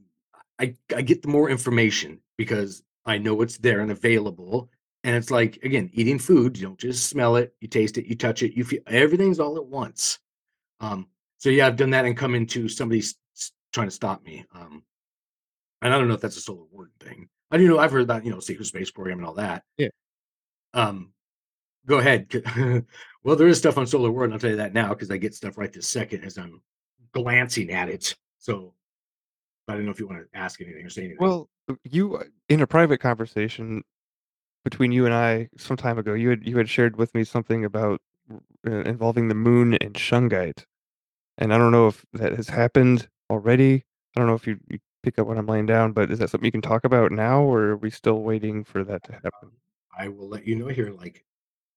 I 0.58 0.74
I 0.94 1.02
get 1.02 1.22
the 1.22 1.28
more 1.28 1.50
information 1.50 2.20
because 2.36 2.82
I 3.04 3.18
know 3.18 3.42
it's 3.42 3.58
there 3.58 3.80
and 3.80 3.90
available. 3.90 4.70
And 5.04 5.14
it's 5.14 5.30
like 5.30 5.58
again, 5.62 5.90
eating 5.92 6.18
food, 6.18 6.56
you 6.58 6.66
don't 6.66 6.78
just 6.78 7.08
smell 7.08 7.36
it, 7.36 7.54
you 7.60 7.68
taste 7.68 7.98
it, 7.98 8.06
you 8.06 8.16
touch 8.16 8.42
it, 8.42 8.54
you 8.56 8.64
feel 8.64 8.80
everything's 8.86 9.38
all 9.38 9.56
at 9.56 9.66
once. 9.66 10.18
Um, 10.80 11.06
so 11.38 11.48
yeah, 11.50 11.66
I've 11.66 11.76
done 11.76 11.90
that 11.90 12.04
and 12.06 12.16
come 12.16 12.34
into 12.34 12.68
somebody 12.68 13.00
s- 13.00 13.14
s- 13.36 13.52
trying 13.72 13.86
to 13.86 13.92
stop 13.94 14.24
me. 14.24 14.44
Um, 14.52 14.82
and 15.82 15.94
I 15.94 15.98
don't 15.98 16.08
know 16.08 16.14
if 16.14 16.20
that's 16.20 16.36
a 16.38 16.40
Solar 16.40 16.64
Warden 16.72 16.92
thing. 16.98 17.28
I 17.50 17.58
do 17.58 17.68
know 17.68 17.78
I've 17.78 17.92
heard 17.92 18.02
about, 18.02 18.24
you 18.24 18.30
know, 18.32 18.40
secret 18.40 18.64
space 18.66 18.90
program 18.90 19.18
and 19.18 19.26
all 19.26 19.34
that. 19.34 19.62
Yeah. 19.76 19.88
Um, 20.74 21.12
go 21.86 21.98
ahead. 21.98 22.28
well, 23.22 23.36
there 23.36 23.48
is 23.48 23.58
stuff 23.58 23.78
on 23.78 23.86
Solar 23.86 24.10
Warden. 24.10 24.32
and 24.32 24.34
I'll 24.34 24.40
tell 24.40 24.50
you 24.50 24.56
that 24.56 24.74
now 24.74 24.90
because 24.90 25.10
I 25.10 25.16
get 25.16 25.34
stuff 25.34 25.56
right 25.56 25.72
this 25.72 25.88
second 25.88 26.24
as 26.24 26.38
I'm 26.38 26.60
glancing 27.12 27.70
at 27.70 27.88
it. 27.88 28.14
So 28.38 28.74
I 29.68 29.74
don't 29.74 29.84
know 29.84 29.90
if 29.90 30.00
you 30.00 30.06
want 30.06 30.30
to 30.30 30.38
ask 30.38 30.60
anything 30.60 30.84
or 30.84 30.90
say 30.90 31.02
anything. 31.02 31.18
Well, 31.20 31.48
uh, 31.68 31.74
you 31.84 32.16
uh, 32.16 32.24
in 32.48 32.62
a 32.62 32.66
private 32.66 32.98
conversation 32.98 33.82
between 34.64 34.92
you 34.92 35.06
and 35.06 35.14
I 35.14 35.48
some 35.56 35.76
time 35.76 35.98
ago, 35.98 36.14
you 36.14 36.30
had 36.30 36.46
you 36.46 36.56
had 36.58 36.68
shared 36.68 36.96
with 36.96 37.14
me 37.14 37.24
something 37.24 37.64
about 37.64 38.00
uh, 38.66 38.70
involving 38.82 39.28
the 39.28 39.34
moon 39.34 39.74
and 39.74 39.94
shungite, 39.94 40.64
and 41.38 41.52
I 41.52 41.58
don't 41.58 41.72
know 41.72 41.88
if 41.88 42.04
that 42.12 42.32
has 42.34 42.48
happened 42.48 43.08
already. 43.30 43.84
I 44.16 44.20
don't 44.20 44.28
know 44.28 44.34
if 44.34 44.46
you, 44.46 44.58
you 44.70 44.78
pick 45.02 45.18
up 45.18 45.26
what 45.26 45.36
I'm 45.36 45.46
laying 45.46 45.66
down, 45.66 45.92
but 45.92 46.10
is 46.10 46.18
that 46.20 46.30
something 46.30 46.46
you 46.46 46.52
can 46.52 46.62
talk 46.62 46.84
about 46.84 47.12
now, 47.12 47.42
or 47.42 47.62
are 47.62 47.76
we 47.76 47.90
still 47.90 48.22
waiting 48.22 48.64
for 48.64 48.84
that 48.84 49.02
to 49.04 49.12
happen? 49.12 49.50
I 49.98 50.08
will 50.08 50.28
let 50.28 50.46
you 50.46 50.56
know 50.56 50.68
here 50.68 50.90
like 50.90 51.24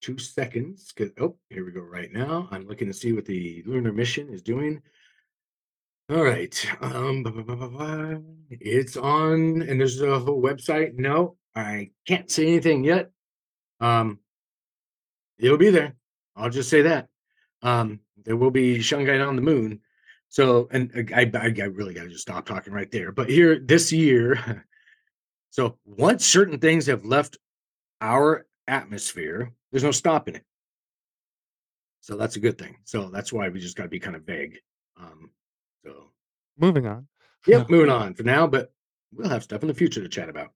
two 0.00 0.18
seconds. 0.18 0.92
Oh, 1.20 1.36
here 1.48 1.64
we 1.64 1.72
go 1.72 1.80
right 1.80 2.12
now. 2.12 2.48
I'm 2.50 2.66
looking 2.66 2.88
to 2.88 2.94
see 2.94 3.12
what 3.12 3.24
the 3.24 3.62
lunar 3.66 3.92
mission 3.92 4.28
is 4.30 4.42
doing. 4.42 4.82
All 6.10 6.24
right. 6.24 6.66
Um, 6.80 7.22
blah, 7.22 7.30
blah, 7.30 7.68
blah, 7.68 8.14
it's 8.50 8.96
on, 8.96 9.62
and 9.62 9.78
there's 9.80 10.00
a 10.00 10.18
whole 10.18 10.42
website. 10.42 10.94
No, 10.94 11.36
I 11.54 11.90
can't 12.06 12.30
say 12.30 12.46
anything 12.46 12.82
yet. 12.82 13.10
Um, 13.80 14.18
it'll 15.38 15.56
be 15.56 15.70
there. 15.70 15.94
I'll 16.34 16.50
just 16.50 16.68
say 16.68 16.82
that. 16.82 17.08
Um, 17.62 18.00
there 18.24 18.36
will 18.36 18.50
be 18.50 18.78
shungite 18.78 19.26
on 19.26 19.36
the 19.36 19.42
moon. 19.42 19.80
So, 20.28 20.68
and 20.70 20.90
uh, 20.96 21.14
I, 21.14 21.30
I, 21.34 21.54
I 21.62 21.66
really 21.66 21.94
got 21.94 22.04
to 22.04 22.08
just 22.08 22.22
stop 22.22 22.46
talking 22.46 22.72
right 22.72 22.90
there. 22.90 23.12
But 23.12 23.28
here, 23.28 23.58
this 23.58 23.92
year, 23.92 24.64
so 25.50 25.78
once 25.84 26.26
certain 26.26 26.58
things 26.58 26.86
have 26.86 27.04
left 27.04 27.38
our 28.00 28.46
atmosphere, 28.70 29.52
there's 29.70 29.84
no 29.84 29.90
stopping 29.90 30.36
it. 30.36 30.44
So 32.00 32.16
that's 32.16 32.36
a 32.36 32.40
good 32.40 32.58
thing. 32.58 32.76
So 32.84 33.10
that's 33.10 33.32
why 33.32 33.48
we 33.48 33.60
just 33.60 33.76
got 33.76 33.84
to 33.84 33.88
be 33.88 34.00
kind 34.00 34.16
of 34.16 34.22
vague. 34.22 34.58
Um, 34.98 35.30
so 35.84 36.10
Moving 36.58 36.86
on. 36.86 37.06
Yep, 37.46 37.70
moving 37.70 37.90
on 37.90 38.14
for 38.14 38.22
now, 38.22 38.46
but 38.46 38.72
we'll 39.12 39.28
have 39.28 39.42
stuff 39.42 39.62
in 39.62 39.68
the 39.68 39.74
future 39.74 40.00
to 40.00 40.08
chat 40.08 40.28
about. 40.28 40.52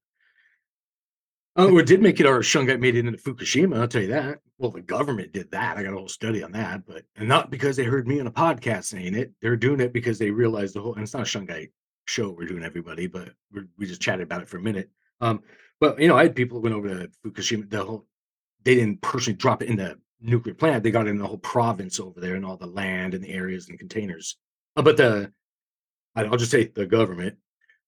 Oh, 1.57 1.79
it 1.79 1.87
did 1.87 2.03
make 2.03 2.19
it 2.19 2.27
our 2.27 2.41
shungite 2.41 2.81
made 2.81 2.97
it 2.97 3.07
into 3.07 3.19
Fukushima. 3.19 3.79
I'll 3.79 3.87
tell 3.87 4.03
you 4.03 4.09
that. 4.09 4.41
Well, 4.59 4.73
the 4.73 4.81
government 4.81 5.33
did 5.33 5.53
that. 5.53 5.77
I 5.77 5.85
got 5.85 5.93
a 5.93 5.97
whole 5.97 6.09
study 6.09 6.43
on 6.43 6.53
that, 6.53 6.85
but 6.85 7.05
and 7.17 7.29
not 7.29 7.51
because 7.51 7.77
they 7.77 7.85
heard 7.85 8.09
me 8.09 8.19
on 8.19 8.27
a 8.27 8.33
podcast 8.33 8.85
saying 8.85 9.15
it. 9.15 9.33
They're 9.41 9.57
doing 9.57 9.81
it 9.81 9.93
because 9.93 10.19
they 10.19 10.31
realized 10.31 10.75
the 10.75 10.81
whole. 10.81 10.95
And 10.95 11.03
it's 11.03 11.15
not 11.15 11.23
a 11.23 11.39
shungite. 11.39 11.71
show 12.07 12.31
we're 12.31 12.49
doing, 12.49 12.65
everybody, 12.65 13.07
but 13.07 13.31
we're, 13.53 13.67
we 13.79 13.87
just 13.87 14.01
chatted 14.01 14.25
about 14.25 14.43
it 14.43 14.49
for 14.49 14.57
a 14.57 14.63
minute. 14.63 14.91
Um, 15.21 15.43
but 15.85 16.01
you 16.01 16.09
know, 16.09 16.17
I 16.17 16.23
had 16.23 16.35
people 16.35 16.59
that 16.59 16.63
went 16.63 16.75
over 16.75 16.89
to 16.89 17.11
Fukushima. 17.25 17.69
The 17.69 17.85
whole 17.85 18.07
they 18.65 18.77
didn't 18.77 19.03
personally 19.03 19.37
drop 19.37 19.63
it 19.63 19.69
in 19.69 19.77
the 19.77 19.99
nuclear 20.21 20.55
plant. 20.55 20.83
They 20.83 20.91
got 20.91 21.07
it 21.07 21.11
in 21.11 21.19
the 21.19 21.27
whole 21.27 21.39
province 21.39 22.01
over 22.01 22.21
there 22.21 22.37
and 22.37 22.45
all 22.45 22.57
the 22.57 22.67
land 22.67 23.13
and 23.13 23.23
the 23.23 23.31
areas 23.31 23.69
and 23.69 23.79
containers. 23.79 24.39
Uh, 24.77 24.83
but 24.83 24.97
the 24.97 25.31
I'll 26.17 26.37
just 26.37 26.51
say 26.51 26.69
the 26.69 26.87
government 26.87 27.37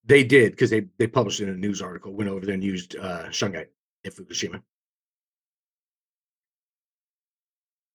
they 0.05 0.25
did 0.25 0.53
because 0.53 0.69
they 0.69 0.87
they 0.99 1.07
published 1.07 1.41
in 1.41 1.49
a 1.49 1.55
news 1.55 1.81
article. 1.81 2.13
Went 2.13 2.29
over 2.29 2.45
there 2.45 2.55
and 2.55 2.63
used 2.63 2.97
uh, 2.97 3.29
shungite 3.29 3.69
at 4.05 4.15
Fukushima. 4.15 4.61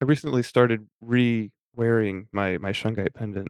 I 0.00 0.04
recently 0.04 0.42
started 0.42 0.88
re-wearing 1.00 2.26
my 2.32 2.58
my 2.58 2.72
shungite 2.72 3.14
pendant. 3.14 3.48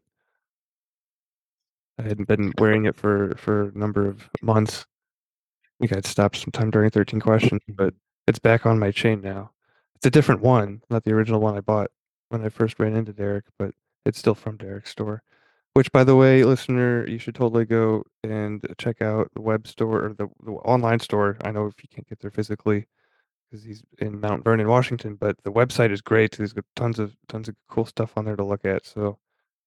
I 1.98 2.02
hadn't 2.02 2.28
been 2.28 2.52
wearing 2.58 2.84
it 2.84 2.96
for 2.96 3.34
for 3.38 3.70
a 3.70 3.78
number 3.78 4.06
of 4.06 4.28
months. 4.42 4.84
Think 5.82 5.96
I'd 5.96 6.06
stopped 6.06 6.36
sometime 6.36 6.70
during 6.70 6.90
13 6.90 7.18
questions, 7.18 7.60
but 7.68 7.92
it's 8.28 8.38
back 8.38 8.66
on 8.66 8.78
my 8.78 8.92
chain 8.92 9.20
now. 9.20 9.50
It's 9.96 10.06
a 10.06 10.12
different 10.12 10.40
one, 10.40 10.80
not 10.88 11.02
the 11.02 11.10
original 11.12 11.40
one 11.40 11.56
I 11.56 11.60
bought 11.60 11.90
when 12.28 12.44
I 12.44 12.50
first 12.50 12.78
ran 12.78 12.94
into 12.94 13.12
Derek, 13.12 13.46
but 13.58 13.72
it's 14.06 14.20
still 14.20 14.36
from 14.36 14.56
Derek's 14.56 14.90
store. 14.90 15.24
Which, 15.74 15.90
by 15.90 16.04
the 16.04 16.14
way, 16.14 16.44
listener, 16.44 17.04
you 17.08 17.18
should 17.18 17.34
totally 17.34 17.64
go 17.64 18.04
and 18.22 18.64
check 18.78 19.02
out 19.02 19.32
the 19.34 19.40
web 19.40 19.66
store 19.66 20.04
or 20.04 20.14
the, 20.14 20.28
the 20.44 20.52
online 20.52 21.00
store. 21.00 21.36
I 21.42 21.50
know 21.50 21.66
if 21.66 21.82
you 21.82 21.88
can't 21.92 22.08
get 22.08 22.20
there 22.20 22.30
physically 22.30 22.86
because 23.50 23.64
he's 23.64 23.82
in 23.98 24.20
Mount 24.20 24.44
Vernon, 24.44 24.68
Washington, 24.68 25.16
but 25.16 25.34
the 25.42 25.50
website 25.50 25.90
is 25.90 26.00
great. 26.00 26.36
There's 26.36 26.52
got 26.52 26.64
tons 26.76 27.00
of 27.00 27.16
tons 27.26 27.48
of 27.48 27.56
cool 27.68 27.86
stuff 27.86 28.12
on 28.16 28.24
there 28.24 28.36
to 28.36 28.44
look 28.44 28.64
at. 28.64 28.86
So 28.86 29.18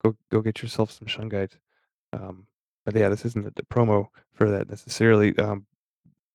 go 0.01 0.15
go 0.31 0.39
get 0.39 0.61
yourself 0.61 0.91
some 0.91 1.09
shungite. 1.09 1.57
Um, 2.13 2.47
but 2.85 2.95
yeah, 2.95 3.09
this 3.09 3.25
isn't 3.25 3.45
a, 3.45 3.49
a 3.49 3.65
promo 3.65 4.07
for 4.33 4.49
that 4.49 4.69
necessarily. 4.69 5.37
Um, 5.37 5.65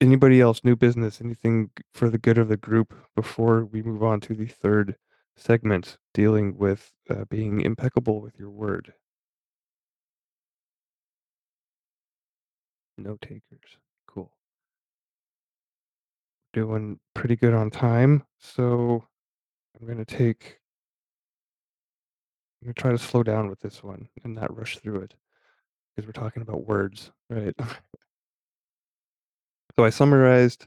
anybody 0.01 0.41
else, 0.41 0.63
new 0.65 0.77
business, 0.77 1.21
anything 1.21 1.71
for 1.95 2.09
the 2.09 2.19
good 2.19 2.39
of 2.39 2.49
the 2.49 2.57
group 2.57 2.95
before 3.15 3.65
we 3.65 3.83
move 3.83 4.03
on 4.03 4.21
to 4.21 4.35
the 4.35 4.47
third 4.47 4.97
segment 5.37 5.99
dealing 6.15 6.57
with 6.57 6.93
uh, 7.09 7.25
being 7.29 7.61
impeccable 7.61 8.21
with 8.21 8.39
your 8.39 8.51
word? 8.51 8.95
No 12.99 13.17
takers. 13.21 13.79
Cool. 14.07 14.31
Doing 16.53 16.99
pretty 17.15 17.37
good 17.37 17.55
on 17.55 17.71
time. 17.71 18.25
So 18.39 19.05
I'm 19.79 19.87
going 19.87 20.05
to 20.05 20.05
take, 20.05 20.61
I'm 22.61 22.67
going 22.67 22.75
to 22.75 22.81
try 22.81 22.91
to 22.93 22.99
slow 22.99 23.23
down 23.23 23.49
with 23.49 23.61
this 23.61 23.83
one 23.83 24.09
and 24.25 24.35
not 24.35 24.55
rush 24.57 24.79
through 24.79 25.01
it 25.01 25.15
because 25.97 26.07
we're 26.07 26.13
talking 26.13 26.43
about 26.43 26.67
words, 26.67 27.11
right? 27.31 27.55
so 29.81 29.87
I 29.87 29.89
summarized 29.89 30.67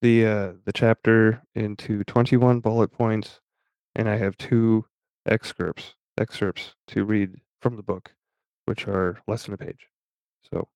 the 0.00 0.24
uh, 0.24 0.52
the 0.64 0.72
chapter 0.72 1.42
into 1.54 2.02
21 2.04 2.60
bullet 2.60 2.88
points, 2.90 3.40
and 3.94 4.08
I 4.08 4.16
have 4.16 4.38
two 4.38 4.86
excerpts 5.26 5.92
excerpts 6.18 6.74
to 6.86 7.04
read 7.04 7.32
from 7.60 7.76
the 7.76 7.82
book, 7.82 8.14
which 8.64 8.88
are 8.88 9.20
less 9.28 9.44
than 9.44 9.52
a 9.52 9.58
page. 9.58 9.88
So 10.50 10.68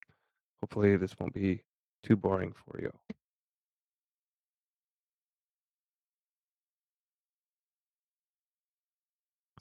hopefully 0.61 0.99
this 0.99 1.15
won't 1.19 1.33
be 1.33 1.63
too 2.03 2.17
boring 2.17 2.53
for 2.53 2.83
you. 2.83 2.93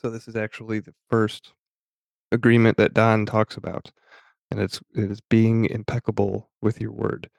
So 0.02 0.10
this 0.10 0.28
is 0.28 0.36
actually 0.36 0.82
the 0.82 0.94
first 1.10 1.54
agreement 2.34 2.76
that 2.76 2.94
Don 2.94 3.26
talks 3.26 3.56
about, 3.56 3.94
and 4.52 4.60
it's 4.60 4.82
it 4.94 5.10
is 5.10 5.22
being 5.22 5.68
impeccable 5.68 6.50
with 6.62 6.82
your 6.82 6.92
word. 6.92 7.30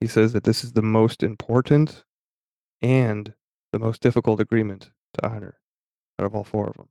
He 0.00 0.06
says 0.06 0.32
that 0.32 0.44
this 0.44 0.64
is 0.64 0.72
the 0.72 0.82
most 0.82 1.22
important 1.22 2.04
and 2.82 3.32
the 3.72 3.78
most 3.78 4.00
difficult 4.00 4.40
agreement 4.40 4.90
to 5.14 5.28
honor 5.28 5.58
out 6.18 6.26
of 6.26 6.34
all 6.34 6.44
four 6.44 6.68
of 6.68 6.76
them. 6.76 6.88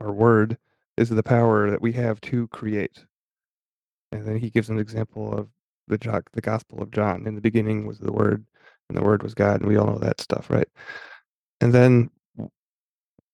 Our 0.00 0.12
word 0.12 0.58
is 0.96 1.08
the 1.08 1.22
power 1.22 1.70
that 1.70 1.82
we 1.82 1.92
have 1.92 2.20
to 2.22 2.46
create. 2.48 3.04
And 4.12 4.26
then 4.26 4.38
he 4.38 4.50
gives 4.50 4.70
an 4.70 4.78
example 4.78 5.32
of 5.36 5.48
the 5.88 6.22
the 6.32 6.40
Gospel 6.40 6.82
of 6.82 6.90
John. 6.90 7.26
In 7.26 7.34
the 7.34 7.40
beginning 7.40 7.86
was 7.86 7.98
the 7.98 8.12
Word, 8.12 8.44
and 8.88 8.96
the 8.96 9.02
Word 9.02 9.22
was 9.22 9.34
God, 9.34 9.60
and 9.60 9.68
we 9.68 9.76
all 9.76 9.86
know 9.86 9.98
that 9.98 10.20
stuff, 10.20 10.48
right? 10.50 10.68
And 11.60 11.74
then 11.74 12.10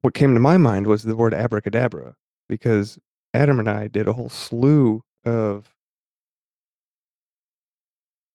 what 0.03 0.15
came 0.15 0.35
to 0.35 0.41
my 0.41 0.57
mind 0.57 0.87
was 0.87 1.03
the 1.03 1.17
word 1.17 1.35
abracadabra, 1.35 2.15
because 2.49 2.99
Adam 3.35 3.59
and 3.59 3.69
I 3.69 3.89
did 3.89 4.09
a 4.09 4.13
whole 4.13 4.29
slew 4.29 5.03
of 5.25 5.75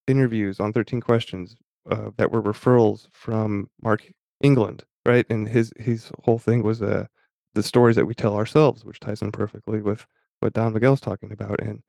interviews 0.06 0.60
on 0.60 0.72
13 0.72 1.00
questions 1.00 1.56
uh, 1.90 2.10
that 2.16 2.30
were 2.30 2.42
referrals 2.42 3.08
from 3.12 3.68
Mark 3.82 4.10
England, 4.42 4.84
right? 5.06 5.26
And 5.30 5.48
his 5.48 5.72
his 5.78 6.10
whole 6.24 6.38
thing 6.38 6.62
was 6.62 6.82
uh, 6.82 7.06
the 7.54 7.62
stories 7.62 7.96
that 7.96 8.06
we 8.06 8.14
tell 8.14 8.36
ourselves, 8.36 8.84
which 8.84 9.00
ties 9.00 9.22
in 9.22 9.32
perfectly 9.32 9.82
with 9.82 10.06
what 10.40 10.52
Don 10.52 10.72
Miguel's 10.72 11.00
talking 11.00 11.32
about. 11.32 11.60
And 11.60 11.82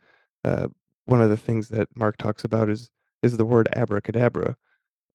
uh, 0.44 0.68
one 1.06 1.22
of 1.22 1.30
the 1.30 1.38
things 1.38 1.70
that 1.70 1.90
Mark 1.96 2.18
talks 2.18 2.44
about 2.44 2.70
is 2.70 2.90
is 3.22 3.38
the 3.38 3.46
word 3.46 3.70
abracadabra. 3.76 4.56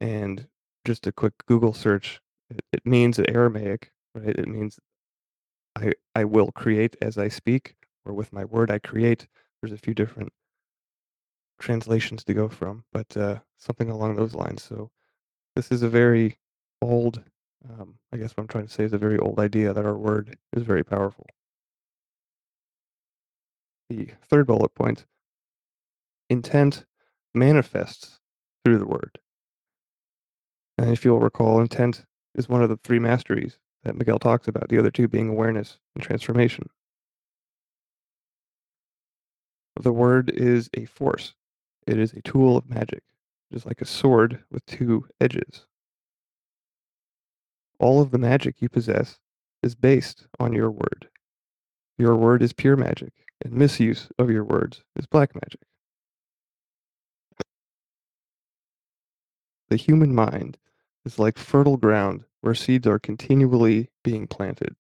And 0.01 0.47
just 0.85 1.07
a 1.07 1.13
quick 1.13 1.35
Google 1.47 1.75
search, 1.75 2.21
it, 2.51 2.63
it 2.73 2.87
means 2.87 3.19
Aramaic, 3.19 3.91
right? 4.15 4.37
It 4.37 4.49
means 4.49 4.79
I 5.77 5.93
I 6.15 6.25
will 6.25 6.53
create 6.53 6.97
as 7.03 7.19
I 7.19 7.29
speak, 7.29 7.75
or 8.05 8.13
with 8.15 8.33
my 8.33 8.45
word 8.45 8.71
I 8.71 8.79
create. 8.79 9.27
There's 9.61 9.73
a 9.73 9.79
few 9.79 9.95
different 9.95 10.33
translations 11.59 12.25
to 12.25 12.35
go 12.35 12.49
from, 12.49 12.85
but 12.93 13.17
uh, 13.17 13.39
something 13.57 13.91
along 13.91 14.17
those 14.17 14.35
lines. 14.35 14.63
So 14.63 14.91
this 15.57 15.71
is 15.71 15.83
a 15.83 15.89
very 15.89 16.39
old, 16.81 17.23
um, 17.69 17.95
I 18.13 18.17
guess 18.17 18.33
what 18.37 18.43
I'm 18.43 18.49
trying 18.49 18.67
to 18.67 18.73
say 18.73 18.85
is 18.85 18.93
a 18.93 18.99
very 18.99 19.19
old 19.19 19.39
idea 19.41 19.73
that 19.73 19.85
our 19.85 19.97
word 19.97 20.37
is 20.53 20.63
very 20.63 20.85
powerful. 20.85 21.27
The 23.91 24.11
third 24.29 24.47
bullet 24.47 24.75
point 24.75 25.07
intent 26.31 26.85
manifests 27.35 28.21
through 28.65 28.79
the 28.79 28.87
word. 28.87 29.19
And 30.77 30.91
if 30.91 31.05
you'll 31.05 31.19
recall, 31.21 31.61
intent 31.61 32.05
is 32.35 32.49
one 32.49 32.63
of 32.63 32.69
the 32.69 32.79
three 32.85 32.99
masteries 32.99 33.59
that 33.83 33.97
Miguel 33.97 34.19
talks 34.19 34.47
about, 34.47 34.69
the 34.69 34.79
other 34.79 34.91
two 34.91 35.09
being 35.09 35.29
awareness 35.29 35.79
and 35.95 36.05
transformation. 36.05 36.69
The 39.81 39.93
word 39.93 40.31
is 40.31 40.69
a 40.75 40.85
force, 40.85 41.35
it 41.89 41.99
is 41.99 42.13
a 42.13 42.21
tool 42.21 42.57
of 42.57 42.69
magic, 42.69 43.03
just 43.51 43.65
like 43.65 43.81
a 43.81 43.87
sword 43.87 44.45
with 44.51 44.65
two 44.67 45.07
edges. 45.21 45.65
All 47.81 48.03
of 48.03 48.11
the 48.11 48.19
magic 48.19 48.61
you 48.61 48.69
possess 48.69 49.19
is 49.63 49.75
based 49.75 50.27
on 50.39 50.53
your 50.53 50.71
word. 50.71 51.09
Your 51.97 52.15
word 52.15 52.43
is 52.43 52.53
pure 52.53 52.77
magic, 52.77 53.13
and 53.43 53.55
misuse 53.55 54.09
of 54.19 54.31
your 54.31 54.45
words 54.45 54.83
is 54.97 55.07
black 55.07 55.35
magic. 55.35 55.63
The 59.71 59.77
human 59.77 60.15
mind 60.15 60.59
is 61.07 61.19
like 61.19 61.39
fertile 61.39 61.77
ground 61.79 62.25
where 62.43 62.55
seeds 62.55 62.87
are 62.87 62.99
continually 62.99 63.91
being 64.05 64.27
planted. 64.27 64.77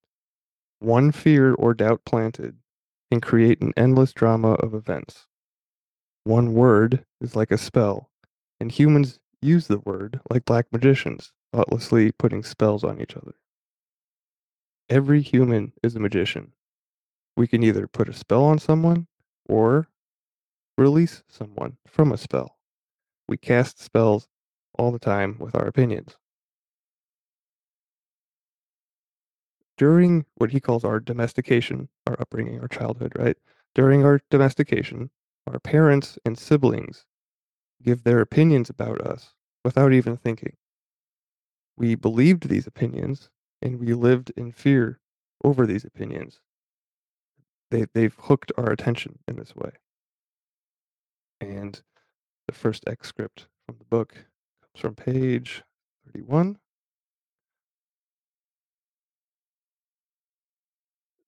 One 0.80 1.10
fear 1.10 1.54
or 1.54 1.72
doubt 1.72 2.04
planted 2.04 2.58
can 3.10 3.20
create 3.20 3.62
an 3.62 3.72
endless 3.76 4.12
drama 4.12 4.52
of 4.54 4.74
events. 4.74 5.27
One 6.28 6.52
word 6.52 7.06
is 7.22 7.34
like 7.34 7.50
a 7.50 7.56
spell, 7.56 8.10
and 8.60 8.70
humans 8.70 9.18
use 9.40 9.66
the 9.66 9.78
word 9.78 10.20
like 10.30 10.44
black 10.44 10.66
magicians, 10.70 11.32
thoughtlessly 11.54 12.12
putting 12.12 12.42
spells 12.42 12.84
on 12.84 13.00
each 13.00 13.16
other. 13.16 13.32
Every 14.90 15.22
human 15.22 15.72
is 15.82 15.96
a 15.96 16.00
magician. 16.00 16.52
We 17.34 17.46
can 17.46 17.62
either 17.62 17.86
put 17.86 18.10
a 18.10 18.12
spell 18.12 18.44
on 18.44 18.58
someone 18.58 19.06
or 19.48 19.88
release 20.76 21.22
someone 21.30 21.78
from 21.86 22.12
a 22.12 22.18
spell. 22.18 22.58
We 23.26 23.38
cast 23.38 23.80
spells 23.80 24.28
all 24.74 24.92
the 24.92 24.98
time 24.98 25.38
with 25.38 25.54
our 25.54 25.66
opinions. 25.66 26.18
During 29.78 30.26
what 30.34 30.50
he 30.50 30.60
calls 30.60 30.84
our 30.84 31.00
domestication, 31.00 31.88
our 32.06 32.20
upbringing, 32.20 32.60
our 32.60 32.68
childhood, 32.68 33.14
right? 33.18 33.38
During 33.74 34.04
our 34.04 34.20
domestication, 34.28 35.08
our 35.48 35.58
parents 35.60 36.18
and 36.24 36.38
siblings 36.38 37.04
give 37.82 38.04
their 38.04 38.20
opinions 38.20 38.70
about 38.70 39.00
us 39.00 39.34
without 39.64 39.92
even 39.92 40.16
thinking. 40.16 40.56
We 41.76 41.94
believed 41.94 42.48
these 42.48 42.66
opinions 42.66 43.30
and 43.62 43.80
we 43.80 43.94
lived 43.94 44.32
in 44.36 44.52
fear 44.52 45.00
over 45.44 45.66
these 45.66 45.84
opinions. 45.84 46.40
They, 47.70 47.86
they've 47.94 48.14
hooked 48.18 48.52
our 48.56 48.70
attention 48.70 49.18
in 49.28 49.36
this 49.36 49.54
way. 49.54 49.70
And 51.40 51.80
the 52.46 52.54
first 52.54 52.84
excerpt 52.88 53.46
from 53.66 53.76
the 53.78 53.84
book 53.84 54.12
comes 54.14 54.80
from 54.80 54.94
page 54.94 55.62
31. 56.06 56.58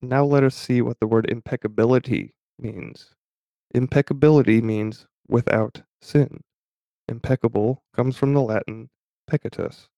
Now 0.03 0.25
let 0.25 0.45
us 0.45 0.55
see 0.55 0.81
what 0.81 0.99
the 0.99 1.07
word 1.07 1.27
impeccability 1.29 2.35
means. 2.59 3.15
Impeccability 3.73 4.61
means 4.61 5.07
without 5.29 5.83
sin. 6.01 6.43
Impeccable 7.09 7.83
comes 7.95 8.17
from 8.17 8.35
the 8.35 8.41
Latin 8.41 8.91
peccatus, 9.29 9.89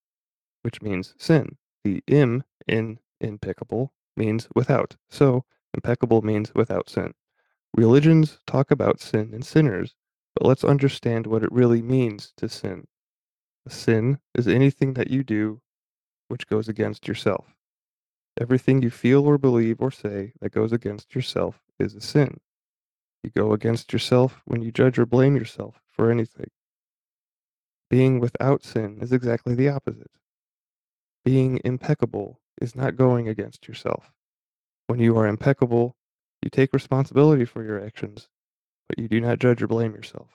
which 0.62 0.82
means 0.82 1.14
sin. 1.16 1.56
The 1.84 2.02
im 2.06 2.44
in 2.68 2.98
impeccable 3.20 3.92
means 4.16 4.48
without. 4.54 4.96
So 5.10 5.44
impeccable 5.74 6.22
means 6.22 6.54
without 6.54 6.90
sin. 6.90 7.14
Religions 7.74 8.38
talk 8.46 8.70
about 8.70 9.00
sin 9.00 9.30
and 9.32 9.44
sinners, 9.44 9.94
but 10.34 10.46
let's 10.46 10.64
understand 10.64 11.26
what 11.26 11.42
it 11.42 11.52
really 11.52 11.80
means 11.80 12.32
to 12.36 12.48
sin. 12.48 12.86
A 13.66 13.70
sin 13.70 14.18
is 14.34 14.46
anything 14.46 14.94
that 14.94 15.10
you 15.10 15.24
do 15.24 15.62
which 16.28 16.46
goes 16.46 16.68
against 16.68 17.08
yourself. 17.08 17.54
Everything 18.40 18.82
you 18.82 18.90
feel 18.90 19.26
or 19.26 19.38
believe 19.38 19.80
or 19.80 19.90
say 19.90 20.32
that 20.40 20.52
goes 20.52 20.72
against 20.72 21.14
yourself 21.14 21.62
is 21.78 21.94
a 21.94 22.00
sin. 22.00 22.40
You 23.22 23.30
go 23.30 23.52
against 23.52 23.92
yourself 23.92 24.42
when 24.44 24.62
you 24.62 24.72
judge 24.72 24.98
or 24.98 25.06
blame 25.06 25.36
yourself 25.36 25.80
for 25.88 26.10
anything. 26.10 26.50
Being 27.88 28.20
without 28.20 28.64
sin 28.64 28.98
is 29.00 29.12
exactly 29.12 29.54
the 29.54 29.68
opposite. 29.68 30.10
Being 31.24 31.60
impeccable 31.64 32.40
is 32.60 32.74
not 32.74 32.96
going 32.96 33.28
against 33.28 33.68
yourself. 33.68 34.10
When 34.88 34.98
you 34.98 35.16
are 35.18 35.26
impeccable, 35.26 35.96
you 36.42 36.50
take 36.50 36.72
responsibility 36.72 37.44
for 37.44 37.62
your 37.62 37.84
actions, 37.84 38.28
but 38.88 38.98
you 38.98 39.08
do 39.08 39.20
not 39.20 39.38
judge 39.38 39.62
or 39.62 39.68
blame 39.68 39.94
yourself. 39.94 40.30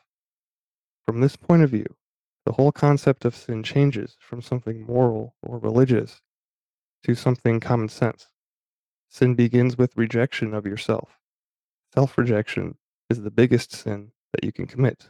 From 1.05 1.19
this 1.19 1.35
point 1.35 1.63
of 1.63 1.69
view, 1.69 1.95
the 2.45 2.53
whole 2.53 2.71
concept 2.71 3.25
of 3.25 3.35
sin 3.35 3.63
changes 3.63 4.15
from 4.19 4.41
something 4.41 4.85
moral 4.85 5.35
or 5.41 5.59
religious 5.59 6.21
to 7.03 7.15
something 7.15 7.59
common 7.59 7.89
sense. 7.89 8.27
Sin 9.09 9.35
begins 9.35 9.77
with 9.77 9.97
rejection 9.97 10.53
of 10.53 10.65
yourself. 10.65 11.17
Self 11.93 12.17
rejection 12.17 12.77
is 13.09 13.21
the 13.21 13.31
biggest 13.31 13.71
sin 13.71 14.11
that 14.33 14.43
you 14.43 14.51
can 14.51 14.67
commit. 14.67 15.09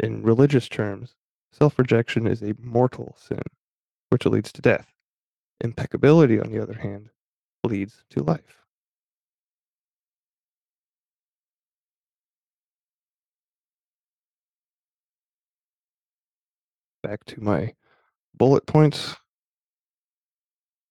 In 0.00 0.22
religious 0.22 0.68
terms, 0.68 1.14
self 1.52 1.78
rejection 1.78 2.26
is 2.26 2.42
a 2.42 2.54
mortal 2.58 3.16
sin, 3.18 3.42
which 4.10 4.26
leads 4.26 4.52
to 4.52 4.62
death. 4.62 4.92
Impeccability, 5.60 6.40
on 6.40 6.50
the 6.50 6.62
other 6.62 6.74
hand, 6.74 7.10
leads 7.64 8.04
to 8.10 8.22
life. 8.22 8.64
Back 17.02 17.24
to 17.26 17.42
my 17.42 17.74
bullet 18.34 18.66
points. 18.66 19.16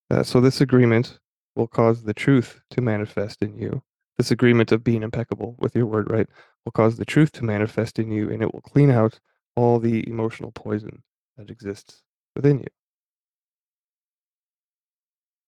Uh, 0.10 0.24
so, 0.24 0.40
this 0.40 0.62
agreement 0.62 1.20
will 1.56 1.68
cause 1.68 2.04
the 2.04 2.14
truth 2.14 2.62
to 2.72 2.82
manifest 2.82 3.42
in 3.42 3.58
you. 3.58 3.84
This 4.18 4.32
agreement 4.32 4.72
of 4.72 4.84
being 4.84 5.04
impeccable 5.04 5.56
with 5.60 5.76
your 5.76 5.86
word, 5.86 6.10
right, 6.10 6.28
will 6.64 6.72
cause 6.72 6.98
the 6.98 7.06
truth 7.06 7.32
to 7.34 7.44
manifest 7.44 8.00
in 8.00 8.12
you 8.12 8.30
and 8.30 8.42
it 8.42 8.54
will 8.54 8.62
clean 8.62 8.90
out 8.90 9.20
all 9.56 9.80
the 9.80 10.08
emotional 10.08 10.52
poison 10.52 11.04
that 11.38 11.50
exists 11.50 12.04
within 12.36 12.60
you. 12.60 12.68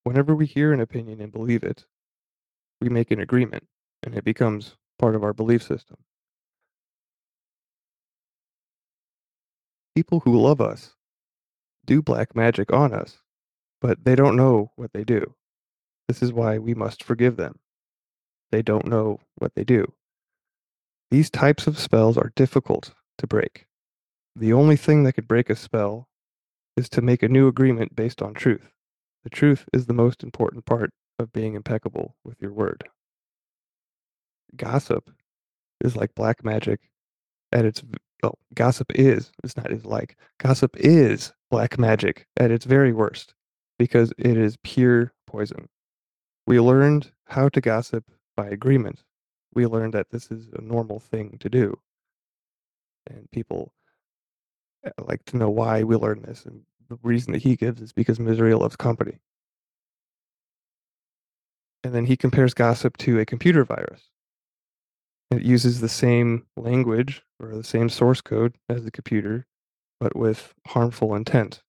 Whenever 0.04 0.36
we 0.36 0.46
hear 0.46 0.74
an 0.74 0.82
opinion 0.82 1.22
and 1.22 1.32
believe 1.32 1.64
it, 1.64 1.86
we 2.82 2.90
make 2.90 3.12
an 3.12 3.20
agreement 3.20 3.66
and 4.04 4.16
it 4.16 4.24
becomes 4.24 4.76
part 5.00 5.16
of 5.16 5.24
our 5.24 5.34
belief 5.34 5.64
system. 5.64 5.98
People 9.96 10.20
who 10.22 10.40
love 10.40 10.62
us 10.62 10.94
do 11.86 12.02
black 12.02 12.36
magic 12.36 12.72
on 12.72 12.94
us, 12.94 13.20
but 13.82 14.04
they 14.04 14.16
don't 14.16 14.36
know 14.36 14.72
what 14.76 14.92
they 14.94 15.04
do. 15.04 15.36
This 16.08 16.22
is 16.22 16.32
why 16.34 16.58
we 16.58 16.74
must 16.74 17.04
forgive 17.04 17.38
them. 17.38 17.60
They 18.52 18.62
don't 18.62 18.88
know 18.88 19.20
what 19.36 19.56
they 19.56 19.64
do. 19.64 19.94
These 21.12 21.30
types 21.30 21.68
of 21.68 21.80
spells 21.80 22.18
are 22.18 22.32
difficult 22.36 22.94
to 23.18 23.28
break. 23.28 23.66
The 24.36 24.54
only 24.54 24.76
thing 24.76 25.04
that 25.04 25.14
could 25.14 25.28
break 25.28 25.50
a 25.50 25.56
spell 25.56 26.08
is 26.76 26.90
to 26.90 27.02
make 27.02 27.24
a 27.24 27.28
new 27.28 27.48
agreement 27.48 27.96
based 27.96 28.22
on 28.22 28.34
truth. 28.34 28.72
The 29.24 29.30
truth 29.30 29.66
is 29.74 29.86
the 29.86 29.94
most 29.94 30.24
important 30.24 30.66
part 30.66 30.92
of 31.20 31.34
being 31.34 31.56
impeccable 31.56 32.16
with 32.24 32.42
your 32.42 32.54
word. 32.54 32.84
Gossip 34.56 35.10
is 35.84 35.96
like 35.96 36.16
black 36.16 36.44
magic 36.44 36.82
at 37.52 37.66
its 37.66 37.84
oh, 38.24 38.34
gossip 38.54 38.92
is 38.96 39.32
it's 39.44 39.58
not 39.58 39.72
is 39.72 39.86
like 39.86 40.18
gossip 40.40 40.76
is 40.78 41.34
black 41.50 41.78
magic 41.78 42.28
at 42.38 42.52
its 42.52 42.66
very 42.66 42.94
worst 42.94 43.34
because 43.80 44.14
it 44.18 44.38
is 44.38 44.58
pure 44.64 45.14
poison. 45.26 45.68
We 46.46 46.60
learned 46.60 47.12
how 47.26 47.50
to 47.50 47.62
gossip 47.62 48.06
by 48.38 48.48
agreement. 48.48 49.04
We 49.54 49.66
learned 49.66 49.94
that 49.96 50.12
this 50.12 50.32
is 50.32 50.48
a 50.54 50.62
normal 50.62 51.00
thing 51.00 51.38
to 51.40 51.50
do. 51.50 51.78
And 53.10 53.30
people 53.32 53.74
uh, 54.86 54.92
like 55.04 55.26
to 55.26 55.38
know 55.38 55.50
why 55.50 55.84
we 55.84 55.98
learn 55.98 56.22
this. 56.22 56.46
And 56.46 56.62
the 56.88 57.00
reason 57.04 57.34
that 57.34 57.42
he 57.42 57.58
gives 57.58 57.82
is 57.82 57.92
because 57.92 58.20
misery 58.20 58.54
loves 58.54 58.78
company. 58.78 59.18
And 61.84 61.94
then 61.94 62.06
he 62.06 62.16
compares 62.16 62.54
gossip 62.54 62.96
to 62.98 63.20
a 63.20 63.26
computer 63.26 63.66
virus. 63.66 64.10
It 65.32 65.42
uses 65.42 65.82
the 65.82 65.90
same 65.90 66.46
language 66.56 67.22
or 67.40 67.56
the 67.56 67.64
same 67.64 67.90
source 67.90 68.22
code 68.22 68.56
as 68.70 68.86
the 68.86 68.92
computer, 68.92 69.46
but 70.00 70.16
with 70.16 70.54
harmful 70.68 71.16
intent. 71.16 71.64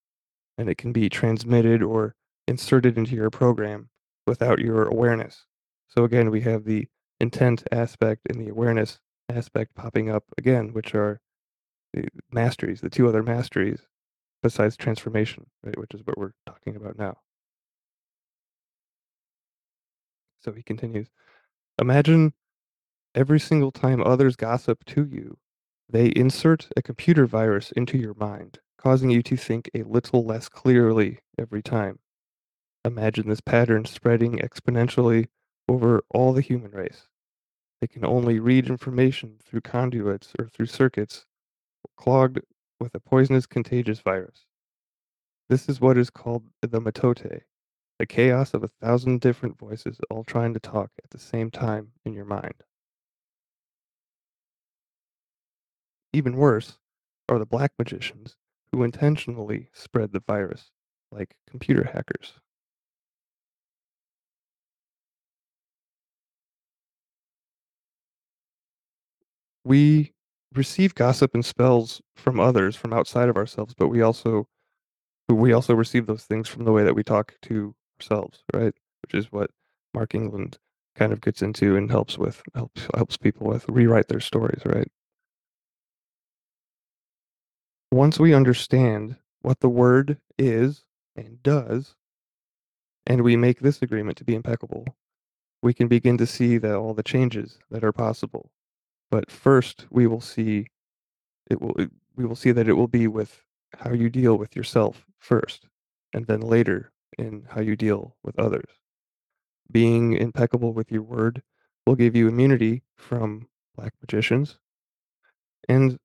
And 0.56 0.68
it 0.68 0.76
can 0.76 0.92
be 0.92 1.08
transmitted 1.08 1.82
or 1.82 2.14
inserted 2.46 2.98
into 2.98 3.14
your 3.14 3.30
program 3.30 3.90
without 4.26 4.58
your 4.58 4.84
awareness. 4.84 5.47
So 5.88 6.04
again, 6.04 6.30
we 6.30 6.42
have 6.42 6.64
the 6.64 6.88
intent 7.20 7.64
aspect 7.72 8.22
and 8.28 8.40
the 8.40 8.50
awareness 8.50 9.00
aspect 9.28 9.74
popping 9.74 10.10
up 10.10 10.24
again, 10.36 10.72
which 10.72 10.94
are 10.94 11.20
the 11.92 12.08
masteries, 12.30 12.80
the 12.80 12.90
two 12.90 13.08
other 13.08 13.22
masteries 13.22 13.80
besides 14.42 14.76
transformation, 14.76 15.46
right, 15.64 15.78
which 15.78 15.94
is 15.94 16.02
what 16.04 16.18
we're 16.18 16.32
talking 16.46 16.76
about 16.76 16.98
now. 16.98 17.18
So 20.40 20.52
he 20.52 20.62
continues 20.62 21.08
Imagine 21.80 22.34
every 23.14 23.40
single 23.40 23.72
time 23.72 24.02
others 24.02 24.36
gossip 24.36 24.84
to 24.86 25.04
you, 25.04 25.38
they 25.88 26.12
insert 26.14 26.68
a 26.76 26.82
computer 26.82 27.26
virus 27.26 27.72
into 27.72 27.98
your 27.98 28.14
mind, 28.14 28.60
causing 28.78 29.10
you 29.10 29.22
to 29.24 29.36
think 29.36 29.70
a 29.74 29.82
little 29.82 30.24
less 30.24 30.48
clearly 30.48 31.20
every 31.38 31.62
time. 31.62 31.98
Imagine 32.84 33.28
this 33.28 33.40
pattern 33.40 33.84
spreading 33.84 34.38
exponentially 34.38 35.28
over 35.68 36.02
all 36.10 36.32
the 36.32 36.40
human 36.40 36.70
race. 36.70 37.08
They 37.80 37.86
can 37.86 38.04
only 38.04 38.40
read 38.40 38.68
information 38.68 39.36
through 39.44 39.60
conduits 39.60 40.32
or 40.38 40.48
through 40.48 40.66
circuits 40.66 41.26
clogged 41.96 42.40
with 42.80 42.94
a 42.94 43.00
poisonous 43.00 43.46
contagious 43.46 44.00
virus. 44.00 44.46
This 45.48 45.68
is 45.68 45.80
what 45.80 45.96
is 45.96 46.10
called 46.10 46.48
the 46.60 46.80
mitote, 46.80 47.42
the 47.98 48.06
chaos 48.06 48.54
of 48.54 48.62
a 48.62 48.70
thousand 48.80 49.20
different 49.20 49.58
voices 49.58 49.98
all 50.10 50.24
trying 50.24 50.54
to 50.54 50.60
talk 50.60 50.90
at 51.02 51.10
the 51.10 51.18
same 51.18 51.50
time 51.50 51.92
in 52.04 52.12
your 52.12 52.24
mind. 52.24 52.54
Even 56.12 56.36
worse 56.36 56.78
are 57.28 57.38
the 57.38 57.46
black 57.46 57.72
magicians 57.78 58.36
who 58.72 58.82
intentionally 58.82 59.68
spread 59.72 60.12
the 60.12 60.22
virus, 60.26 60.70
like 61.10 61.36
computer 61.48 61.90
hackers. 61.92 62.34
We 69.68 70.14
receive 70.54 70.94
gossip 70.94 71.34
and 71.34 71.44
spells 71.44 72.00
from 72.16 72.40
others 72.40 72.74
from 72.74 72.94
outside 72.94 73.28
of 73.28 73.36
ourselves, 73.36 73.74
but 73.74 73.88
we 73.88 74.00
also 74.00 74.48
we 75.28 75.52
also 75.52 75.74
receive 75.74 76.06
those 76.06 76.24
things 76.24 76.48
from 76.48 76.64
the 76.64 76.72
way 76.72 76.84
that 76.84 76.94
we 76.94 77.04
talk 77.04 77.34
to 77.42 77.74
ourselves, 78.00 78.44
right? 78.54 78.74
Which 79.02 79.14
is 79.14 79.30
what 79.30 79.50
Mark 79.92 80.14
England 80.14 80.58
kind 80.96 81.12
of 81.12 81.20
gets 81.20 81.42
into 81.42 81.76
and 81.76 81.90
helps 81.90 82.16
with 82.16 82.42
helps 82.54 82.86
helps 82.94 83.18
people 83.18 83.46
with 83.46 83.68
rewrite 83.68 84.08
their 84.08 84.20
stories, 84.20 84.62
right? 84.64 84.90
Once 87.92 88.18
we 88.18 88.32
understand 88.32 89.16
what 89.42 89.60
the 89.60 89.68
word 89.68 90.18
is 90.38 90.86
and 91.14 91.42
does, 91.42 91.94
and 93.06 93.22
we 93.22 93.36
make 93.36 93.60
this 93.60 93.82
agreement 93.82 94.16
to 94.16 94.24
be 94.24 94.34
impeccable, 94.34 94.86
we 95.62 95.74
can 95.74 95.88
begin 95.88 96.16
to 96.16 96.26
see 96.26 96.56
that 96.56 96.74
all 96.74 96.94
the 96.94 97.02
changes 97.02 97.58
that 97.70 97.84
are 97.84 97.92
possible. 97.92 98.50
But 99.10 99.30
first, 99.30 99.86
we 99.90 100.06
will 100.06 100.20
see 100.20 100.66
it 101.50 101.60
will 101.60 101.74
we 102.16 102.26
will 102.26 102.36
see 102.36 102.52
that 102.52 102.68
it 102.68 102.74
will 102.74 102.88
be 102.88 103.06
with 103.06 103.42
how 103.76 103.92
you 103.92 104.10
deal 104.10 104.36
with 104.36 104.56
yourself 104.56 105.06
first, 105.18 105.66
and 106.12 106.26
then 106.26 106.40
later 106.40 106.92
in 107.16 107.46
how 107.48 107.60
you 107.60 107.76
deal 107.76 108.16
with 108.22 108.38
others. 108.38 108.70
Being 109.70 110.14
impeccable 110.14 110.72
with 110.72 110.90
your 110.90 111.02
word 111.02 111.42
will 111.86 111.94
give 111.94 112.16
you 112.16 112.28
immunity 112.28 112.82
from 112.96 113.48
black 113.76 113.92
magicians. 114.00 114.58
And 115.68 115.98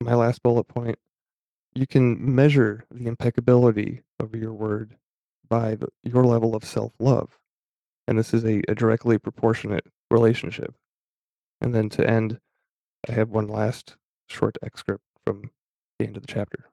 my 0.00 0.14
last 0.14 0.42
bullet 0.42 0.64
point 0.64 0.98
you 1.74 1.86
can 1.86 2.34
measure 2.34 2.84
the 2.90 3.06
impeccability 3.06 4.02
of 4.20 4.34
your 4.34 4.52
word 4.52 4.96
by 5.48 5.74
the, 5.76 5.88
your 6.02 6.24
level 6.24 6.54
of 6.54 6.64
self 6.64 6.92
love. 6.98 7.38
And 8.06 8.18
this 8.18 8.34
is 8.34 8.44
a, 8.44 8.62
a 8.68 8.74
directly 8.74 9.18
proportionate 9.18 9.86
relationship. 10.10 10.74
And 11.62 11.72
then 11.74 11.88
to 11.90 12.06
end, 12.06 12.40
I 13.08 13.12
have 13.12 13.30
one 13.30 13.46
last 13.48 13.96
short 14.28 14.58
excerpt 14.62 15.04
from 15.24 15.52
the 15.98 16.06
end 16.06 16.16
of 16.16 16.26
the 16.26 16.32
chapter. 16.32 16.70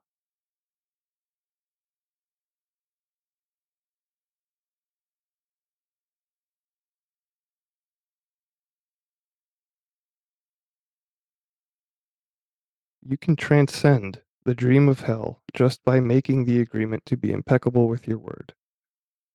You 13.02 13.16
can 13.16 13.36
transcend 13.36 14.22
the 14.44 14.54
dream 14.54 14.88
of 14.88 15.00
hell 15.02 15.42
just 15.54 15.84
by 15.84 16.00
making 16.00 16.46
the 16.46 16.60
agreement 16.60 17.06
to 17.06 17.16
be 17.16 17.30
impeccable 17.30 17.88
with 17.88 18.08
your 18.08 18.18
word. 18.18 18.54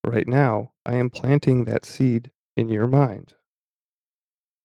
Right 0.04 0.28
now, 0.28 0.72
I 0.84 0.96
am 0.96 1.10
planting 1.10 1.64
that 1.64 1.86
seed 1.86 2.30
in 2.56 2.68
your 2.68 2.86
mind. 2.86 3.34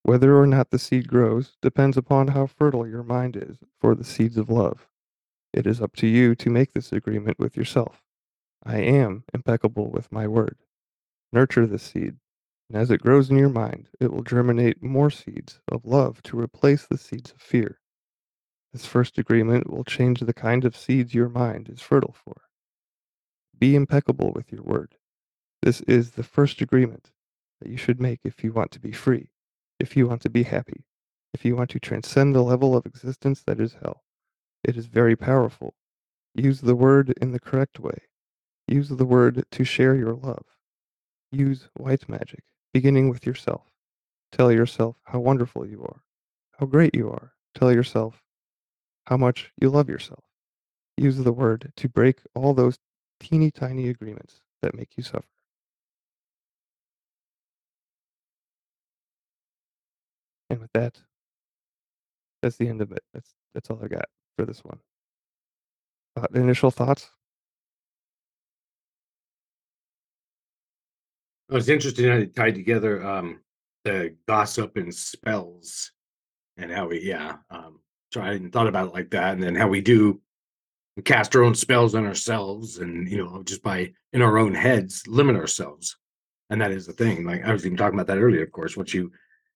Whether 0.04 0.36
or 0.36 0.46
not 0.46 0.70
the 0.70 0.78
seed 0.78 1.08
grows 1.08 1.56
depends 1.62 1.96
upon 1.96 2.28
how 2.28 2.46
fertile 2.46 2.86
your 2.86 3.04
mind 3.04 3.36
is 3.36 3.58
for 3.80 3.94
the 3.94 4.04
seeds 4.04 4.36
of 4.36 4.50
love. 4.50 4.88
It 5.52 5.66
is 5.66 5.80
up 5.80 5.94
to 5.96 6.06
you 6.06 6.34
to 6.36 6.50
make 6.50 6.72
this 6.72 6.92
agreement 6.92 7.38
with 7.38 7.56
yourself. 7.56 8.02
I 8.64 8.78
am 8.78 9.24
impeccable 9.34 9.90
with 9.90 10.10
my 10.10 10.26
word. 10.26 10.56
Nurture 11.32 11.66
this 11.66 11.82
seed, 11.82 12.16
and 12.68 12.76
as 12.76 12.90
it 12.90 13.02
grows 13.02 13.30
in 13.30 13.38
your 13.38 13.48
mind, 13.48 13.88
it 14.00 14.12
will 14.12 14.22
germinate 14.22 14.82
more 14.82 15.10
seeds 15.10 15.60
of 15.70 15.84
love 15.84 16.22
to 16.24 16.38
replace 16.38 16.86
the 16.86 16.98
seeds 16.98 17.32
of 17.32 17.40
fear. 17.40 17.78
This 18.72 18.86
first 18.86 19.18
agreement 19.18 19.70
will 19.70 19.84
change 19.84 20.20
the 20.20 20.32
kind 20.32 20.64
of 20.64 20.76
seeds 20.76 21.14
your 21.14 21.28
mind 21.28 21.68
is 21.68 21.80
fertile 21.80 22.14
for. 22.24 22.42
Be 23.58 23.76
impeccable 23.76 24.32
with 24.32 24.50
your 24.50 24.62
word. 24.62 24.96
This 25.62 25.82
is 25.82 26.12
the 26.12 26.22
first 26.22 26.60
agreement 26.60 27.12
that 27.60 27.68
you 27.68 27.76
should 27.76 28.00
make 28.00 28.20
if 28.24 28.42
you 28.42 28.52
want 28.52 28.70
to 28.72 28.80
be 28.80 28.92
free, 28.92 29.28
if 29.82 29.96
you 29.96 30.06
want 30.06 30.22
to 30.22 30.30
be 30.30 30.44
happy, 30.44 30.84
if 31.34 31.44
you 31.44 31.56
want 31.56 31.70
to 31.70 31.80
transcend 31.80 32.34
the 32.34 32.42
level 32.42 32.76
of 32.76 32.86
existence 32.86 33.42
that 33.48 33.60
is 33.60 33.76
hell. 33.82 34.04
It 34.62 34.76
is 34.76 34.86
very 34.86 35.16
powerful. 35.16 35.74
Use 36.36 36.60
the 36.60 36.76
word 36.76 37.12
in 37.20 37.32
the 37.32 37.40
correct 37.40 37.80
way. 37.80 37.98
Use 38.68 38.90
the 38.90 39.04
word 39.04 39.44
to 39.50 39.64
share 39.64 39.96
your 39.96 40.14
love. 40.14 40.44
Use 41.32 41.68
white 41.74 42.08
magic, 42.08 42.44
beginning 42.72 43.10
with 43.10 43.26
yourself. 43.26 43.72
Tell 44.30 44.52
yourself 44.52 44.96
how 45.06 45.18
wonderful 45.18 45.66
you 45.66 45.82
are, 45.82 46.02
how 46.60 46.66
great 46.66 46.94
you 46.94 47.10
are. 47.10 47.32
Tell 47.56 47.72
yourself 47.72 48.22
how 49.06 49.16
much 49.16 49.52
you 49.60 49.68
love 49.68 49.88
yourself. 49.88 50.24
Use 50.96 51.18
the 51.18 51.32
word 51.32 51.72
to 51.76 51.88
break 51.88 52.20
all 52.36 52.54
those 52.54 52.78
teeny 53.18 53.50
tiny 53.50 53.88
agreements 53.88 54.42
that 54.62 54.76
make 54.76 54.96
you 54.96 55.02
suffer. 55.02 55.31
And 60.52 60.60
with 60.60 60.72
that, 60.74 60.98
that's 62.42 62.58
the 62.58 62.68
end 62.68 62.82
of 62.82 62.92
it. 62.92 63.02
That's 63.14 63.30
that's 63.54 63.70
all 63.70 63.80
I 63.82 63.88
got 63.88 64.04
for 64.36 64.44
this 64.44 64.62
one. 64.62 64.78
Uh, 66.14 66.26
initial 66.34 66.70
thoughts? 66.70 67.10
It 71.48 71.54
was 71.54 71.70
interesting 71.70 72.06
how 72.06 72.18
they 72.18 72.26
tied 72.26 72.54
together 72.54 73.02
um, 73.02 73.40
the 73.84 74.14
gossip 74.28 74.76
and 74.76 74.94
spells, 74.94 75.90
and 76.58 76.70
how 76.70 76.88
we 76.88 77.00
yeah. 77.00 77.36
Um, 77.50 77.80
so 78.12 78.20
I 78.20 78.34
hadn't 78.34 78.52
thought 78.52 78.66
about 78.66 78.88
it 78.88 78.94
like 78.94 79.10
that, 79.12 79.32
and 79.32 79.42
then 79.42 79.54
how 79.54 79.68
we 79.68 79.80
do 79.80 80.20
cast 81.06 81.34
our 81.34 81.44
own 81.44 81.54
spells 81.54 81.94
on 81.94 82.04
ourselves, 82.04 82.76
and 82.76 83.10
you 83.10 83.16
know 83.16 83.42
just 83.42 83.62
by 83.62 83.90
in 84.12 84.20
our 84.20 84.36
own 84.36 84.52
heads 84.52 85.06
limit 85.06 85.34
ourselves, 85.34 85.96
and 86.50 86.60
that 86.60 86.72
is 86.72 86.84
the 86.84 86.92
thing. 86.92 87.24
Like 87.24 87.42
I 87.42 87.54
was 87.54 87.64
even 87.64 87.78
talking 87.78 87.98
about 87.98 88.08
that 88.08 88.20
earlier. 88.20 88.42
Of 88.42 88.52
course, 88.52 88.76
once 88.76 88.92
you 88.92 89.12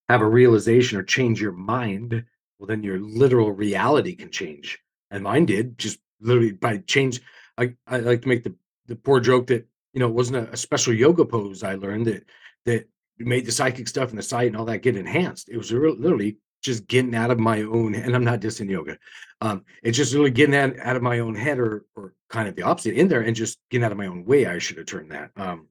have 0.09 0.21
a 0.21 0.27
realization 0.27 0.97
or 0.97 1.03
change 1.03 1.41
your 1.41 1.51
mind, 1.51 2.23
well, 2.59 2.67
then 2.67 2.83
your 2.83 2.99
literal 2.99 3.51
reality 3.51 4.15
can 4.15 4.31
change, 4.31 4.79
and 5.11 5.23
mine 5.23 5.45
did 5.45 5.77
just 5.77 5.99
literally 6.19 6.53
by 6.53 6.77
change. 6.79 7.21
I 7.57 7.73
I 7.85 7.99
like 7.99 8.21
to 8.23 8.27
make 8.27 8.43
the 8.43 8.55
the 8.87 8.95
poor 8.95 9.19
joke 9.19 9.47
that 9.47 9.67
you 9.97 9.99
know, 9.99 10.09
it 10.09 10.13
wasn't 10.13 10.37
a, 10.37 10.51
a 10.51 10.57
special 10.57 10.93
yoga 10.93 11.25
pose 11.25 11.63
I 11.63 11.73
learned 11.73 12.05
that 12.05 12.23
that 12.67 12.87
made 13.17 13.47
the 13.47 13.51
psychic 13.51 13.87
stuff 13.87 14.09
and 14.09 14.17
the 14.19 14.21
sight 14.21 14.45
and 14.45 14.55
all 14.55 14.65
that 14.65 14.83
get 14.83 14.95
enhanced. 14.95 15.49
It 15.49 15.57
was 15.57 15.73
real- 15.73 15.97
literally 15.97 16.37
just 16.61 16.85
getting 16.85 17.15
out 17.15 17.31
of 17.31 17.39
my 17.39 17.63
own, 17.63 17.95
and 17.95 18.15
I'm 18.15 18.23
not 18.23 18.39
dissing 18.39 18.69
yoga. 18.69 18.99
Um, 19.41 19.63
it's 19.81 19.97
just 19.97 20.13
really 20.13 20.29
getting 20.29 20.55
out, 20.55 20.77
out 20.79 20.95
of 20.95 21.01
my 21.01 21.17
own 21.17 21.33
head, 21.33 21.57
or 21.57 21.85
or 21.95 22.13
kind 22.29 22.47
of 22.47 22.55
the 22.55 22.61
opposite 22.61 22.93
in 22.93 23.07
there, 23.07 23.21
and 23.21 23.35
just 23.35 23.57
getting 23.71 23.85
out 23.85 23.91
of 23.91 23.97
my 23.97 24.05
own 24.05 24.23
way. 24.23 24.45
I 24.45 24.59
should 24.59 24.77
have 24.77 24.85
turned 24.85 25.11
that. 25.11 25.31
Um, 25.35 25.67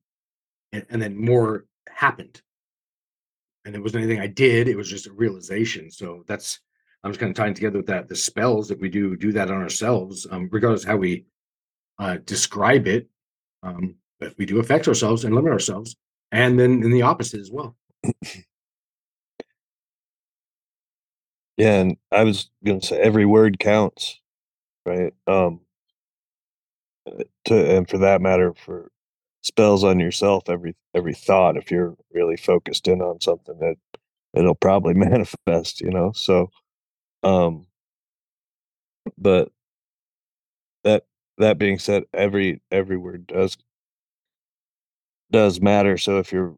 and, 0.72 0.84
and 0.90 1.00
then 1.00 1.16
more 1.16 1.64
happened, 1.88 2.42
and 3.66 3.74
it 3.74 3.82
wasn't 3.82 4.04
anything 4.04 4.22
I 4.22 4.28
did. 4.28 4.68
It 4.68 4.76
was 4.76 4.88
just 4.88 5.08
a 5.08 5.12
realization. 5.12 5.90
So 5.90 6.24
that's 6.26 6.60
I'm 7.04 7.10
just 7.10 7.20
kind 7.20 7.30
of 7.30 7.36
tying 7.36 7.54
together 7.54 7.78
with 7.78 7.86
that 7.86 8.08
the 8.08 8.16
spells 8.16 8.68
that 8.68 8.80
we 8.80 8.88
do 8.88 9.16
do 9.16 9.32
that 9.32 9.50
on 9.50 9.60
ourselves, 9.60 10.26
um, 10.30 10.48
regardless 10.50 10.84
of 10.84 10.90
how 10.90 10.96
we 10.96 11.26
uh, 11.98 12.18
describe 12.24 12.86
it. 12.86 13.08
Um, 13.62 13.96
but 14.20 14.34
we 14.38 14.46
do 14.46 14.60
affect 14.60 14.88
ourselves 14.88 15.24
and 15.24 15.34
limit 15.34 15.52
ourselves, 15.52 15.96
and 16.32 16.58
then 16.58 16.82
in 16.82 16.90
the 16.90 17.02
opposite 17.02 17.40
as 17.40 17.50
well. 17.50 17.76
Yeah, 21.58 21.80
and 21.80 21.96
I 22.12 22.22
was 22.24 22.50
gonna 22.66 22.82
say 22.82 22.98
every 23.00 23.24
word 23.24 23.58
counts, 23.58 24.20
right? 24.84 25.14
Um, 25.26 25.60
uh, 27.06 27.24
to 27.46 27.76
and 27.76 27.88
for 27.88 27.96
that 27.96 28.20
matter, 28.20 28.52
for 28.52 28.90
spells 29.46 29.84
on 29.84 30.00
yourself, 30.00 30.44
every 30.48 30.76
every 30.94 31.14
thought, 31.14 31.56
if 31.56 31.70
you're 31.70 31.96
really 32.12 32.36
focused 32.36 32.88
in 32.88 33.02
on 33.02 33.20
something, 33.20 33.58
that 33.60 33.76
it'll 34.34 34.54
probably 34.56 34.94
manifest, 34.96 35.80
you 35.82 35.90
know. 35.90 36.12
So, 36.14 36.50
um, 37.24 37.66
but 39.18 39.50
that 40.84 41.04
that 41.38 41.58
being 41.58 41.78
said, 41.78 42.04
every 42.14 42.60
every 42.70 42.96
word 42.96 43.26
does 43.26 43.56
does 45.30 45.60
matter. 45.60 45.98
So 45.98 46.18
if 46.18 46.32
you're 46.32 46.54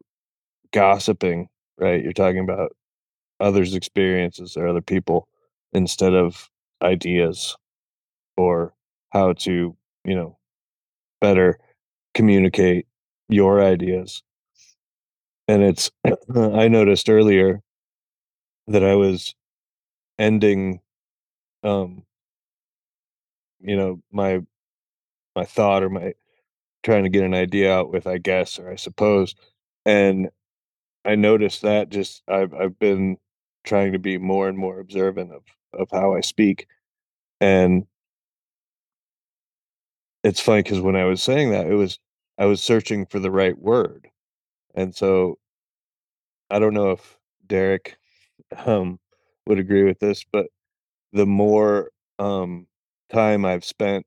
gossiping, 0.73 1.49
right, 1.79 2.03
you're 2.03 2.13
talking 2.13 2.39
about 2.41 2.75
others' 3.39 3.75
experiences 3.75 4.57
or 4.57 4.67
other 4.67 4.81
people 4.81 5.27
instead 5.73 6.13
of 6.13 6.49
ideas 6.83 7.55
or 8.37 8.73
how 9.11 9.33
to, 9.33 9.75
you 10.05 10.15
know, 10.15 10.37
better 11.21 11.59
communicate 12.13 12.87
your 13.29 13.61
ideas. 13.63 14.23
And 15.47 15.63
it's, 15.63 15.91
I 16.35 16.67
noticed 16.67 17.09
earlier 17.09 17.61
that 18.67 18.83
I 18.83 18.95
was 18.95 19.35
ending, 20.19 20.81
um, 21.63 22.03
you 23.59 23.75
know, 23.75 24.01
my, 24.11 24.41
my 25.35 25.45
thought 25.45 25.83
or 25.83 25.89
my 25.89 26.13
trying 26.83 27.03
to 27.03 27.09
get 27.09 27.23
an 27.23 27.33
idea 27.33 27.73
out 27.73 27.91
with, 27.91 28.07
I 28.07 28.17
guess, 28.19 28.59
or 28.59 28.69
I 28.71 28.75
suppose. 28.75 29.35
And 29.85 30.29
I 31.05 31.15
noticed 31.15 31.61
that 31.63 31.89
just 31.89 32.23
I've 32.27 32.53
I've 32.53 32.79
been 32.79 33.17
trying 33.65 33.93
to 33.93 33.99
be 33.99 34.17
more 34.17 34.49
and 34.49 34.57
more 34.57 34.79
observant 34.79 35.31
of 35.33 35.43
of 35.73 35.89
how 35.91 36.15
I 36.15 36.21
speak. 36.21 36.67
And 37.41 37.85
it's 40.23 40.39
funny 40.41 40.63
because 40.63 40.81
when 40.81 40.95
I 40.95 41.05
was 41.05 41.21
saying 41.23 41.51
that, 41.51 41.67
it 41.67 41.75
was 41.75 41.99
I 42.37 42.45
was 42.45 42.61
searching 42.61 43.05
for 43.05 43.19
the 43.19 43.31
right 43.31 43.57
word. 43.57 44.09
And 44.75 44.95
so 44.95 45.37
I 46.49 46.59
don't 46.59 46.73
know 46.73 46.91
if 46.91 47.17
Derek 47.47 47.97
um 48.65 48.99
would 49.47 49.59
agree 49.59 49.83
with 49.83 49.99
this, 49.99 50.23
but 50.31 50.47
the 51.13 51.25
more 51.27 51.91
um 52.19 52.67
time 53.11 53.45
I've 53.45 53.65
spent, 53.65 54.05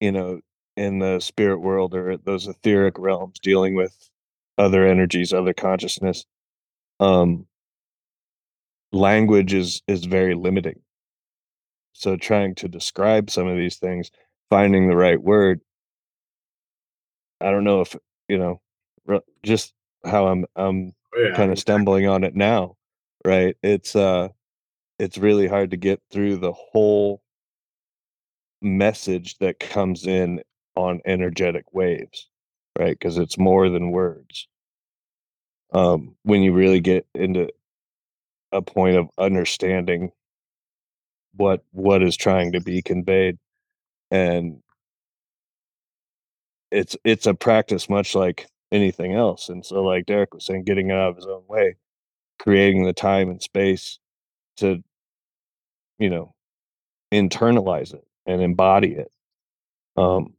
you 0.00 0.12
know, 0.12 0.40
in 0.76 0.98
the 1.00 1.20
spirit 1.20 1.60
world 1.60 1.94
or 1.94 2.16
those 2.18 2.48
etheric 2.48 2.98
realms 2.98 3.38
dealing 3.40 3.74
with 3.76 4.10
other 4.58 4.86
energies, 4.86 5.32
other 5.32 5.54
consciousness, 5.54 6.24
um 7.00 7.46
language 8.92 9.54
is 9.54 9.82
is 9.86 10.04
very 10.06 10.34
limiting. 10.34 10.80
So 11.94 12.16
trying 12.16 12.54
to 12.56 12.68
describe 12.68 13.30
some 13.30 13.48
of 13.48 13.56
these 13.56 13.76
things, 13.78 14.10
finding 14.50 14.88
the 14.88 14.96
right 14.96 15.20
word, 15.22 15.60
I 17.40 17.50
don't 17.50 17.64
know 17.64 17.80
if, 17.82 17.94
you 18.28 18.38
know, 18.38 18.60
just 19.42 19.74
how 20.04 20.28
I'm 20.28 20.44
I'm 20.56 20.92
Oh, 21.14 21.20
yeah, 21.22 21.34
kind 21.34 21.50
of 21.50 21.58
stumbling 21.58 22.06
on 22.06 22.24
it 22.24 22.34
now, 22.34 22.76
right? 23.24 23.56
It's 23.62 23.96
uh 23.96 24.28
it's 24.98 25.18
really 25.18 25.46
hard 25.48 25.72
to 25.72 25.76
get 25.78 26.02
through 26.10 26.36
the 26.38 26.52
whole 26.52 27.22
message 28.62 29.38
that 29.38 29.58
comes 29.60 30.06
in 30.06 30.42
on 30.74 31.00
energetic 31.06 31.72
waves, 31.72 32.28
right? 32.78 32.98
Because 32.98 33.18
it's 33.18 33.38
more 33.38 33.68
than 33.68 33.90
words. 33.92 34.48
Um, 35.72 36.16
when 36.22 36.42
you 36.42 36.52
really 36.52 36.80
get 36.80 37.06
into 37.14 37.48
a 38.52 38.60
point 38.62 38.96
of 38.96 39.08
understanding 39.18 40.12
what 41.34 41.62
what 41.72 42.02
is 42.02 42.16
trying 42.16 42.52
to 42.52 42.60
be 42.60 42.82
conveyed 42.82 43.38
and 44.10 44.62
it's 46.70 46.96
it's 47.04 47.26
a 47.26 47.34
practice 47.34 47.88
much 47.88 48.14
like 48.14 48.46
anything 48.72 49.14
else 49.14 49.48
and 49.48 49.64
so 49.64 49.82
like 49.82 50.06
derek 50.06 50.34
was 50.34 50.44
saying 50.44 50.64
getting 50.64 50.90
out 50.90 51.10
of 51.10 51.16
his 51.16 51.26
own 51.26 51.42
way 51.48 51.76
creating 52.38 52.84
the 52.84 52.92
time 52.92 53.30
and 53.30 53.40
space 53.40 53.98
to 54.56 54.82
you 55.98 56.10
know, 56.10 56.34
internalize 57.12 57.94
it 57.94 58.04
and 58.26 58.42
embody 58.42 58.92
it. 58.94 59.10
Um, 59.96 60.34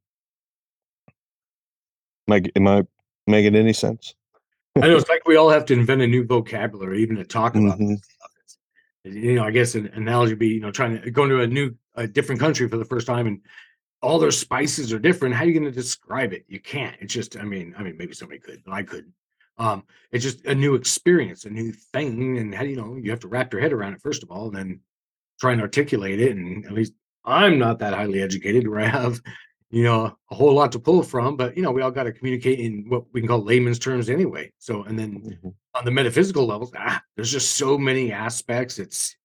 am 2.30 2.34
I, 2.34 2.44
am 2.56 2.68
I 2.68 2.84
making 3.26 3.56
any 3.56 3.74
sense? 3.74 4.14
I 4.76 4.88
know 4.88 4.98
it's 4.98 5.10
like 5.10 5.28
we 5.28 5.36
all 5.36 5.50
have 5.50 5.66
to 5.66 5.74
invent 5.74 6.02
a 6.02 6.08
new 6.08 6.26
vocabulary, 6.26 7.02
even 7.02 7.16
to 7.18 7.24
talk 7.24 7.56
about 7.56 7.80
Mhm. 7.80 8.00
This 9.08 9.16
stuff. 9.16 9.24
It's- 9.24 9.24
you 9.24 9.36
know, 9.36 9.44
I 9.44 9.52
guess 9.52 9.76
an 9.76 9.88
analogy 9.94 10.34
would 10.34 10.40
be, 10.40 10.50
you 10.50 10.60
know, 10.60 10.72
trying 10.72 11.02
to 11.02 11.12
go 11.12 11.24
into 11.24 11.42
a 11.42 11.48
new, 11.48 11.76
a 11.96 12.08
different 12.08 12.40
country 12.42 12.68
for 12.68 12.78
the 12.78 12.86
first 12.86 13.08
time 13.08 13.28
and 13.28 13.42
all 14.02 14.20
their 14.20 14.32
spices 14.32 14.94
are 14.94 15.00
different. 15.00 15.34
How 15.36 15.44
are 15.44 15.48
you 15.48 15.54
going 15.54 15.66
to 15.66 15.72
describe 15.72 16.32
it? 16.34 16.46
You 16.48 16.60
can't. 16.60 16.96
It's 17.00 17.14
just, 17.14 17.38
I 17.38 17.44
mean, 17.44 17.74
I 17.78 17.84
mean, 17.84 17.98
maybe 17.98 18.14
somebody 18.14 18.40
could, 18.40 18.64
but 18.64 18.74
I 18.74 18.84
couldn't. 18.84 19.14
Um, 19.58 19.84
it's 20.12 20.24
just 20.24 20.46
a 20.46 20.54
new 20.54 20.76
experience, 20.76 21.46
a 21.46 21.50
new 21.50 21.72
thing. 21.72 22.38
And 22.38 22.54
how 22.54 22.62
do 22.62 22.70
you 22.70 22.76
know 22.76 22.96
you 22.96 23.10
have 23.10 23.22
to 23.22 23.28
wrap 23.28 23.52
your 23.52 23.62
head 23.62 23.74
around 23.74 23.94
it, 23.94 24.02
first 24.02 24.22
of 24.22 24.30
all, 24.30 24.48
and 24.48 24.56
then 24.56 24.80
try 25.40 25.52
and 25.52 25.62
articulate 25.62 26.20
it. 26.20 26.38
And 26.38 26.64
at 26.66 26.74
least 26.74 26.94
I'm 27.26 27.58
not 27.58 27.80
that 27.80 27.96
highly 27.96 28.22
educated 28.22 28.68
where 28.68 28.82
I 28.82 28.88
have, 28.88 29.20
you 29.72 29.84
know, 29.84 30.16
a 30.32 30.36
whole 30.36 30.54
lot 30.54 30.72
to 30.74 30.80
pull 30.80 31.02
from, 31.02 31.36
but 31.36 31.58
you 31.58 31.64
know, 31.64 31.72
we 31.72 31.82
all 31.82 31.90
got 31.90 32.04
to 32.04 32.12
communicate 32.14 32.60
in 32.60 32.86
what 32.88 33.06
we 33.14 33.22
can 33.22 33.28
call 33.28 33.44
layman's 33.44 33.80
terms 33.80 34.10
anyway. 34.12 34.52
So, 34.60 34.84
and 34.84 34.98
then 34.98 35.40
Mhm. 35.44 35.54
On 35.78 35.86
the 35.86 35.92
metaphysical 35.92 36.48
levels, 36.48 36.72
ah, 36.76 37.02
there's 37.16 37.32
just 37.32 37.56
so 37.56 37.78
many 37.78 38.12
aspects. 38.12 38.80
It's 38.80 39.16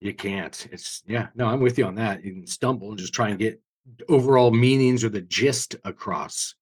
you 0.00 0.14
can't. 0.14 0.68
It's 0.70 1.02
yeah, 1.06 1.28
no, 1.34 1.46
I'm 1.46 1.60
with 1.60 1.78
you 1.78 1.86
on 1.86 1.94
that. 1.96 2.24
You 2.24 2.32
can 2.34 2.46
stumble 2.46 2.90
and 2.90 2.98
just 2.98 3.14
try 3.14 3.30
and 3.30 3.38
get 3.38 3.60
overall 4.08 4.50
meanings 4.50 5.04
or 5.04 5.08
the 5.08 5.22
gist 5.22 5.76
across. 5.84 6.54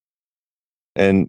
And 0.95 1.29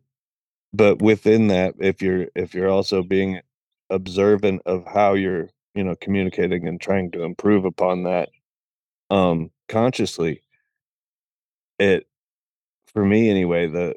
but 0.73 1.02
within 1.02 1.48
that, 1.48 1.76
if 1.80 2.02
you're 2.02 2.27
if 2.36 2.53
you're 2.53 2.69
also 2.69 3.02
being 3.02 3.41
observant 3.90 4.61
of 4.65 4.86
how 4.86 5.14
you're, 5.14 5.49
you 5.73 5.84
know, 5.84 5.95
communicating 5.95 6.68
and 6.68 6.80
trying 6.80 7.11
to 7.11 7.23
improve 7.23 7.65
upon 7.65 8.03
that 8.03 8.30
um 9.10 9.52
consciously, 9.68 10.41
it 11.80 12.07
for 12.94 13.03
me 13.03 13.30
anyway, 13.30 13.68
the 13.68 13.95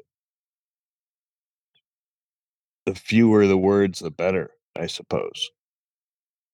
the 2.85 2.95
fewer 2.95 3.47
the 3.47 3.57
words 3.57 3.99
the 3.99 4.11
better, 4.11 4.51
I 4.75 4.87
suppose. 4.87 5.51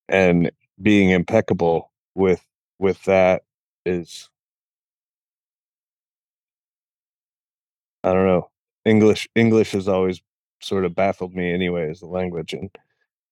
And 0.10 0.52
being 0.82 1.10
impeccable 1.10 1.92
with 2.16 2.46
with 2.80 3.02
that 3.04 3.44
is 3.86 4.30
I 8.04 8.14
don't 8.14 8.28
know. 8.28 8.50
English 8.86 9.28
English 9.36 9.72
has 9.72 9.88
always 9.88 10.22
sort 10.62 10.86
of 10.86 10.96
baffled 10.96 11.36
me 11.36 11.52
anyway 11.54 11.90
as 11.90 12.02
a 12.02 12.06
language 12.08 12.54
and 12.54 12.70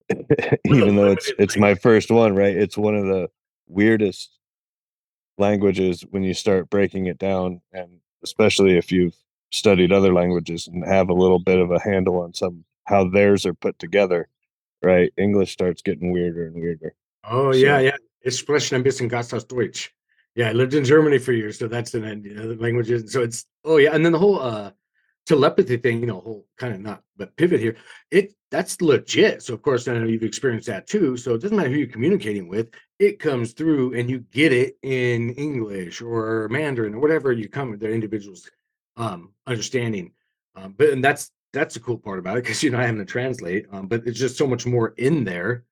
even 0.66 0.96
though 0.96 1.12
it's 1.12 1.32
it's 1.40 1.58
my 1.58 1.76
first 1.76 2.12
one, 2.12 2.36
right? 2.36 2.56
It's 2.56 2.78
one 2.78 2.96
of 2.96 3.06
the 3.06 3.30
weirdest 3.68 4.32
languages 5.38 6.04
when 6.12 6.24
you 6.24 6.34
start 6.34 6.70
breaking 6.70 7.08
it 7.08 7.18
down 7.18 7.62
and 7.74 8.00
especially 8.24 8.78
if 8.78 8.92
you've 8.92 9.16
studied 9.52 9.92
other 9.92 10.14
languages 10.14 10.68
and 10.68 10.86
have 10.86 11.10
a 11.10 11.14
little 11.14 11.40
bit 11.40 11.60
of 11.60 11.72
a 11.72 11.80
handle 11.80 12.22
on 12.22 12.34
some 12.34 12.64
how 12.86 13.10
theirs 13.10 13.46
are 13.46 13.54
put 13.54 13.78
together, 13.80 14.28
right? 14.82 15.12
English 15.18 15.52
starts 15.52 15.82
getting 15.82 16.12
weirder 16.12 16.48
and 16.48 16.56
weirder. 16.56 16.94
Oh 17.24 17.54
yeah, 17.54 17.78
So- 17.78 17.84
yeah. 17.84 17.96
Ich 18.26 18.36
spreche 18.38 18.74
ein 18.74 18.84
bisschen 18.84 19.10
Gasthaus 19.10 19.46
Deutsch. 19.46 19.94
Yeah, 20.36 20.50
I 20.50 20.54
lived 20.54 20.74
in 20.74 20.86
Germany 20.86 21.18
for 21.20 21.34
years, 21.34 21.60
so 21.60 21.68
that's 21.68 21.94
an 21.94 22.24
you 22.24 22.34
know, 22.34 22.48
the 22.48 22.56
languages. 22.56 23.12
So 23.12 23.22
it's 23.22 23.46
oh 23.66 23.78
yeah, 23.78 23.94
and 23.94 24.04
then 24.04 24.14
the 24.14 24.20
whole 24.20 24.40
uh 24.40 24.72
telepathy 25.26 25.78
thing, 25.78 26.00
you 26.00 26.06
know, 26.08 26.20
whole 26.22 26.46
kind 26.58 26.74
of 26.74 26.80
not 26.82 27.02
but 27.18 27.36
pivot 27.36 27.60
here. 27.60 27.76
It 28.12 28.34
that's 28.50 28.82
legit. 28.82 29.44
So 29.44 29.54
of 29.54 29.62
course, 29.62 29.88
I 29.88 29.94
know 29.98 30.06
you've 30.06 30.24
experienced 30.24 30.68
that 30.68 30.88
too. 30.88 31.18
So 31.18 31.34
it 31.36 31.42
doesn't 31.42 31.56
matter 31.58 31.70
who 31.70 31.76
you're 31.76 31.88
communicating 31.88 32.48
with, 32.48 32.70
it 33.00 33.20
comes 33.20 33.52
through 33.54 33.94
and 33.96 34.10
you 34.10 34.20
get 34.32 34.54
it 34.54 34.78
in 34.82 35.32
English 35.32 36.02
or 36.02 36.48
Mandarin 36.50 36.94
or 36.96 37.00
whatever 37.00 37.32
you 37.34 37.50
come 37.50 37.78
the 37.78 37.90
individuals 37.92 38.50
um 38.96 39.34
understanding. 39.48 40.14
Um, 40.56 40.76
but 40.78 40.90
and 40.90 41.04
that's 41.04 41.30
that's 41.54 41.76
the 41.76 41.80
cool 41.80 41.98
part 41.98 42.20
about 42.20 42.38
it 42.38 42.44
because 42.44 42.62
you're 42.62 42.72
not 42.72 42.82
having 42.82 42.98
to 42.98 43.06
translate. 43.06 43.68
Um, 43.72 43.88
but 43.88 44.06
it's 44.06 44.20
just 44.20 44.38
so 44.38 44.48
much 44.48 44.66
more 44.66 44.94
in 44.98 45.24
there. 45.24 45.64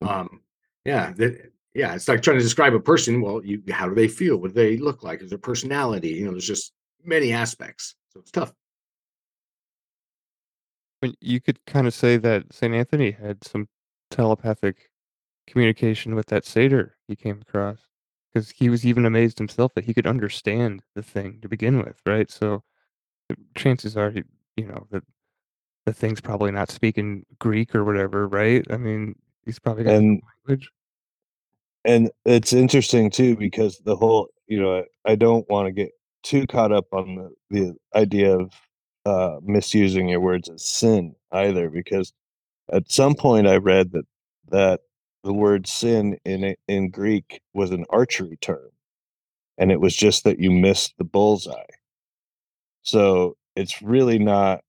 Um, 0.00 0.40
yeah, 0.84 1.12
that 1.16 1.52
yeah, 1.74 1.94
it's 1.94 2.08
like 2.08 2.22
trying 2.22 2.38
to 2.38 2.42
describe 2.42 2.74
a 2.74 2.80
person. 2.80 3.20
Well, 3.20 3.44
you 3.44 3.62
how 3.70 3.88
do 3.88 3.94
they 3.94 4.08
feel? 4.08 4.38
What 4.38 4.54
do 4.54 4.54
they 4.54 4.78
look 4.78 5.02
like? 5.02 5.22
Is 5.22 5.30
their 5.30 5.38
personality? 5.38 6.08
You 6.08 6.24
know, 6.24 6.30
there's 6.32 6.46
just 6.46 6.72
many 7.04 7.32
aspects. 7.32 7.94
So 8.12 8.20
it's 8.20 8.30
tough. 8.30 8.52
You 11.20 11.40
could 11.40 11.64
kind 11.66 11.86
of 11.86 11.94
say 11.94 12.16
that 12.16 12.52
St. 12.52 12.74
Anthony 12.74 13.10
had 13.12 13.44
some 13.44 13.68
telepathic 14.10 14.90
communication 15.46 16.14
with 16.14 16.26
that 16.26 16.44
satyr 16.44 16.96
he 17.06 17.14
came 17.14 17.40
across 17.40 17.78
because 18.32 18.50
he 18.50 18.68
was 18.68 18.84
even 18.84 19.04
amazed 19.04 19.38
himself 19.38 19.72
that 19.74 19.84
he 19.84 19.94
could 19.94 20.06
understand 20.06 20.82
the 20.94 21.02
thing 21.02 21.38
to 21.42 21.48
begin 21.48 21.78
with, 21.78 22.00
right? 22.06 22.30
So 22.30 22.64
chances 23.54 23.96
are, 23.96 24.10
he, 24.10 24.24
you 24.56 24.66
know, 24.66 24.86
that 24.90 25.04
the 25.86 25.92
thing's 25.94 26.20
probably 26.20 26.50
not 26.50 26.70
speaking 26.70 27.24
Greek 27.38 27.74
or 27.74 27.84
whatever, 27.84 28.28
right? 28.28 28.64
I 28.70 28.76
mean, 28.76 29.14
he's 29.44 29.58
probably 29.58 29.84
got 29.84 29.94
And 29.94 30.22
language. 30.48 30.70
and 31.84 32.10
it's 32.24 32.52
interesting 32.52 33.10
too 33.10 33.36
because 33.36 33.78
the 33.84 33.96
whole 33.96 34.28
you 34.46 34.60
know 34.60 34.84
i 35.04 35.14
don't 35.14 35.48
want 35.48 35.66
to 35.66 35.72
get 35.72 35.90
too 36.22 36.46
caught 36.46 36.72
up 36.72 36.86
on 36.92 37.14
the, 37.16 37.30
the 37.50 37.76
idea 37.98 38.36
of 38.38 38.52
uh 39.04 39.36
misusing 39.42 40.08
your 40.08 40.20
words 40.20 40.48
as 40.48 40.64
sin 40.64 41.14
either 41.32 41.70
because 41.70 42.12
at 42.72 42.90
some 42.90 43.14
point 43.14 43.46
i 43.48 43.56
read 43.56 43.92
that 43.92 44.06
that 44.50 44.80
the 45.24 45.32
word 45.32 45.66
sin 45.66 46.18
in 46.24 46.54
in 46.68 46.90
greek 46.90 47.40
was 47.54 47.70
an 47.70 47.84
archery 47.90 48.38
term 48.40 48.70
and 49.58 49.72
it 49.72 49.80
was 49.80 49.96
just 49.96 50.24
that 50.24 50.38
you 50.40 50.50
missed 50.50 50.94
the 50.98 51.04
bullseye 51.04 51.64
so 52.82 53.36
it's 53.54 53.82
really 53.82 54.18
not 54.18 54.60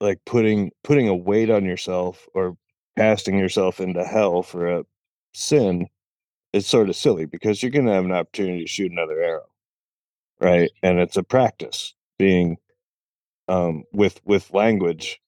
like 0.00 0.20
putting 0.26 0.70
putting 0.84 1.08
a 1.08 1.14
weight 1.16 1.50
on 1.50 1.64
yourself 1.64 2.26
or 2.34 2.56
casting 2.96 3.38
yourself 3.38 3.80
into 3.80 4.04
hell 4.04 4.42
for 4.42 4.66
a 4.68 4.84
sin 5.34 5.86
it's 6.52 6.66
sort 6.68 6.88
of 6.88 6.96
silly 6.96 7.26
because 7.26 7.62
you're 7.62 7.70
going 7.72 7.86
to 7.86 7.92
have 7.92 8.04
an 8.04 8.12
opportunity 8.12 8.62
to 8.62 8.68
shoot 8.68 8.92
another 8.92 9.20
arrow 9.20 9.48
right 10.40 10.70
and 10.82 10.98
it's 10.98 11.16
a 11.16 11.22
practice 11.22 11.94
being 12.18 12.56
um 13.48 13.84
with 13.92 14.20
with 14.24 14.52
language 14.52 15.20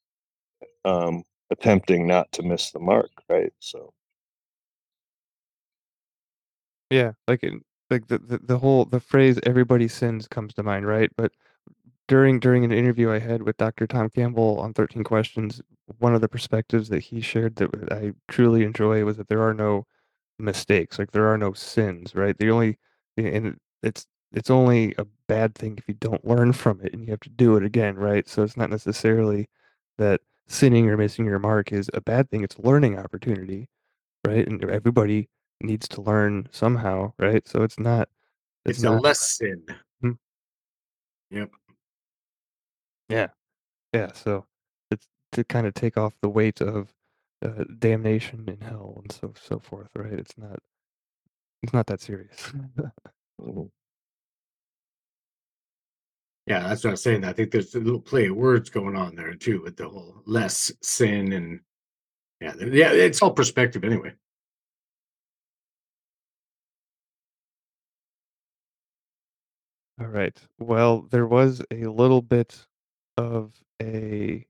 um 0.84 1.24
attempting 1.50 2.06
not 2.06 2.30
to 2.32 2.42
miss 2.42 2.70
the 2.72 2.80
mark 2.80 3.10
right 3.28 3.52
so 3.60 3.92
Yeah, 6.90 7.12
like 7.28 7.42
in, 7.42 7.62
like 7.90 8.08
the, 8.08 8.18
the 8.18 8.38
the 8.38 8.58
whole 8.58 8.84
the 8.84 9.00
phrase 9.00 9.38
"everybody 9.44 9.88
sins" 9.88 10.26
comes 10.28 10.54
to 10.54 10.62
mind, 10.62 10.86
right? 10.86 11.10
But 11.16 11.32
during 12.10 12.40
during 12.40 12.64
an 12.64 12.72
interview 12.72 13.12
I 13.12 13.20
had 13.20 13.42
with 13.44 13.56
Dr. 13.56 13.86
Tom 13.86 14.10
Campbell 14.10 14.58
on 14.58 14.74
13 14.74 15.04
Questions, 15.04 15.62
one 15.98 16.12
of 16.12 16.20
the 16.20 16.28
perspectives 16.28 16.88
that 16.88 16.98
he 17.04 17.20
shared 17.20 17.54
that 17.56 17.70
I 17.92 18.14
truly 18.26 18.64
enjoy 18.64 19.04
was 19.04 19.16
that 19.16 19.28
there 19.28 19.42
are 19.42 19.54
no 19.54 19.86
mistakes, 20.36 20.98
like 20.98 21.12
there 21.12 21.28
are 21.28 21.38
no 21.38 21.52
sins, 21.52 22.16
right? 22.16 22.36
The 22.36 22.50
only 22.50 22.78
and 23.16 23.56
it's 23.84 24.08
it's 24.32 24.50
only 24.50 24.92
a 24.98 25.06
bad 25.28 25.54
thing 25.54 25.76
if 25.78 25.86
you 25.86 25.94
don't 25.94 26.26
learn 26.26 26.52
from 26.52 26.80
it 26.82 26.92
and 26.92 27.04
you 27.04 27.12
have 27.12 27.20
to 27.20 27.30
do 27.30 27.54
it 27.56 27.62
again, 27.62 27.94
right? 27.94 28.28
So 28.28 28.42
it's 28.42 28.56
not 28.56 28.70
necessarily 28.70 29.48
that 29.98 30.20
sinning 30.48 30.88
or 30.90 30.96
missing 30.96 31.26
your 31.26 31.38
mark 31.38 31.70
is 31.70 31.88
a 31.94 32.00
bad 32.00 32.28
thing. 32.28 32.42
It's 32.42 32.56
a 32.56 32.62
learning 32.62 32.98
opportunity, 32.98 33.68
right? 34.26 34.48
And 34.48 34.64
everybody 34.64 35.28
needs 35.60 35.86
to 35.88 36.02
learn 36.02 36.48
somehow, 36.50 37.12
right? 37.20 37.46
So 37.46 37.62
it's 37.62 37.78
not 37.78 38.08
It's, 38.64 38.78
it's 38.78 38.84
a 38.84 38.90
lesson. 38.90 39.64
Hmm. 40.00 40.12
Yep. 41.30 41.50
Yeah. 43.10 43.28
Yeah, 43.94 44.12
so 44.14 44.46
it's 44.90 45.08
to 45.32 45.44
kind 45.44 45.66
of 45.66 45.74
take 45.74 45.98
off 45.98 46.14
the 46.22 46.28
weight 46.30 46.60
of 46.62 46.94
uh, 47.44 47.64
damnation 47.78 48.44
in 48.48 48.60
hell 48.60 48.98
and 49.02 49.12
so 49.12 49.34
so 49.40 49.58
forth, 49.60 49.88
right? 49.96 50.12
It's 50.14 50.38
not 50.38 50.60
it's 51.62 51.72
not 51.72 51.86
that 51.88 52.00
serious. 52.00 52.52
mhm. 53.42 53.70
Yeah, 56.46 56.60
that's 56.68 56.84
what 56.84 56.90
I 56.90 56.92
was 56.92 57.02
saying. 57.02 57.24
I 57.24 57.32
think 57.32 57.52
there's 57.52 57.74
a 57.74 57.80
little 57.80 58.00
play 58.00 58.26
of 58.26 58.36
words 58.36 58.70
going 58.70 58.96
on 58.96 59.14
there 59.14 59.34
too 59.34 59.62
with 59.62 59.76
the 59.76 59.88
whole 59.88 60.22
less 60.26 60.72
sin 60.82 61.32
and 61.32 61.60
yeah, 62.40 62.52
th- 62.54 62.72
yeah, 62.72 62.92
it's 62.92 63.22
all 63.22 63.32
perspective 63.32 63.84
anyway. 63.84 64.14
All 70.00 70.06
right. 70.08 70.36
Well, 70.58 71.02
there 71.02 71.26
was 71.26 71.62
a 71.70 71.86
little 71.86 72.22
bit 72.22 72.66
of 73.20 73.52
a 73.80 74.46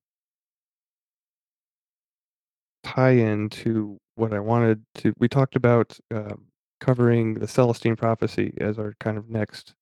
tie-in 2.85 3.49
to 3.51 3.99
what 4.15 4.33
I 4.33 4.41
wanted 4.41 4.83
to. 4.97 5.13
We 5.19 5.29
talked 5.29 5.57
about 5.57 5.99
um, 6.15 6.47
covering 6.81 7.35
the 7.35 7.47
Celestine 7.47 7.97
prophecy 7.97 8.55
as 8.61 8.79
our 8.79 8.95
kind 9.01 9.19
of 9.19 9.29
next 9.29 9.75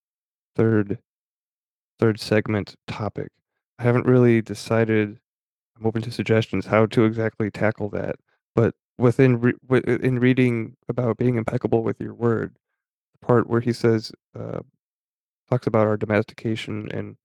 third 0.57 0.99
third 2.01 2.21
segment 2.21 2.75
topic. 2.87 3.29
I 3.79 3.83
haven't 3.83 4.07
really 4.07 4.41
decided. 4.41 5.19
I'm 5.79 5.87
open 5.87 6.03
to 6.03 6.11
suggestions 6.11 6.67
how 6.67 6.87
to 6.87 7.05
exactly 7.05 7.51
tackle 7.51 7.89
that. 7.91 8.17
But 8.55 8.75
within 8.99 9.41
re- 9.41 9.83
in 9.87 10.19
reading 10.19 10.77
about 10.89 11.19
being 11.19 11.37
impeccable 11.37 11.83
with 11.83 12.01
your 12.01 12.15
word, 12.15 12.57
the 13.21 13.27
part 13.27 13.49
where 13.49 13.61
he 13.61 13.73
says 13.73 14.13
uh, 14.39 14.61
talks 15.51 15.67
about 15.67 15.87
our 15.87 15.97
domestication 15.97 16.89
and 16.93 17.17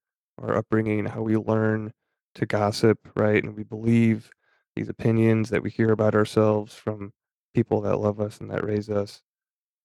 our 0.41 0.57
upbringing 0.57 1.05
how 1.05 1.21
we 1.21 1.37
learn 1.37 1.93
to 2.35 2.45
gossip, 2.45 2.99
right? 3.15 3.43
And 3.43 3.55
we 3.55 3.63
believe 3.63 4.31
these 4.75 4.89
opinions 4.89 5.49
that 5.49 5.63
we 5.63 5.69
hear 5.69 5.91
about 5.91 6.15
ourselves 6.15 6.73
from 6.73 7.13
people 7.53 7.81
that 7.81 7.97
love 7.97 8.19
us 8.19 8.39
and 8.39 8.49
that 8.49 8.65
raise 8.65 8.89
us, 8.89 9.21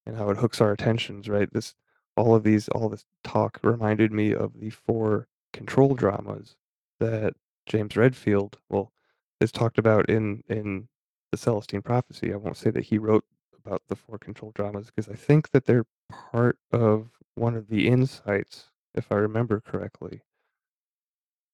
and 0.06 0.16
how 0.16 0.30
it 0.30 0.38
hooks 0.38 0.60
our 0.60 0.72
attentions, 0.72 1.28
right? 1.28 1.52
This 1.52 1.74
all 2.16 2.34
of 2.34 2.42
these 2.42 2.68
all 2.68 2.88
this 2.88 3.04
talk 3.24 3.60
reminded 3.62 4.12
me 4.12 4.34
of 4.34 4.58
the 4.58 4.70
four 4.70 5.28
control 5.52 5.94
dramas 5.94 6.56
that 7.00 7.34
James 7.66 7.96
Redfield 7.96 8.58
well 8.70 8.92
is 9.40 9.52
talked 9.52 9.78
about 9.78 10.08
in 10.08 10.42
in 10.48 10.88
the 11.30 11.38
Celestine 11.38 11.82
Prophecy. 11.82 12.32
I 12.32 12.36
won't 12.36 12.56
say 12.56 12.70
that 12.70 12.84
he 12.84 12.98
wrote 12.98 13.24
about 13.64 13.82
the 13.88 13.96
four 13.96 14.18
control 14.18 14.52
dramas 14.54 14.86
because 14.86 15.08
I 15.08 15.14
think 15.14 15.50
that 15.50 15.66
they're 15.66 15.86
part 16.10 16.58
of 16.72 17.10
one 17.34 17.54
of 17.54 17.68
the 17.68 17.86
insights, 17.88 18.70
if 18.94 19.12
I 19.12 19.16
remember 19.16 19.60
correctly. 19.60 20.22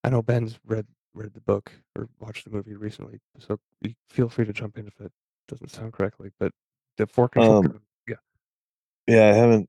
I 0.05 0.09
know 0.09 0.21
Ben's 0.21 0.59
read 0.67 0.85
read 1.15 1.33
the 1.33 1.41
book 1.41 1.71
or 1.95 2.07
watched 2.19 2.45
the 2.45 2.51
movie 2.51 2.75
recently, 2.75 3.19
so 3.39 3.59
feel 4.07 4.29
free 4.29 4.45
to 4.45 4.53
jump 4.53 4.77
in 4.77 4.85
if 4.85 5.01
it 5.01 5.11
doesn't 5.47 5.71
sound 5.71 5.93
correctly. 5.93 6.29
But 6.39 6.51
the 6.97 7.07
four 7.07 7.27
control 7.27 7.57
Um, 7.65 7.81
yeah, 8.07 8.15
Yeah, 9.07 9.29
I 9.29 9.33
haven't. 9.33 9.67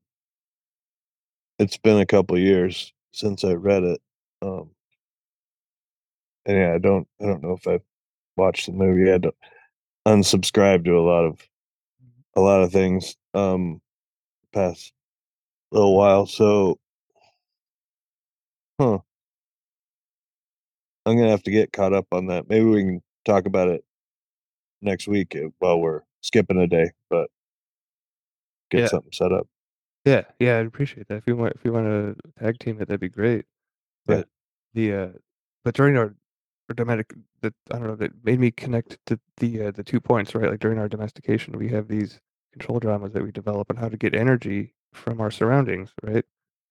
It's 1.57 1.77
been 1.77 1.97
a 1.97 2.05
couple 2.05 2.37
years 2.37 2.93
since 3.13 3.43
I 3.43 3.53
read 3.53 3.81
it. 3.81 3.99
Um, 4.43 4.69
and 6.45 6.55
yeah, 6.55 6.73
I 6.75 6.77
don't. 6.77 7.07
I 7.19 7.25
don't 7.25 7.41
know 7.41 7.53
if 7.53 7.67
I've 7.67 7.81
watched 8.35 8.67
the 8.67 8.73
movie. 8.73 9.09
I 9.09 9.13
had 9.13 9.23
to 9.23 9.33
unsubscribe 10.07 10.85
to 10.85 10.99
a 10.99 11.01
lot 11.01 11.25
of 11.25 11.41
a 12.35 12.41
lot 12.41 12.61
of 12.61 12.71
things. 12.71 13.15
Um, 13.33 13.81
past 14.53 14.93
little 15.71 15.97
while. 15.97 16.27
So, 16.27 16.77
huh? 18.79 18.99
I'm 21.07 21.17
gonna 21.17 21.29
have 21.31 21.43
to 21.43 21.51
get 21.51 21.71
caught 21.71 21.93
up 21.93 22.07
on 22.11 22.27
that. 22.27 22.49
Maybe 22.49 22.65
we 22.65 22.83
can 22.83 23.01
talk 23.25 23.45
about 23.45 23.69
it 23.69 23.83
next 24.81 25.07
week 25.07 25.35
uh, 25.35 25.49
while 25.59 25.79
we're 25.79 26.01
skipping 26.21 26.57
a 26.57 26.67
day, 26.67 26.91
but 27.09 27.29
get 28.69 28.81
Yeah. 28.81 28.87
something 28.87 29.11
set 29.13 29.31
up. 29.31 29.47
yeah, 30.05 30.23
yeah. 30.39 30.59
I'd 30.59 30.65
appreciate 30.65 31.07
that. 31.07 31.15
If 31.17 31.23
you 31.27 31.35
want, 31.35 31.53
if 31.55 31.63
you 31.63 31.71
want 31.71 31.85
to 31.87 32.15
tag 32.43 32.59
team 32.59 32.81
it, 32.81 32.87
that'd 32.87 32.99
be 32.99 33.09
great. 33.09 33.45
Yeah. 34.07 34.15
But 34.17 34.27
the 34.73 34.93
uh, 34.93 35.07
but 35.63 35.75
during 35.75 35.97
our 35.97 36.13
our 36.69 36.75
domestic, 36.75 37.13
that 37.41 37.53
I 37.71 37.77
don't 37.77 37.87
know, 37.87 37.95
that 37.95 38.11
made 38.25 38.39
me 38.39 38.51
connect 38.51 38.97
to 39.05 39.19
the 39.37 39.67
uh, 39.67 39.71
the 39.71 39.83
two 39.83 40.01
points, 40.01 40.35
right? 40.35 40.49
Like 40.51 40.59
during 40.59 40.77
our 40.79 40.89
domestication, 40.89 41.57
we 41.57 41.69
have 41.69 41.87
these 41.87 42.19
control 42.51 42.79
dramas 42.79 43.13
that 43.13 43.23
we 43.23 43.31
develop 43.31 43.69
on 43.71 43.77
how 43.77 43.87
to 43.87 43.97
get 43.97 44.13
energy 44.13 44.73
from 44.93 45.21
our 45.21 45.31
surroundings, 45.31 45.93
right? 46.03 46.25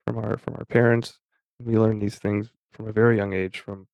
From 0.07 0.19
our 0.19 0.37
from 0.37 0.55
our 0.57 0.65
parents. 0.67 1.19
We 1.59 1.79
learn 1.79 1.99
these 2.01 2.19
things 2.19 2.51
from 2.73 2.87
a 2.89 2.93
very 2.93 3.17
young 3.17 3.33
age. 3.33 3.61
From 3.61 3.87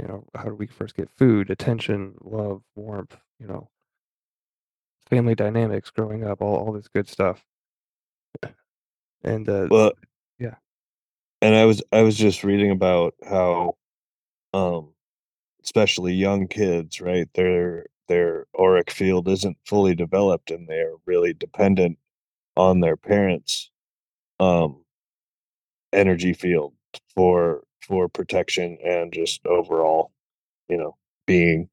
you 0.00 0.06
know, 0.08 0.24
how 0.34 0.44
do 0.44 0.54
we 0.54 0.66
first 0.66 0.94
get 0.96 1.10
food, 1.16 1.50
attention, 1.50 2.14
love, 2.22 2.62
warmth, 2.74 3.16
you 3.40 3.46
know, 3.46 3.68
family 5.08 5.34
dynamics, 5.34 5.90
growing 5.90 6.22
up, 6.24 6.40
all 6.42 6.56
all 6.56 6.72
this 6.72 6.88
good 6.88 7.08
stuff. 7.08 7.44
And 9.22 9.48
uh, 9.48 9.68
Well, 9.70 9.92
Yeah. 10.38 10.56
And 11.42 11.54
I 11.54 11.64
was 11.66 11.82
I 11.92 12.02
was 12.02 12.16
just 12.16 12.44
reading 12.44 12.70
about 12.70 13.14
how, 13.28 13.76
um, 14.54 14.94
especially 15.64 16.14
young 16.14 16.48
kids, 16.48 17.00
right? 17.00 17.28
Their 17.34 17.86
their 18.08 18.46
auric 18.58 18.90
field 18.90 19.28
isn't 19.28 19.58
fully 19.66 19.94
developed, 19.94 20.50
and 20.50 20.68
they're 20.68 20.94
really 21.06 21.34
dependent 21.34 21.98
on 22.56 22.80
their 22.80 22.96
parents' 22.96 23.70
um, 24.40 24.84
energy 25.92 26.32
field 26.32 26.74
for 27.14 27.62
for 27.86 28.08
protection 28.08 28.78
and 28.84 29.12
just 29.12 29.44
overall, 29.46 30.12
you 30.68 30.76
know, 30.76 30.96
being 31.26 31.68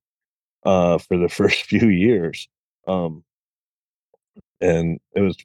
uh, 0.66 0.98
for 0.98 1.18
the 1.18 1.30
first 1.30 1.64
few 1.64 1.90
years. 1.90 2.48
Um, 2.88 3.24
and 4.62 5.00
it 5.16 5.22
was 5.22 5.38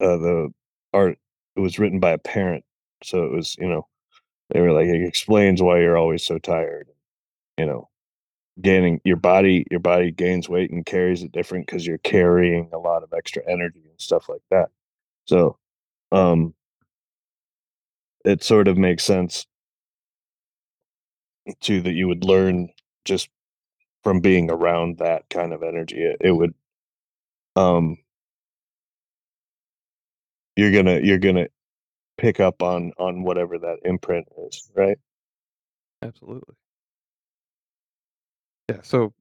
uh, 0.00 0.16
the 0.16 0.52
art. 0.92 1.18
It 1.56 1.60
was 1.60 1.78
written 1.78 2.00
by 2.00 2.10
a 2.12 2.18
parent, 2.18 2.64
so 3.02 3.24
it 3.24 3.32
was 3.32 3.56
you 3.58 3.68
know 3.68 3.86
they 4.50 4.60
were 4.60 4.72
like 4.72 4.86
it 4.86 5.06
explains 5.06 5.62
why 5.62 5.80
you're 5.80 5.98
always 5.98 6.24
so 6.24 6.38
tired. 6.38 6.88
You 7.58 7.66
know, 7.66 7.88
gaining 8.60 9.00
your 9.04 9.16
body 9.16 9.66
your 9.70 9.80
body 9.80 10.10
gains 10.10 10.48
weight 10.48 10.70
and 10.70 10.86
carries 10.86 11.22
it 11.22 11.32
different 11.32 11.66
because 11.66 11.86
you're 11.86 11.98
carrying 11.98 12.70
a 12.72 12.78
lot 12.78 13.02
of 13.02 13.12
extra 13.12 13.42
energy 13.48 13.82
and 13.88 14.00
stuff 14.00 14.28
like 14.28 14.42
that. 14.50 14.70
So, 15.26 15.58
um, 16.12 16.54
it 18.24 18.42
sort 18.42 18.68
of 18.68 18.76
makes 18.78 19.04
sense 19.04 19.46
too 21.60 21.80
that 21.82 21.92
you 21.94 22.08
would 22.08 22.24
learn 22.24 22.70
just 23.04 23.28
from 24.04 24.20
being 24.20 24.50
around 24.50 24.98
that 24.98 25.28
kind 25.30 25.52
of 25.52 25.62
energy. 25.62 25.98
It, 26.02 26.18
it 26.20 26.32
would, 26.32 26.54
um, 27.56 27.98
you're 30.56 30.72
gonna 30.72 31.00
you're 31.00 31.18
gonna 31.18 31.46
pick 32.18 32.40
up 32.40 32.62
on 32.62 32.92
on 32.98 33.22
whatever 33.24 33.58
that 33.58 33.78
imprint 33.84 34.28
is, 34.48 34.70
right? 34.76 34.98
Absolutely. 36.02 36.54
Yeah, 38.68 38.80
so 38.82 39.12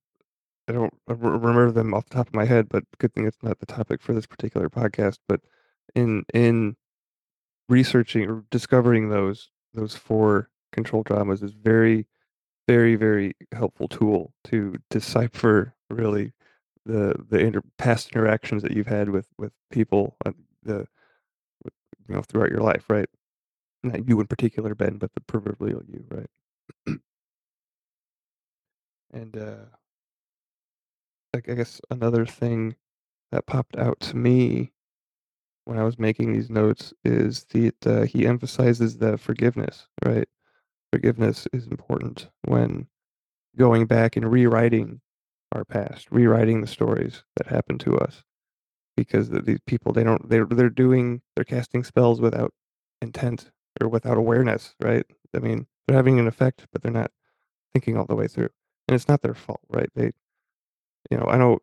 I 0.70 0.74
don't 0.74 0.94
remember 1.08 1.72
them 1.72 1.94
off 1.94 2.06
the 2.08 2.16
top 2.16 2.30
of 2.30 2.36
my 2.36 2.46
head, 2.46 2.70
but 2.70 2.86
good 3.00 3.14
thing 3.14 3.28
it's 3.28 3.44
not 3.44 3.60
the 3.60 3.68
topic 3.68 4.02
for 4.02 4.14
this 4.14 4.28
particular 4.28 4.70
podcast. 4.70 5.20
But 5.28 5.42
in 5.96 6.26
in 6.34 6.78
researching 7.70 8.30
or 8.30 8.46
discovering 8.52 9.10
those 9.10 9.52
those 9.74 9.96
four 9.96 10.50
control 10.74 11.04
dramas 11.04 11.44
is 11.44 11.54
very, 11.54 12.08
very, 12.68 12.96
very 12.96 13.36
helpful 13.54 13.88
tool 13.88 14.34
to 14.46 14.76
decipher 14.90 15.76
really 15.90 16.34
the 16.86 17.16
the 17.30 17.40
inter- 17.40 17.62
past 17.78 18.12
interactions 18.12 18.64
that 18.64 18.72
you've 18.72 18.88
had 18.88 19.10
with 19.10 19.28
with 19.38 19.54
people 19.72 20.18
uh, 20.26 20.32
the 20.64 20.88
you 22.08 22.16
know 22.16 22.22
throughout 22.22 22.50
your 22.52 22.62
life, 22.62 22.86
right? 22.90 23.10
Not 23.84 24.08
you 24.08 24.20
in 24.22 24.28
particular, 24.28 24.76
Ben, 24.76 24.98
but 24.98 25.14
the 25.16 25.22
proverbial 25.22 25.84
you, 25.88 26.06
right? 26.10 26.30
And 29.14 29.38
uh, 29.38 29.66
I 31.36 31.40
guess 31.42 31.80
another 31.92 32.26
thing 32.26 32.76
that 33.32 33.48
popped 33.48 33.78
out 33.78 34.00
to 34.02 34.18
me 34.18 34.74
when 35.66 35.80
I 35.80 35.84
was 35.84 36.00
making 36.00 36.34
these 36.34 36.50
notes 36.50 36.94
is 37.06 37.46
that 37.52 37.88
uh, 37.88 38.04
he 38.04 38.28
emphasizes 38.28 38.98
the 39.00 39.18
forgiveness, 39.18 39.88
right? 40.06 40.30
Forgiveness 40.94 41.48
is 41.52 41.66
important 41.66 42.30
when 42.46 42.88
going 43.58 43.88
back 43.88 44.16
and 44.16 44.32
rewriting 44.32 45.02
our 45.52 45.66
past, 45.66 46.08
rewriting 46.12 46.62
the 46.62 46.68
stories 46.68 47.24
that 47.36 47.48
happened 47.48 47.80
to 47.80 47.98
us, 47.98 48.24
because 48.96 49.30
th- 49.30 49.44
these 49.44 49.62
people 49.66 49.92
they 49.92 50.04
don't 50.04 50.30
they're 50.30 50.46
they're 50.46 50.70
doing 50.70 51.24
they're 51.36 51.46
casting 51.46 51.84
spells 51.84 52.22
without 52.22 52.54
intent 53.02 53.50
or 53.82 53.88
without 53.88 54.18
awareness, 54.18 54.76
right? 54.84 55.04
I 55.36 55.40
mean, 55.40 55.66
they're 55.88 55.98
having 55.98 56.20
an 56.20 56.28
effect, 56.28 56.68
but 56.72 56.84
they're 56.84 56.92
not 56.92 57.10
thinking 57.74 57.98
all 57.98 58.06
the 58.06 58.16
way 58.16 58.28
through, 58.28 58.50
and 58.88 58.94
it's 58.94 59.08
not 59.08 59.24
their 59.24 59.34
fault, 59.34 59.62
right? 59.70 59.90
They, 59.96 60.12
you 61.10 61.18
know, 61.18 61.26
I 61.26 61.38
know 61.38 61.60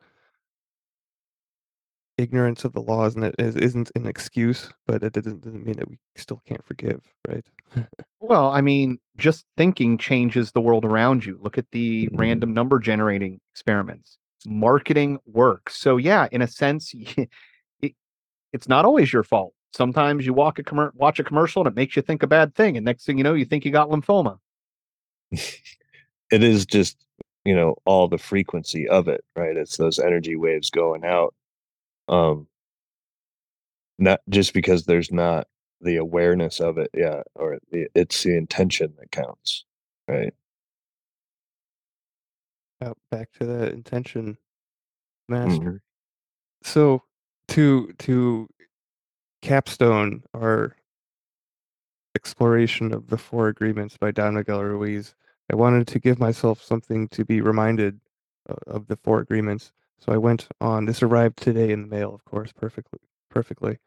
ignorance 2.20 2.64
of 2.64 2.72
the 2.72 2.80
laws 2.82 3.14
and 3.16 3.24
it 3.24 3.34
is, 3.38 3.56
isn't 3.56 3.90
an 3.94 4.06
excuse, 4.06 4.70
but 4.86 5.02
it 5.02 5.12
doesn't, 5.12 5.40
doesn't 5.42 5.64
mean 5.64 5.76
that 5.76 5.88
we 5.88 5.98
still 6.16 6.42
can't 6.47 6.64
forgive, 6.64 7.01
right? 7.28 7.44
Well, 8.22 8.51
I 8.51 8.60
mean, 8.60 8.98
just 9.16 9.47
thinking 9.56 9.97
changes 9.97 10.52
the 10.52 10.60
world 10.60 10.84
around 10.84 11.24
you. 11.24 11.38
Look 11.40 11.56
at 11.56 11.64
the 11.72 12.06
Mhm. 12.09 12.18
random 12.18 12.52
number 12.52 12.78
generating 12.78 13.40
experiments. 13.55 14.18
Marketing 14.47 15.18
works. 15.24 15.76
So 15.76 15.97
yeah, 15.97 16.28
in 16.30 16.42
a 16.42 16.47
sense, 16.47 16.92
it, 17.80 17.94
it's 18.52 18.68
not 18.68 18.84
always 18.84 19.10
your 19.10 19.22
fault. 19.22 19.55
Sometimes 19.72 20.26
you 20.26 20.34
walk 20.34 20.59
a 20.59 20.62
commer- 20.62 20.94
watch 20.94 21.18
a 21.18 21.24
commercial 21.24 21.62
and 21.62 21.68
it 21.68 21.74
makes 21.74 21.97
you 21.97 22.02
think 22.02 22.22
a 22.22 22.26
bad 22.26 22.55
thing, 22.55 22.76
and 22.76 22.84
next 22.84 23.06
thing 23.06 23.16
you 23.16 23.24
know, 23.24 23.34
you 23.34 23.47
think 23.47 23.64
you 23.64 23.72
got 23.72 23.88
lymphoma. 23.88 24.38
it 25.32 26.42
is 26.42 26.66
just 26.66 26.98
you 27.44 27.55
know 27.55 27.74
all 27.86 28.06
the 28.06 28.18
frequency 28.18 28.86
of 28.88 29.09
it 29.09 29.24
right 29.34 29.56
it's 29.56 29.76
those 29.78 29.98
energy 29.98 30.36
waves 30.36 30.68
going 30.70 31.05
out 31.05 31.34
um 32.10 32.46
not 33.98 34.20
just 34.28 34.52
because 34.52 34.84
there's 34.84 35.10
not 35.10 35.46
the 35.80 35.96
awareness 35.96 36.60
of 36.60 36.76
it 36.76 36.90
yeah 36.94 37.22
or 37.34 37.58
the, 37.70 37.86
it's 37.94 38.22
the 38.22 38.36
intention 38.36 38.92
that 38.98 39.10
counts 39.10 39.64
right 40.08 40.34
back 43.10 43.30
to 43.32 43.46
that 43.46 43.72
intention 43.72 44.38
master. 45.28 45.60
Mhm. 45.60 45.80
So 46.62 47.02
to 47.48 47.92
to 47.98 48.48
capstone 49.42 50.22
our 50.34 50.76
exploration 52.14 52.92
of 52.92 53.06
the 53.08 53.18
four 53.18 53.48
agreements 53.48 53.96
by 53.96 54.10
Don 54.10 54.34
Miguel 54.34 54.62
Ruiz, 54.62 55.14
I 55.50 55.56
wanted 55.56 55.86
to 55.88 55.98
give 55.98 56.18
myself 56.18 56.62
something 56.62 57.08
to 57.08 57.24
be 57.24 57.40
reminded 57.40 58.00
uh, 58.48 58.54
of 58.66 58.86
the 58.88 58.96
four 58.96 59.20
agreements. 59.20 59.72
So 60.01 60.12
I 60.12 60.18
went 60.18 60.48
on. 60.60 60.86
This 60.86 61.02
arrived 61.02 61.39
today 61.39 61.72
in 61.72 61.82
the 61.82 61.89
mail, 61.89 62.14
of 62.14 62.24
course, 62.24 62.52
perfectly, 62.52 63.01
perfectly. 63.31 63.78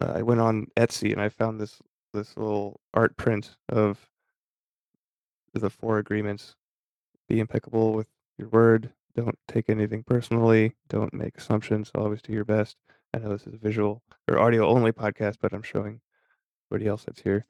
uh, 0.00 0.12
I 0.16 0.22
went 0.22 0.40
on 0.40 0.68
Etsy 0.76 1.12
and 1.12 1.20
I 1.20 1.28
found 1.28 1.60
this 1.60 1.80
this 2.14 2.36
little 2.36 2.80
art 2.94 3.16
print 3.16 3.56
of 3.68 4.08
the 5.54 5.70
four 5.70 5.98
agreements. 5.98 6.56
Be 7.28 7.40
impeccable 7.40 7.92
with 7.94 8.08
your 8.38 8.48
word. 8.48 8.92
Don't 9.16 9.38
take 9.48 9.70
anything 9.70 10.04
personally. 10.04 10.74
Don't 10.88 11.14
make 11.14 11.38
assumptions. 11.38 11.90
Always 11.94 12.22
do 12.22 12.32
your 12.32 12.44
best. 12.44 12.76
I 13.14 13.18
know 13.18 13.30
this 13.30 13.46
is 13.46 13.54
a 13.54 13.58
visual 13.58 14.02
or 14.28 14.38
audio 14.38 14.66
only 14.68 14.92
podcast, 14.92 15.36
but 15.40 15.52
I'm 15.52 15.62
showing 15.62 16.00
everybody 16.70 16.88
else 16.88 17.04
that's 17.04 17.22
here. 17.22 17.46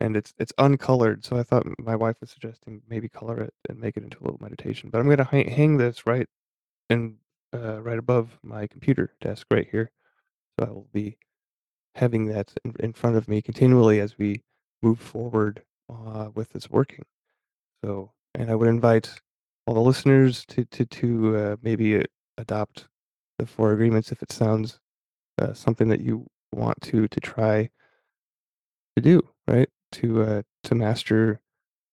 And 0.00 0.16
it's 0.16 0.34
it's 0.38 0.52
uncolored, 0.58 1.24
so 1.24 1.36
I 1.38 1.42
thought 1.44 1.66
my 1.78 1.96
wife 1.96 2.16
was 2.20 2.30
suggesting 2.30 2.82
maybe 2.88 3.08
color 3.08 3.40
it 3.40 3.54
and 3.68 3.78
make 3.80 3.96
it 3.96 4.04
into 4.04 4.18
a 4.20 4.24
little 4.24 4.40
meditation. 4.42 4.90
But 4.90 5.00
I'm 5.00 5.08
gonna 5.08 5.24
hang, 5.24 5.48
hang 5.50 5.76
this 5.78 6.06
right 6.06 6.28
and 6.90 7.16
uh, 7.54 7.80
right 7.82 7.98
above 7.98 8.38
my 8.42 8.66
computer 8.66 9.12
desk 9.20 9.46
right 9.50 9.68
here. 9.70 9.90
So 10.58 10.66
I 10.66 10.70
will 10.70 10.88
be 10.92 11.16
having 11.94 12.26
that 12.26 12.52
in, 12.64 12.74
in 12.80 12.92
front 12.92 13.16
of 13.16 13.28
me 13.28 13.42
continually 13.42 14.00
as 14.00 14.18
we 14.18 14.42
move 14.82 14.98
forward 14.98 15.62
uh, 15.90 16.30
with 16.34 16.50
this 16.50 16.70
working. 16.70 17.04
So, 17.84 18.12
and 18.34 18.50
I 18.50 18.54
would 18.54 18.68
invite 18.68 19.20
all 19.66 19.74
the 19.74 19.80
listeners 19.80 20.44
to 20.46 20.64
to 20.66 20.84
to 20.86 21.36
uh, 21.36 21.56
maybe 21.62 21.96
uh, 21.96 22.02
adopt 22.38 22.88
the 23.38 23.46
four 23.46 23.72
agreements 23.72 24.12
if 24.12 24.22
it 24.22 24.32
sounds 24.32 24.80
uh, 25.40 25.52
something 25.52 25.88
that 25.88 26.00
you 26.00 26.26
want 26.52 26.80
to 26.82 27.08
to 27.08 27.20
try 27.20 27.70
to 28.96 29.02
do 29.02 29.28
right 29.46 29.68
to 29.92 30.22
uh, 30.22 30.42
to 30.64 30.74
master 30.74 31.40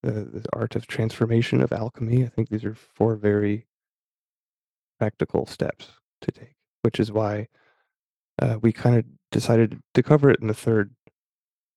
the, 0.02 0.12
the 0.12 0.44
art 0.52 0.76
of 0.76 0.86
transformation 0.86 1.60
of 1.60 1.72
alchemy. 1.72 2.24
I 2.24 2.28
think 2.28 2.48
these 2.48 2.64
are 2.64 2.74
four 2.74 3.16
very 3.16 3.66
practical 5.00 5.46
steps 5.46 5.88
to 6.20 6.30
take, 6.30 6.54
which 6.82 7.00
is 7.00 7.10
why 7.10 7.48
uh, 8.40 8.58
we 8.60 8.70
kind 8.70 8.96
of 8.96 9.04
decided 9.32 9.80
to 9.94 10.02
cover 10.02 10.28
it 10.28 10.40
in 10.40 10.46
the 10.46 10.54
third 10.54 10.94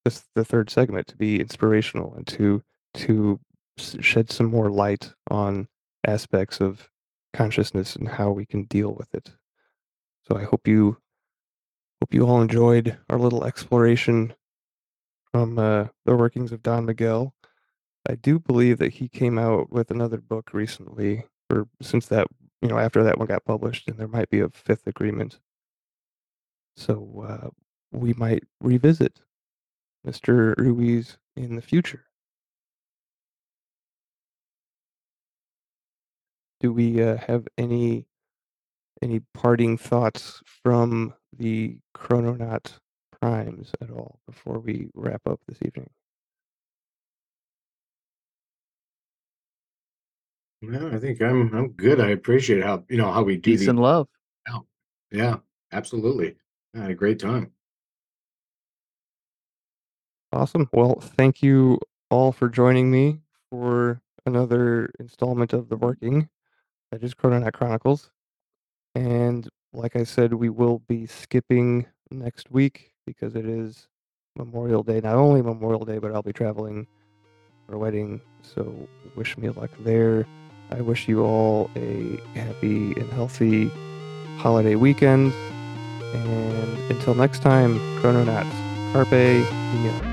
this 0.04 0.26
the 0.36 0.44
third 0.44 0.70
segment 0.70 1.08
to 1.08 1.16
be 1.16 1.40
inspirational 1.40 2.14
and 2.16 2.28
to 2.28 2.62
to 2.94 3.40
shed 3.78 4.30
some 4.30 4.48
more 4.48 4.70
light 4.70 5.14
on 5.32 5.70
aspects 6.06 6.60
of 6.60 6.90
consciousness 7.34 7.96
and 7.96 8.10
how 8.10 8.30
we 8.30 8.46
can 8.46 8.66
deal 8.66 8.94
with 8.94 9.16
it. 9.16 9.32
So 10.28 10.38
I 10.38 10.44
hope 10.44 10.68
you 10.68 10.98
hope 12.02 12.14
you 12.14 12.28
all 12.28 12.42
enjoyed 12.42 12.98
our 13.10 13.18
little 13.18 13.46
exploration 13.46 14.34
from 15.32 15.58
uh, 15.58 15.86
the 16.06 16.18
workings 16.18 16.52
of 16.52 16.62
Don 16.62 16.86
Miguel. 16.86 17.34
I 18.08 18.16
do 18.16 18.38
believe 18.38 18.80
that 18.80 18.92
he 18.92 19.08
came 19.08 19.40
out 19.40 19.72
with 19.72 19.90
another 19.90 20.18
book 20.18 20.54
recently, 20.54 21.24
or 21.50 21.70
since 21.82 22.08
that 22.08 22.28
you 22.64 22.70
know 22.70 22.80
after 22.80 23.04
that 23.04 23.20
one 23.20 23.28
got 23.28 23.46
published, 23.46 23.90
and 23.90 24.00
there 24.00 24.10
might 24.10 24.32
be 24.32 24.42
a 24.42 24.50
fifth 24.50 24.88
agreement. 24.88 25.40
So 26.78 27.26
uh, 27.28 27.50
we 27.92 28.14
might 28.14 28.46
revisit 28.62 29.22
Mr. 30.08 30.56
Ruiz 30.58 31.18
in 31.36 31.56
the 31.58 31.62
future. 31.64 32.06
Do 36.62 36.74
we 36.74 37.04
uh, 37.04 37.18
have 37.18 37.48
any 37.58 38.08
any 39.02 39.22
parting 39.34 39.78
thoughts 39.78 40.42
from 40.46 41.14
the 41.38 41.78
Krononaut 41.96 42.80
primes 43.22 43.74
at 43.82 43.92
all 43.92 44.20
before 44.28 44.60
we 44.60 44.90
wrap 44.96 45.22
up 45.28 45.42
this 45.48 45.60
evening? 45.66 45.90
No, 50.64 50.90
I 50.90 50.98
think 50.98 51.22
I'm 51.22 51.54
I'm 51.54 51.72
good. 51.74 52.00
I 52.00 52.12
appreciate 52.12 52.64
how 52.64 52.84
you 52.90 52.96
know 52.96 53.12
how 53.12 53.22
we 53.22 53.36
do 53.36 53.52
Peace 53.52 53.60
these. 53.60 53.68
and 53.68 53.80
love. 53.80 54.08
Yeah, 55.12 55.38
absolutely. 55.72 56.36
I 56.74 56.80
had 56.80 56.90
a 56.92 56.96
great 56.96 57.20
time. 57.20 57.52
Awesome. 60.32 60.68
Well, 60.74 61.00
thank 61.02 61.44
you 61.44 61.80
all 62.10 62.32
for 62.32 62.50
joining 62.50 62.90
me 62.90 63.20
for 63.52 64.02
another 64.26 64.90
installment 65.00 65.54
of 65.54 65.70
the 65.70 65.76
working 65.78 66.30
that 66.92 67.04
is 67.04 67.14
Krononaut 67.14 67.54
Chronicles. 67.54 68.10
And 68.96 69.48
like 69.72 69.96
I 69.96 70.04
said, 70.04 70.34
we 70.34 70.50
will 70.50 70.80
be 70.80 71.06
skipping 71.06 71.86
next 72.10 72.50
week 72.50 72.94
because 73.06 73.36
it 73.36 73.46
is 73.46 73.88
Memorial 74.36 74.82
Day. 74.82 75.00
Not 75.00 75.16
only 75.16 75.44
Memorial 75.44 75.86
Day, 75.86 76.00
but 76.00 76.12
I'll 76.12 76.24
be 76.24 76.34
traveling 76.34 76.88
for 77.68 77.76
a 77.76 77.78
wedding. 77.78 78.20
So 78.42 78.88
wish 79.16 79.38
me 79.38 79.50
luck 79.50 79.70
there. 79.82 80.26
I 80.72 80.82
wish 80.82 81.08
you 81.08 81.24
all 81.24 81.70
a 81.76 82.20
happy 82.36 82.94
and 82.94 83.12
healthy 83.12 83.70
holiday 84.38 84.76
weekend. 84.76 85.34
And 86.14 86.78
until 86.92 87.16
next 87.16 87.42
time, 87.42 87.80
Krononauts, 88.02 88.52
Carpe 88.94 89.10
Diem. 89.10 90.13